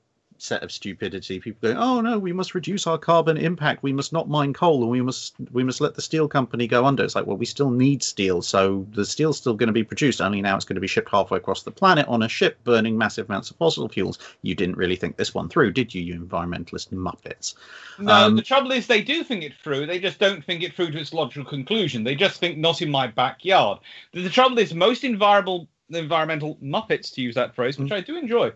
set 0.43 0.63
of 0.63 0.73
stupidity. 0.73 1.39
People 1.39 1.69
going, 1.69 1.79
"Oh 1.79 2.01
no, 2.01 2.19
we 2.19 2.33
must 2.33 2.55
reduce 2.55 2.87
our 2.87 2.99
carbon 2.99 3.37
impact. 3.37 3.83
We 3.83 3.93
must 3.93 4.13
not 4.13 4.29
mine 4.29 4.53
coal, 4.53 4.83
and 4.83 4.91
we 4.91 5.01
must 5.01 5.35
we 5.53 5.63
must 5.63 5.81
let 5.81 5.95
the 5.95 6.03
steel 6.03 6.29
company 6.29 6.67
go 6.67 6.85
under." 6.85 7.05
It's 7.05 7.15
like, 7.15 7.27
well, 7.27 7.37
we 7.37 7.47
still 7.47 7.71
need 7.71 8.03
steel, 8.03 8.43
so 8.43 8.87
the 8.93 9.05
steel's 9.05 9.39
still 9.39 9.55
going 9.55 9.69
to 9.69 9.73
be 9.73 9.85
produced. 9.85 10.21
Only 10.21 10.43
now 10.43 10.57
it's 10.57 10.65
going 10.65 10.75
to 10.75 10.81
be 10.81 10.89
shipped 10.89 11.11
halfway 11.11 11.39
across 11.39 11.63
the 11.63 11.71
planet 11.71 12.07
on 12.09 12.23
a 12.23 12.29
ship, 12.29 12.59
burning 12.65 12.99
massive 12.99 13.29
amounts 13.29 13.51
of 13.51 13.57
fossil 13.57 13.89
fuels. 13.89 14.19
You 14.43 14.55
didn't 14.55 14.77
really 14.77 14.97
think 14.97 15.17
this 15.17 15.33
one 15.33 15.49
through, 15.49 15.73
did 15.73 15.95
you, 15.95 16.03
you 16.03 16.19
environmentalist 16.19 16.89
muppets? 16.91 17.55
No, 17.99 18.13
Um, 18.13 18.37
the 18.37 18.43
trouble 18.43 18.73
is 18.73 18.87
they 18.87 19.03
do 19.03 19.23
think 19.23 19.45
it 19.45 19.55
through. 19.63 19.87
They 19.87 20.01
just 20.01 20.19
don't 20.19 20.45
think 20.45 20.63
it 20.63 20.75
through 20.75 20.91
to 20.91 20.99
its 20.99 21.13
logical 21.13 21.49
conclusion. 21.49 22.05
They 22.05 22.15
just 22.15 22.41
think 22.41 22.59
not 22.59 22.83
in 22.83 22.91
my 22.91 23.07
backyard. 23.07 23.79
The, 24.13 24.23
the 24.23 24.31
trouble 24.31 24.59
is 24.59 24.75
most 24.75 25.05
environmental 25.05 25.69
environmental 25.91 26.57
muppets, 26.63 27.13
to 27.15 27.21
use 27.21 27.35
that 27.35 27.55
phrase, 27.55 27.79
which 27.79 27.93
I 27.93 28.01
do 28.01 28.17
enjoy. 28.17 28.53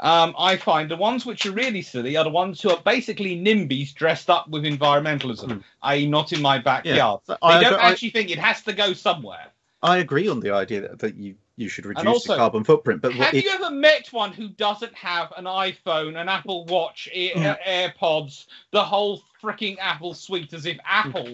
Um, 0.00 0.34
I 0.38 0.56
find 0.56 0.88
the 0.90 0.96
ones 0.96 1.26
which 1.26 1.44
are 1.46 1.50
really 1.52 1.82
silly 1.82 2.16
are 2.16 2.24
the 2.24 2.30
ones 2.30 2.62
who 2.62 2.70
are 2.70 2.80
basically 2.84 3.36
NIMBYs 3.36 3.92
dressed 3.94 4.30
up 4.30 4.48
with 4.48 4.62
environmentalism, 4.64 5.48
Mm. 5.48 5.64
i.e., 5.82 6.06
not 6.06 6.32
in 6.32 6.40
my 6.40 6.58
backyard. 6.58 7.20
They 7.26 7.34
I- 7.42 7.60
don't 7.62 7.74
I- 7.80 7.90
actually 7.90 8.10
think 8.10 8.30
it 8.30 8.38
has 8.38 8.62
to 8.62 8.72
go 8.72 8.92
somewhere. 8.92 9.48
I 9.82 9.98
agree 9.98 10.28
on 10.28 10.40
the 10.40 10.52
idea 10.52 10.80
that, 10.82 10.98
that 11.00 11.16
you, 11.16 11.36
you 11.56 11.68
should 11.68 11.86
reduce 11.86 12.04
also, 12.06 12.32
the 12.32 12.38
carbon 12.38 12.64
footprint, 12.64 13.00
but 13.02 13.12
Have 13.12 13.32
it, 13.34 13.44
you 13.44 13.50
ever 13.50 13.70
met 13.70 14.12
one 14.12 14.32
who 14.32 14.48
doesn't 14.48 14.94
have 14.94 15.32
an 15.36 15.44
iPhone, 15.44 16.20
an 16.20 16.28
Apple 16.28 16.64
Watch, 16.66 17.08
Air- 17.12 17.34
Mm. 17.64 17.94
AirPods, 17.96 18.46
the 18.72 18.84
whole 18.84 19.22
freaking 19.42 19.76
Apple 19.80 20.14
suite, 20.14 20.52
as 20.52 20.66
if 20.66 20.78
Apple 20.84 21.30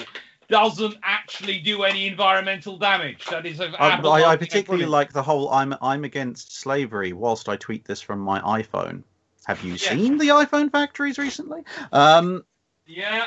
doesn't 0.48 0.96
actually 1.02 1.58
do 1.58 1.82
any 1.82 2.06
environmental 2.06 2.76
damage? 2.76 3.24
That 3.26 3.46
is, 3.46 3.60
I, 3.60 3.66
I, 3.66 4.24
I 4.24 4.36
particularly 4.36 4.86
like 4.86 5.12
the 5.12 5.22
whole 5.22 5.50
"I'm 5.50 5.74
I'm 5.80 6.04
against 6.04 6.56
slavery" 6.56 7.12
whilst 7.12 7.48
I 7.48 7.56
tweet 7.56 7.84
this 7.84 8.00
from 8.00 8.20
my 8.20 8.40
iPhone. 8.40 9.02
Have 9.44 9.62
you 9.62 9.72
Yeah. 9.72 9.76
seen 9.90 10.18
the 10.18 10.28
iPhone 10.28 10.70
factories 10.70 11.18
recently? 11.18 11.62
Um, 11.92 12.44
Yeah, 12.86 13.26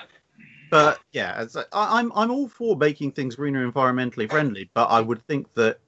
but 0.69 0.99
yeah, 1.13 1.33
as 1.37 1.55
I, 1.55 1.63
I'm 1.71 2.11
I'm 2.13 2.31
all 2.31 2.47
for 2.47 2.75
making 2.75 3.11
things 3.11 3.35
greener, 3.35 3.69
environmentally 3.69 4.29
friendly. 4.29 4.69
But 4.73 4.85
I 4.85 5.01
would 5.01 5.21
think 5.27 5.53
that 5.53 5.79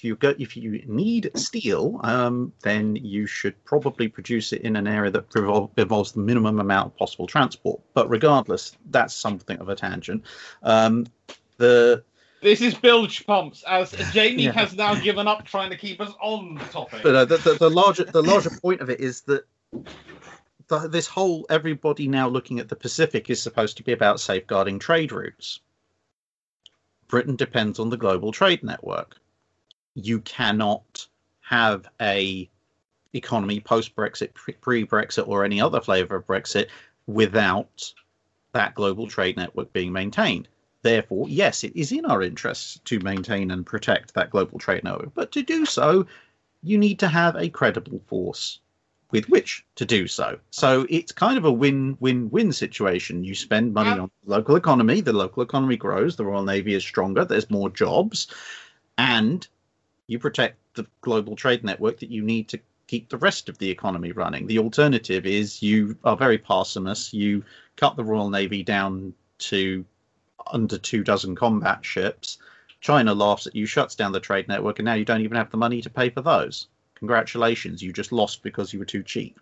if 0.00 0.04
you 0.04 0.16
go 0.16 0.34
if 0.38 0.56
you 0.56 0.82
need 0.86 1.30
steel, 1.34 2.00
um, 2.04 2.54
then 2.62 2.96
you 2.96 3.26
should 3.26 3.62
probably 3.66 4.08
produce 4.08 4.50
it 4.54 4.62
in 4.62 4.76
an 4.76 4.86
area 4.86 5.10
that 5.10 5.26
involves 5.76 6.12
the 6.12 6.20
minimum 6.20 6.58
amount 6.58 6.86
of 6.86 6.96
possible 6.96 7.26
transport. 7.26 7.82
But 7.92 8.08
regardless, 8.08 8.78
that's 8.90 9.12
something 9.12 9.58
of 9.58 9.68
a 9.68 9.76
tangent. 9.76 10.24
Um, 10.62 11.06
the 11.58 12.02
this 12.40 12.62
is 12.62 12.72
bilge 12.72 13.26
pumps, 13.26 13.62
as 13.68 13.90
Jamie 14.14 14.44
Yeah. 14.44 14.52
has 14.52 14.74
now 14.74 14.94
given 14.94 15.28
up 15.28 15.44
trying 15.44 15.68
to 15.68 15.76
keep 15.76 16.00
us 16.00 16.14
on 16.22 16.54
the 16.54 16.64
topic. 16.64 17.02
but 17.02 17.14
uh, 17.14 17.24
the, 17.26 17.36
the, 17.36 17.54
the 17.56 17.70
larger 17.70 18.04
the 18.04 18.22
larger 18.22 18.48
point 18.48 18.80
of 18.80 18.88
it 18.88 19.00
is 19.00 19.20
that 19.22 19.44
the, 20.68 20.88
this 20.88 21.06
whole 21.06 21.44
everybody 21.50 22.08
now 22.08 22.26
looking 22.26 22.58
at 22.58 22.70
the 22.70 22.76
Pacific 22.76 23.28
is 23.28 23.42
supposed 23.42 23.76
to 23.76 23.82
be 23.82 23.92
about 23.92 24.18
safeguarding 24.18 24.78
trade 24.78 25.12
routes. 25.12 25.60
Britain 27.06 27.36
depends 27.36 27.78
on 27.78 27.90
the 27.90 27.98
global 27.98 28.32
trade 28.32 28.62
network. 28.62 29.19
You 30.02 30.20
cannot 30.20 31.06
have 31.40 31.88
a 32.00 32.48
economy 33.12 33.60
post 33.60 33.94
Brexit, 33.96 34.34
pre 34.34 34.86
Brexit, 34.86 35.26
or 35.26 35.44
any 35.44 35.60
other 35.60 35.80
flavour 35.80 36.16
of 36.16 36.26
Brexit 36.26 36.68
without 37.06 37.92
that 38.52 38.74
global 38.74 39.06
trade 39.06 39.36
network 39.36 39.72
being 39.72 39.92
maintained. 39.92 40.48
Therefore, 40.82 41.28
yes, 41.28 41.62
it 41.64 41.78
is 41.78 41.92
in 41.92 42.06
our 42.06 42.22
interests 42.22 42.80
to 42.84 42.98
maintain 43.00 43.50
and 43.50 43.66
protect 43.66 44.14
that 44.14 44.30
global 44.30 44.58
trade 44.58 44.84
network. 44.84 45.12
But 45.14 45.32
to 45.32 45.42
do 45.42 45.66
so, 45.66 46.06
you 46.62 46.78
need 46.78 46.98
to 47.00 47.08
have 47.08 47.36
a 47.36 47.48
credible 47.48 48.00
force 48.06 48.60
with 49.10 49.28
which 49.28 49.64
to 49.74 49.84
do 49.84 50.06
so. 50.06 50.38
So 50.50 50.86
it's 50.88 51.12
kind 51.12 51.36
of 51.36 51.44
a 51.44 51.52
win-win-win 51.52 52.52
situation. 52.52 53.24
You 53.24 53.34
spend 53.34 53.74
money 53.74 53.90
on 53.90 54.10
the 54.24 54.30
local 54.30 54.56
economy, 54.56 55.00
the 55.00 55.12
local 55.12 55.42
economy 55.42 55.76
grows, 55.76 56.16
the 56.16 56.24
Royal 56.24 56.44
Navy 56.44 56.74
is 56.74 56.84
stronger, 56.84 57.24
there's 57.24 57.50
more 57.50 57.70
jobs, 57.70 58.28
and 58.98 59.46
you 60.10 60.18
protect 60.18 60.58
the 60.74 60.84
global 61.02 61.36
trade 61.36 61.62
network 61.62 62.00
that 62.00 62.10
you 62.10 62.20
need 62.20 62.48
to 62.48 62.58
keep 62.88 63.08
the 63.08 63.18
rest 63.18 63.48
of 63.48 63.56
the 63.58 63.70
economy 63.70 64.10
running. 64.10 64.48
The 64.48 64.58
alternative 64.58 65.24
is 65.24 65.62
you 65.62 65.96
are 66.02 66.16
very 66.16 66.36
parsimonious, 66.36 67.14
you 67.14 67.44
cut 67.76 67.94
the 67.94 68.02
Royal 68.02 68.28
Navy 68.28 68.64
down 68.64 69.14
to 69.38 69.84
under 70.48 70.78
two 70.78 71.04
dozen 71.04 71.36
combat 71.36 71.84
ships. 71.84 72.38
China 72.80 73.14
laughs 73.14 73.46
at 73.46 73.54
you, 73.54 73.66
shuts 73.66 73.94
down 73.94 74.10
the 74.10 74.18
trade 74.18 74.48
network, 74.48 74.80
and 74.80 74.86
now 74.86 74.94
you 74.94 75.04
don't 75.04 75.20
even 75.20 75.36
have 75.36 75.52
the 75.52 75.56
money 75.56 75.80
to 75.80 75.88
pay 75.88 76.10
for 76.10 76.22
those. 76.22 76.66
Congratulations, 76.96 77.80
you 77.80 77.92
just 77.92 78.10
lost 78.10 78.42
because 78.42 78.72
you 78.72 78.80
were 78.80 78.84
too 78.84 79.04
cheap. 79.04 79.38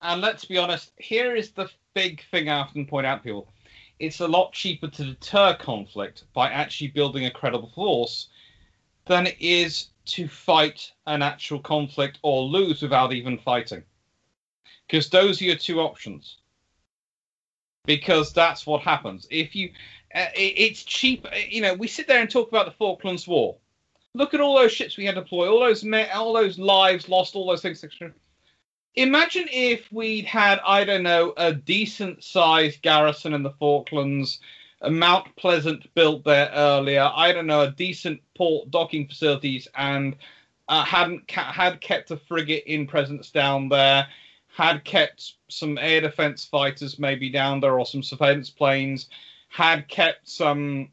And 0.00 0.20
let's 0.20 0.44
be 0.44 0.58
honest, 0.58 0.92
here 0.98 1.34
is 1.34 1.50
the 1.50 1.68
big 1.94 2.22
thing 2.30 2.48
I 2.48 2.60
often 2.60 2.86
point 2.86 3.04
out 3.04 3.16
to 3.16 3.22
people. 3.24 3.52
It's 3.98 4.20
a 4.20 4.28
lot 4.28 4.52
cheaper 4.52 4.86
to 4.86 5.04
deter 5.04 5.56
conflict 5.56 6.22
by 6.34 6.50
actually 6.50 6.88
building 6.88 7.26
a 7.26 7.32
credible 7.32 7.72
force 7.74 8.28
than 9.08 9.26
it 9.26 9.36
is 9.40 9.88
to 10.06 10.28
fight 10.28 10.92
an 11.06 11.22
actual 11.22 11.60
conflict 11.60 12.18
or 12.22 12.42
lose 12.42 12.82
without 12.82 13.12
even 13.12 13.38
fighting. 13.38 13.82
Because 14.86 15.10
those 15.10 15.40
are 15.40 15.44
your 15.44 15.56
two 15.56 15.80
options. 15.80 16.38
Because 17.84 18.32
that's 18.32 18.66
what 18.66 18.82
happens. 18.82 19.26
If 19.30 19.54
you, 19.54 19.70
uh, 20.14 20.26
it, 20.34 20.54
it's 20.56 20.82
cheap. 20.82 21.26
You 21.48 21.62
know, 21.62 21.74
we 21.74 21.88
sit 21.88 22.06
there 22.06 22.20
and 22.20 22.30
talk 22.30 22.48
about 22.48 22.66
the 22.66 22.72
Falklands 22.72 23.26
War. 23.26 23.56
Look 24.14 24.34
at 24.34 24.40
all 24.40 24.56
those 24.56 24.72
ships 24.72 24.96
we 24.96 25.04
had 25.04 25.14
to 25.14 25.20
deploy, 25.20 25.48
all 25.48 25.60
those 25.60 25.84
men, 25.84 26.08
all 26.14 26.32
those 26.32 26.58
lives 26.58 27.08
lost, 27.08 27.34
all 27.36 27.46
those 27.46 27.62
things. 27.62 27.84
Imagine 28.94 29.46
if 29.52 29.92
we'd 29.92 30.24
had, 30.24 30.58
I 30.66 30.84
don't 30.84 31.02
know, 31.02 31.34
a 31.36 31.52
decent 31.52 32.24
sized 32.24 32.82
garrison 32.82 33.34
in 33.34 33.42
the 33.42 33.52
Falklands, 33.52 34.40
Mount 34.82 35.34
Pleasant 35.36 35.92
built 35.94 36.24
there 36.24 36.50
earlier, 36.54 37.10
I 37.12 37.32
don't 37.32 37.46
know, 37.46 37.62
a 37.62 37.70
decent 37.70 38.20
port 38.36 38.70
docking 38.70 39.08
facilities, 39.08 39.66
and 39.76 40.16
uh, 40.68 40.84
hadn't 40.84 41.26
ca- 41.26 41.52
had 41.52 41.80
kept 41.80 42.10
a 42.10 42.16
frigate 42.16 42.64
in 42.66 42.86
presence 42.86 43.30
down 43.30 43.68
there, 43.68 44.06
had 44.54 44.84
kept 44.84 45.34
some 45.48 45.78
air 45.78 46.00
defense 46.00 46.44
fighters 46.44 46.98
maybe 46.98 47.30
down 47.30 47.60
there, 47.60 47.78
or 47.78 47.86
some 47.86 48.02
surveillance 48.02 48.50
planes, 48.50 49.08
had 49.48 49.88
kept 49.88 50.28
some 50.28 50.90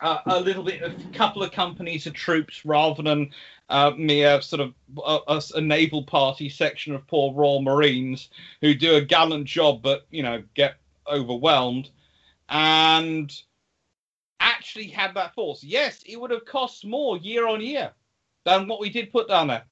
uh, 0.00 0.18
a 0.26 0.40
little 0.40 0.64
bit, 0.64 0.82
a 0.82 0.94
couple 1.16 1.42
of 1.42 1.52
companies 1.52 2.06
of 2.06 2.12
troops 2.12 2.64
rather 2.64 3.02
than 3.02 3.30
uh, 3.68 3.92
mere 3.96 4.42
sort 4.42 4.60
of 4.60 4.74
a, 5.04 5.18
a, 5.28 5.42
a 5.56 5.60
naval 5.60 6.02
party 6.02 6.48
section 6.48 6.94
of 6.94 7.06
poor 7.06 7.32
Royal 7.32 7.62
Marines 7.62 8.28
who 8.60 8.74
do 8.74 8.96
a 8.96 9.00
gallant 9.00 9.46
job, 9.46 9.82
but 9.82 10.06
you 10.10 10.22
know 10.22 10.42
get 10.54 10.76
overwhelmed, 11.06 11.90
and 12.52 13.42
actually 14.38 14.86
had 14.86 15.14
that 15.14 15.34
force. 15.34 15.64
Yes, 15.64 16.02
it 16.04 16.20
would 16.20 16.30
have 16.30 16.44
cost 16.44 16.84
more 16.84 17.16
year 17.16 17.48
on 17.48 17.62
year 17.62 17.90
than 18.44 18.68
what 18.68 18.78
we 18.78 18.90
did 18.90 19.10
put 19.10 19.26
down 19.26 19.48
there, 19.48 19.64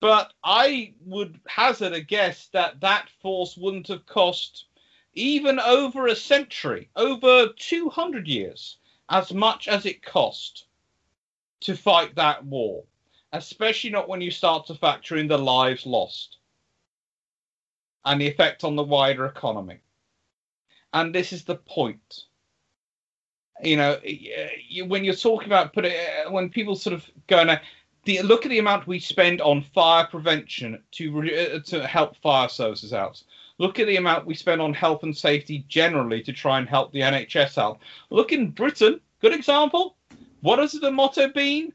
but 0.00 0.32
I 0.42 0.94
would 1.04 1.38
hazard 1.46 1.92
a 1.92 2.00
guess 2.00 2.48
that 2.54 2.80
that 2.80 3.10
force 3.20 3.56
wouldn't 3.58 3.88
have 3.88 4.06
cost 4.06 4.64
even 5.12 5.60
over 5.60 6.06
a 6.06 6.16
century, 6.16 6.88
over 6.96 7.48
two 7.56 7.90
hundred 7.90 8.26
years 8.26 8.78
as 9.10 9.32
much 9.34 9.68
as 9.68 9.84
it 9.84 10.02
cost 10.02 10.64
to 11.60 11.76
fight 11.76 12.14
that 12.14 12.44
war, 12.44 12.84
especially 13.32 13.90
not 13.90 14.08
when 14.08 14.22
you 14.22 14.30
start 14.30 14.66
to 14.66 14.74
factor 14.74 15.16
in 15.16 15.28
the 15.28 15.38
lives 15.38 15.84
lost 15.84 16.38
and 18.06 18.20
the 18.20 18.26
effect 18.26 18.64
on 18.64 18.74
the 18.74 18.82
wider 18.82 19.26
economy. 19.26 19.80
And 20.96 21.14
this 21.14 21.30
is 21.30 21.44
the 21.44 21.56
point. 21.56 22.24
You 23.62 23.76
know, 23.76 24.00
you, 24.02 24.86
when 24.86 25.04
you're 25.04 25.14
talking 25.14 25.46
about 25.46 25.74
put 25.74 25.84
it, 25.84 25.94
when 26.30 26.48
people 26.48 26.74
sort 26.74 26.94
of 26.94 27.04
go 27.26 27.44
now, 27.44 27.60
the 28.04 28.22
look 28.22 28.46
at 28.46 28.48
the 28.48 28.58
amount 28.58 28.86
we 28.86 28.98
spend 28.98 29.42
on 29.42 29.60
fire 29.74 30.06
prevention 30.06 30.82
to 30.92 31.18
uh, 31.18 31.58
to 31.66 31.86
help 31.86 32.16
fire 32.16 32.48
services 32.48 32.94
out. 32.94 33.22
Look 33.58 33.78
at 33.78 33.86
the 33.86 33.96
amount 33.96 34.24
we 34.24 34.34
spend 34.34 34.62
on 34.62 34.72
health 34.72 35.02
and 35.02 35.14
safety 35.14 35.66
generally 35.68 36.22
to 36.22 36.32
try 36.32 36.58
and 36.58 36.66
help 36.66 36.92
the 36.92 37.00
NHS 37.00 37.58
out. 37.58 37.78
Look 38.08 38.32
in 38.32 38.50
Britain, 38.50 38.98
good 39.20 39.34
example. 39.34 39.96
What 40.40 40.60
has 40.60 40.72
the 40.72 40.90
motto 40.90 41.28
been? 41.28 41.74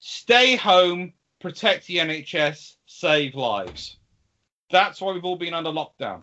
Stay 0.00 0.56
home, 0.56 1.12
protect 1.38 1.86
the 1.86 1.98
NHS, 1.98 2.74
save 2.86 3.36
lives. 3.36 3.98
That's 4.72 5.00
why 5.00 5.12
we've 5.12 5.24
all 5.24 5.36
been 5.36 5.54
under 5.54 5.70
lockdown. 5.70 6.22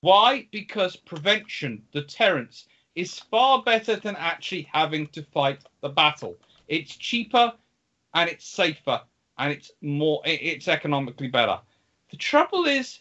Why? 0.00 0.46
Because 0.50 0.96
prevention, 0.96 1.82
deterrence, 1.92 2.66
is 2.94 3.18
far 3.18 3.62
better 3.62 3.96
than 3.96 4.16
actually 4.16 4.68
having 4.72 5.06
to 5.08 5.22
fight 5.22 5.62
the 5.82 5.88
battle. 5.88 6.36
It's 6.68 6.96
cheaper 6.96 7.52
and 8.14 8.28
it's 8.28 8.46
safer 8.46 9.02
and 9.38 9.52
it's 9.52 9.70
more 9.80 10.22
it's 10.24 10.68
economically 10.68 11.28
better. 11.28 11.58
The 12.10 12.16
trouble 12.16 12.66
is 12.66 13.00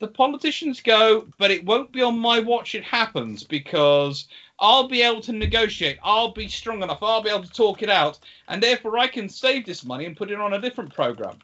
the 0.00 0.08
politicians 0.08 0.80
go, 0.80 1.26
but 1.38 1.50
it 1.50 1.64
won't 1.64 1.92
be 1.92 2.02
on 2.02 2.18
my 2.18 2.38
watch 2.40 2.74
it 2.74 2.84
happens 2.84 3.42
because 3.42 4.28
I'll 4.60 4.88
be 4.88 5.02
able 5.02 5.20
to 5.22 5.32
negotiate. 5.32 5.98
I'll 6.02 6.32
be 6.32 6.48
strong 6.48 6.82
enough. 6.82 7.02
I'll 7.02 7.22
be 7.22 7.30
able 7.30 7.44
to 7.44 7.52
talk 7.52 7.82
it 7.82 7.90
out. 7.90 8.18
And 8.48 8.62
therefore, 8.62 8.98
I 8.98 9.08
can 9.08 9.28
save 9.28 9.66
this 9.66 9.84
money 9.84 10.04
and 10.04 10.16
put 10.16 10.30
it 10.30 10.40
on 10.40 10.54
a 10.54 10.60
different 10.60 10.94
program. 10.94 11.38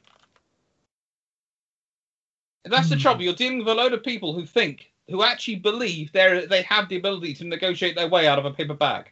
And 2.64 2.72
that's 2.72 2.88
the 2.88 2.94
hmm. 2.94 3.02
trouble. 3.02 3.22
You're 3.22 3.34
dealing 3.34 3.58
with 3.58 3.68
a 3.68 3.74
load 3.74 3.92
of 3.92 4.02
people 4.02 4.32
who 4.32 4.46
think, 4.46 4.90
who 5.08 5.22
actually 5.22 5.56
believe 5.56 6.12
they 6.12 6.46
they 6.46 6.62
have 6.62 6.88
the 6.88 6.96
ability 6.96 7.34
to 7.34 7.44
negotiate 7.44 7.94
their 7.94 8.08
way 8.08 8.26
out 8.26 8.38
of 8.38 8.46
a 8.46 8.50
paper 8.50 8.74
bag. 8.74 9.10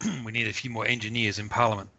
we 0.24 0.32
need 0.32 0.46
a 0.46 0.52
few 0.52 0.70
more 0.70 0.86
engineers 0.86 1.38
in 1.38 1.48
Parliament. 1.48 1.90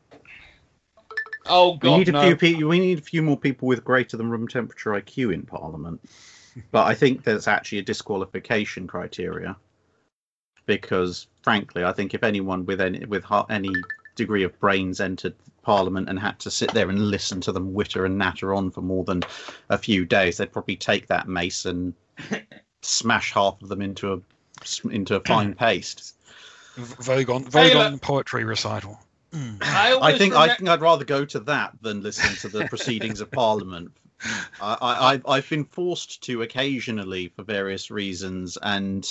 Oh 1.46 1.78
God, 1.78 1.84
We 1.84 1.90
God, 1.90 1.98
need 1.98 2.10
a 2.10 2.12
no. 2.12 2.22
few 2.22 2.36
people. 2.36 2.70
We 2.70 2.80
need 2.80 3.00
a 3.00 3.02
few 3.02 3.22
more 3.22 3.38
people 3.38 3.68
with 3.68 3.84
greater 3.84 4.16
than 4.16 4.30
room 4.30 4.48
temperature 4.48 4.92
IQ 4.92 5.34
in 5.34 5.44
Parliament. 5.44 6.02
but 6.72 6.86
I 6.88 6.94
think 6.94 7.24
there's 7.24 7.48
actually 7.48 7.80
a 7.80 7.84
disqualification 7.84 8.88
criteria 8.88 9.58
because, 10.66 11.28
frankly, 11.42 11.84
I 11.84 11.92
think 11.92 12.14
if 12.14 12.24
anyone 12.24 12.66
with 12.66 12.80
any 12.80 13.04
with 13.06 13.26
any 13.50 13.72
degree 14.16 14.44
of 14.44 14.58
brains 14.60 15.02
entered 15.02 15.36
Parliament 15.62 16.10
and 16.10 16.20
had 16.20 16.40
to 16.40 16.52
sit 16.52 16.72
there 16.74 16.90
and 16.90 17.10
listen 17.10 17.42
to 17.42 17.52
them 17.52 17.74
witter 17.74 18.06
and 18.06 18.18
natter 18.18 18.54
on 18.54 18.72
for 18.72 18.82
more 18.82 19.04
than 19.04 19.22
a 19.70 19.78
few 19.78 20.06
days, 20.06 20.38
they'd 20.38 20.52
probably 20.52 20.76
take 20.76 21.08
that 21.08 21.28
mace 21.28 21.66
and 21.66 21.94
smash 22.82 23.32
half 23.34 23.62
of 23.62 23.70
them 23.70 23.82
into 23.82 24.14
a 24.14 24.20
into 24.90 25.16
a 25.16 25.20
fine 25.22 25.54
paste. 25.56 26.16
Vogon, 26.78 27.44
Hey, 27.54 27.72
Vogon 27.72 27.92
look- 27.94 28.02
poetry 28.02 28.44
recital. 28.44 29.00
Mm. 29.32 29.62
I, 29.62 29.90
I 29.90 29.92
always 29.92 30.18
think 30.18 30.34
I 30.34 30.56
think 30.56 30.70
I'd 30.70 30.82
rather 30.82 31.06
go 31.06 31.24
to 31.26 31.40
that 31.42 31.74
than 31.82 32.02
listen 32.02 32.36
to 32.38 32.50
the 32.58 32.66
proceedings 32.66 33.22
of 33.22 33.30
Parliament. 33.30 33.92
I, 34.62 34.74
I, 34.82 35.14
I've 35.14 35.28
I've 35.28 35.50
been 35.50 35.66
forced 35.66 36.24
to 36.24 36.42
occasionally 36.42 37.28
for 37.36 37.44
various 37.44 37.92
reasons, 37.92 38.58
and 38.64 39.06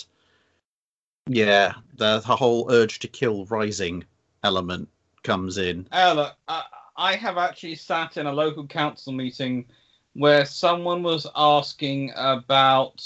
yeah, 1.28 1.74
the, 1.94 2.18
the 2.20 2.34
whole 2.36 2.70
urge 2.72 2.98
to 3.00 3.08
kill 3.08 3.44
rising 3.46 4.04
element 4.42 4.88
comes 5.28 5.58
in. 5.58 5.86
Oh, 5.92 6.14
look, 6.14 6.36
I, 6.48 6.64
I 6.96 7.14
have 7.16 7.36
actually 7.36 7.74
sat 7.74 8.16
in 8.16 8.26
a 8.26 8.32
local 8.32 8.66
council 8.66 9.12
meeting 9.12 9.66
where 10.14 10.46
someone 10.46 11.02
was 11.02 11.26
asking 11.36 12.12
about 12.16 13.04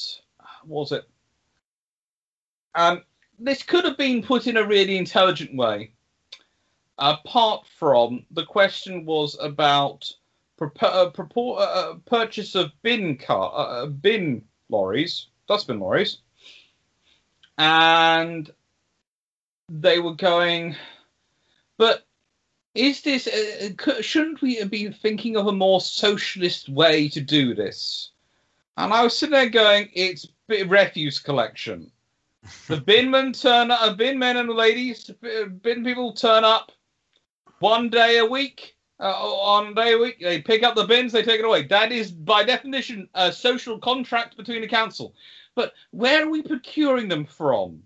was 0.65 0.93
it? 0.93 1.03
Um, 2.77 3.03
this 3.41 3.65
could 3.65 3.85
have 3.85 3.99
been 3.99 4.23
put 4.23 4.47
in 4.47 4.57
a 4.57 4.65
really 4.65 4.97
intelligent 4.97 5.57
way. 5.57 5.95
Apart 6.97 7.67
from 7.77 8.25
the 8.31 8.45
question 8.45 9.05
was 9.05 9.37
about 9.41 10.09
uh, 10.61 10.67
uh, 10.81 11.55
uh, 11.55 11.95
purchase 12.07 12.55
of 12.55 12.71
bin 12.83 13.19
car 13.19 13.53
uh, 13.53 13.83
uh, 13.83 13.87
bin 13.87 14.45
lorries, 14.69 15.27
dustbin 15.49 15.81
lorries, 15.81 16.19
and 17.59 18.49
they 19.69 19.99
were 19.99 20.15
going, 20.15 20.77
but 21.79 22.07
is 22.75 23.03
this 23.03 23.27
uh, 23.27 24.01
shouldn't 24.01 24.41
we 24.41 24.63
be 24.65 24.91
thinking 24.91 25.37
of 25.37 25.47
a 25.47 25.53
more 25.53 25.81
socialist 25.81 26.69
way 26.69 27.09
to 27.09 27.21
do 27.21 27.55
this? 27.55 28.11
And 28.77 28.93
i 28.93 29.03
was 29.03 29.17
sitting 29.17 29.35
there 29.35 29.51
going 29.51 29.91
it's 29.95 30.27
refuse 30.49 31.19
collection. 31.19 31.91
The 32.67 32.81
bin 32.81 33.11
men 33.11 33.33
turn 33.33 33.71
up 33.71 33.97
bin 33.99 34.19
men 34.19 34.37
and 34.37 34.51
ladies 34.51 35.11
bin 35.63 35.85
people 35.85 36.13
turn 36.13 36.45
up 36.45 36.73
one 37.61 37.89
day 37.89 38.19
a 38.19 38.27
week 38.27 38.75
uh, 38.99 39.13
on 39.13 39.75
day 39.75 39.93
a 39.93 39.99
week 39.99 40.19
they 40.21 40.41
pick 40.41 40.65
up 40.65 40.75
the 40.75 40.85
bins 40.85 41.13
they 41.13 41.23
take 41.23 41.41
it 41.41 41.45
away. 41.45 41.65
That 41.65 41.93
is 41.93 42.11
by 42.11 42.43
definition 42.43 43.09
a 43.15 43.33
social 43.33 43.79
contract 43.79 44.37
between 44.37 44.63
the 44.63 44.69
council. 44.69 45.15
But 45.55 45.75
where 45.91 46.27
are 46.27 46.31
we 46.31 46.43
procuring 46.43 47.09
them 47.09 47.27
from 47.27 47.83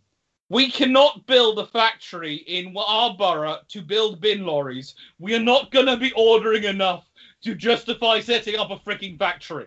we 0.48 0.70
cannot 0.70 1.26
build 1.26 1.58
a 1.58 1.66
factory 1.66 2.36
in 2.36 2.74
our 2.76 3.14
borough 3.14 3.58
to 3.68 3.82
build 3.82 4.20
bin 4.20 4.44
lorries. 4.44 4.94
We 5.18 5.34
are 5.34 5.40
not 5.40 5.70
going 5.70 5.86
to 5.86 5.96
be 5.96 6.12
ordering 6.16 6.64
enough 6.64 7.04
to 7.42 7.54
justify 7.54 8.20
setting 8.20 8.56
up 8.56 8.70
a 8.70 8.76
freaking 8.76 9.18
factory. 9.18 9.66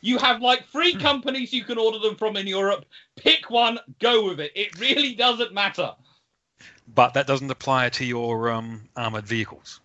You 0.00 0.18
have 0.18 0.40
like 0.40 0.66
three 0.68 0.94
companies 0.94 1.52
you 1.52 1.64
can 1.64 1.78
order 1.78 1.98
them 1.98 2.16
from 2.16 2.36
in 2.36 2.46
Europe. 2.46 2.86
Pick 3.16 3.50
one, 3.50 3.78
go 3.98 4.24
with 4.24 4.40
it. 4.40 4.52
It 4.54 4.78
really 4.80 5.14
doesn't 5.14 5.52
matter. 5.52 5.92
But 6.94 7.14
that 7.14 7.26
doesn't 7.26 7.50
apply 7.50 7.90
to 7.90 8.04
your 8.04 8.50
um, 8.50 8.88
armored 8.96 9.26
vehicles. 9.26 9.80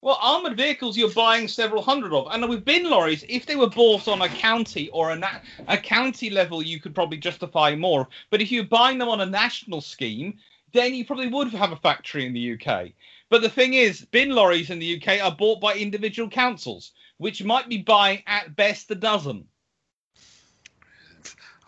Well, 0.00 0.18
armored 0.22 0.56
vehicles 0.56 0.96
you're 0.96 1.10
buying 1.10 1.48
several 1.48 1.82
hundred 1.82 2.12
of, 2.12 2.28
and 2.30 2.48
with 2.48 2.64
bin 2.64 2.88
lorries, 2.88 3.24
if 3.28 3.46
they 3.46 3.56
were 3.56 3.68
bought 3.68 4.06
on 4.06 4.22
a 4.22 4.28
county 4.28 4.88
or 4.90 5.10
a 5.10 5.16
na- 5.16 5.40
a 5.66 5.76
county 5.76 6.30
level, 6.30 6.62
you 6.62 6.78
could 6.78 6.94
probably 6.94 7.18
justify 7.18 7.74
more. 7.74 8.08
But 8.30 8.40
if 8.40 8.52
you're 8.52 8.62
buying 8.62 8.98
them 8.98 9.08
on 9.08 9.20
a 9.20 9.26
national 9.26 9.80
scheme, 9.80 10.38
then 10.72 10.94
you 10.94 11.04
probably 11.04 11.26
would 11.26 11.52
have 11.52 11.72
a 11.72 11.76
factory 11.76 12.26
in 12.26 12.32
the 12.32 12.52
UK. 12.52 12.92
But 13.28 13.42
the 13.42 13.50
thing 13.50 13.74
is, 13.74 14.04
bin 14.04 14.30
lorries 14.30 14.70
in 14.70 14.78
the 14.78 15.02
UK 15.02 15.20
are 15.20 15.34
bought 15.34 15.60
by 15.60 15.74
individual 15.74 16.30
councils, 16.30 16.92
which 17.16 17.42
might 17.42 17.68
be 17.68 17.78
buying 17.78 18.22
at 18.28 18.54
best 18.54 18.90
a 18.92 18.94
dozen. 18.94 19.48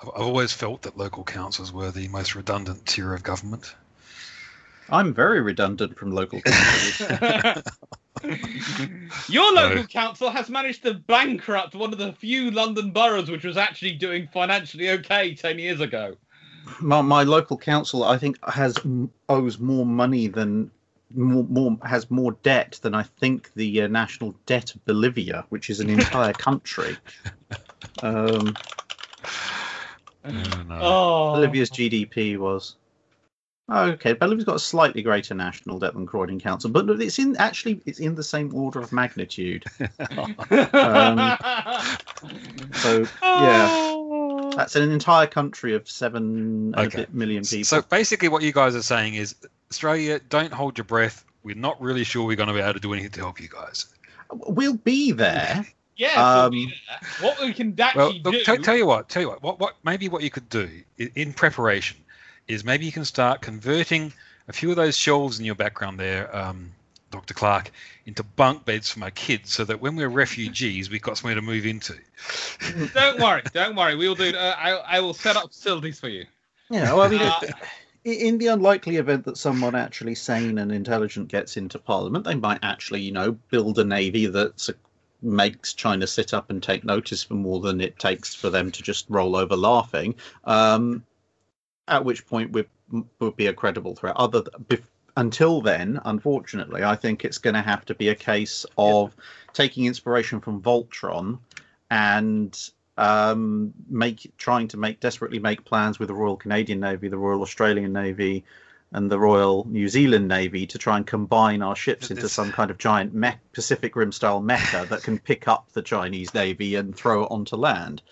I've, 0.01 0.09
I've 0.14 0.22
always 0.22 0.53
felt 0.53 0.83
that 0.83 0.97
local 0.97 1.24
councils 1.24 1.72
were 1.72 1.91
the 1.91 2.07
most 2.07 2.37
redundant 2.37 2.87
tier 2.87 3.12
of 3.12 3.24
government. 3.24 3.74
I'm 4.93 5.14
very 5.14 5.41
redundant 5.41 5.97
from 5.99 6.11
local 6.12 6.41
councils. 6.45 7.62
Your 9.28 9.55
No. 9.55 9.62
local 9.68 9.86
council 9.86 10.30
has 10.30 10.51
managed 10.51 10.82
to 10.82 10.95
bankrupt 10.95 11.74
one 11.74 11.93
of 11.93 11.99
the 11.99 12.12
few 12.12 12.51
London 12.51 12.91
boroughs 12.91 13.30
which 13.30 13.45
was 13.45 13.57
actually 13.57 13.93
doing 13.93 14.28
financially 14.32 14.91
okay 14.91 15.34
10 15.34 15.59
years 15.59 15.80
ago. 15.80 16.16
my, 16.80 17.01
my 17.01 17.22
local 17.22 17.57
council, 17.57 18.05
I 18.05 18.18
think, 18.18 18.38
has 18.49 18.78
owes 19.28 19.59
more 19.59 19.86
money 19.86 20.26
than 20.26 20.70
more, 21.14 21.45
more 21.45 21.76
has 21.84 22.11
more 22.11 22.32
debt 22.43 22.78
than 22.82 22.95
I 22.95 23.03
think 23.03 23.53
the 23.55 23.82
uh, 23.82 23.86
national 23.88 24.34
debt 24.47 24.74
of 24.74 24.84
Bolivia, 24.84 25.45
which 25.49 25.70
is 25.70 25.80
an 25.80 25.88
entire 25.99 26.32
country. 26.32 26.97
Um, 28.03 28.57
Oh, 30.22 30.30
no. 30.68 30.78
Oh, 30.82 31.32
Bolivia's 31.32 31.70
GDP 31.70 32.36
was. 32.36 32.76
Oh, 33.73 33.91
okay, 33.91 34.14
Bolivia's 34.14 34.45
got 34.45 34.57
a 34.57 34.61
slightly 34.61 35.01
greater 35.03 35.33
national 35.35 35.79
debt 35.79 35.95
than 35.95 36.05
Croydon 36.05 36.41
Council, 36.41 36.71
but 36.71 36.89
it's 37.01 37.18
in 37.21 37.37
actually 37.37 37.81
it's 37.87 38.01
in 38.01 38.16
the 38.16 38.25
same 38.25 38.53
order 38.55 38.81
of 38.81 38.93
magnitude. 38.93 39.64
Um, 40.73 41.37
So 42.75 43.07
yeah, 43.23 44.57
that's 44.57 44.77
an 44.77 44.91
entire 44.91 45.27
country 45.27 45.75
of 45.75 45.89
seven 45.89 46.25
and 46.25 46.75
a 46.75 46.81
Okay. 46.83 46.97
bit 46.99 47.14
million 47.14 47.45
people. 47.45 47.64
So 47.64 47.83
basically, 47.83 48.29
what 48.29 48.43
you 48.43 48.53
guys 48.53 48.75
are 48.75 48.83
saying 48.83 49.14
is, 49.14 49.35
Australia, 49.71 50.18
don't 50.29 50.53
hold 50.53 50.77
your 50.79 50.85
breath. 50.85 51.25
We're 51.43 51.55
not 51.55 51.81
really 51.81 52.05
sure 52.05 52.27
we're 52.27 52.37
going 52.37 52.49
to 52.49 52.55
be 52.55 52.61
able 52.61 52.75
to 52.75 52.81
do 52.81 52.93
anything 52.93 53.12
to 53.12 53.21
help 53.21 53.41
you 53.41 53.49
guys. 53.49 53.87
we'll 54.33 54.77
be 54.77 55.12
there. 55.12 55.64
yeah, 55.97 56.43
um, 56.45 56.51
we- 56.53 56.75
what 57.21 57.41
we 57.41 57.53
can 57.53 57.75
Well, 57.77 58.09
actually 58.09 58.23
look, 58.25 58.35
do. 58.35 58.43
tell, 58.45 58.57
tell 58.59 58.77
you 58.77 58.87
what, 58.87 59.09
tell 59.09 59.23
you 59.23 59.29
what, 59.29 59.43
what, 59.43 59.59
what, 59.61 59.77
maybe 59.85 60.09
what 60.09 60.23
you 60.23 60.31
could 60.31 60.49
do 60.49 60.68
i- 60.99 61.11
in 61.14 61.33
preparation 61.33 61.97
is 62.51 62.64
maybe 62.64 62.84
you 62.84 62.92
can 62.92 63.05
start 63.05 63.40
converting 63.40 64.12
a 64.48 64.53
few 64.53 64.70
of 64.70 64.76
those 64.76 64.96
shelves 64.96 65.38
in 65.38 65.44
your 65.44 65.55
background 65.55 65.98
there, 65.98 66.34
um, 66.36 66.72
Dr. 67.11 67.34
Clarke, 67.34 67.70
into 68.07 68.22
bunk 68.22 68.64
beds 68.64 68.90
for 68.90 68.98
my 68.98 69.11
kids, 69.11 69.53
so 69.53 69.64
that 69.64 69.80
when 69.80 69.94
we're 69.94 70.09
refugees, 70.09 70.90
we've 70.90 71.03
got 71.03 71.16
somewhere 71.16 71.36
to 71.36 71.42
move 71.42 71.64
into. 71.64 71.94
don't 72.94 73.20
worry, 73.20 73.42
don't 73.53 73.76
worry. 73.76 73.94
We 73.94 74.09
will 74.09 74.16
do. 74.16 74.36
Uh, 74.36 74.55
I, 74.59 74.70
I 74.70 75.01
will 75.01 75.14
set 75.14 75.36
up 75.36 75.48
facilities 75.48 76.01
for 76.01 76.09
you. 76.09 76.26
Yeah, 76.70 76.92
well, 76.92 77.03
I 77.03 77.09
mean, 77.09 77.20
Uh, 77.20 77.40
in 78.05 78.38
the 78.38 78.46
unlikely 78.48 78.96
event 78.96 79.24
that 79.26 79.36
someone 79.36 79.74
actually 79.74 80.14
sane 80.14 80.59
and 80.59 80.72
intelligent 80.72 81.28
gets 81.28 81.57
into 81.57 81.78
Parliament, 81.78 82.24
they 82.24 82.34
might 82.34 82.61
actually, 82.62 83.03
you 83.03 83.12
know, 83.12 83.32
build 83.51 83.78
a 83.78 83.84
navy 83.84 84.26
that 84.26 84.70
makes 85.22 85.74
China 85.74 86.07
sit 86.07 86.32
up 86.32 86.51
and 86.51 86.62
take 86.62 86.82
notice 86.82 87.22
for 87.22 87.34
more 87.34 87.61
than 87.61 87.80
it 87.80 87.98
takes 87.98 88.34
for 88.34 88.51
them 88.51 88.70
to 88.70 88.82
just 88.82 89.05
roll 89.09 89.36
over 89.36 89.55
laughing. 89.55 90.14
Um, 90.44 91.05
at 91.91 92.05
which 92.05 92.26
point 92.26 92.53
we 92.53 92.64
would 93.18 93.36
be 93.36 93.47
a 93.47 93.53
credible 93.53 93.95
threat. 93.95 94.16
Other 94.16 94.45
th- 94.68 94.82
until 95.17 95.61
then, 95.61 96.00
unfortunately, 96.04 96.83
I 96.84 96.96
think 96.96 97.25
it's 97.25 97.38
going 97.38 97.54
to 97.54 97.62
have 97.62 97.84
to 97.87 97.95
be 97.95 98.08
a 98.08 98.14
case 98.14 98.64
of 98.79 99.14
taking 99.53 99.84
inspiration 99.84 100.41
from 100.41 100.62
Voltron 100.62 101.41
and 101.91 102.71
um, 102.96 103.72
make 103.88 104.33
trying 104.38 104.68
to 104.68 104.76
make 104.76 105.00
desperately 105.00 105.38
make 105.38 105.64
plans 105.64 105.99
with 105.99 106.08
the 106.08 106.14
Royal 106.14 106.37
Canadian 106.37 106.80
Navy, 106.80 107.08
the 107.08 107.18
Royal 107.18 107.42
Australian 107.42 107.92
Navy, 107.92 108.45
and 108.92 109.11
the 109.11 109.18
Royal 109.18 109.67
New 109.68 109.88
Zealand 109.88 110.29
Navy 110.29 110.67
to 110.67 110.79
try 110.79 110.96
and 110.96 111.07
combine 111.07 111.62
our 111.62 111.76
ships 111.76 112.11
into 112.11 112.29
some 112.29 112.53
kind 112.53 112.71
of 112.71 112.79
giant 112.79 113.14
mech, 113.14 113.41
Pacific 113.53 113.96
Rim 113.96 114.12
style 114.12 114.41
mecha 114.41 114.88
that 114.88 115.03
can 115.03 115.18
pick 115.18 115.49
up 115.49 115.72
the 115.72 115.83
Chinese 115.83 116.34
Navy 116.34 116.75
and 116.76 116.95
throw 116.95 117.25
it 117.25 117.30
onto 117.30 117.57
land. 117.57 118.03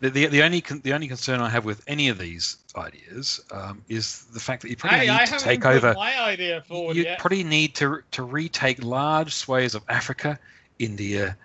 The, 0.00 0.08
the, 0.08 0.26
the 0.26 0.42
only 0.42 0.62
con- 0.62 0.80
the 0.82 0.94
only 0.94 1.08
concern 1.08 1.40
I 1.40 1.50
have 1.50 1.66
with 1.66 1.82
any 1.86 2.08
of 2.08 2.18
these 2.18 2.56
ideas 2.74 3.40
um, 3.50 3.82
is 3.88 4.24
the 4.32 4.40
fact 4.40 4.62
that 4.62 4.70
you 4.70 4.76
probably 4.76 5.00
Hey, 5.00 5.06
need 5.06 5.10
I 5.12 5.24
to 5.26 5.38
take 5.38 5.60
put 5.60 5.74
over. 5.76 5.94
my 5.94 6.18
idea 6.20 6.62
forward 6.62 6.96
You 6.96 7.02
yet. 7.04 7.18
probably 7.18 7.44
need 7.44 7.74
to 7.76 8.00
to 8.12 8.22
retake 8.22 8.82
large 8.82 9.34
swathes 9.34 9.74
of 9.74 9.82
Africa, 9.90 10.38
India, 10.78 11.36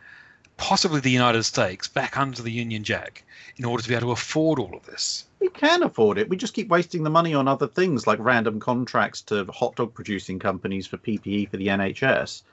possibly 0.56 1.02
the 1.02 1.12
United 1.12 1.44
States 1.44 1.90
back 1.90 2.18
under 2.18 2.42
the 2.42 2.52
Union 2.52 2.84
Jack 2.86 3.24
in 3.58 3.66
order 3.66 3.84
to 3.84 3.90
be 3.90 3.96
able 3.96 4.08
to 4.08 4.12
afford 4.12 4.58
all 4.60 4.74
of 4.74 4.86
this. 4.86 5.26
We 5.42 5.50
can 5.50 5.84
afford 5.84 6.18
it. 6.18 6.30
We 6.30 6.38
just 6.38 6.54
keep 6.54 6.70
wasting 6.70 7.04
the 7.04 7.10
money 7.10 7.34
on 7.34 7.50
other 7.50 7.68
things 7.68 8.08
like 8.08 8.20
random 8.22 8.62
contracts 8.62 9.22
to 9.24 9.44
hot 9.52 9.76
dog 9.76 9.94
producing 9.94 10.40
companies 10.40 10.88
for 10.88 10.96
PPE 10.98 11.50
for 11.50 11.58
the 11.58 11.68
NHS. 11.68 12.44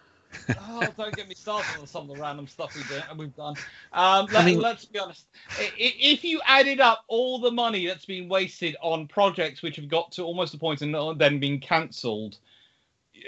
Oh, 0.48 0.92
don't 0.96 1.14
get 1.16 1.28
me 1.28 1.34
started 1.34 1.78
on 1.80 1.86
some 1.86 2.08
of 2.08 2.16
the 2.16 2.22
random 2.22 2.46
stuff 2.46 2.74
we 2.74 2.82
do, 2.84 3.00
we've 3.18 3.34
done. 3.36 3.54
Um, 3.92 4.26
I 4.30 4.32
let, 4.32 4.44
mean- 4.44 4.60
let's 4.60 4.84
be 4.84 4.98
honest. 4.98 5.26
I- 5.58 5.62
i- 5.64 5.96
If 6.00 6.24
you 6.24 6.40
added 6.46 6.80
up 6.80 7.04
all 7.08 7.38
the 7.38 7.50
money 7.50 7.86
that's 7.86 8.04
been 8.04 8.28
wasted 8.28 8.76
on 8.82 9.06
projects 9.08 9.62
which 9.62 9.76
have 9.76 9.88
got 9.88 10.12
to 10.12 10.22
almost 10.22 10.52
the 10.52 10.58
point 10.58 10.82
and 10.82 10.94
then 11.18 11.38
been 11.38 11.58
cancelled 11.60 12.38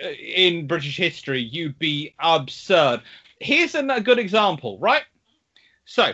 uh, 0.02 0.08
in 0.08 0.66
British 0.66 0.96
history, 0.96 1.40
you'd 1.40 1.78
be 1.78 2.14
absurd. 2.18 3.02
Here's 3.40 3.74
a 3.74 4.00
good 4.00 4.18
example, 4.18 4.78
right? 4.78 5.02
So, 5.84 6.12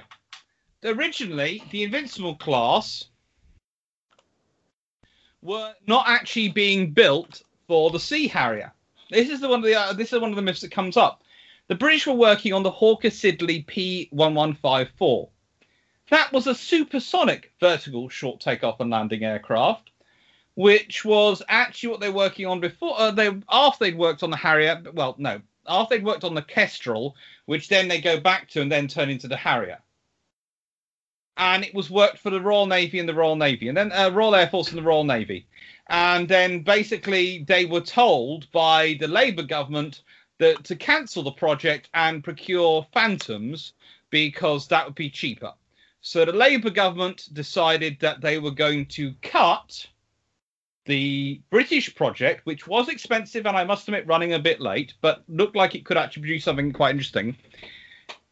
originally, 0.85 1.63
the 1.71 1.85
Invincible 1.85 2.35
class 2.37 3.05
were 5.43 5.73
not 5.87 6.05
actually 6.09 6.49
being 6.49 6.91
built 6.91 7.43
for 7.67 7.91
the 7.91 8.01
Sea 8.01 8.27
Harrier. 8.29 8.73
This 9.11 9.29
is 9.29 9.41
the 9.41 9.49
one 9.49 9.59
of 9.59 9.65
the 9.65 9.75
uh, 9.75 9.93
this 9.93 10.13
is 10.13 10.21
one 10.21 10.31
of 10.31 10.37
the 10.37 10.43
myths 10.43 10.61
that 10.61 10.71
comes 10.71 10.97
up. 10.97 11.23
The 11.67 11.75
British 11.75 12.07
were 12.07 12.15
working 12.15 12.53
on 12.53 12.63
the 12.63 12.71
Hawker 12.71 13.09
Siddeley 13.09 13.65
P1154. 13.67 15.29
That 16.11 16.33
was 16.33 16.47
a 16.47 16.55
supersonic 16.55 17.53
vertical 17.61 18.09
short 18.09 18.41
takeoff 18.41 18.81
and 18.81 18.91
landing 18.91 19.25
aircraft, 19.25 19.91
which 20.55 21.05
was 21.05 21.43
actually 21.49 21.91
what 21.91 22.01
they 22.01 22.09
were 22.09 22.17
working 22.17 22.47
on 22.47 22.61
before. 22.61 22.99
Uh, 22.99 23.11
they 23.11 23.31
after 23.49 23.85
they'd 23.85 23.99
worked 23.99 24.23
on 24.23 24.31
the 24.31 24.37
Harrier. 24.37 24.83
Well, 24.93 25.17
no, 25.19 25.41
after 25.67 25.97
they'd 25.97 26.05
worked 26.05 26.25
on 26.25 26.35
the 26.35 26.43
Kestrel, 26.43 27.17
which 27.47 27.69
then 27.69 27.89
they 27.89 28.01
go 28.01 28.21
back 28.21 28.49
to 28.51 28.61
and 28.61 28.71
then 28.71 28.87
turn 28.87 29.11
into 29.11 29.29
the 29.29 29.37
Harrier. 29.37 29.79
And 31.37 31.65
it 31.65 31.75
was 31.75 31.91
worked 31.91 32.19
for 32.19 32.31
the 32.31 32.41
Royal 32.41 32.67
Navy 32.67 32.99
and 32.99 33.09
the 33.09 33.15
Royal 33.15 33.37
Navy, 33.37 33.69
and 33.69 33.77
then 33.77 33.93
uh, 33.93 34.11
Royal 34.11 34.35
Air 34.35 34.49
Force 34.49 34.69
and 34.69 34.79
the 34.79 34.83
Royal 34.83 35.05
Navy. 35.05 35.47
And 35.91 36.29
then 36.29 36.63
basically 36.63 37.45
they 37.47 37.65
were 37.65 37.81
told 37.81 38.51
by 38.53 38.97
the 39.01 39.09
Labour 39.09 39.43
government 39.43 40.03
that 40.39 40.63
to 40.65 40.77
cancel 40.77 41.25
the 41.25 41.33
project 41.33 41.91
and 41.95 42.25
procure 42.25 42.87
Phantoms 42.95 43.73
because 44.11 44.69
that 44.69 44.87
would 44.87 44.95
be 44.95 45.11
cheaper. 45.11 45.53
So 46.01 46.25
the 46.25 46.33
Labour 46.33 46.71
government 46.71 47.29
decided 47.33 47.99
that 48.01 48.21
they 48.21 48.39
were 48.39 48.53
going 48.53 48.87
to 48.87 49.13
cut 49.23 49.87
the 50.87 51.41
British 51.51 51.95
project, 51.95 52.47
which 52.47 52.67
was 52.67 52.89
expensive 52.89 53.47
and 53.47 53.57
I 53.57 53.65
must 53.65 53.87
admit 53.89 54.07
running 54.07 54.33
a 54.33 54.39
bit 54.39 54.61
late, 54.61 54.95
but 55.01 55.25
looked 55.29 55.57
like 55.57 55.75
it 55.75 55.85
could 55.85 55.97
actually 55.97 56.23
produce 56.23 56.45
something 56.45 56.73
quite 56.73 56.93
interesting, 56.93 57.37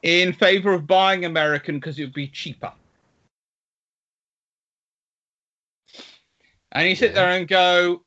in 0.02 0.32
favour 0.32 0.72
of 0.72 0.86
buying 0.86 1.24
American 1.24 1.78
because 1.78 1.98
it 1.98 2.04
would 2.04 2.14
be 2.14 2.28
cheaper. 2.28 2.72
And 6.72 6.88
you 6.88 6.96
sit 6.96 7.14
there 7.14 7.30
and 7.30 7.48
go, 7.48 8.02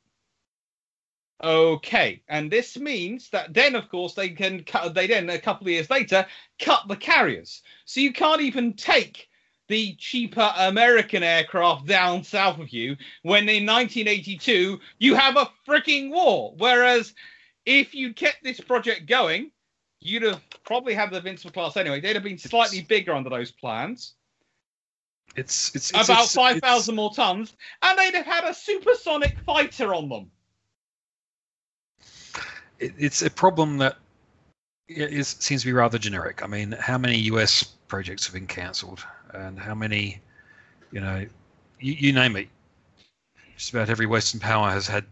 okay. 1.43 2.21
And 2.27 2.51
this 2.51 2.77
means 2.77 3.29
that 3.29 3.53
then, 3.53 3.75
of 3.75 3.89
course, 3.89 4.13
they 4.13 4.29
can 4.29 4.63
cut, 4.63 4.93
they 4.93 5.07
then, 5.07 5.29
a 5.29 5.39
couple 5.39 5.67
of 5.67 5.73
years 5.73 5.89
later, 5.89 6.25
cut 6.59 6.87
the 6.87 6.95
carriers. 6.95 7.61
So 7.85 7.99
you 7.99 8.13
can't 8.13 8.41
even 8.41 8.73
take 8.73 9.27
the 9.67 9.95
cheaper 9.95 10.53
American 10.57 11.23
aircraft 11.23 11.85
down 11.87 12.23
south 12.23 12.59
of 12.59 12.69
you 12.69 12.97
when 13.23 13.43
in 13.47 13.65
1982 13.65 14.79
you 14.99 15.15
have 15.15 15.37
a 15.37 15.49
freaking 15.67 16.11
war. 16.11 16.53
Whereas 16.57 17.13
if 17.65 17.95
you'd 17.95 18.17
kept 18.17 18.43
this 18.43 18.59
project 18.59 19.07
going, 19.07 19.51
you'd 20.01 20.23
have 20.23 20.41
probably 20.65 20.93
had 20.93 21.09
the 21.09 21.17
Invincible 21.17 21.51
class 21.51 21.77
anyway. 21.77 22.01
They'd 22.01 22.15
have 22.15 22.23
been 22.23 22.37
slightly 22.37 22.81
bigger 22.81 23.13
under 23.13 23.29
those 23.29 23.51
plans 23.51 24.15
It's 25.35 25.73
it's, 25.75 25.91
it's 25.91 26.09
about 26.09 26.09
it's- 26.09 26.35
five 26.35 26.57
it's- 26.57 26.89
more 26.89 27.13
tons, 27.13 27.55
and 27.81 27.97
they'd 27.97 28.13
have 28.15 28.25
had 28.25 28.43
a 28.43 28.53
supersonic 28.53 29.37
fighter 29.45 29.93
on 29.93 30.09
them. 30.09 30.31
it- 32.79 32.95
it's 32.97 33.21
a 33.21 33.29
problem 33.29 33.77
that 33.77 33.97
seems 35.23 35.61
to 35.61 35.67
be 35.67 35.71
rather 35.71 35.97
generic. 35.97 36.43
I 36.43 36.47
mean, 36.47 36.73
how 36.73 36.97
many 36.97 37.17
US 37.19 37.63
projects 37.87 38.25
have 38.25 38.33
been 38.33 38.47
cancelled, 38.47 39.05
and 39.33 39.57
how 39.59 39.73
many, 39.75 40.19
you 40.91 40.99
know, 40.99 41.25
you, 41.79 41.93
you 41.93 42.11
name 42.13 42.35
it. 42.35 42.49
Just 43.55 43.69
about 43.73 43.89
every 43.89 44.05
Western 44.07 44.39
power 44.39 44.71
has 44.71 44.87
had 44.87 45.05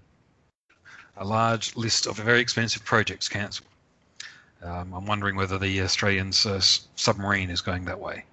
a 1.17 1.23
large 1.25 1.75
list 1.75 2.07
of 2.07 2.17
very 2.17 2.39
expensive 2.39 2.83
projects 2.83 3.29
cancelled. 3.29 3.67
Um, 4.63 4.93
I'm 4.93 5.05
wondering 5.05 5.35
whether 5.35 5.57
the 5.57 5.81
Australian 5.81 6.29
uh, 6.45 6.59
submarine 6.95 7.49
is 7.49 7.61
going 7.61 7.85
that 7.85 7.99
way. 7.99 8.25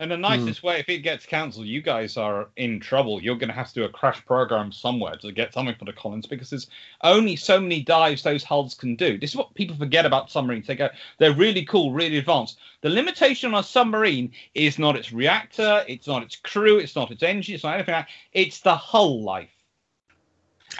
And 0.00 0.10
the 0.10 0.16
nicest 0.16 0.62
way, 0.62 0.80
if 0.80 0.88
it 0.88 1.00
gets 1.00 1.26
cancelled, 1.26 1.66
you 1.66 1.82
guys 1.82 2.16
are 2.16 2.48
in 2.56 2.80
trouble. 2.80 3.22
You're 3.22 3.36
going 3.36 3.50
to 3.50 3.54
have 3.54 3.68
to 3.68 3.74
do 3.74 3.84
a 3.84 3.88
crash 3.90 4.24
program 4.24 4.72
somewhere 4.72 5.14
to 5.16 5.30
get 5.30 5.52
something 5.52 5.74
for 5.74 5.84
the 5.84 5.92
Collins 5.92 6.26
because 6.26 6.48
there's 6.48 6.68
only 7.02 7.36
so 7.36 7.60
many 7.60 7.82
dives 7.82 8.22
those 8.22 8.42
hulls 8.42 8.72
can 8.72 8.96
do. 8.96 9.18
This 9.18 9.30
is 9.30 9.36
what 9.36 9.52
people 9.52 9.76
forget 9.76 10.06
about 10.06 10.30
submarines. 10.30 10.66
They 10.66 10.74
go, 10.74 10.88
they're 11.18 11.34
really 11.34 11.66
cool, 11.66 11.92
really 11.92 12.16
advanced. 12.16 12.56
The 12.80 12.88
limitation 12.88 13.52
on 13.52 13.60
a 13.60 13.62
submarine 13.62 14.32
is 14.54 14.78
not 14.78 14.96
its 14.96 15.12
reactor, 15.12 15.84
it's 15.86 16.06
not 16.06 16.22
its 16.22 16.36
crew, 16.36 16.78
it's 16.78 16.96
not 16.96 17.10
its 17.10 17.22
engine, 17.22 17.56
it's 17.56 17.64
not 17.64 17.74
anything 17.74 17.92
like 17.92 18.06
that. 18.06 18.12
It's 18.32 18.60
the 18.60 18.74
hull 18.74 19.22
life. 19.22 19.50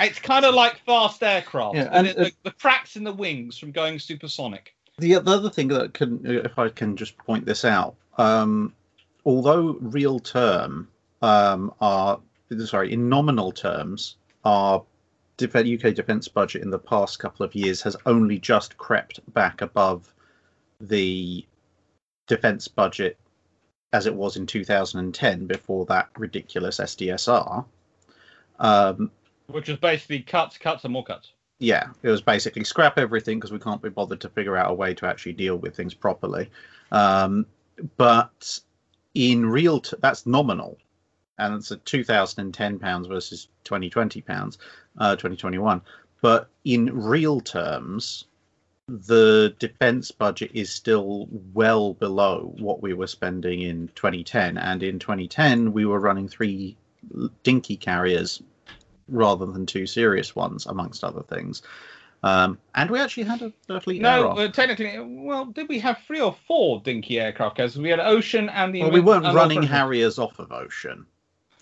It's 0.01 0.19
kind 0.19 0.47
of 0.47 0.55
like 0.55 0.81
fast 0.87 1.23
aircraft. 1.23 1.77
Yeah, 1.77 1.91
and 1.93 2.07
and, 2.07 2.17
the, 2.17 2.33
the 2.45 2.53
cracks 2.53 2.97
in 2.97 3.05
the 3.05 3.13
wings 3.13 3.59
from 3.59 3.71
going 3.71 3.99
supersonic. 3.99 4.75
The, 4.97 5.19
the 5.19 5.31
other 5.31 5.51
thing 5.51 5.69
that 5.69 5.93
can, 5.93 6.25
if 6.25 6.59
I 6.59 6.71
can 6.71 6.97
just 6.97 7.19
point 7.19 7.45
this 7.45 7.67
out, 7.67 7.97
um, 8.17 8.73
although 9.25 9.77
real 9.81 10.19
term 10.19 10.89
um, 11.23 11.73
are 11.81 12.21
sorry 12.65 12.93
in 12.93 13.09
nominal 13.09 13.53
terms, 13.53 14.17
our 14.45 14.83
def- 15.37 15.55
UK 15.55 15.95
defence 15.95 16.29
budget 16.29 16.63
in 16.63 16.71
the 16.71 16.79
past 16.79 17.19
couple 17.19 17.45
of 17.45 17.55
years 17.55 17.83
has 17.83 17.97
only 18.07 18.39
just 18.39 18.77
crept 18.77 19.21
back 19.33 19.61
above 19.61 20.13
the 20.81 21.45
defence 22.27 22.69
budget 22.69 23.19
as 23.93 24.07
it 24.07 24.15
was 24.15 24.37
in 24.37 24.47
2010 24.47 25.47
before 25.47 25.85
that 25.87 26.09
ridiculous 26.17 26.79
SDSR. 26.79 27.65
Um, 28.61 29.11
Which 29.49 29.69
is 29.69 29.79
basically 29.79 30.21
cuts, 30.21 30.57
cuts, 30.59 30.85
and 30.85 30.93
more 30.93 31.05
cuts. 31.05 31.33
yeah, 31.59 31.89
it 32.03 32.09
was 32.09 32.23
basically 32.23 32.65
scrap 32.65 32.99
everything 32.99 33.39
because 33.39 33.53
we 33.53 33.59
can't 33.59 33.83
be 33.83 33.89
bothered 33.89 34.21
to 34.21 34.29
figure 34.29 34.57
out 34.57 34.71
a 34.71 34.75
way 34.75 34.95
to 34.95 35.07
actually 35.07 35.33
deal 35.33 35.57
with 35.57 35.75
things 35.75 35.93
properly. 35.93 36.51
Um, 36.93 37.47
but 37.97 38.61
in 39.15 39.47
real, 39.47 39.81
t- 39.81 39.97
that's 40.01 40.27
nominal, 40.27 40.79
and 41.39 41.55
it's 41.55 41.71
a 41.71 41.77
2010 41.77 42.79
pounds 42.79 43.07
versus 43.07 43.49
2020 43.65 44.21
pounds, 44.23 44.59
uh, 44.99 45.17
2021. 45.17 45.81
But 46.21 46.49
in 46.65 46.95
real 46.95 47.41
terms, 47.41 48.27
the 48.89 49.55
defense 49.59 50.11
budget 50.11 50.51
is 50.53 50.71
still 50.71 51.29
well 51.55 51.95
below 51.95 52.55
what 52.59 52.83
we 52.83 52.93
were 52.93 53.07
spending 53.07 53.63
in 53.63 53.89
2010, 53.95 54.59
and 54.59 54.83
in 54.83 54.99
2010 54.99 55.73
we 55.73 55.87
were 55.87 56.01
running 56.01 56.29
three 56.29 56.77
dinky 57.43 57.77
carriers 57.77 58.43
rather 59.09 59.47
than 59.47 59.67
two 59.67 59.87
serious 59.87 60.37
ones, 60.37 60.67
amongst 60.67 61.05
other 61.05 61.23
things. 61.23 61.63
Um, 62.23 62.59
and 62.75 62.91
we 62.91 63.01
actually 63.01 63.23
had 63.23 63.53
a, 63.69 63.81
fleet 63.81 64.03
No, 64.03 64.31
uh, 64.31 64.49
technically, 64.49 64.99
well, 64.99 65.47
did 65.47 65.69
we 65.69 65.79
have 65.79 65.99
three 66.07 66.21
or 66.21 66.37
four 66.47 66.81
dinky 66.81 67.19
aircraft 67.19 67.57
carriers? 67.57 67.79
We 67.79 67.89
had 67.89 68.01
Ocean 68.01 68.49
and 68.51 68.75
the. 68.75 68.83
Well, 68.83 68.91
we 68.91 69.01
weren't 69.01 69.25
running 69.35 69.63
Harriers 69.63 70.19
off 70.19 70.39
of 70.39 70.53
Ocean. 70.53 71.07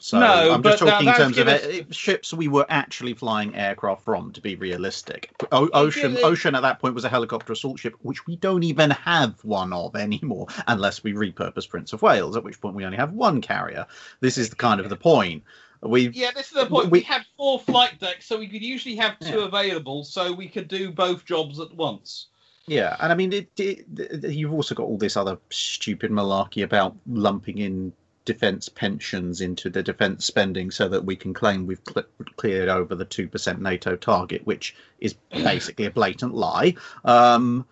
So 0.01 0.21
No, 0.21 0.53
I'm 0.55 0.63
just 0.63 0.79
talking 0.79 1.09
in 1.09 1.15
terms 1.15 1.39
of 1.39 1.49
uh, 1.49 1.59
ships 1.91 2.33
we 2.33 2.47
were 2.47 2.67
actually 2.69 3.15
flying 3.15 3.55
aircraft 3.57 4.05
from, 4.05 4.33
to 4.33 4.41
be 4.41 4.55
realistic. 4.55 5.31
O- 5.51 5.71
Ocean, 5.73 6.17
it- 6.17 6.23
Ocean 6.23 6.55
at 6.55 6.63
that 6.63 6.79
point 6.81 6.95
was 6.95 7.05
a 7.05 7.09
helicopter 7.09 7.53
assault 7.53 7.81
ship, 7.81 7.95
which 8.03 8.27
we 8.27 8.37
don't 8.37 8.63
even 8.63 8.91
have 8.91 9.45
one 9.45 9.73
of 9.73 9.97
anymore, 9.97 10.47
unless 10.69 11.03
we 11.03 11.13
repurpose 11.13 11.69
Prince 11.69 11.93
of 11.93 12.03
Wales, 12.03 12.37
at 12.37 12.45
which 12.45 12.61
point 12.61 12.77
we 12.77 12.85
only 12.85 12.97
have 12.97 13.13
one 13.13 13.41
carrier. 13.41 13.87
This 14.21 14.39
is 14.39 14.51
the 14.51 14.57
kind 14.57 14.81
of 14.81 14.89
the 14.89 14.97
point. 14.97 15.43
We 15.83 16.09
Yeah, 16.09 16.31
this 16.35 16.47
is 16.49 16.53
the 16.55 16.67
point. 16.67 16.87
We- 16.87 16.99
We, 16.99 17.05
had 17.05 17.23
four 17.37 17.61
flight 17.61 17.99
decks, 18.01 18.27
so 18.27 18.39
we 18.39 18.49
could 18.49 18.63
usually 18.63 18.97
have 18.97 19.19
two 19.21 19.39
Yeah. 19.39 19.45
available, 19.47 20.05
so 20.05 20.33
we 20.33 20.49
could 20.49 20.69
do 20.69 20.91
both 20.91 21.25
jobs 21.25 21.61
at 21.61 21.73
once. 21.75 22.27
Yeah, 22.67 22.97
and 23.01 23.11
I 23.13 23.15
mean, 23.15 23.33
it, 23.33 23.49
it, 23.59 23.87
you've 24.25 24.53
also 24.53 24.75
got 24.75 24.85
all 24.85 24.99
this 24.99 25.17
other 25.17 25.39
stupid 25.51 26.11
malarkey 26.11 26.63
about 26.65 26.95
lumping 27.07 27.59
in 27.59 27.93
defence 28.27 28.69
pensions 28.69 29.41
into 29.41 29.71
the 29.71 29.83
defence 29.83 30.27
spending 30.27 30.71
so 30.71 30.87
that 30.87 31.03
we 31.03 31.17
can 31.17 31.33
claim 31.33 31.67
we've 31.67 31.81
cl- 31.89 32.05
cleared 32.37 32.69
over 32.69 32.95
the 32.95 33.07
2% 33.07 33.59
NATO 33.61 33.97
target, 33.97 34.45
which 34.47 34.75
is 35.01 35.15
basically 35.31 35.87
a 35.87 35.91
blatant 35.91 36.35
lie. 36.35 36.75
Um, 37.07 37.65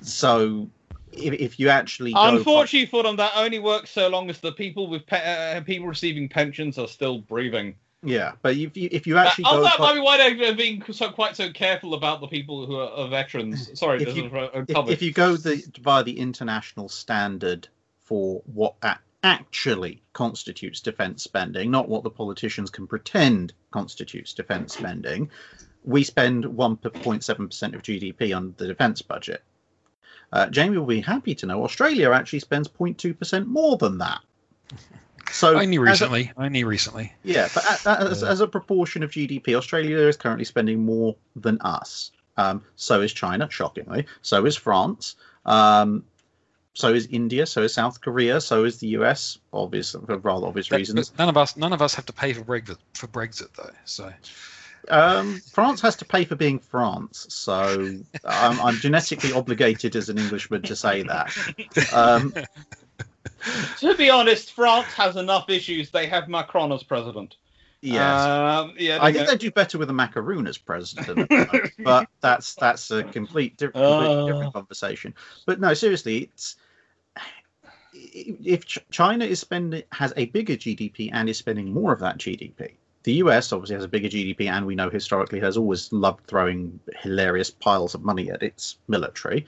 so 0.00 0.68
if, 1.12 1.34
if 1.34 1.60
you 1.60 1.68
actually. 1.68 2.12
Unfortunately 2.16 2.86
for 2.86 3.02
them, 3.02 3.16
that 3.16 3.32
only 3.36 3.58
works 3.58 3.90
so 3.90 4.08
long 4.08 4.30
as 4.30 4.40
the 4.40 4.52
people 4.52 4.88
with 4.88 5.06
pe- 5.06 5.56
uh, 5.56 5.60
people 5.62 5.86
receiving 5.86 6.28
pensions 6.28 6.78
are 6.78 6.88
still 6.88 7.18
breathing. 7.18 7.74
yeah, 8.02 8.32
but 8.42 8.56
if 8.56 8.76
you, 8.76 8.88
if 8.90 9.06
you 9.06 9.16
actually 9.16 9.44
oh, 9.48 9.58
go. 9.58 9.62
that 9.62 9.78
might 9.78 9.94
be 9.94 10.00
why 10.00 10.16
they're 10.16 10.54
being 10.54 10.82
so 10.92 11.10
quite 11.10 11.36
so 11.36 11.52
careful 11.52 11.94
about 11.94 12.20
the 12.20 12.26
people 12.26 12.66
who 12.66 12.76
are, 12.76 12.90
are 12.90 13.08
veterans. 13.08 13.70
Sorry, 13.78 14.02
If 14.02 14.16
you- 14.16 14.26
is 14.26 14.32
a, 14.32 14.36
a 14.36 14.82
if, 14.82 14.88
if 14.88 15.02
you 15.02 15.12
go 15.12 15.36
the 15.36 15.62
via 15.80 16.02
the 16.02 16.18
international 16.18 16.88
standard 16.88 17.68
for 18.04 18.42
what 18.46 18.74
a- 18.82 18.98
actually 19.22 20.02
constitutes 20.12 20.80
defence 20.80 21.22
spending, 21.22 21.70
not 21.70 21.88
what 21.88 22.02
the 22.02 22.10
politicians 22.10 22.70
can 22.70 22.86
pretend 22.86 23.52
constitutes 23.70 24.32
defence 24.32 24.74
spending, 24.74 25.30
we 25.84 26.04
spend 26.04 26.44
1.7% 26.44 27.74
of 27.74 27.82
GDP 27.82 28.36
on 28.36 28.54
the 28.56 28.66
defence 28.66 29.02
budget. 29.02 29.42
Uh, 30.32 30.46
Jamie 30.46 30.78
will 30.78 30.86
be 30.86 31.00
happy 31.00 31.34
to 31.36 31.46
know 31.46 31.62
Australia 31.64 32.10
actually 32.12 32.38
spends 32.40 32.66
0.2% 32.68 33.46
more 33.46 33.76
than 33.76 33.98
that. 33.98 34.20
So 35.30 35.58
Only 35.58 35.76
as 35.76 36.02
a- 36.02 36.06
recently. 36.10 36.32
Only 36.36 36.64
recently. 36.64 37.10
yeah, 37.22 37.48
but 37.54 37.64
as, 37.86 38.22
as 38.22 38.40
a 38.40 38.46
proportion 38.46 39.02
of 39.02 39.10
GDP, 39.12 39.54
Australia 39.54 39.96
is 39.96 40.16
currently 40.18 40.44
spending 40.44 40.84
more 40.84 41.16
than 41.36 41.58
us. 41.62 42.10
Um, 42.36 42.62
so 42.76 43.00
is 43.00 43.14
China, 43.14 43.48
shockingly. 43.50 44.04
So 44.20 44.44
is 44.44 44.56
France. 44.56 45.16
Um, 45.46 46.04
so 46.74 46.92
is 46.92 47.06
India. 47.10 47.46
So 47.46 47.62
is 47.62 47.72
South 47.72 48.02
Korea. 48.02 48.42
So 48.42 48.64
is 48.64 48.78
the 48.80 48.88
US, 48.88 49.38
obvious 49.54 49.92
for 49.92 50.18
rather 50.18 50.48
obvious 50.48 50.68
That- 50.68 50.76
reasons. 50.78 51.12
none 51.18 51.30
of 51.30 51.36
us, 51.38 51.56
none 51.56 51.72
of 51.72 51.80
us 51.80 51.94
have 51.94 52.04
to 52.06 52.12
pay 52.12 52.34
for 52.34 52.42
Brexit 52.42 52.76
for 52.92 53.06
Brexit 53.06 53.54
though. 53.56 53.70
So 53.86 54.12
Um, 54.88 55.40
France 55.52 55.80
has 55.82 55.94
to 55.96 56.04
pay 56.04 56.24
for 56.24 56.34
being 56.34 56.58
France, 56.58 57.26
so 57.30 57.98
I'm, 58.24 58.60
I'm 58.60 58.74
genetically 58.76 59.32
obligated 59.32 59.94
as 59.96 60.08
an 60.08 60.18
Englishman 60.18 60.62
to 60.62 60.74
say 60.76 61.02
that. 61.04 61.32
Um, 61.92 62.34
to 63.78 63.94
be 63.96 64.10
honest, 64.10 64.52
France 64.52 64.86
has 64.94 65.16
enough 65.16 65.48
issues. 65.50 65.90
They 65.90 66.06
have 66.06 66.28
Macron 66.28 66.72
as 66.72 66.82
president. 66.82 67.36
yes, 67.80 68.20
Um, 68.24 68.74
yeah. 68.78 68.98
I 69.00 69.12
think 69.12 69.26
go- 69.26 69.32
they 69.32 69.38
do 69.38 69.50
better 69.50 69.78
with 69.78 69.90
a 69.90 69.92
macaroon 69.92 70.46
as 70.46 70.58
president, 70.58 71.08
at 71.08 71.28
the 71.28 71.36
moment, 71.36 71.72
but 71.78 72.08
that's 72.20 72.54
that's 72.56 72.90
a 72.90 73.02
complete 73.04 73.56
di- 73.56 73.66
Uh. 73.74 74.26
different 74.26 74.52
conversation. 74.52 75.14
But 75.46 75.60
no, 75.60 75.74
seriously, 75.74 76.18
it's 76.32 76.56
if 77.94 78.64
China 78.90 79.24
is 79.24 79.38
spending 79.40 79.82
has 79.92 80.12
a 80.16 80.26
bigger 80.26 80.54
GDP 80.54 81.10
and 81.12 81.28
is 81.28 81.38
spending 81.38 81.72
more 81.72 81.92
of 81.92 82.00
that 82.00 82.18
GDP. 82.18 82.72
The 83.04 83.14
US 83.14 83.52
obviously 83.52 83.74
has 83.74 83.84
a 83.84 83.88
bigger 83.88 84.08
GDP, 84.08 84.48
and 84.48 84.64
we 84.66 84.74
know 84.74 84.88
historically 84.90 85.40
has 85.40 85.56
always 85.56 85.92
loved 85.92 86.26
throwing 86.26 86.78
hilarious 87.00 87.50
piles 87.50 87.94
of 87.94 88.02
money 88.04 88.30
at 88.30 88.42
its 88.42 88.78
military. 88.88 89.46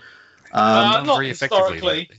Um, 0.53 0.63
Uh, 0.63 1.03
not 1.05 1.17
very 1.17 1.29
historically. 1.29 2.11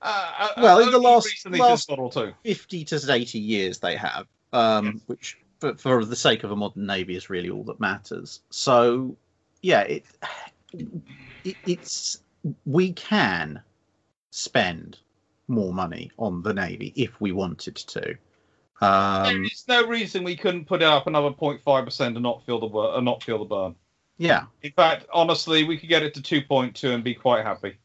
Uh, 0.00 0.32
uh, 0.38 0.48
Well, 0.58 0.80
in 0.80 0.90
the 0.90 0.98
last- 0.98 1.46
last- 1.48 1.86
since 1.86 2.14
Two. 2.14 2.34
50 2.44 2.84
to 2.84 3.12
80 3.12 3.38
years 3.38 3.78
they 3.78 3.96
have, 3.96 4.26
um, 4.52 5.00
which 5.06 5.38
for, 5.60 5.74
for 5.76 6.04
the 6.04 6.16
sake 6.16 6.44
of 6.44 6.50
a 6.50 6.56
modern 6.56 6.86
navy 6.86 7.16
is 7.16 7.30
really 7.30 7.50
all 7.50 7.64
that 7.64 7.80
matters. 7.80 8.40
So, 8.50 9.16
yeah, 9.62 9.80
it, 9.82 10.04
it 11.44 11.56
it's 11.64 12.20
we 12.66 12.92
can 12.92 13.62
spend 14.30 14.98
more 15.48 15.72
money 15.72 16.10
on 16.18 16.42
the 16.42 16.52
navy 16.52 16.92
if 16.96 17.20
we 17.20 17.32
wanted 17.32 17.76
to. 17.76 18.16
There 19.24 19.34
Um, 19.36 19.44
is 19.44 19.64
no 19.68 19.86
reason 19.86 20.24
we 20.24 20.36
couldn't 20.36 20.66
put 20.66 20.82
it 20.82 20.86
up 20.86 21.06
another 21.06 21.30
0.5 21.30 21.84
percent 21.84 22.16
and 22.16 22.22
not 22.22 22.44
feel 22.44 22.58
the 22.60 22.66
bur- 22.66 22.94
uh, 22.94 23.00
not 23.00 23.22
feel 23.22 23.38
the 23.38 23.44
burn. 23.44 23.74
yeah, 24.18 24.44
In 24.62 24.72
fact, 24.72 25.06
honestly, 25.12 25.64
we 25.64 25.76
could 25.76 25.88
get 25.88 26.02
it 26.02 26.14
to 26.14 26.20
2.2 26.20 26.94
and 26.94 27.02
be 27.04 27.14
quite 27.14 27.44
happy. 27.44 27.76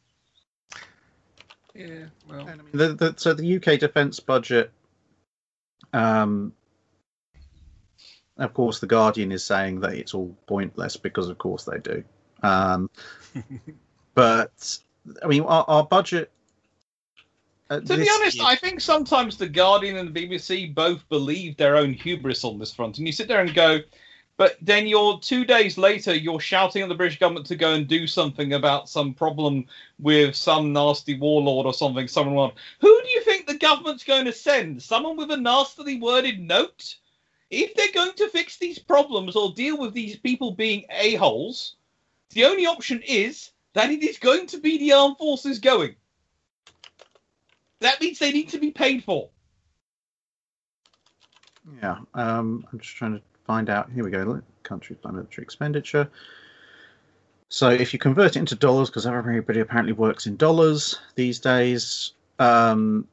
Yeah, 1.76 2.06
well, 2.30 2.42
I 2.42 2.56
mean, 2.56 2.66
the, 2.74 2.94
the, 2.94 3.14
so 3.18 3.34
the 3.34 3.56
UK 3.58 3.80
defence 3.80 4.20
budget, 4.20 4.72
um, 5.94 6.52
of 8.38 8.54
course, 8.54 8.80
the 8.80 8.88
Guardian 8.88 9.32
is 9.32 9.44
saying 9.44 9.80
that 9.82 9.94
it's 9.94 10.14
all 10.14 10.36
pointless 10.48 10.98
because, 10.98 11.30
of 11.30 11.38
course, 11.38 11.64
they 11.64 11.78
do. 11.78 12.04
Um, 12.44 12.90
but 14.14 14.78
I 15.24 15.28
mean, 15.28 15.44
our, 15.44 15.64
our 15.68 15.84
budget. 15.86 16.32
To 17.70 17.80
be 17.82 18.10
honest, 18.10 18.38
year- 18.38 18.46
I 18.48 18.56
think 18.56 18.82
sometimes 18.82 19.38
the 19.38 19.48
Guardian 19.48 19.98
and 19.98 20.12
the 20.12 20.28
BBC 20.28 20.74
both 20.74 21.08
believe 21.10 21.56
their 21.56 21.76
own 21.76 21.94
hubris 21.94 22.44
on 22.44 22.58
this 22.58 22.74
front, 22.74 22.98
and 22.98 23.06
you 23.06 23.14
sit 23.14 23.28
there 23.28 23.42
and 23.42 23.54
go, 23.54 23.80
but 24.38 24.58
then 24.62 24.88
you're 24.88 25.20
two 25.20 25.46
days 25.46 25.78
later, 25.78 26.16
you're 26.16 26.40
shouting 26.40 26.82
at 26.82 26.90
the 26.90 26.96
British 26.96 27.20
government 27.20 27.46
to 27.48 27.56
go 27.56 27.74
and 27.74 27.88
do 27.88 28.08
something 28.08 28.54
about 28.54 28.90
some 28.90 29.14
problem 29.14 29.66
with 30.00 30.36
some 30.36 30.74
nasty 30.74 31.20
warlord 31.20 31.66
or 31.66 31.74
something. 31.74 32.08
Someone, 32.08 32.52
who 32.80 33.02
do 33.04 33.10
you 33.10 33.22
think 33.22 33.46
the 33.46 33.58
government's 33.58 34.04
going 34.04 34.26
to 34.26 34.34
send? 34.34 34.82
Someone 34.82 35.18
with 35.18 35.30
a 35.32 35.38
nastily 35.38 36.00
worded 36.00 36.40
note? 36.40 36.96
If 37.52 37.76
they're 37.76 37.92
going 37.94 38.14
to 38.14 38.30
fix 38.30 38.58
these 38.58 38.80
problems 38.80 39.36
or 39.36 39.52
deal 39.52 39.78
with 39.78 39.94
these 39.94 40.16
people 40.16 40.52
being 40.52 40.86
a 40.90 41.16
holes, 41.16 41.76
the 42.30 42.46
only 42.46 42.66
option 42.66 43.02
is 43.06 43.52
that 43.74 43.92
it 43.92 44.04
is 44.04 44.18
going 44.18 44.48
to 44.48 44.58
be 44.58 44.78
the 44.78 44.94
armed 44.94 45.18
forces 45.18 45.60
going. 45.60 45.96
That 47.82 48.02
means 48.02 48.20
they 48.20 48.32
need 48.32 48.50
to 48.50 48.60
be 48.60 48.72
paid 48.72 49.04
for. 49.04 49.30
Yeah, 51.82 51.98
um, 52.14 52.66
I'm 52.72 52.80
just 52.80 52.96
trying 52.96 53.14
to 53.14 53.22
find 53.46 53.70
out. 53.70 53.92
Here 53.92 54.04
we 54.04 54.12
go. 54.12 54.42
by 55.02 55.12
military 55.12 55.44
expenditure. 55.44 56.10
So 57.50 57.70
if 57.70 57.94
you 57.94 58.00
convert 58.00 58.36
it 58.36 58.40
into 58.40 58.56
dollars, 58.56 58.90
because 58.90 59.08
everybody 59.08 59.60
apparently 59.60 59.94
works 59.94 60.28
in 60.28 60.36
dollars 60.36 61.00
these 61.16 61.40
days. 61.40 62.14
Um, 62.38 63.08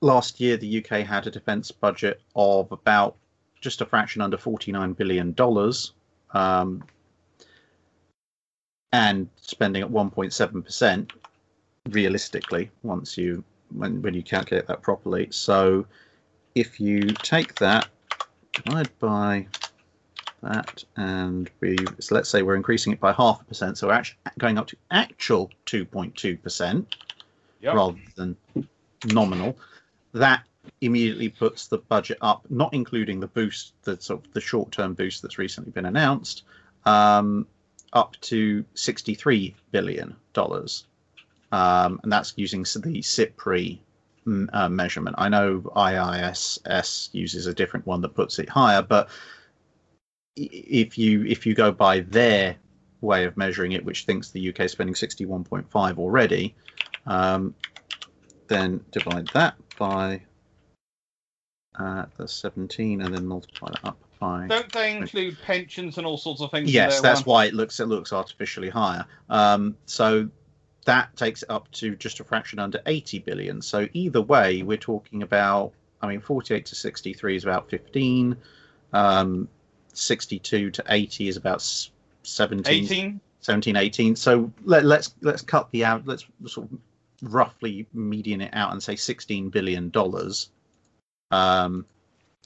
last 0.00 0.38
year, 0.38 0.56
the 0.56 0.78
UK 0.78 1.06
had 1.06 1.26
a 1.26 1.30
defence 1.30 1.70
budget 1.70 2.20
of 2.36 2.70
about 2.72 3.16
just 3.60 3.80
a 3.80 3.86
fraction 3.86 4.20
under 4.20 4.36
49 4.36 4.92
billion 4.92 5.32
dollars, 5.32 5.92
um, 6.32 6.84
and 8.92 9.28
spending 9.40 9.82
at 9.82 9.90
1.7 9.90 10.64
percent. 10.64 11.12
Realistically, 11.88 12.70
once 12.82 13.16
you 13.16 13.42
when 13.74 14.02
when 14.02 14.14
you 14.14 14.22
calculate 14.22 14.66
that 14.66 14.82
properly, 14.82 15.28
so 15.30 15.86
if 16.54 16.80
you 16.80 17.00
take 17.02 17.54
that, 17.56 17.88
divide 18.52 18.90
by 18.98 19.46
that, 20.42 20.84
and 20.96 21.50
we 21.60 21.76
so 21.98 22.14
let's 22.14 22.28
say 22.28 22.42
we're 22.42 22.56
increasing 22.56 22.92
it 22.92 23.00
by 23.00 23.12
half 23.12 23.40
a 23.40 23.44
percent, 23.44 23.78
so 23.78 23.88
we're 23.88 23.94
actually 23.94 24.18
going 24.38 24.58
up 24.58 24.66
to 24.68 24.76
actual 24.90 25.50
2.2 25.66 26.42
percent 26.42 26.96
Yep. 27.60 27.74
rather 27.74 27.98
than 28.14 28.36
nominal. 29.06 29.58
That 30.12 30.44
immediately 30.80 31.28
puts 31.28 31.66
the 31.66 31.78
budget 31.78 32.18
up, 32.20 32.44
not 32.50 32.72
including 32.72 33.18
the 33.20 33.26
boost, 33.26 33.72
the 33.82 34.00
sort 34.00 34.24
of 34.24 34.32
the 34.32 34.40
short-term 34.40 34.94
boost 34.94 35.22
that's 35.22 35.38
recently 35.38 35.72
been 35.72 35.86
announced, 35.86 36.44
um, 36.84 37.46
up 37.92 38.14
to 38.20 38.64
63 38.74 39.56
billion 39.72 40.14
dollars, 40.34 40.84
um, 41.52 42.00
and 42.02 42.12
that's 42.12 42.34
using 42.36 42.62
the 42.62 43.02
SIPRI 43.02 43.78
uh, 44.52 44.68
measurement. 44.68 45.16
I 45.18 45.28
know 45.28 45.60
IISS 45.60 47.10
uses 47.12 47.46
a 47.46 47.54
different 47.54 47.86
one 47.86 48.00
that 48.02 48.10
puts 48.10 48.38
it 48.38 48.48
higher, 48.48 48.82
but 48.82 49.08
if 50.36 50.96
you 50.98 51.24
if 51.24 51.46
you 51.46 51.54
go 51.54 51.72
by 51.72 52.00
their 52.00 52.56
way 53.00 53.24
of 53.24 53.36
measuring 53.36 53.72
it, 53.72 53.84
which 53.84 54.04
thinks 54.04 54.30
the 54.30 54.48
UK 54.48 54.60
is 54.60 54.72
spending 54.72 54.94
61.5 54.94 55.98
already, 55.98 56.54
um, 57.06 57.54
then 58.48 58.84
divide 58.90 59.28
that 59.28 59.54
by 59.78 60.20
uh, 61.78 62.06
the 62.16 62.26
17, 62.26 63.02
and 63.02 63.14
then 63.14 63.26
multiply 63.26 63.70
that 63.70 63.84
up 63.84 63.98
by. 64.18 64.46
Don't 64.48 64.72
they 64.72 64.96
include 64.96 65.38
pensions 65.42 65.96
and 65.96 66.06
all 66.06 66.18
sorts 66.18 66.40
of 66.40 66.50
things? 66.50 66.72
Yes, 66.72 67.00
that's 67.00 67.24
Juan? 67.24 67.34
why 67.34 67.44
it 67.46 67.54
looks 67.54 67.80
it 67.80 67.86
looks 67.86 68.12
artificially 68.12 68.68
higher. 68.68 69.04
Um, 69.30 69.76
so 69.86 70.28
that 70.88 71.14
takes 71.18 71.42
it 71.42 71.50
up 71.50 71.70
to 71.72 71.94
just 71.96 72.18
a 72.18 72.24
fraction 72.24 72.58
under 72.58 72.80
80 72.86 73.18
billion. 73.18 73.60
So 73.60 73.86
either 73.92 74.22
way, 74.22 74.62
we're 74.62 74.78
talking 74.78 75.22
about. 75.22 75.72
I 76.00 76.06
mean, 76.06 76.20
48 76.20 76.64
to 76.64 76.74
63 76.74 77.36
is 77.36 77.44
about 77.44 77.68
15. 77.68 78.34
Um, 78.94 79.48
62 79.92 80.70
to 80.70 80.84
80 80.88 81.28
is 81.28 81.36
about 81.36 81.56
s- 81.56 81.90
17, 82.22 82.84
18. 82.84 83.20
17, 83.40 83.76
18. 83.76 84.16
So 84.16 84.50
let, 84.64 84.84
let's 84.86 85.14
let's 85.20 85.42
cut 85.42 85.70
the 85.72 85.84
out. 85.84 86.06
Let's 86.06 86.24
sort 86.46 86.70
of 86.72 86.78
roughly 87.20 87.86
median 87.92 88.40
it 88.40 88.54
out 88.54 88.72
and 88.72 88.82
say 88.82 88.96
16 88.96 89.50
billion 89.50 89.90
dollars, 89.90 90.48
um, 91.30 91.84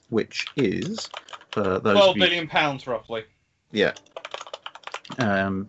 which 0.08 0.46
is 0.56 1.08
for 1.52 1.78
those 1.78 1.94
12 1.94 2.10
of 2.10 2.16
you, 2.16 2.22
billion 2.22 2.48
pounds, 2.48 2.88
roughly. 2.88 3.22
yeah. 3.70 3.92
Um. 5.18 5.68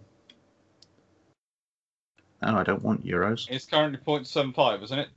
Oh, 2.46 2.56
I 2.56 2.64
don't 2.64 2.84
want 2.84 3.06
euros. 3.06 3.48
It's 3.50 3.66
currently 3.66 4.00
0.75, 4.06 4.84
isn't 4.84 5.00
it? 5.00 5.10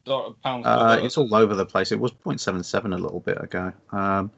Pounds. 0.43 0.67
Uh, 0.67 1.01
it's 1.03 1.19
all 1.19 1.35
over 1.35 1.55
the 1.55 1.67
place. 1.67 1.93
It 1.93 2.01
was 2.01 2.13
0.77 2.13 2.95
a 2.95 2.97
little 2.97 3.21
bit 3.21 3.43
ago. 3.43 3.73
Um, 3.93 4.31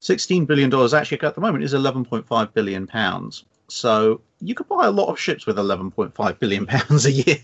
16 0.00 0.46
billion 0.46 0.70
dollars 0.70 0.94
actually 0.94 1.20
at 1.22 1.34
the 1.34 1.40
moment 1.40 1.62
is 1.62 1.74
11.5 1.74 2.54
billion 2.54 2.86
pounds. 2.86 3.44
So 3.68 4.22
you 4.40 4.54
could 4.54 4.68
buy 4.68 4.86
a 4.86 4.90
lot 4.90 5.08
of 5.08 5.18
ships 5.18 5.46
with 5.46 5.56
11.5 5.56 6.38
billion 6.38 6.66
pounds 6.66 7.06
a 7.06 7.12
year. 7.12 7.38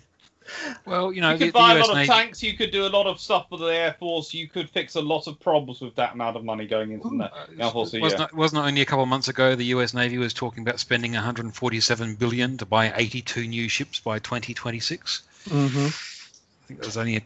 Well, 0.85 1.13
you 1.13 1.21
know, 1.21 1.33
you 1.33 1.39
could 1.39 1.49
the 1.49 1.53
buy 1.53 1.75
a 1.75 1.79
US 1.81 1.89
lot 1.89 2.01
of 2.01 2.07
tanks. 2.07 2.43
You 2.43 2.57
could 2.57 2.71
do 2.71 2.87
a 2.87 2.89
lot 2.89 3.07
of 3.07 3.21
stuff 3.21 3.47
for 3.49 3.59
the 3.59 3.67
Air 3.67 3.97
Force. 3.99 4.33
You 4.35 4.49
could 4.49 4.69
fix 4.71 4.95
a 4.97 5.01
lot 5.01 5.27
of 5.27 5.39
problems 5.41 5.81
with 5.81 5.95
that 5.97 6.15
amount 6.15 6.37
of 6.37 6.45
money 6.45 6.67
going 6.67 6.93
into 6.93 7.09
that. 7.19 7.33
Uh, 7.33 7.65
Air 7.65 7.71
Force 7.71 7.95
a 7.95 8.01
wasn't, 8.01 8.35
wasn't 8.35 8.65
it 8.65 8.69
only 8.69 8.81
a 8.81 8.85
couple 8.85 9.03
of 9.03 9.09
months 9.09 9.29
ago 9.29 9.55
the 9.55 9.65
U.S. 9.67 9.95
Navy 9.95 10.19
was 10.19 10.33
talking 10.35 10.63
about 10.63 10.79
spending 10.81 11.13
147 11.13 12.15
billion 12.17 12.57
to 12.59 12.67
buy 12.67 12.93
82 12.95 13.47
new 13.47 13.69
ships 13.69 13.99
by 13.99 14.19
2026? 14.19 15.23
Mm-hmm. 15.49 15.87
I 15.87 16.67
think 16.67 16.81
that 16.81 16.87
was 16.87 16.97
only 16.97 17.17
a, 17.17 17.23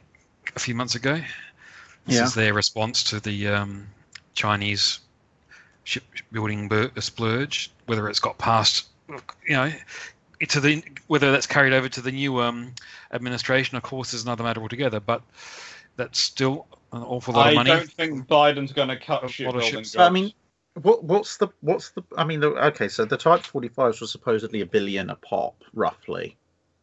a 0.56 0.58
few 0.58 0.74
months 0.74 0.94
ago. 0.94 1.20
This 2.06 2.16
Yeah. 2.16 2.24
is 2.24 2.34
their 2.34 2.54
response 2.54 3.04
to 3.04 3.20
the 3.20 3.48
um, 3.48 3.86
Chinese 4.34 5.00
shipbuilding 5.84 6.68
bur- 6.68 6.90
splurge. 7.00 7.70
Whether 7.86 8.08
it's 8.08 8.20
got 8.20 8.38
past, 8.38 8.86
you 9.08 9.54
know, 9.54 9.72
to 10.48 10.60
the 10.60 10.82
whether 11.06 11.32
that's 11.32 11.46
carried 11.46 11.72
over 11.72 11.88
to 11.88 12.00
the 12.00 12.12
new 12.12 12.40
um, 12.40 12.72
administration, 13.12 13.76
of 13.76 13.82
course, 13.82 14.14
is 14.14 14.24
another 14.24 14.44
matter 14.44 14.60
altogether. 14.60 15.00
But 15.00 15.22
that's 15.96 16.18
still 16.18 16.66
an 16.92 17.02
awful 17.02 17.34
lot 17.34 17.46
I 17.46 17.50
of 17.50 17.54
money. 17.56 17.70
I 17.70 17.76
don't 17.76 17.92
think 17.92 18.26
Biden's 18.26 18.72
going 18.72 18.88
to 18.88 18.98
cut 18.98 19.22
A 19.22 19.44
lot 19.44 19.56
of 19.56 19.64
shipbuilding. 19.64 19.70
ships. 19.70 19.90
So, 19.90 20.02
I 20.02 20.10
mean, 20.10 20.32
what 20.74 21.04
what's 21.04 21.36
the 21.36 21.48
what's 21.60 21.90
the? 21.90 22.02
I 22.16 22.24
mean, 22.24 22.40
the, 22.40 22.48
okay, 22.66 22.88
so 22.88 23.04
the 23.04 23.16
Type 23.16 23.42
45s 23.42 24.00
were 24.00 24.06
supposedly 24.06 24.60
a 24.62 24.66
billion 24.66 25.10
a 25.10 25.16
pop, 25.16 25.62
roughly. 25.74 26.36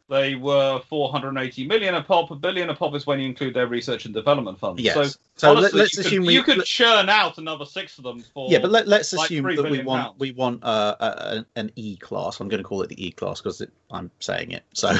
They 0.09 0.35
were 0.35 0.79
480 0.87 1.67
million 1.67 1.95
a 1.95 2.01
pop. 2.01 2.31
A 2.31 2.35
billion 2.35 2.69
a 2.69 2.75
pop 2.75 2.95
is 2.95 3.05
when 3.05 3.19
you 3.19 3.25
include 3.27 3.53
their 3.53 3.67
research 3.67 4.05
and 4.05 4.13
development 4.13 4.57
funds. 4.57 4.81
Yes. 4.81 4.93
So, 4.95 5.03
So, 5.35 5.47
let, 5.49 5.57
honestly, 5.57 5.79
let's 5.81 5.93
you 5.95 5.99
assume 6.01 6.19
could, 6.23 6.27
we 6.27 6.33
you 6.33 6.43
could 6.43 6.57
let- 6.59 6.65
churn 6.67 7.09
out 7.09 7.37
another 7.37 7.65
six 7.65 7.97
of 7.97 8.05
them 8.05 8.23
for. 8.33 8.49
yeah, 8.49 8.59
but 8.59 8.71
let, 8.71 8.87
let's 8.87 9.11
like 9.13 9.25
assume 9.29 9.53
that 9.55 9.69
we 9.69 9.83
want 9.83 10.03
pounds. 10.03 10.19
we 10.19 10.31
want 10.31 10.63
uh, 10.63 10.95
a, 10.99 11.05
a, 11.05 11.45
an 11.57 11.71
E 11.75 11.97
class. 11.97 12.39
I'm 12.39 12.47
going 12.47 12.63
to 12.63 12.63
call 12.63 12.81
it 12.83 12.87
the 12.89 13.05
E 13.05 13.11
class 13.11 13.41
because 13.41 13.61
I'm 13.91 14.09
saying 14.19 14.51
it. 14.51 14.63
So 14.73 14.93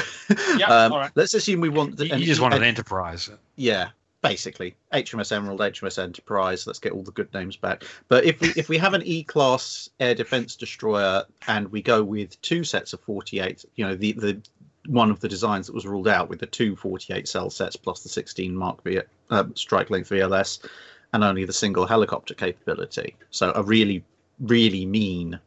Yeah, 0.58 0.66
um, 0.68 0.92
all 0.92 0.98
right. 0.98 1.10
let's 1.14 1.32
assume 1.32 1.60
we 1.62 1.70
want 1.70 1.96
the, 1.96 2.08
You, 2.08 2.12
an 2.14 2.20
you 2.20 2.26
just 2.26 2.40
want 2.42 2.52
an 2.52 2.62
an- 2.62 2.68
enterprise. 2.68 3.30
Yeah, 3.56 3.88
basically 4.20 4.74
HMS 4.92 5.32
Emerald, 5.32 5.60
HMS 5.60 6.02
Enterprise. 6.02 6.66
Let's 6.66 6.80
get 6.80 6.92
all 6.92 7.02
the 7.02 7.12
good 7.12 7.32
names 7.32 7.56
back. 7.56 7.84
But 8.08 8.24
if 8.26 8.40
we 8.42 8.48
if 8.56 8.68
we 8.68 8.76
have 8.76 8.92
an 8.92 9.02
E 9.06 9.22
class 9.24 9.88
air 10.00 10.14
defense 10.14 10.54
destroyer 10.54 11.24
and 11.46 11.68
we 11.72 11.80
go 11.80 12.02
with 12.04 12.38
two 12.42 12.62
sets 12.62 12.92
of 12.92 13.00
48, 13.00 13.64
you 13.76 13.86
know 13.86 13.94
the 13.94 14.12
the 14.12 14.40
one 14.88 15.10
of 15.10 15.20
the 15.20 15.28
designs 15.28 15.66
that 15.66 15.74
was 15.74 15.86
ruled 15.86 16.08
out 16.08 16.28
with 16.28 16.40
the 16.40 16.46
two 16.46 16.74
48 16.74 17.28
cell 17.28 17.50
sets 17.50 17.76
plus 17.76 18.02
the 18.02 18.08
16 18.08 18.54
Mark 18.54 18.82
V 18.82 19.00
uh, 19.30 19.44
strike 19.54 19.90
length 19.90 20.10
VLS 20.10 20.66
and 21.12 21.22
only 21.22 21.44
the 21.44 21.52
single 21.52 21.86
helicopter 21.86 22.34
capability. 22.34 23.14
So 23.30 23.52
a 23.54 23.62
really 23.62 24.02
really 24.40 24.86
mean, 24.86 25.38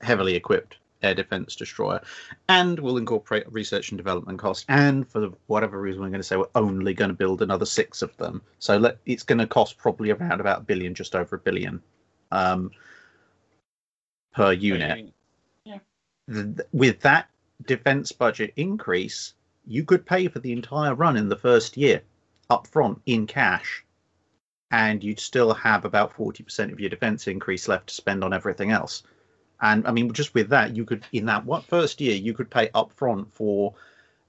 heavily 0.00 0.34
equipped 0.34 0.76
air 1.02 1.14
defense 1.14 1.54
destroyer 1.56 2.00
and 2.48 2.78
we'll 2.78 2.96
incorporate 2.96 3.50
research 3.52 3.90
and 3.90 3.98
development 3.98 4.38
costs. 4.38 4.64
And 4.68 5.06
for 5.06 5.30
whatever 5.46 5.80
reason, 5.80 6.00
we're 6.00 6.08
going 6.08 6.20
to 6.20 6.24
say 6.24 6.36
we're 6.36 6.46
only 6.54 6.94
going 6.94 7.10
to 7.10 7.14
build 7.14 7.42
another 7.42 7.66
six 7.66 8.02
of 8.02 8.16
them. 8.16 8.40
So 8.58 8.76
let, 8.78 8.98
it's 9.06 9.22
going 9.22 9.38
to 9.38 9.46
cost 9.46 9.78
probably 9.78 10.10
around 10.10 10.40
about 10.40 10.60
a 10.60 10.64
billion, 10.64 10.94
just 10.94 11.14
over 11.14 11.36
a 11.36 11.38
billion 11.38 11.82
um, 12.32 12.70
per 14.34 14.52
unit. 14.52 15.12
Th- 16.32 16.66
With 16.72 17.00
that 17.00 17.28
defense 17.64 18.12
budget 18.12 18.52
increase, 18.56 19.34
you 19.66 19.84
could 19.84 20.06
pay 20.06 20.28
for 20.28 20.38
the 20.38 20.52
entire 20.52 20.94
run 20.94 21.16
in 21.16 21.28
the 21.28 21.36
first 21.36 21.76
year 21.76 22.02
up 22.50 22.66
front 22.66 23.00
in 23.06 23.26
cash. 23.26 23.84
And 24.70 25.02
you'd 25.02 25.20
still 25.20 25.54
have 25.54 25.84
about 25.84 26.16
40% 26.16 26.72
of 26.72 26.80
your 26.80 26.90
defense 26.90 27.26
increase 27.28 27.68
left 27.68 27.88
to 27.88 27.94
spend 27.94 28.24
on 28.24 28.32
everything 28.32 28.72
else. 28.72 29.02
And 29.60 29.86
I 29.86 29.92
mean, 29.92 30.12
just 30.12 30.34
with 30.34 30.50
that, 30.50 30.76
you 30.76 30.84
could 30.84 31.04
in 31.12 31.26
that 31.26 31.46
what 31.46 31.64
first 31.64 32.00
year 32.00 32.14
you 32.14 32.34
could 32.34 32.50
pay 32.50 32.68
up 32.74 32.92
front 32.92 33.32
for 33.32 33.74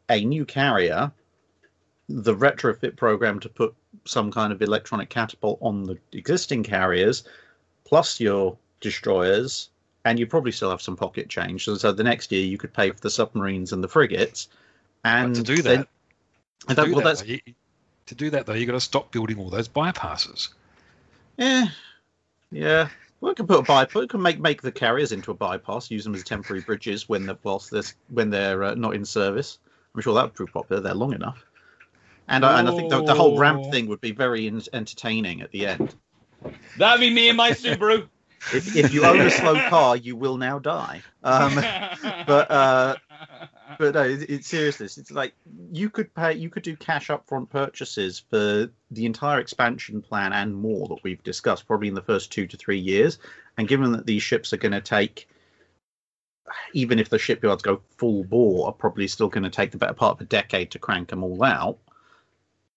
a 0.10 0.24
new 0.24 0.46
carrier, 0.46 1.12
the 2.08 2.36
retrofit 2.36 2.96
program 2.96 3.40
to 3.42 3.50
put 3.50 3.76
some 4.06 4.32
kind 4.32 4.54
of 4.54 4.62
electronic 4.62 5.10
catapult 5.10 5.60
on 5.62 5.84
the 5.84 5.98
existing 6.14 6.64
carriers, 6.64 7.24
plus 7.84 8.20
your 8.20 8.58
destroyers, 8.80 9.70
and 10.08 10.18
you 10.18 10.26
probably 10.26 10.52
still 10.54 10.70
have 10.70 10.82
some 10.82 10.96
pocket 10.96 11.28
change. 11.30 11.66
So, 11.66 11.76
so 11.76 11.92
the 11.92 12.04
next 12.04 12.32
year 12.32 12.44
you 12.44 12.58
could 12.58 12.74
pay 12.74 12.92
for 12.92 13.00
the 13.00 13.10
submarines 13.10 13.74
and 13.74 13.84
the 13.84 13.88
frigates. 13.90 14.48
And 15.04 15.34
But 15.34 15.46
to 15.46 15.56
do 15.56 15.62
that, 15.64 15.76
and 15.76 15.88
to 16.70 16.76
that- 16.76 16.86
do 16.86 16.92
well, 16.94 17.02
that, 17.02 17.04
that's 17.10 17.22
though, 17.22 17.28
you, 17.28 17.40
to 18.08 18.16
do 18.16 18.30
that 18.30 18.46
though, 18.46 18.54
you 18.54 18.66
got 18.66 18.72
to 18.74 18.80
stop 18.80 19.12
building 19.12 19.38
all 19.38 19.50
those 19.50 19.68
bypasses. 19.68 20.50
Yeah, 21.38 21.66
yeah. 22.52 22.90
We 23.20 23.34
can 23.34 23.48
put 23.48 23.60
a 23.60 23.64
bypass. 23.64 23.96
We 23.96 24.08
can 24.08 24.22
make 24.22 24.40
make 24.40 24.62
the 24.62 24.72
carriers 24.72 25.12
into 25.12 25.32
a 25.32 25.34
bypass. 25.34 25.92
Use 25.92 26.04
them 26.04 26.16
as 26.16 26.24
temporary 26.24 26.62
bridges 26.62 27.10
when 27.10 27.26
the 27.26 27.38
whilst 27.44 27.72
they're 27.72 27.84
when 28.10 28.30
they're 28.30 28.64
uh, 28.64 28.76
not 28.76 28.96
in 28.96 29.04
service. 29.06 29.60
I'm 29.94 30.02
sure 30.02 30.14
that 30.14 30.24
would 30.24 30.34
prove 30.36 30.54
popular. 30.54 30.82
They're 30.82 30.94
long 30.94 31.14
enough. 31.14 31.44
And 32.30 32.46
I, 32.46 32.60
and 32.60 32.70
I 32.70 32.76
think 32.76 32.90
the, 32.90 33.04
the 33.04 33.14
whole 33.16 33.40
ramp 33.40 33.72
thing 33.72 33.88
would 33.88 34.02
be 34.02 34.12
very 34.12 34.48
en- 34.48 34.62
entertaining 34.74 35.42
at 35.42 35.52
the 35.52 35.66
end. 35.66 35.96
That'd 36.78 37.00
be 37.00 37.10
me 37.12 37.30
and 37.30 37.38
my 37.38 37.52
Subaru. 37.52 38.08
If, 38.54 38.76
if 38.76 38.94
you 38.94 39.06
own 39.06 39.20
a 39.20 39.30
slow 39.30 39.56
car, 39.70 39.98
you 39.98 40.16
will 40.16 40.38
now 40.38 40.60
die. 40.60 41.02
Um, 41.24 41.56
but, 42.26 42.52
uh, 42.52 42.96
but 43.78 43.94
no, 43.96 44.04
it, 44.04 44.30
it's 44.30 44.48
seriousness. 44.48 44.98
It's 44.98 45.12
like 45.12 45.34
you 45.72 45.90
could 45.90 46.14
pay, 46.14 46.34
you 46.34 46.50
could 46.50 46.64
do 46.64 46.76
cash 46.76 47.08
upfront 47.08 47.50
purchases 47.50 48.20
for 48.20 48.70
the 48.92 49.06
entire 49.06 49.40
expansion 49.40 50.02
plan 50.02 50.34
and 50.34 50.56
more 50.56 50.88
that 50.88 51.04
we've 51.04 51.22
discussed, 51.24 51.68
probably 51.68 51.88
in 51.88 51.94
the 51.94 52.02
first 52.02 52.32
two 52.32 52.48
to 52.48 52.58
three 52.58 52.80
years. 52.80 53.20
And 53.58 53.68
given 53.68 53.92
that 53.92 54.06
these 54.06 54.24
ships 54.24 54.54
are 54.54 54.58
going 54.58 54.72
to 54.72 54.82
take, 54.82 55.28
even 56.74 57.00
if 57.00 57.10
the 57.10 57.20
shipyards 57.20 57.62
go 57.62 57.82
full 57.98 58.24
bore, 58.24 58.68
are 58.68 58.74
probably 58.74 59.08
still 59.08 59.30
going 59.30 59.44
to 59.44 59.50
take 59.50 59.72
the 59.72 59.78
better 59.78 59.94
part 59.94 60.18
of 60.18 60.22
a 60.22 60.30
decade 60.30 60.72
to 60.72 60.80
crank 60.80 61.10
them 61.10 61.24
all 61.24 61.44
out. 61.44 61.78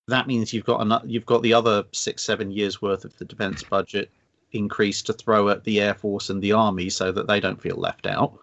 That 0.09 0.27
means 0.27 0.53
you've 0.53 0.65
got 0.65 0.81
another, 0.81 1.07
you've 1.07 1.27
got 1.27 1.43
the 1.43 1.55
other 1.55 1.85
six, 1.93 2.25
seven 2.25 2.51
years 2.51 2.83
worth 2.83 3.05
of 3.05 3.17
the 3.19 3.25
defense 3.25 3.63
budget 3.63 4.11
increase 4.53 5.03
to 5.03 5.13
throw 5.13 5.49
at 5.49 5.65
the 5.65 5.81
air 5.81 5.95
force 5.95 6.31
and 6.31 6.43
the 6.43 6.53
army 6.53 6.91
so 6.91 7.13
that 7.13 7.27
they 7.27 7.41
don't 7.41 7.61
feel 7.61 7.77
left 7.77 8.07
out. 8.07 8.39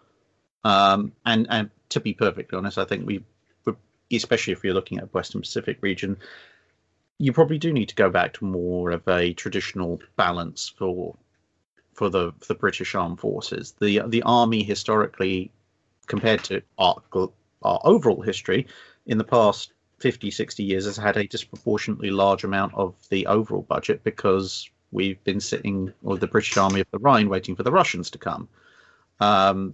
Um, 0.64 1.14
and 1.26 1.48
and 1.50 1.70
to 1.90 2.00
be 2.00 2.14
perfectly 2.14 2.58
honest, 2.58 2.78
I 2.78 2.86
think 2.86 3.06
we, 3.06 3.24
especially 4.12 4.54
if 4.54 4.64
you're 4.64 4.74
looking 4.74 5.00
at 5.00 5.14
Western 5.14 5.42
Pacific 5.42 5.78
region, 5.82 6.18
you 7.18 7.34
probably 7.34 7.58
do 7.58 7.74
need 7.74 7.90
to 7.90 7.96
go 7.96 8.10
back 8.10 8.34
to 8.34 8.46
more 8.46 8.92
of 8.92 9.08
a 9.08 9.34
traditional 9.34 10.00
balance 10.16 10.70
for 10.70 11.16
for 11.94 12.10
the 12.10 12.34
for 12.40 12.54
the 12.54 12.60
British 12.60 12.96
Armed 12.96 13.20
Forces. 13.20 13.74
The 13.80 14.02
the 14.08 14.24
army 14.24 14.64
historically, 14.64 15.52
compared 16.06 16.44
to 16.46 16.62
our 16.78 17.02
our 17.62 17.82
overall 17.84 18.22
history, 18.22 18.68
in 19.06 19.18
the 19.18 19.24
past 19.24 19.74
50, 20.00 20.30
60 20.30 20.64
years, 20.64 20.86
has 20.86 20.98
had 20.98 21.18
a 21.18 21.28
disproportionately 21.28 22.12
large 22.12 22.44
amount 22.44 22.76
of 22.76 22.96
the 23.10 23.26
overall 23.26 23.64
budget 23.64 24.04
because 24.04 24.70
we've 24.92 25.24
been 25.24 25.40
sitting 25.40 25.94
with 26.02 26.22
the 26.22 26.28
British 26.28 26.58
Army 26.58 26.80
of 26.80 26.88
the 26.92 27.00
Rhine 27.00 27.30
waiting 27.30 27.56
for 27.56 27.64
the 27.64 27.72
Russians 27.72 28.10
to 28.12 28.18
come. 28.18 28.48
Um, 29.20 29.74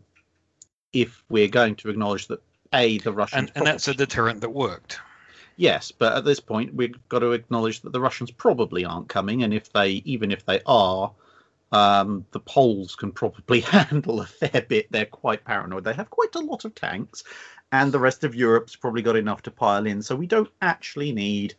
if 0.91 1.23
we're 1.29 1.47
going 1.47 1.75
to 1.75 1.89
acknowledge 1.89 2.27
that 2.27 2.41
a 2.73 2.97
the 2.99 3.11
Russians 3.11 3.39
And, 3.39 3.51
and 3.55 3.67
that's 3.67 3.87
a 3.87 3.93
deterrent 3.93 4.41
that 4.41 4.49
worked. 4.49 4.99
Yes, 5.55 5.91
but 5.91 6.13
at 6.17 6.25
this 6.25 6.39
point, 6.39 6.73
we've 6.73 6.95
got 7.09 7.19
to 7.19 7.31
acknowledge 7.31 7.81
that 7.81 7.93
the 7.93 7.99
Russians 7.99 8.31
probably 8.31 8.85
aren't 8.85 9.09
coming, 9.09 9.43
and 9.43 9.53
if 9.53 9.71
they, 9.71 10.01
even 10.05 10.31
if 10.31 10.45
they 10.45 10.61
are, 10.65 11.11
um, 11.71 12.25
the 12.31 12.39
Poles 12.39 12.95
can 12.95 13.11
probably 13.11 13.59
handle 13.61 14.21
a 14.21 14.25
fair 14.25 14.61
bit. 14.61 14.91
They're 14.91 15.05
quite 15.05 15.45
paranoid. 15.45 15.83
They 15.83 15.93
have 15.93 16.09
quite 16.09 16.33
a 16.35 16.39
lot 16.39 16.65
of 16.65 16.73
tanks, 16.73 17.23
and 17.71 17.91
the 17.91 17.99
rest 17.99 18.23
of 18.23 18.33
Europe's 18.33 18.75
probably 18.75 19.03
got 19.03 19.15
enough 19.15 19.43
to 19.43 19.51
pile 19.51 19.85
in. 19.85 20.01
So 20.01 20.15
we 20.15 20.27
don't 20.27 20.51
actually 20.61 21.11
need 21.11 21.53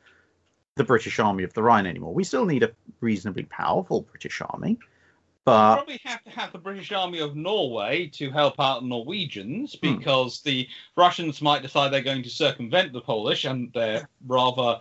the 0.76 0.84
British 0.84 1.18
Army 1.18 1.44
of 1.44 1.52
the 1.54 1.62
Rhine 1.62 1.86
anymore. 1.86 2.12
We 2.12 2.24
still 2.24 2.44
need 2.44 2.62
a 2.62 2.72
reasonably 3.00 3.44
powerful 3.44 4.02
British 4.02 4.40
army, 4.40 4.78
but 5.44 5.70
we 5.70 5.76
probably 5.76 6.00
have 6.04 6.24
to 6.24 6.30
have 6.30 6.52
the 6.52 6.58
British 6.58 6.90
Army 6.90 7.20
of 7.20 7.36
Norway 7.36 8.08
to 8.14 8.30
help 8.30 8.58
out 8.58 8.82
the 8.82 8.88
Norwegians 8.88 9.74
Hmm. 9.80 9.96
because 9.96 10.40
the 10.42 10.68
Russians 10.96 11.40
might 11.40 11.62
decide 11.62 11.92
they're 11.92 12.00
going 12.00 12.22
to 12.24 12.30
circumvent 12.30 12.92
the 12.92 13.00
Polish 13.00 13.44
and 13.44 13.72
their 13.72 14.08
rather 14.26 14.80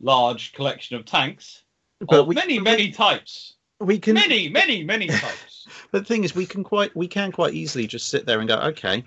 large 0.00 0.52
collection 0.52 0.96
of 0.96 1.04
tanks 1.04 1.62
but 2.00 2.20
of 2.20 2.26
we, 2.28 2.34
many, 2.36 2.60
many 2.60 2.92
types. 2.92 3.54
we 3.80 3.98
can 3.98 4.14
Many, 4.14 4.48
many, 4.48 4.84
many 4.84 5.08
types. 5.08 5.66
But 5.90 5.98
the 6.02 6.04
thing 6.04 6.24
is, 6.24 6.34
we 6.34 6.46
can 6.46 6.62
quite 6.64 6.94
we 6.96 7.08
can 7.08 7.32
quite 7.32 7.54
easily 7.54 7.86
just 7.86 8.08
sit 8.08 8.24
there 8.24 8.38
and 8.38 8.48
go, 8.48 8.56
okay, 8.56 9.04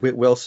we, 0.00 0.12
we'll. 0.12 0.38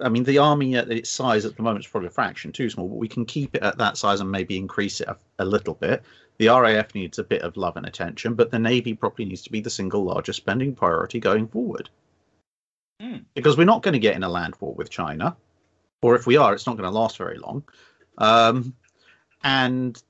I 0.00 0.08
mean, 0.08 0.24
the 0.24 0.38
army 0.38 0.76
at 0.76 0.90
its 0.90 1.10
size 1.10 1.44
at 1.44 1.56
the 1.56 1.62
moment 1.62 1.84
is 1.84 1.90
probably 1.90 2.08
a 2.08 2.10
fraction 2.10 2.52
too 2.52 2.68
small, 2.68 2.88
but 2.88 2.96
we 2.96 3.08
can 3.08 3.24
keep 3.24 3.54
it 3.54 3.62
at 3.62 3.78
that 3.78 3.96
size 3.96 4.20
and 4.20 4.30
maybe 4.30 4.56
increase 4.56 5.00
it 5.00 5.08
a, 5.08 5.16
a 5.38 5.44
little 5.44 5.74
bit. 5.74 6.02
The 6.38 6.48
RAF 6.48 6.94
needs 6.94 7.18
a 7.18 7.24
bit 7.24 7.42
of 7.42 7.56
love 7.56 7.76
and 7.76 7.86
attention, 7.86 8.34
but 8.34 8.50
the 8.50 8.58
navy 8.58 8.94
probably 8.94 9.24
needs 9.24 9.42
to 9.42 9.52
be 9.52 9.60
the 9.60 9.70
single 9.70 10.04
largest 10.04 10.38
spending 10.38 10.74
priority 10.74 11.20
going 11.20 11.46
forward. 11.46 11.90
Hmm. 13.00 13.18
Because 13.34 13.56
we're 13.56 13.64
not 13.64 13.82
going 13.82 13.92
to 13.92 14.00
get 14.00 14.16
in 14.16 14.24
a 14.24 14.28
land 14.28 14.54
war 14.58 14.74
with 14.74 14.90
China, 14.90 15.36
or 16.02 16.16
if 16.16 16.26
we 16.26 16.36
are, 16.36 16.52
it's 16.52 16.66
not 16.66 16.76
going 16.76 16.90
to 16.90 16.96
last 16.98 17.16
very 17.16 17.38
long. 17.38 17.62
Um, 18.18 18.74
and 19.44 20.00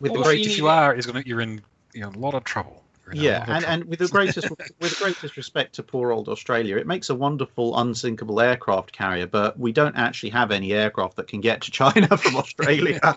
with 0.00 0.12
Well, 0.12 0.24
the 0.24 0.36
you 0.36 0.50
If 0.50 0.58
you 0.58 0.68
are, 0.68 0.94
is 0.94 1.06
going 1.06 1.22
to 1.22 1.28
you're 1.28 1.40
in 1.40 1.62
you 1.94 2.02
know, 2.02 2.10
a 2.10 2.18
lot 2.18 2.34
of 2.34 2.44
trouble. 2.44 2.84
You're 3.12 3.24
yeah 3.24 3.44
and, 3.48 3.64
and 3.64 3.84
with 3.84 4.00
the 4.00 4.08
greatest 4.08 4.50
with 4.50 4.90
the 4.90 4.96
greatest 4.98 5.36
respect 5.36 5.74
to 5.76 5.82
poor 5.82 6.12
old 6.12 6.28
australia 6.28 6.76
it 6.76 6.86
makes 6.86 7.10
a 7.10 7.14
wonderful 7.14 7.78
unsinkable 7.78 8.40
aircraft 8.40 8.92
carrier 8.92 9.26
but 9.26 9.58
we 9.58 9.72
don't 9.72 9.96
actually 9.96 10.30
have 10.30 10.50
any 10.50 10.72
aircraft 10.72 11.16
that 11.16 11.28
can 11.28 11.40
get 11.40 11.62
to 11.62 11.70
china 11.70 12.16
from 12.16 12.36
australia. 12.36 13.16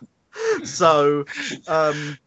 So 0.64 1.26
um 1.68 2.18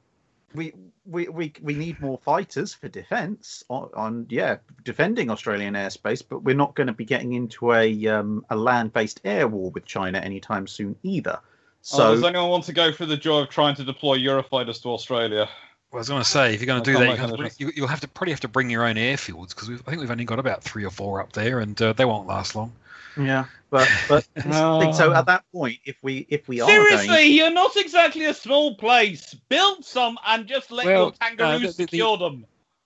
we 0.55 0.73
we, 1.07 1.28
we 1.28 1.53
we 1.62 1.74
need 1.74 2.01
more 2.01 2.19
fighters 2.19 2.74
for 2.74 2.89
defense 2.89 3.65
on, 3.69 3.91
on 3.95 4.27
yeah 4.28 4.57
defending 4.82 5.31
australian 5.31 5.74
airspace 5.74 6.23
but 6.27 6.43
we're 6.43 6.55
not 6.55 6.74
going 6.74 6.86
to 6.86 6.93
be 6.93 7.05
getting 7.05 7.32
into 7.32 7.73
a 7.73 8.07
um 8.07 8.45
a 8.51 8.57
land-based 8.57 9.20
air 9.24 9.49
war 9.49 9.70
with 9.70 9.85
china 9.85 10.19
anytime 10.19 10.66
soon 10.66 10.97
either. 11.03 11.41
So, 11.82 11.97
so 11.97 12.15
does 12.15 12.24
anyone 12.24 12.49
want 12.49 12.65
to 12.65 12.73
go 12.73 12.91
through 12.93 13.07
the 13.07 13.16
joy 13.16 13.41
of 13.41 13.51
trying 13.51 13.74
to 13.74 13.85
deploy 13.85 14.16
Eurofighters 14.19 14.81
to 14.82 14.89
Australia? 14.89 15.51
Well, 15.95 15.99
I 15.99 16.01
was 16.01 16.09
going 16.09 16.23
to 16.25 16.29
say, 16.29 16.55
if 16.55 16.61
you're 16.61 16.66
going 16.66 16.83
to 16.83 16.93
do 16.93 16.99
that, 16.99 17.05
you 17.05 17.11
back 17.12 17.19
have 17.21 17.31
on 17.31 17.37
to, 17.39 17.45
this. 17.45 17.57
bring- 17.57 17.69
you, 17.69 17.73
you'll 17.77 17.87
have 17.87 18.01
to 18.01 18.09
probably 18.09 18.33
have 18.33 18.41
to 18.41 18.49
bring 18.49 18.69
your 18.69 18.85
own 18.85 18.97
airfields 18.97 19.51
because 19.51 19.71
I 19.71 19.77
think 19.91 20.01
we've 20.01 20.11
only 20.11 20.25
got 20.25 20.41
about 20.41 20.65
three 20.65 20.85
or 20.85 20.91
four 20.91 21.21
up 21.21 21.33
there, 21.35 21.61
and 21.61 21.81
uh, 21.81 21.93
they 21.93 22.05
won't 22.05 22.27
last 22.27 22.57
long. 22.57 22.73
yeah 23.16 23.45
but 23.71 23.89
but 24.09 24.27
this 24.35 24.45
is 24.47 24.51
the 24.51 24.79
thing. 24.81 24.93
so 24.93 25.12
at 25.12 25.27
that 25.27 25.45
point 25.53 25.79
if 25.85 25.95
we 26.03 26.27
if 26.29 26.49
we 26.49 26.61
are 26.61 26.69
Seriously, 26.69 27.07
going 27.07 27.33
you're 27.33 27.53
not 27.53 27.77
exactly 27.77 28.25
a 28.25 28.35
small 28.35 28.75
place. 28.75 29.35
Build 29.49 29.85
some 29.85 30.19
and 30.27 30.49
just 30.49 30.73
let 30.73 30.87
Well, 30.87 30.97
your 30.97 31.07
uh, 31.09 31.12
kangaroos 31.21 31.77
the- 31.77 31.85
the- 31.85 31.91
secure 31.91 32.16
them. 32.19 32.45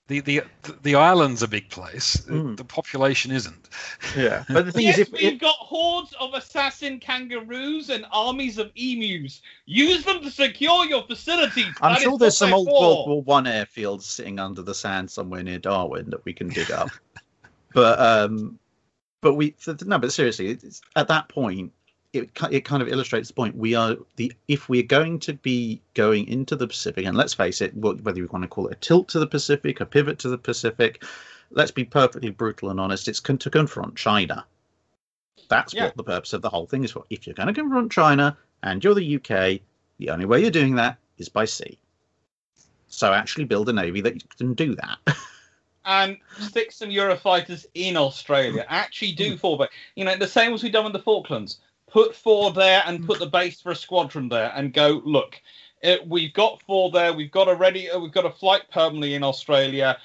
The, 0.09 0.21
the 0.21 0.43
the 0.83 0.95
island's 0.95 1.43
a 1.43 1.49
big 1.49 1.69
place. 1.69 2.17
Mm. 2.29 2.57
The 2.57 2.65
population 2.65 3.31
isn't. 3.31 3.69
Yeah, 4.17 4.45
but 4.49 4.65
the 4.65 4.73
thing 4.79 4.87
yes, 4.87 4.99
is, 4.99 5.07
if, 5.07 5.13
we've 5.13 5.35
if 5.35 5.39
got 5.39 5.55
hordes 5.57 6.15
of 6.19 6.33
assassin 6.33 6.99
kangaroos 6.99 7.91
and 7.91 8.07
armies 8.11 8.59
of 8.59 8.73
emus. 8.75 9.43
Use 9.67 10.05
them 10.05 10.23
to 10.23 10.31
secure 10.31 10.87
your 10.87 11.03
facilities. 11.03 11.75
I'm 11.83 11.93
That 11.93 12.03
sure 12.03 12.19
there's 12.19 12.39
some 12.39 12.55
old 12.55 12.69
for. 12.69 12.81
World 12.81 13.09
War 13.09 13.23
One 13.23 13.45
airfields 13.45 14.03
sitting 14.03 14.39
under 14.39 14.63
the 14.63 14.75
sand 14.75 15.11
somewhere 15.11 15.43
near 15.43 15.59
Darwin 15.59 16.09
that 16.11 16.25
we 16.25 16.33
can 16.33 16.49
dig 16.49 16.71
up. 16.71 16.89
but 17.75 18.01
um, 18.01 18.59
but 19.21 19.35
we 19.35 19.51
th- 19.51 19.85
no, 19.85 19.99
but 19.99 20.13
seriously, 20.13 20.49
it's, 20.49 20.81
at 20.97 21.09
that 21.09 21.29
point, 21.29 21.71
it 22.13 22.31
it 22.51 22.65
kind 22.65 22.83
of 22.83 22.89
illustrates 22.89 23.29
the 23.29 23.35
point. 23.35 23.57
We 23.57 23.75
are 23.75 23.97
the 24.17 24.33
if 24.49 24.69
we're 24.69 24.83
going 24.83 25.19
to 25.21 25.35
be 25.35 25.81
going 25.95 26.27
into 26.29 26.57
the 26.57 26.67
Pacific, 26.67 27.05
and 27.05 27.17
let's 27.17 27.35
face 27.35 27.61
it, 27.61 27.77
whether 27.77 28.17
you 28.19 28.29
want 28.33 28.43
to 28.45 28.49
call 28.49 28.67
it 28.69 28.73
a 28.73 28.81
tilt 28.81 29.09
to 29.09 29.19
the 29.19 29.27
Pacific, 29.27 29.81
a 29.81 29.87
pivot 29.87 30.19
to 30.21 30.29
the 30.29 30.39
Pacific, 30.39 31.05
let's 31.51 31.71
be 31.71 31.85
perfectly 31.85 32.31
brutal 32.31 32.71
and 32.71 32.81
honest. 32.81 33.09
It's 33.09 33.21
con- 33.21 33.39
to 33.39 33.51
confront 33.51 33.97
China. 33.97 34.45
That's 35.49 35.75
Yeah. 35.75 35.85
what 35.87 35.97
the 35.97 36.05
purpose 36.05 36.33
of 36.33 36.43
the 36.43 36.51
whole 36.51 36.67
thing 36.67 36.85
is 36.85 36.93
for. 36.93 37.05
If 37.11 37.27
you're 37.27 37.35
going 37.35 37.49
to 37.49 37.55
confront 37.55 37.93
China 37.93 38.37
and 38.63 38.83
you're 38.83 38.95
the 38.95 39.17
UK, 39.17 39.61
the 39.99 40.11
only 40.11 40.25
way 40.25 40.41
you're 40.41 40.51
doing 40.51 40.75
that 40.77 40.99
is 41.19 41.29
by 41.29 41.45
sea. 41.45 41.79
So 42.89 43.13
actually 43.13 43.45
build 43.45 43.69
a 43.69 43.73
navy 43.73 44.01
that 44.03 44.37
can 44.39 44.55
do 44.55 44.75
that. 44.77 44.99
and 45.85 46.19
stick 46.39 46.73
some 46.73 46.89
Eurofighters 46.91 47.67
in 47.75 47.97
Australia. 47.97 48.65
Actually, 48.69 49.13
do 49.13 49.35
Mm. 49.35 49.39
four, 49.41 49.59
but 49.59 49.71
you 49.95 50.05
know 50.05 50.17
the 50.17 50.27
same 50.27 50.53
as 50.55 50.63
we've 50.63 50.73
done 50.73 50.85
with 50.85 50.93
the 50.95 50.99
Falklands. 51.03 51.59
Put 51.91 52.15
four 52.15 52.53
there 52.53 52.83
and 52.87 53.07
put 53.07 53.19
the 53.19 53.27
base 53.27 53.61
for 53.61 53.73
a 53.73 53.77
squadron 53.77 54.29
there, 54.29 54.53
and 54.55 54.73
go 54.73 55.01
look. 55.05 55.41
It, 55.83 56.07
we've 56.07 56.33
got 56.35 56.61
four 56.63 56.91
there. 56.91 57.13
We've 57.13 57.31
got 57.31 57.49
a 57.49 57.55
ready. 57.55 57.89
uh, 57.91 57.99
We've 57.99 58.13
got 58.13 58.27
a 58.27 58.31
flight 58.31 58.63
permanently 58.71 59.15
in 59.15 59.23
Australia 59.23 59.97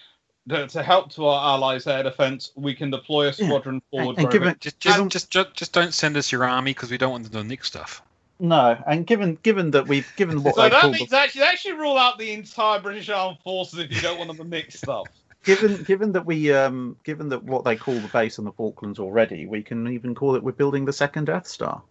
to, 0.49 0.67
to 0.67 0.83
help 0.83 1.11
to 1.13 1.25
our 1.25 1.53
allies' 1.55 1.87
air 1.87 2.03
defence. 2.03 2.51
We 2.55 2.73
can 2.73 2.89
deploy 2.91 3.27
a 3.27 3.33
squadron 3.33 3.81
forward. 3.91 4.17
and 4.17 4.27
wherever- 4.27 4.31
given 4.31 4.55
Just 4.59 4.79
just 4.79 4.95
given- 4.97 5.09
just, 5.09 5.29
just 5.31 5.53
just 5.55 5.73
don't 5.73 5.93
send 5.93 6.15
us 6.15 6.31
your 6.31 6.45
army 6.45 6.71
because 6.73 6.91
we 6.91 6.97
don't 6.97 7.11
want 7.11 7.23
them 7.31 7.41
to 7.41 7.47
nick 7.47 7.65
stuff. 7.65 8.01
no, 8.39 8.77
and 8.87 9.05
given 9.07 9.37
given 9.43 9.71
that 9.71 9.87
we've 9.87 10.11
given 10.15 10.41
what 10.43 10.55
so 10.55 10.61
they 10.63 10.69
that 10.69 10.81
call 10.81 10.91
means 10.91 11.09
the, 11.09 11.17
actually 11.17 11.41
they 11.41 11.47
actually 11.47 11.73
rule 11.73 11.97
out 11.97 12.17
the 12.17 12.31
entire 12.31 12.79
British 12.79 13.09
Armed 13.09 13.37
Forces 13.43 13.79
if 13.79 13.91
you 13.91 13.99
don't 14.01 14.17
want 14.17 14.27
them 14.29 14.37
to 14.37 14.43
mix 14.43 14.75
stuff. 14.77 15.07
Given 15.43 15.83
given 15.83 16.11
that 16.13 16.25
we 16.25 16.51
um 16.53 16.97
given 17.03 17.29
that 17.29 17.43
what 17.43 17.63
they 17.63 17.75
call 17.75 17.95
the 17.95 18.07
base 18.07 18.39
on 18.39 18.45
the 18.45 18.51
Falklands 18.51 18.99
already, 18.99 19.45
we 19.45 19.61
can 19.61 19.87
even 19.87 20.15
call 20.15 20.35
it 20.35 20.43
we're 20.43 20.51
building 20.51 20.85
the 20.85 20.93
second 20.93 21.25
Death 21.25 21.47
Star. 21.47 21.81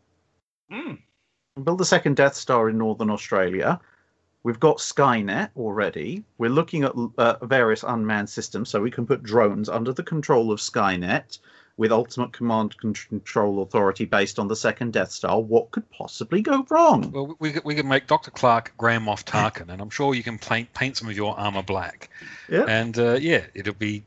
Mm. 0.70 0.98
build 1.62 1.78
the 1.78 1.84
second 1.84 2.16
Death 2.16 2.34
Star 2.34 2.68
in 2.68 2.78
Northern 2.78 3.10
Australia. 3.10 3.80
We've 4.44 4.58
got 4.58 4.78
Skynet 4.78 5.50
already. 5.56 6.24
We're 6.38 6.50
looking 6.50 6.82
at 6.82 6.92
uh, 7.16 7.46
various 7.46 7.84
unmanned 7.84 8.28
systems, 8.28 8.70
so 8.70 8.80
we 8.80 8.90
can 8.90 9.06
put 9.06 9.22
drones 9.22 9.68
under 9.68 9.92
the 9.92 10.02
control 10.02 10.50
of 10.50 10.58
Skynet 10.58 11.38
with 11.76 11.90
ultimate 11.92 12.32
command 12.32 12.76
control 12.78 13.62
authority 13.62 14.04
based 14.04 14.38
on 14.38 14.46
the 14.48 14.56
second 14.56 14.92
Death 14.92 15.10
Star. 15.10 15.40
What 15.40 15.70
could 15.70 15.90
possibly 15.90 16.42
go 16.42 16.66
wrong? 16.70 17.10
Well, 17.10 17.36
we 17.38 17.54
we 17.64 17.74
can 17.74 17.88
make 17.88 18.06
Doctor 18.06 18.30
Clarke 18.30 18.72
Grand 18.76 19.04
Moff 19.06 19.24
Tarkin, 19.24 19.68
and 19.70 19.80
I'm 19.80 19.90
sure 19.90 20.14
you 20.14 20.22
can 20.22 20.38
paint 20.38 20.72
paint 20.74 20.96
some 20.96 21.08
of 21.08 21.16
your 21.16 21.38
armor 21.38 21.62
black. 21.62 22.10
Yeah. 22.48 22.64
And 22.68 22.98
uh, 22.98 23.14
yeah, 23.14 23.44
it'll 23.54 23.74
be 23.74 24.04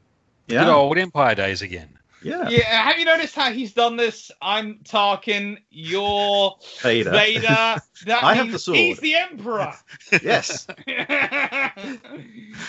good 0.47 0.55
Yeah, 0.55 0.73
old 0.73 0.97
Empire 0.97 1.33
days 1.35 1.61
again. 1.63 1.89
yeah. 2.21 2.49
Yeah, 2.49 2.63
have 2.83 2.97
you 2.99 3.05
noticed 3.05 3.35
how 3.35 3.51
he's 3.51 3.73
done 3.73 3.97
this? 3.97 4.31
I'm 4.41 4.79
Tarkin, 4.83 5.57
you're 5.71 6.55
Vader. 6.81 7.09
Vader. 7.11 7.47
That 7.47 7.83
I 8.23 8.35
have 8.35 8.51
the 8.51 8.59
sword. 8.59 8.77
He's 8.77 8.99
the 8.99 9.15
Emperor. 9.15 9.73
Yes. 10.23 10.67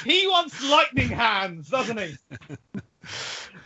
he 0.05 0.27
wants 0.27 0.63
lightning 0.69 1.09
hands, 1.09 1.69
doesn't 1.69 1.99
he? 1.99 2.17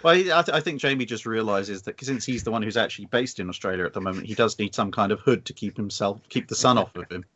Well, 0.03 0.15
I, 0.15 0.23
th- 0.23 0.49
I 0.51 0.61
think 0.61 0.81
Jamie 0.81 1.05
just 1.05 1.27
realizes 1.27 1.83
that 1.83 2.03
since 2.03 2.25
he's 2.25 2.43
the 2.43 2.51
one 2.51 2.63
who's 2.63 2.77
actually 2.77 3.07
based 3.07 3.39
in 3.39 3.49
Australia 3.49 3.85
at 3.85 3.93
the 3.93 4.01
moment, 4.01 4.27
he 4.27 4.35
does 4.35 4.59
need 4.59 4.75
some 4.75 4.91
kind 4.91 5.13
of 5.13 5.21
hood 5.21 5.45
to 5.47 5.53
keep 5.53 5.77
himself, 5.77 6.21
keep 6.29 6.49
the 6.49 6.55
sun 6.55 6.79
off 6.79 6.95
of 6.97 7.11
him. 7.11 7.25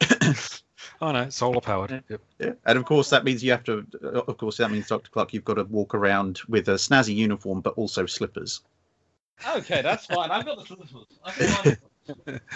Oh 1.00 1.12
no, 1.12 1.28
solar 1.28 1.60
powered. 1.60 2.02
Yep. 2.08 2.20
Yeah, 2.38 2.52
and 2.66 2.78
of 2.78 2.84
course 2.84 3.10
that 3.10 3.24
means 3.24 3.42
you 3.42 3.52
have 3.52 3.64
to. 3.64 3.86
Uh, 4.02 4.20
of 4.26 4.36
course 4.36 4.56
that 4.56 4.70
means 4.70 4.88
Doctor 4.88 5.10
Clarke, 5.10 5.32
you've 5.32 5.44
got 5.44 5.54
to 5.54 5.64
walk 5.64 5.94
around 5.94 6.40
with 6.48 6.68
a 6.68 6.72
snazzy 6.72 7.14
uniform, 7.14 7.60
but 7.60 7.74
also 7.74 8.06
slippers. 8.06 8.62
Okay, 9.48 9.82
that's 9.82 10.06
fine. 10.14 10.30
I've 10.30 10.44
got 10.44 10.58
the 10.58 10.64
slippers. 10.64 10.94
I've 11.24 11.38
got 11.38 11.64
the 11.64 11.78
slippers. 12.04 12.40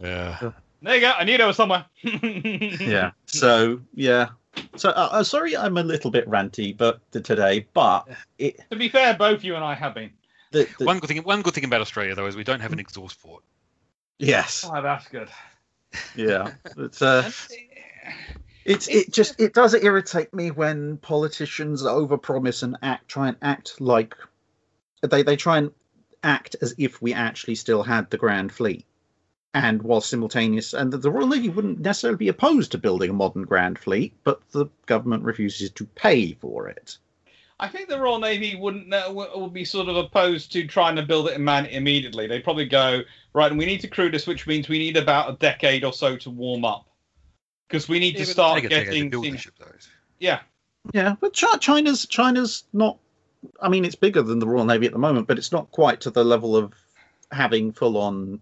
Yeah. 0.00 0.50
There 0.82 0.94
you 0.96 1.00
go. 1.00 1.12
I 1.16 1.24
knew 1.24 1.38
there 1.38 1.46
was 1.46 1.56
somewhere. 1.56 1.86
Yeah. 2.02 3.12
So 3.26 3.80
yeah. 3.94 4.30
So 4.76 4.90
uh, 4.90 5.08
uh, 5.12 5.24
sorry, 5.24 5.56
I'm 5.56 5.76
a 5.76 5.82
little 5.82 6.10
bit 6.10 6.28
ranty, 6.28 6.76
but 6.76 7.00
today, 7.12 7.66
but 7.72 8.08
it. 8.38 8.58
To 8.70 8.76
be 8.76 8.88
fair, 8.88 9.14
both 9.14 9.44
you 9.44 9.54
and 9.54 9.64
I 9.64 9.74
have 9.74 9.94
been. 9.94 10.10
The, 10.50 10.68
the, 10.78 10.84
One 10.84 10.98
good 10.98 11.08
thing. 11.08 11.22
One 11.22 11.42
good 11.42 11.54
thing 11.54 11.64
about 11.64 11.80
Australia 11.80 12.14
though 12.14 12.26
is 12.26 12.36
we 12.36 12.44
don't 12.44 12.60
have 12.60 12.72
an 12.72 12.78
exhaust 12.78 13.20
port. 13.22 13.42
yes. 14.18 14.68
Oh, 14.70 14.82
that's 14.82 15.08
good. 15.08 15.28
Yeah. 16.16 16.52
It's 16.76 17.02
uh. 17.02 17.30
It's 18.64 18.88
it 18.88 19.12
just 19.12 19.40
it 19.40 19.54
does 19.54 19.74
irritate 19.74 20.32
me 20.32 20.50
when 20.50 20.96
politicians 20.98 21.82
overpromise 21.82 22.62
and 22.62 22.76
act 22.80 23.08
try 23.08 23.28
and 23.28 23.36
act 23.42 23.80
like 23.80 24.14
they 25.02 25.22
they 25.22 25.36
try 25.36 25.58
and 25.58 25.72
act 26.22 26.56
as 26.62 26.74
if 26.78 27.02
we 27.02 27.12
actually 27.12 27.56
still 27.56 27.82
had 27.82 28.08
the 28.10 28.18
Grand 28.18 28.52
Fleet, 28.52 28.86
and 29.54 29.82
while 29.82 30.00
simultaneous 30.00 30.72
and 30.72 30.92
the 30.92 31.10
Royal 31.10 31.26
Navy 31.28 31.48
wouldn't 31.50 31.80
necessarily 31.80 32.16
be 32.16 32.28
opposed 32.28 32.72
to 32.72 32.78
building 32.78 33.10
a 33.10 33.14
modern 33.14 33.42
Grand 33.42 33.78
Fleet, 33.78 34.14
but 34.24 34.40
the 34.52 34.66
government 34.86 35.24
refuses 35.24 35.70
to 35.70 35.84
pay 35.84 36.32
for 36.32 36.68
it. 36.68 36.96
I 37.60 37.68
think 37.68 37.88
the 37.88 38.00
Royal 38.00 38.18
Navy 38.18 38.56
wouldn't 38.56 38.92
uh, 38.92 39.12
would 39.12 39.52
be 39.52 39.64
sort 39.64 39.88
of 39.88 39.96
opposed 39.96 40.52
to 40.52 40.66
trying 40.66 40.96
to 40.96 41.02
build 41.02 41.28
it 41.28 41.34
and 41.34 41.44
man 41.44 41.66
it 41.66 41.72
immediately. 41.72 42.26
They'd 42.26 42.42
probably 42.42 42.66
go 42.66 43.02
right, 43.34 43.50
and 43.50 43.58
we 43.58 43.66
need 43.66 43.80
to 43.82 43.88
crew 43.88 44.10
this, 44.10 44.26
which 44.26 44.46
means 44.46 44.68
we 44.68 44.78
need 44.78 44.96
about 44.96 45.30
a 45.30 45.36
decade 45.36 45.84
or 45.84 45.92
so 45.92 46.16
to 46.16 46.30
warm 46.30 46.64
up 46.64 46.86
because 47.68 47.88
we 47.88 47.98
need 47.98 48.12
to 48.12 48.20
Yeah, 48.20 48.24
but 48.24 48.32
start 48.32 48.54
take 48.56 48.64
a 48.64 48.68
decade 48.70 48.86
to 48.86 48.90
getting 48.92 49.10
build 49.10 49.24
the 49.24 49.30
things. 49.30 49.42
ship. 49.42 49.54
Yeah, 50.18 50.40
Yeah, 50.92 51.14
but 51.20 51.36
Chi- 51.38 51.58
China's 51.58 52.06
China's 52.06 52.64
not. 52.72 52.98
I 53.60 53.68
mean, 53.68 53.84
it's 53.84 53.96
bigger 53.96 54.22
than 54.22 54.38
the 54.38 54.46
Royal 54.46 54.64
Navy 54.64 54.86
at 54.86 54.92
the 54.92 54.98
moment, 54.98 55.26
but 55.28 55.36
it's 55.38 55.52
not 55.52 55.70
quite 55.70 56.00
to 56.02 56.10
the 56.10 56.24
level 56.24 56.56
of 56.56 56.72
having 57.30 57.72
full 57.72 57.96
on 57.98 58.40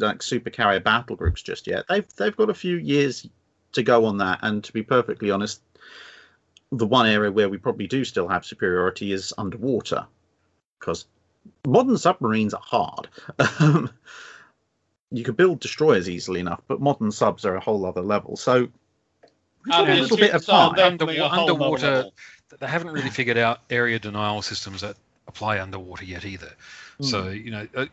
like 0.00 0.22
super 0.22 0.50
carrier 0.50 0.80
battle 0.80 1.16
groups 1.16 1.42
just 1.42 1.66
yet. 1.66 1.84
They've 1.88 2.06
they've 2.16 2.36
got 2.36 2.50
a 2.50 2.54
few 2.54 2.76
years 2.76 3.26
to 3.72 3.82
go 3.82 4.04
on 4.06 4.18
that, 4.18 4.40
and 4.42 4.64
to 4.64 4.72
be 4.72 4.82
perfectly 4.82 5.30
honest, 5.30 5.60
the 6.72 6.86
one 6.86 7.06
area 7.06 7.30
where 7.30 7.48
we 7.48 7.58
probably 7.58 7.86
do 7.86 8.04
still 8.04 8.28
have 8.28 8.44
superiority 8.44 9.12
is 9.12 9.32
underwater, 9.38 10.06
because 10.78 11.06
modern 11.66 11.98
submarines 11.98 12.54
are 12.54 12.62
hard. 12.62 13.08
Um, 13.60 13.90
you 15.10 15.24
could 15.24 15.36
build 15.36 15.60
destroyers 15.60 16.08
easily 16.08 16.40
enough, 16.40 16.60
but 16.68 16.80
modern 16.80 17.10
subs 17.10 17.44
are 17.44 17.56
a 17.56 17.60
whole 17.60 17.86
other 17.86 18.02
level. 18.02 18.36
So 18.36 18.68
we've 19.64 19.74
a 19.74 19.82
little 19.82 20.16
bit 20.16 20.32
of 20.34 20.44
time. 20.44 20.74
definitely 20.74 21.16
a 21.16 21.22
Underwa- 21.22 21.28
whole 21.30 21.46
nother 21.48 21.64
underwater- 21.64 22.10
They 22.58 22.66
haven't 22.66 22.92
really 22.92 23.10
figured 23.10 23.38
out 23.38 23.60
area 23.70 23.98
denial 23.98 24.42
systems 24.42 24.80
that 24.82 24.96
apply 25.26 25.60
underwater 25.60 26.04
yet 26.04 26.24
either. 26.24 26.52
So 27.00 27.28
you 27.28 27.50
know, 27.50 27.68
uh, 27.74 27.86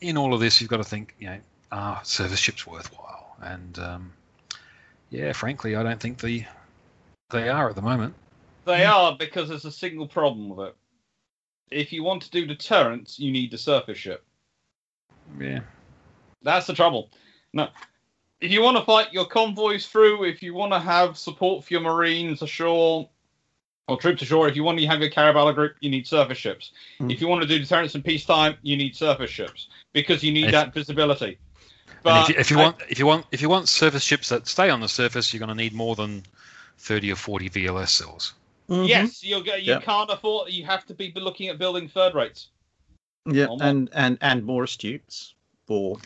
in 0.00 0.16
all 0.16 0.34
of 0.34 0.40
this, 0.40 0.60
you've 0.60 0.70
got 0.70 0.78
to 0.78 0.84
think, 0.84 1.14
you 1.18 1.26
know, 1.28 1.38
are 1.72 2.00
service 2.04 2.38
ships 2.38 2.66
worthwhile? 2.66 3.36
And 3.42 3.78
um, 3.78 4.12
yeah, 5.10 5.32
frankly, 5.32 5.76
I 5.76 5.82
don't 5.82 6.00
think 6.00 6.18
the 6.20 6.44
they 7.30 7.48
are 7.48 7.68
at 7.68 7.76
the 7.76 7.82
moment. 7.82 8.14
They 8.64 8.84
are 8.84 9.16
because 9.18 9.48
there's 9.48 9.64
a 9.64 9.72
single 9.72 10.06
problem 10.06 10.48
with 10.48 10.68
it. 10.68 10.76
If 11.70 11.92
you 11.92 12.02
want 12.02 12.22
to 12.22 12.30
do 12.30 12.46
deterrence, 12.46 13.18
you 13.18 13.30
need 13.30 13.50
the 13.50 13.58
surface 13.58 13.98
ship. 13.98 14.24
Yeah. 15.38 15.60
That's 16.42 16.66
the 16.66 16.74
trouble. 16.74 17.10
No. 17.52 17.68
If 18.40 18.50
you 18.50 18.62
want 18.62 18.78
to 18.78 18.84
fight 18.84 19.12
your 19.12 19.26
convoys 19.26 19.86
through, 19.86 20.24
if 20.24 20.42
you 20.42 20.54
want 20.54 20.72
to 20.72 20.78
have 20.78 21.18
support 21.18 21.64
for 21.64 21.74
your 21.74 21.82
marines 21.82 22.40
ashore 22.40 23.08
or 23.88 23.96
troops 23.98 24.22
ashore, 24.22 24.48
if 24.48 24.56
you 24.56 24.64
want 24.64 24.78
to 24.78 24.86
have 24.86 25.00
your 25.00 25.10
carrier 25.10 25.34
battle 25.34 25.52
group, 25.52 25.74
you 25.80 25.90
need 25.90 26.06
surface 26.06 26.38
ships. 26.38 26.72
Mm. 27.00 27.12
If 27.12 27.20
you 27.20 27.28
want 27.28 27.42
to 27.42 27.48
do 27.48 27.58
deterrence 27.58 27.94
in 27.94 28.02
peacetime, 28.02 28.56
you 28.62 28.76
need 28.76 28.96
surface 28.96 29.30
ships 29.30 29.68
because 30.00 30.22
you 30.22 30.32
need 30.32 30.46
If- 30.46 30.52
that 30.52 30.72
visibility. 30.74 31.38
And 31.88 31.96
But 32.04 32.22
if 32.22 32.28
you, 32.28 32.40
if 32.40 32.50
you 32.50 32.58
I- 32.58 32.62
want, 32.62 32.76
if 32.88 32.98
you 32.98 33.06
want, 33.06 33.26
if 33.32 33.42
you 33.42 33.48
want 33.48 33.68
surface 33.68 34.02
ships 34.04 34.28
that 34.28 34.46
stay 34.46 34.70
on 34.70 34.80
the 34.80 34.88
surface, 34.88 35.32
you're 35.32 35.38
going 35.44 35.48
to 35.48 35.54
need 35.54 35.72
more 35.74 35.94
than 35.96 36.22
thirty 36.78 37.10
or 37.10 37.16
forty 37.16 37.48
VLS 37.50 37.88
cells. 37.90 38.34
yes, 38.68 39.24
you'll 39.24 39.42
get, 39.42 39.62
you 39.62 39.72
Yeah. 39.72 39.80
can't 39.80 40.10
afford. 40.10 40.52
You 40.52 40.64
have 40.64 40.84
to 40.86 40.94
be 40.94 41.12
looking 41.16 41.48
at 41.48 41.58
building 41.58 41.88
third 41.88 42.14
rates. 42.14 42.48
Yeah, 43.26 43.46
Or 43.46 43.58
and 43.60 43.90
and 43.92 44.16
and 44.20 44.44
more 44.44 44.64
astutes, 44.64 45.32
or, 45.68 45.98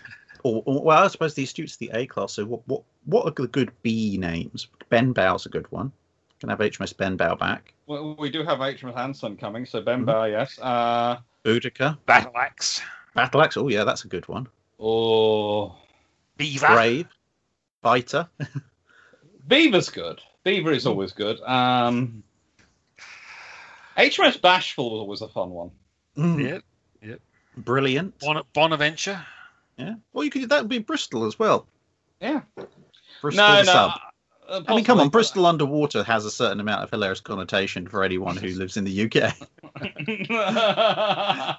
or 0.43 0.63
or 0.67 0.83
well, 0.83 1.05
I 1.05 1.09
suppose 1.09 1.35
the 1.35 1.45
astutes 1.45 1.77
the 1.79 1.91
A 1.95 2.07
class. 2.07 2.33
So 2.33 2.45
what 2.47 2.67
what 2.67 2.83
what 3.05 3.27
are 3.27 3.31
the 3.43 3.47
good 3.49 3.71
B 3.83 4.17
names? 4.19 4.69
Benbow's 4.91 5.45
a 5.47 5.49
good 5.51 5.71
one. 5.71 5.93
Can 6.41 6.49
have 6.49 6.59
HMS 6.59 6.97
Benbow 6.97 7.37
back. 7.37 7.73
Well, 7.87 8.17
we 8.19 8.31
do 8.31 8.43
have 8.45 8.59
HMS 8.61 8.97
Anson 8.97 9.37
coming, 9.37 9.65
so 9.67 9.81
Mm-hmm. 9.83 10.09
Bemba, 10.09 10.31
yes. 10.31 10.59
Uh, 10.61 11.19
Boudica, 11.45 11.99
Battle 12.07 12.37
axe, 12.37 12.81
Battle 13.15 13.43
Axe. 13.43 13.57
Oh 13.57 13.69
yeah, 13.69 13.85
that's 13.85 14.05
a 14.05 14.09
good 14.09 14.29
one. 14.29 14.49
Or 14.79 15.75
beaver. 16.37 16.69
Brave, 16.69 17.07
Fighter. 17.83 18.29
Beaver's 19.49 19.91
good. 19.91 20.21
Beaver 20.45 20.73
is 20.73 20.87
always 20.87 21.13
good. 21.13 21.41
Um, 21.43 22.23
HMS 23.97 24.41
Bashful 24.41 24.91
was 24.91 25.01
always 25.01 25.21
a 25.23 25.29
fun 25.29 25.51
one. 25.51 25.71
Mm, 26.17 26.63
yep. 27.03 27.21
Brilliant. 27.57 28.19
Bon- 28.21 28.43
Bonaventure. 28.55 29.25
Yeah. 29.77 29.95
Well, 30.13 30.25
you 30.25 30.31
could 30.31 30.49
that 30.49 30.63
would 30.63 30.71
be 30.71 30.79
Bristol 30.79 31.25
as 31.27 31.39
well. 31.39 31.67
Yeah. 32.21 32.43
Bristol 33.21 33.47
no, 33.47 33.57
the 33.57 33.63
no. 33.65 33.73
sub. 33.73 33.91
uh, 34.49 34.61
I 34.69 34.75
mean, 34.75 34.85
come 34.85 35.01
on, 35.01 35.09
Bristol 35.09 35.47
underwater 35.47 36.03
has 36.03 36.25
a 36.25 36.31
certain 36.31 36.61
amount 36.61 36.83
of 36.83 36.91
hilarious 36.91 37.21
connotation 37.21 37.87
for 37.87 38.05
anyone 38.05 38.37
who 38.37 38.49
lives 38.49 38.77
in 38.77 38.85
the 38.85 39.05
UK. 39.05 39.35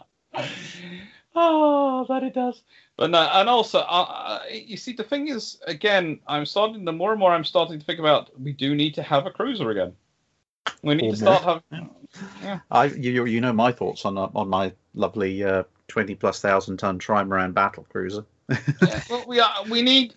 oh, 1.35 2.05
that 2.09 2.23
it 2.23 2.33
does. 2.33 2.61
But 2.97 3.09
no, 3.09 3.21
and 3.21 3.49
also, 3.49 3.79
uh, 3.79 4.41
you 4.51 4.77
see, 4.77 4.93
the 4.93 5.03
thing 5.03 5.27
is, 5.27 5.59
again, 5.65 6.19
I'm 6.27 6.45
starting. 6.45 6.85
The 6.85 6.91
more 6.91 7.11
and 7.11 7.19
more 7.19 7.31
I'm 7.31 7.43
starting 7.43 7.79
to 7.79 7.85
think 7.85 7.99
about, 7.99 8.39
we 8.39 8.53
do 8.53 8.75
need 8.75 8.93
to 8.95 9.03
have 9.03 9.25
a 9.25 9.31
cruiser 9.31 9.71
again. 9.71 9.93
We 10.83 10.95
need 10.95 11.11
to 11.11 11.17
start 11.17 11.43
having. 11.43 11.89
I, 12.71 12.85
you, 12.85 13.25
you 13.25 13.41
know 13.41 13.53
my 13.53 13.71
thoughts 13.71 14.05
on 14.05 14.17
uh, 14.17 14.29
on 14.35 14.49
my 14.49 14.73
lovely 14.93 15.43
uh, 15.43 15.63
twenty 15.87 16.13
plus 16.15 16.39
thousand 16.39 16.77
ton 16.77 16.99
trimaran 16.99 17.53
battle 17.53 17.85
cruiser. 17.89 18.25
yeah, 18.49 19.01
well, 19.09 19.25
we 19.27 19.39
are. 19.39 19.63
We 19.69 19.81
need. 19.81 20.13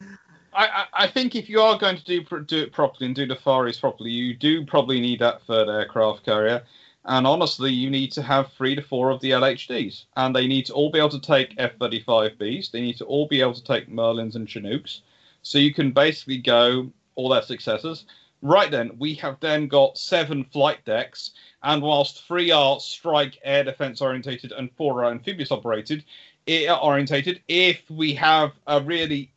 I, 0.53 0.67
I, 0.67 0.87
I 1.05 1.07
think 1.09 1.35
if 1.35 1.49
you 1.49 1.61
are 1.61 1.79
going 1.79 1.97
to 1.97 2.05
do 2.05 2.23
do 2.45 2.63
it 2.63 2.73
properly 2.73 3.07
and 3.07 3.15
do 3.15 3.27
the 3.27 3.37
Far 3.37 3.69
East 3.69 3.81
properly, 3.81 4.11
you 4.11 4.35
do 4.35 4.67
probably 4.67 5.01
need 5.01 5.21
that 5.21 5.43
third 5.43 5.69
aircraft 5.69 6.25
carrier. 6.25 6.63
And 7.09 7.24
honestly, 7.24 7.73
you 7.73 7.89
need 7.89 8.11
to 8.12 8.23
have 8.23 8.53
three 8.53 8.74
to 8.74 8.83
four 8.83 9.11
of 9.11 9.20
the 9.20 9.31
LHDs, 9.31 10.07
and 10.16 10.35
they 10.35 10.49
need 10.49 10.66
to 10.66 10.73
all 10.74 10.91
be 10.91 10.99
able 10.99 11.11
to 11.11 11.20
take 11.20 11.55
F-35Bs. 11.57 12.73
They 12.73 12.81
need 12.81 12.99
to 12.99 13.05
all 13.05 13.28
be 13.28 13.41
able 13.41 13.55
to 13.55 13.62
take 13.62 13.89
Merlins 13.89 14.35
and 14.35 14.49
Chinooks, 14.49 15.03
so 15.43 15.59
you 15.59 15.73
can 15.73 15.93
basically 15.93 16.39
go 16.39 16.91
all 17.15 17.28
their 17.28 17.43
successors. 17.43 18.07
Right 18.43 18.73
then, 18.73 18.91
we 18.99 19.15
have 19.15 19.39
then 19.39 19.69
got 19.69 19.97
seven 19.97 20.45
flight 20.45 20.85
decks, 20.85 21.31
and 21.62 21.81
whilst 21.81 22.27
three 22.27 22.51
are 22.51 22.81
strike 22.81 23.39
air 23.45 23.62
defense 23.62 24.01
orientated 24.01 24.51
and 24.51 24.70
four 24.73 25.05
are 25.05 25.12
amphibious 25.12 25.53
operated, 25.53 26.05
air 26.49 26.77
orientated, 26.77 27.41
if 27.47 27.89
we 27.89 28.15
have 28.15 28.51
a 28.66 28.81
really 28.81 29.31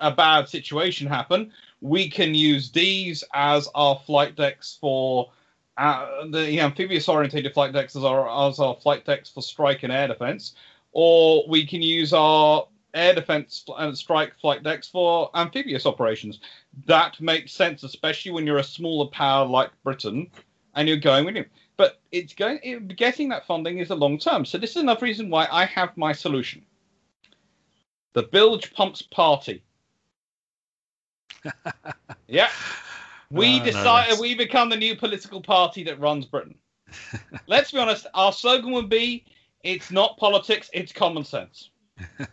a 0.00 0.10
bad 0.10 0.48
situation 0.48 1.06
happen, 1.06 1.52
we 1.80 2.10
can 2.10 2.34
use 2.34 2.72
these 2.72 3.22
as 3.34 3.68
our 3.76 4.00
flight 4.04 4.34
decks 4.34 4.78
for 4.80 5.30
uh, 5.76 6.26
the 6.30 6.60
amphibious 6.60 7.08
orientated 7.08 7.54
flight 7.54 7.72
decks 7.72 7.96
as 7.96 8.04
our 8.04 8.48
as 8.48 8.58
our 8.58 8.74
flight 8.76 9.04
decks 9.04 9.30
for 9.30 9.42
strike 9.42 9.82
and 9.82 9.92
air 9.92 10.08
defense, 10.08 10.54
or 10.92 11.44
we 11.48 11.66
can 11.66 11.82
use 11.82 12.12
our 12.12 12.66
air 12.94 13.14
defense 13.14 13.64
and 13.78 13.96
strike 13.96 14.38
flight 14.38 14.62
decks 14.62 14.88
for 14.88 15.30
amphibious 15.34 15.86
operations. 15.86 16.40
That 16.86 17.20
makes 17.20 17.52
sense, 17.52 17.82
especially 17.82 18.32
when 18.32 18.46
you're 18.46 18.58
a 18.58 18.64
smaller 18.64 19.08
power 19.10 19.46
like 19.46 19.70
Britain 19.82 20.30
and 20.74 20.88
you're 20.88 20.98
going 20.98 21.24
with 21.24 21.36
it. 21.36 21.50
But 21.76 22.00
it's 22.12 22.34
going 22.34 22.60
it, 22.62 22.96
getting 22.96 23.28
that 23.30 23.46
funding 23.46 23.78
is 23.78 23.90
a 23.90 23.94
long 23.94 24.18
term. 24.18 24.44
So 24.44 24.58
this 24.58 24.70
is 24.70 24.76
another 24.76 25.04
reason 25.04 25.30
why 25.30 25.48
I 25.50 25.64
have 25.64 25.96
my 25.96 26.12
solution. 26.12 26.64
The 28.12 28.24
Bilge 28.24 28.72
Pumps 28.74 29.00
Party. 29.00 29.62
yeah. 32.28 32.50
We 33.32 33.46
Oh, 33.46 33.58
no, 33.58 33.64
decided 33.64 33.84
that's- 34.12 34.20
we 34.20 34.34
become 34.34 34.68
the 34.68 34.76
new 34.76 34.94
political 34.94 35.40
party 35.40 35.82
that 35.84 35.98
runs 35.98 36.26
Britain. 36.26 36.54
Let's 37.46 37.72
be 37.72 37.78
honest, 37.78 38.06
our 38.14 38.32
slogan 38.32 38.72
would 38.72 38.88
be 38.90 39.24
it's 39.64 39.90
not 39.90 40.18
politics, 40.18 40.68
it's 40.72 40.92
common 40.92 41.24
sense. 41.24 41.70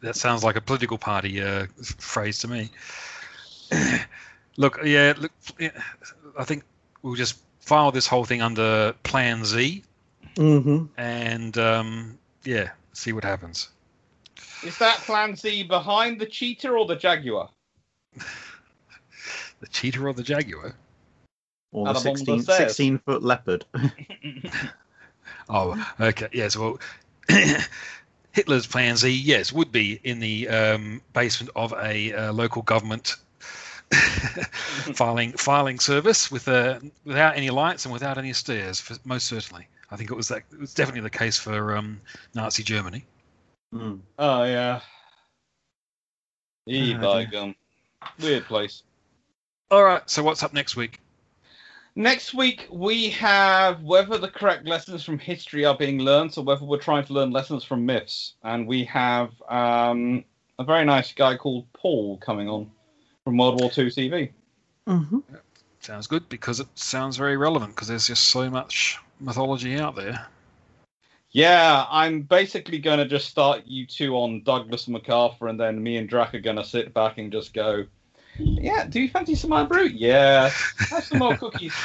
That 0.00 0.16
sounds 0.16 0.42
like 0.42 0.56
a 0.56 0.60
political 0.60 0.98
party 0.98 1.40
uh, 1.40 1.66
phrase 1.98 2.40
to 2.40 2.48
me. 2.48 2.70
look, 4.56 4.80
yeah, 4.84 5.14
look, 5.16 5.30
yeah, 5.60 5.70
I 6.36 6.44
think 6.44 6.64
we'll 7.02 7.14
just 7.14 7.38
file 7.60 7.92
this 7.92 8.08
whole 8.08 8.24
thing 8.24 8.42
under 8.42 8.94
Plan 9.04 9.44
Z, 9.44 9.84
Mm-hmm. 10.36 10.86
and 10.96 11.56
um, 11.58 12.18
yeah, 12.44 12.70
see 12.94 13.12
what 13.12 13.22
happens. 13.22 13.68
Is 14.64 14.76
that 14.78 14.96
plan 14.98 15.36
Z 15.36 15.64
behind 15.64 16.20
the 16.20 16.26
cheetah 16.26 16.70
or 16.70 16.86
the 16.86 16.96
jaguar? 16.96 17.48
The 19.62 19.68
cheetah 19.68 20.04
or 20.04 20.12
the 20.12 20.22
jaguar? 20.22 20.74
Or 21.72 21.84
the 21.86 21.90
Out 21.90 21.96
of 21.96 22.06
all 22.06 22.12
the 22.12 22.18
16, 22.18 22.42
stairs. 22.42 22.58
16 22.58 22.98
foot 22.98 23.22
leopard. 23.22 23.64
Oh, 25.48 25.94
okay. 26.00 26.28
Yes. 26.32 26.56
Well, 26.56 26.78
Hitler's 28.32 28.66
Plan 28.66 28.96
Z, 28.96 29.10
yes, 29.10 29.52
would 29.52 29.72
be 29.72 30.00
in 30.02 30.20
the 30.20 30.48
um, 30.48 31.02
basement 31.12 31.50
of 31.54 31.74
a 31.74 32.12
uh, 32.12 32.32
local 32.32 32.62
government 32.62 33.16
filing 34.94 35.32
filing 35.32 35.78
service 35.78 36.30
with 36.30 36.48
uh, 36.48 36.78
without 37.04 37.36
any 37.36 37.50
lights 37.50 37.84
and 37.84 37.92
without 37.92 38.16
any 38.16 38.32
stairs. 38.32 38.80
For, 38.80 38.96
most 39.04 39.26
certainly, 39.26 39.68
I 39.90 39.96
think 39.96 40.10
it 40.10 40.14
was 40.14 40.28
that. 40.28 40.42
It 40.52 40.60
was 40.60 40.72
definitely 40.72 41.02
the 41.02 41.10
case 41.10 41.38
for 41.38 41.76
um, 41.76 42.00
Nazi 42.34 42.62
Germany. 42.62 43.04
Mm. 43.74 44.00
Oh 44.18 44.44
yeah. 44.44 44.80
Ye 46.64 46.94
by 46.94 47.24
gum. 47.24 47.54
Weird 48.20 48.44
place. 48.44 48.82
All 49.72 49.84
right. 49.84 50.08
So 50.08 50.22
what's 50.22 50.42
up 50.42 50.52
next 50.52 50.76
week? 50.76 51.00
Next 51.96 52.34
week 52.34 52.68
we 52.70 53.08
have 53.08 53.82
whether 53.82 54.18
the 54.18 54.28
correct 54.28 54.66
lessons 54.66 55.02
from 55.02 55.18
history 55.18 55.64
are 55.64 55.74
being 55.74 55.98
learned 55.98 56.34
or 56.36 56.44
whether 56.44 56.66
we're 56.66 56.76
trying 56.76 57.06
to 57.06 57.14
learn 57.14 57.30
lessons 57.30 57.64
from 57.64 57.86
myths. 57.86 58.34
And 58.44 58.68
we 58.68 58.84
have 58.84 59.30
um, 59.48 60.24
a 60.58 60.64
very 60.64 60.84
nice 60.84 61.14
guy 61.14 61.38
called 61.38 61.72
Paul 61.72 62.18
coming 62.18 62.50
on 62.50 62.70
from 63.24 63.38
World 63.38 63.62
War 63.62 63.70
II 63.70 63.86
TV. 63.86 64.30
Mm-hmm. 64.86 65.20
Sounds 65.80 66.06
good 66.06 66.28
because 66.28 66.60
it 66.60 66.68
sounds 66.74 67.16
very 67.16 67.38
relevant 67.38 67.74
because 67.74 67.88
there's 67.88 68.06
just 68.06 68.26
so 68.26 68.50
much 68.50 68.98
mythology 69.20 69.78
out 69.78 69.96
there. 69.96 70.26
Yeah, 71.30 71.86
I'm 71.88 72.20
basically 72.20 72.78
going 72.78 72.98
to 72.98 73.06
just 73.06 73.30
start 73.30 73.62
you 73.64 73.86
two 73.86 74.16
on 74.16 74.42
Douglas 74.42 74.86
MacArthur, 74.86 75.48
and 75.48 75.58
then 75.58 75.82
me 75.82 75.96
and 75.96 76.06
Drac 76.06 76.34
are 76.34 76.40
going 76.40 76.58
to 76.58 76.64
sit 76.64 76.92
back 76.92 77.16
and 77.16 77.32
just 77.32 77.54
go, 77.54 77.86
Yeah, 78.38 78.86
do 78.86 79.00
you 79.00 79.08
fancy 79.08 79.34
some 79.34 79.50
more 79.50 79.64
brew? 79.64 79.86
Yeah, 79.86 80.50
have 80.90 81.04
some 81.04 81.18
more 81.18 81.36
cookies. 81.36 81.74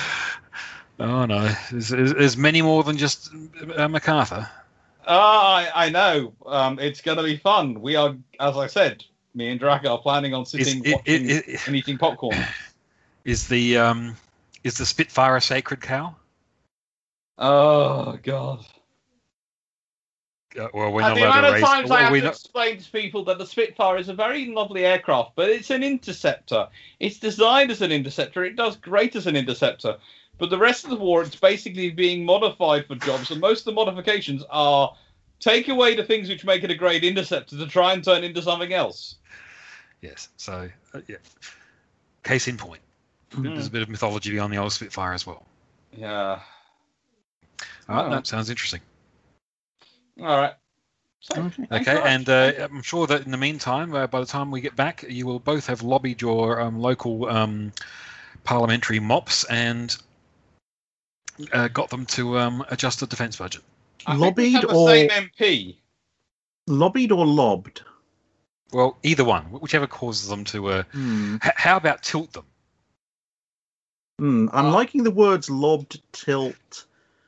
Oh 1.00 1.26
no, 1.26 1.48
there's, 1.70 1.90
there's, 1.90 2.38
many 2.38 2.64
more 2.64 2.84
than 2.84 2.98
just 2.98 3.30
uh, 3.76 3.88
MacArthur. 3.88 4.50
Ah, 5.06 5.56
I, 5.56 5.86
I 5.86 5.90
know. 5.90 6.34
Um, 6.44 6.80
it's 6.80 7.02
going 7.02 7.18
to 7.20 7.24
be 7.24 7.38
fun. 7.38 7.82
We 7.82 7.96
are, 7.96 8.16
as 8.40 8.58
I 8.58 8.66
said, 8.66 9.06
me 9.36 9.50
and 9.50 9.60
Drac 9.60 9.86
are 9.86 10.00
planning 10.00 10.34
on 10.34 10.42
Is, 10.42 10.50
sitting 10.50 10.84
it, 10.84 10.94
watching 10.94 11.30
it, 11.30 11.48
it, 11.48 11.68
and 11.68 11.76
eating 11.76 12.00
popcorn. 12.00 12.44
is 13.26 13.48
the 13.48 13.78
um, 13.78 14.16
is 14.64 14.80
the 14.80 14.86
Spitfire 14.86 15.36
a 15.36 15.42
sacred 15.42 15.82
cow? 15.82 16.16
Oh, 17.38 18.18
God. 18.24 18.66
Uh, 20.58 20.68
well, 20.74 20.92
we're 20.92 21.02
not 21.02 21.16
the 21.16 21.24
amount 21.24 21.46
of 21.46 21.62
times 21.62 21.92
I 21.92 22.02
have 22.02 22.14
to 22.14 22.22
not- 22.22 22.34
explain 22.34 22.80
to 22.80 22.92
people 22.92 23.24
that 23.26 23.38
the 23.38 23.46
Spitfire 23.46 23.98
is 23.98 24.10
a 24.10 24.14
very 24.14 24.48
lovely 24.48 24.86
aircraft, 24.86 25.36
but 25.36 25.50
it's 25.50 25.70
an 25.70 25.84
interceptor. 25.84 26.68
It's 27.00 27.20
designed 27.20 27.70
as 27.72 27.82
an 27.82 27.92
interceptor. 27.92 28.44
It 28.44 28.56
does 28.56 28.76
great 28.76 29.16
as 29.16 29.28
an 29.28 29.36
interceptor. 29.36 29.98
But 30.40 30.50
the 30.50 30.58
rest 30.58 30.84
of 30.84 30.90
the 30.92 30.96
war, 30.98 31.22
it's 31.24 31.36
basically 31.36 31.90
being 31.92 32.24
modified 32.26 32.86
for 32.88 32.96
jobs, 32.96 33.32
and 33.32 33.40
most 33.42 33.62
of 33.62 33.66
the 33.66 33.72
modifications 33.74 34.44
are 34.50 34.96
take 35.40 35.68
away 35.68 35.96
the 35.96 36.04
things 36.04 36.30
which 36.30 36.44
make 36.46 36.64
it 36.64 36.72
a 36.72 36.76
great 36.76 37.04
interceptor 37.04 37.58
to 37.58 37.68
try 37.68 37.94
and 37.94 38.04
turn 38.04 38.24
into 38.24 38.42
something 38.42 38.74
else. 38.74 39.16
Yes. 40.02 40.30
So 40.38 40.70
uh, 40.94 41.02
yeah. 41.08 41.18
Case 42.24 42.48
in 42.48 42.58
point. 42.58 42.82
Hmm. 43.34 43.44
There's 43.44 43.68
a 43.68 43.72
bit 43.72 43.82
of 43.82 43.90
mythology 43.90 44.32
behind 44.32 44.54
the 44.54 44.58
old 44.58 44.72
Spitfire 44.74 45.14
as 45.14 45.26
well. 45.28 45.46
Yeah. 45.96 46.40
All 47.90 47.96
right, 47.96 48.06
Oh. 48.06 48.10
that 48.10 48.28
sounds 48.28 48.50
interesting. 48.50 48.82
All 50.20 50.38
right. 50.38 50.54
So, 51.20 51.42
Okay. 51.42 51.68
Okay, 51.72 52.02
and 52.06 52.30
uh, 52.30 52.54
I'm 52.60 52.82
sure 52.82 53.08
that 53.08 53.26
in 53.26 53.32
the 53.32 53.38
meantime, 53.38 53.94
uh, 53.94 54.08
by 54.08 54.20
the 54.20 54.26
time 54.26 54.52
we 54.52 54.62
get 54.62 54.76
back, 54.76 55.04
you 55.10 55.26
will 55.26 55.40
both 55.40 55.68
have 55.68 55.82
lobbied 55.82 56.22
your 56.22 56.62
um, 56.62 56.80
local 56.80 57.28
um, 57.28 57.74
parliamentary 58.44 59.00
mops 59.00 59.44
and 59.46 59.96
uh, 61.52 61.68
got 61.70 61.90
them 61.90 62.06
to 62.08 62.38
um, 62.38 62.64
adjust 62.70 63.00
the 63.00 63.08
defence 63.08 63.36
budget. 63.36 63.62
I 64.06 64.12
think 64.18 64.38
we 64.38 64.44
lobbied 64.44 64.54
have 64.54 64.70
the 64.70 64.76
or- 64.76 64.88
same 64.88 65.10
MP. 65.10 65.76
Lobbied 66.68 67.12
or 67.12 67.26
lobbed? 67.26 67.82
Well, 68.74 68.98
either 69.02 69.24
one, 69.24 69.46
whichever 69.46 69.88
causes 69.88 70.28
them 70.30 70.44
to. 70.46 70.68
Uh, 70.68 70.84
Hmm. 70.92 71.36
h- 71.44 71.54
how 71.56 71.78
about 71.78 72.04
tilt 72.04 72.34
them? 72.34 72.46
Hmm. 74.20 74.48
I'm 74.52 74.68
Uh, 74.68 74.72
liking 74.74 75.04
the 75.04 75.12
words 75.12 75.50
lobbed, 75.50 76.02
tilt, 76.12 76.86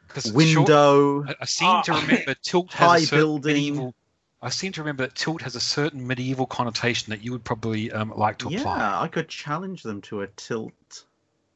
'Cause 0.10 0.26
sure- 0.26 0.34
window. 0.34 1.24
I, 1.26 1.36
I 1.42 1.46
seem 1.46 1.84
to 1.84 1.94
Ah. 1.94 2.02
remember 2.02 2.34
tilt 2.42 2.74
has 2.74 3.10
High 3.10 3.16
a 3.16 3.20
building. 3.20 3.54
medieval. 3.56 3.96
I 4.42 4.50
seem 4.50 4.72
to 4.74 4.82
remember 4.82 5.04
that 5.06 5.16
tilt 5.16 5.42
has 5.42 5.56
a 5.56 5.60
certain 5.60 6.06
medieval 6.08 6.46
connotation 6.46 7.10
that 7.12 7.22
you 7.24 7.32
would 7.34 7.44
probably 7.44 7.92
um, 7.92 8.14
like 8.16 8.38
to 8.40 8.48
apply. 8.48 8.78
Yeah, 8.78 9.02
I 9.02 9.08
could 9.10 9.28
challenge 9.30 9.84
them 9.84 10.02
to 10.04 10.22
a 10.22 10.28
tilt. 10.28 11.06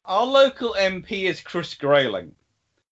Our 0.05 0.25
local 0.25 0.75
MP 0.77 1.23
is 1.23 1.39
Chris 1.39 1.73
Grayling. 1.75 2.35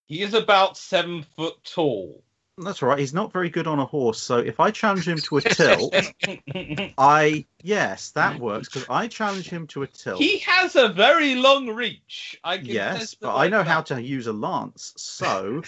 He 0.06 0.22
is 0.22 0.32
about 0.34 0.76
seven 0.78 1.22
foot 1.36 1.62
tall. 1.64 2.22
That's 2.58 2.82
all 2.82 2.90
right. 2.90 2.98
He's 2.98 3.14
not 3.14 3.32
very 3.32 3.48
good 3.48 3.66
on 3.66 3.78
a 3.78 3.84
horse, 3.86 4.20
so 4.20 4.36
if 4.38 4.60
I 4.60 4.70
challenge 4.70 5.08
him 5.08 5.16
to 5.18 5.38
a 5.38 5.40
tilt, 5.40 5.94
I 6.98 7.46
yes, 7.62 8.10
that 8.10 8.38
works 8.38 8.68
because 8.68 8.86
I 8.90 9.08
challenge 9.08 9.48
him 9.48 9.66
to 9.68 9.82
a 9.84 9.86
tilt. 9.86 10.20
he 10.20 10.38
has 10.40 10.76
a 10.76 10.88
very 10.88 11.34
long 11.34 11.68
reach. 11.68 12.38
I 12.44 12.58
can 12.58 12.66
Yes, 12.66 13.14
but 13.14 13.34
I 13.34 13.48
know 13.48 13.58
that. 13.58 13.66
how 13.68 13.80
to 13.82 14.02
use 14.02 14.26
a 14.26 14.32
lance, 14.34 14.92
so 14.98 15.62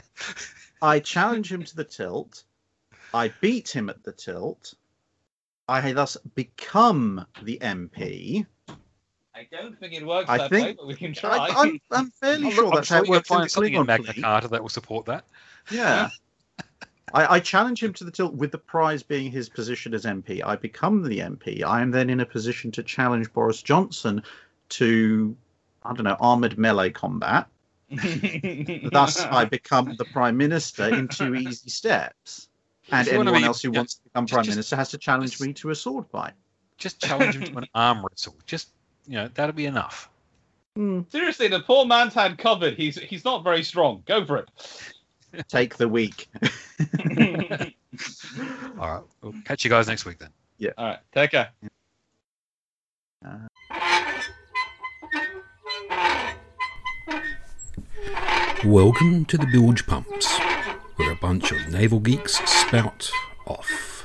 I 0.82 1.00
challenge 1.00 1.50
him 1.50 1.64
to 1.64 1.74
the 1.76 1.84
tilt. 1.84 2.44
I 3.12 3.32
beat 3.40 3.68
him 3.74 3.88
at 3.90 4.04
the 4.04 4.12
tilt. 4.12 4.74
I 5.68 5.90
thus 5.92 6.16
become 6.36 7.26
the 7.42 7.58
MP. 7.60 8.46
I 9.34 9.46
don't 9.50 9.78
think 9.78 9.92
it 9.92 10.06
works 10.06 10.30
I 10.30 10.38
that 10.38 10.50
think- 10.50 10.66
way, 10.66 10.72
but 10.78 10.86
we 10.86 10.94
can 10.94 11.12
try. 11.12 11.36
I, 11.36 11.48
I'm, 11.62 11.80
I'm 11.90 12.10
fairly 12.12 12.46
I'm, 12.46 12.52
sure 12.52 12.70
that's 12.70 12.86
sure 12.88 12.96
how 12.98 13.02
it 13.02 13.06
you'll 13.08 13.16
works 13.16 13.28
in 13.30 13.34
find 13.36 13.44
the 13.46 13.50
something 13.50 13.74
in 13.74 13.82
Klingon 13.82 13.86
Magna. 13.86 14.14
Carta 14.22 14.48
that 14.48 14.62
will 14.62 14.68
support 14.68 15.06
that. 15.06 15.24
Yeah. 15.70 16.08
I, 17.14 17.36
I 17.36 17.40
challenge 17.40 17.82
him 17.82 17.92
to 17.94 18.04
the 18.04 18.10
tilt 18.10 18.34
with 18.34 18.50
the 18.50 18.58
prize 18.58 19.02
being 19.02 19.30
his 19.30 19.48
position 19.48 19.94
as 19.94 20.04
MP. 20.04 20.42
I 20.44 20.56
become 20.56 21.02
the 21.02 21.20
MP. 21.20 21.62
I 21.62 21.80
am 21.80 21.90
then 21.92 22.10
in 22.10 22.20
a 22.20 22.26
position 22.26 22.70
to 22.72 22.82
challenge 22.82 23.32
Boris 23.32 23.62
Johnson 23.62 24.22
to, 24.70 25.36
I 25.84 25.92
don't 25.94 26.04
know, 26.04 26.16
armored 26.20 26.58
melee 26.58 26.90
combat. 26.90 27.46
Thus, 27.90 29.20
I 29.20 29.44
become 29.44 29.94
the 29.96 30.04
Prime 30.06 30.36
Minister 30.36 30.92
in 30.92 31.06
two 31.08 31.34
easy 31.36 31.70
steps. 31.70 32.48
And 32.90 33.06
If 33.06 33.12
you 33.12 33.18
wanna 33.18 33.30
anyone 33.30 33.42
be- 33.42 33.46
else 33.46 33.62
who 33.62 33.72
yeah, 33.72 33.78
wants 33.78 33.94
to 33.94 34.02
become 34.04 34.26
just- 34.26 34.32
Prime 34.34 34.44
just- 34.44 34.56
Minister 34.56 34.76
has 34.76 34.90
to 34.90 34.98
challenge 34.98 35.30
just- 35.32 35.42
me 35.42 35.52
to 35.54 35.70
a 35.70 35.74
sword 35.74 36.06
fight. 36.10 36.32
Just 36.78 37.00
challenge 37.00 37.36
him 37.36 37.44
to 37.44 37.58
an 37.58 37.66
arm 37.74 38.04
wrestle. 38.04 38.36
Just 38.46 38.70
you 39.06 39.14
know 39.14 39.28
that'll 39.34 39.54
be 39.54 39.66
enough. 39.66 40.10
Hmm. 40.74 41.02
Seriously, 41.08 41.48
the 41.48 41.60
poor 41.60 41.86
man's 41.86 42.12
had 42.12 42.36
covered. 42.36 42.74
He's 42.74 42.98
he's 42.98 43.24
not 43.24 43.42
very 43.44 43.62
strong. 43.62 44.02
Go 44.06 44.26
for 44.26 44.36
it. 44.38 44.50
Take 45.48 45.76
the 45.76 45.88
week. 45.88 46.28
All 48.78 48.88
right, 48.88 49.02
we'll 49.22 49.34
catch 49.44 49.64
you 49.64 49.70
guys 49.70 49.86
next 49.86 50.04
week 50.04 50.18
then. 50.18 50.30
Yeah. 50.58 50.70
All 50.76 50.86
right, 50.86 50.98
take 51.12 51.30
care. 51.30 51.50
Welcome 58.64 59.24
to 59.26 59.38
the 59.38 59.46
Bilge 59.52 59.86
Pumps, 59.86 60.38
where 60.96 61.12
a 61.12 61.16
bunch 61.16 61.52
of 61.52 61.68
naval 61.68 62.00
geeks 62.00 62.38
spout 62.50 63.10
off. 63.46 63.95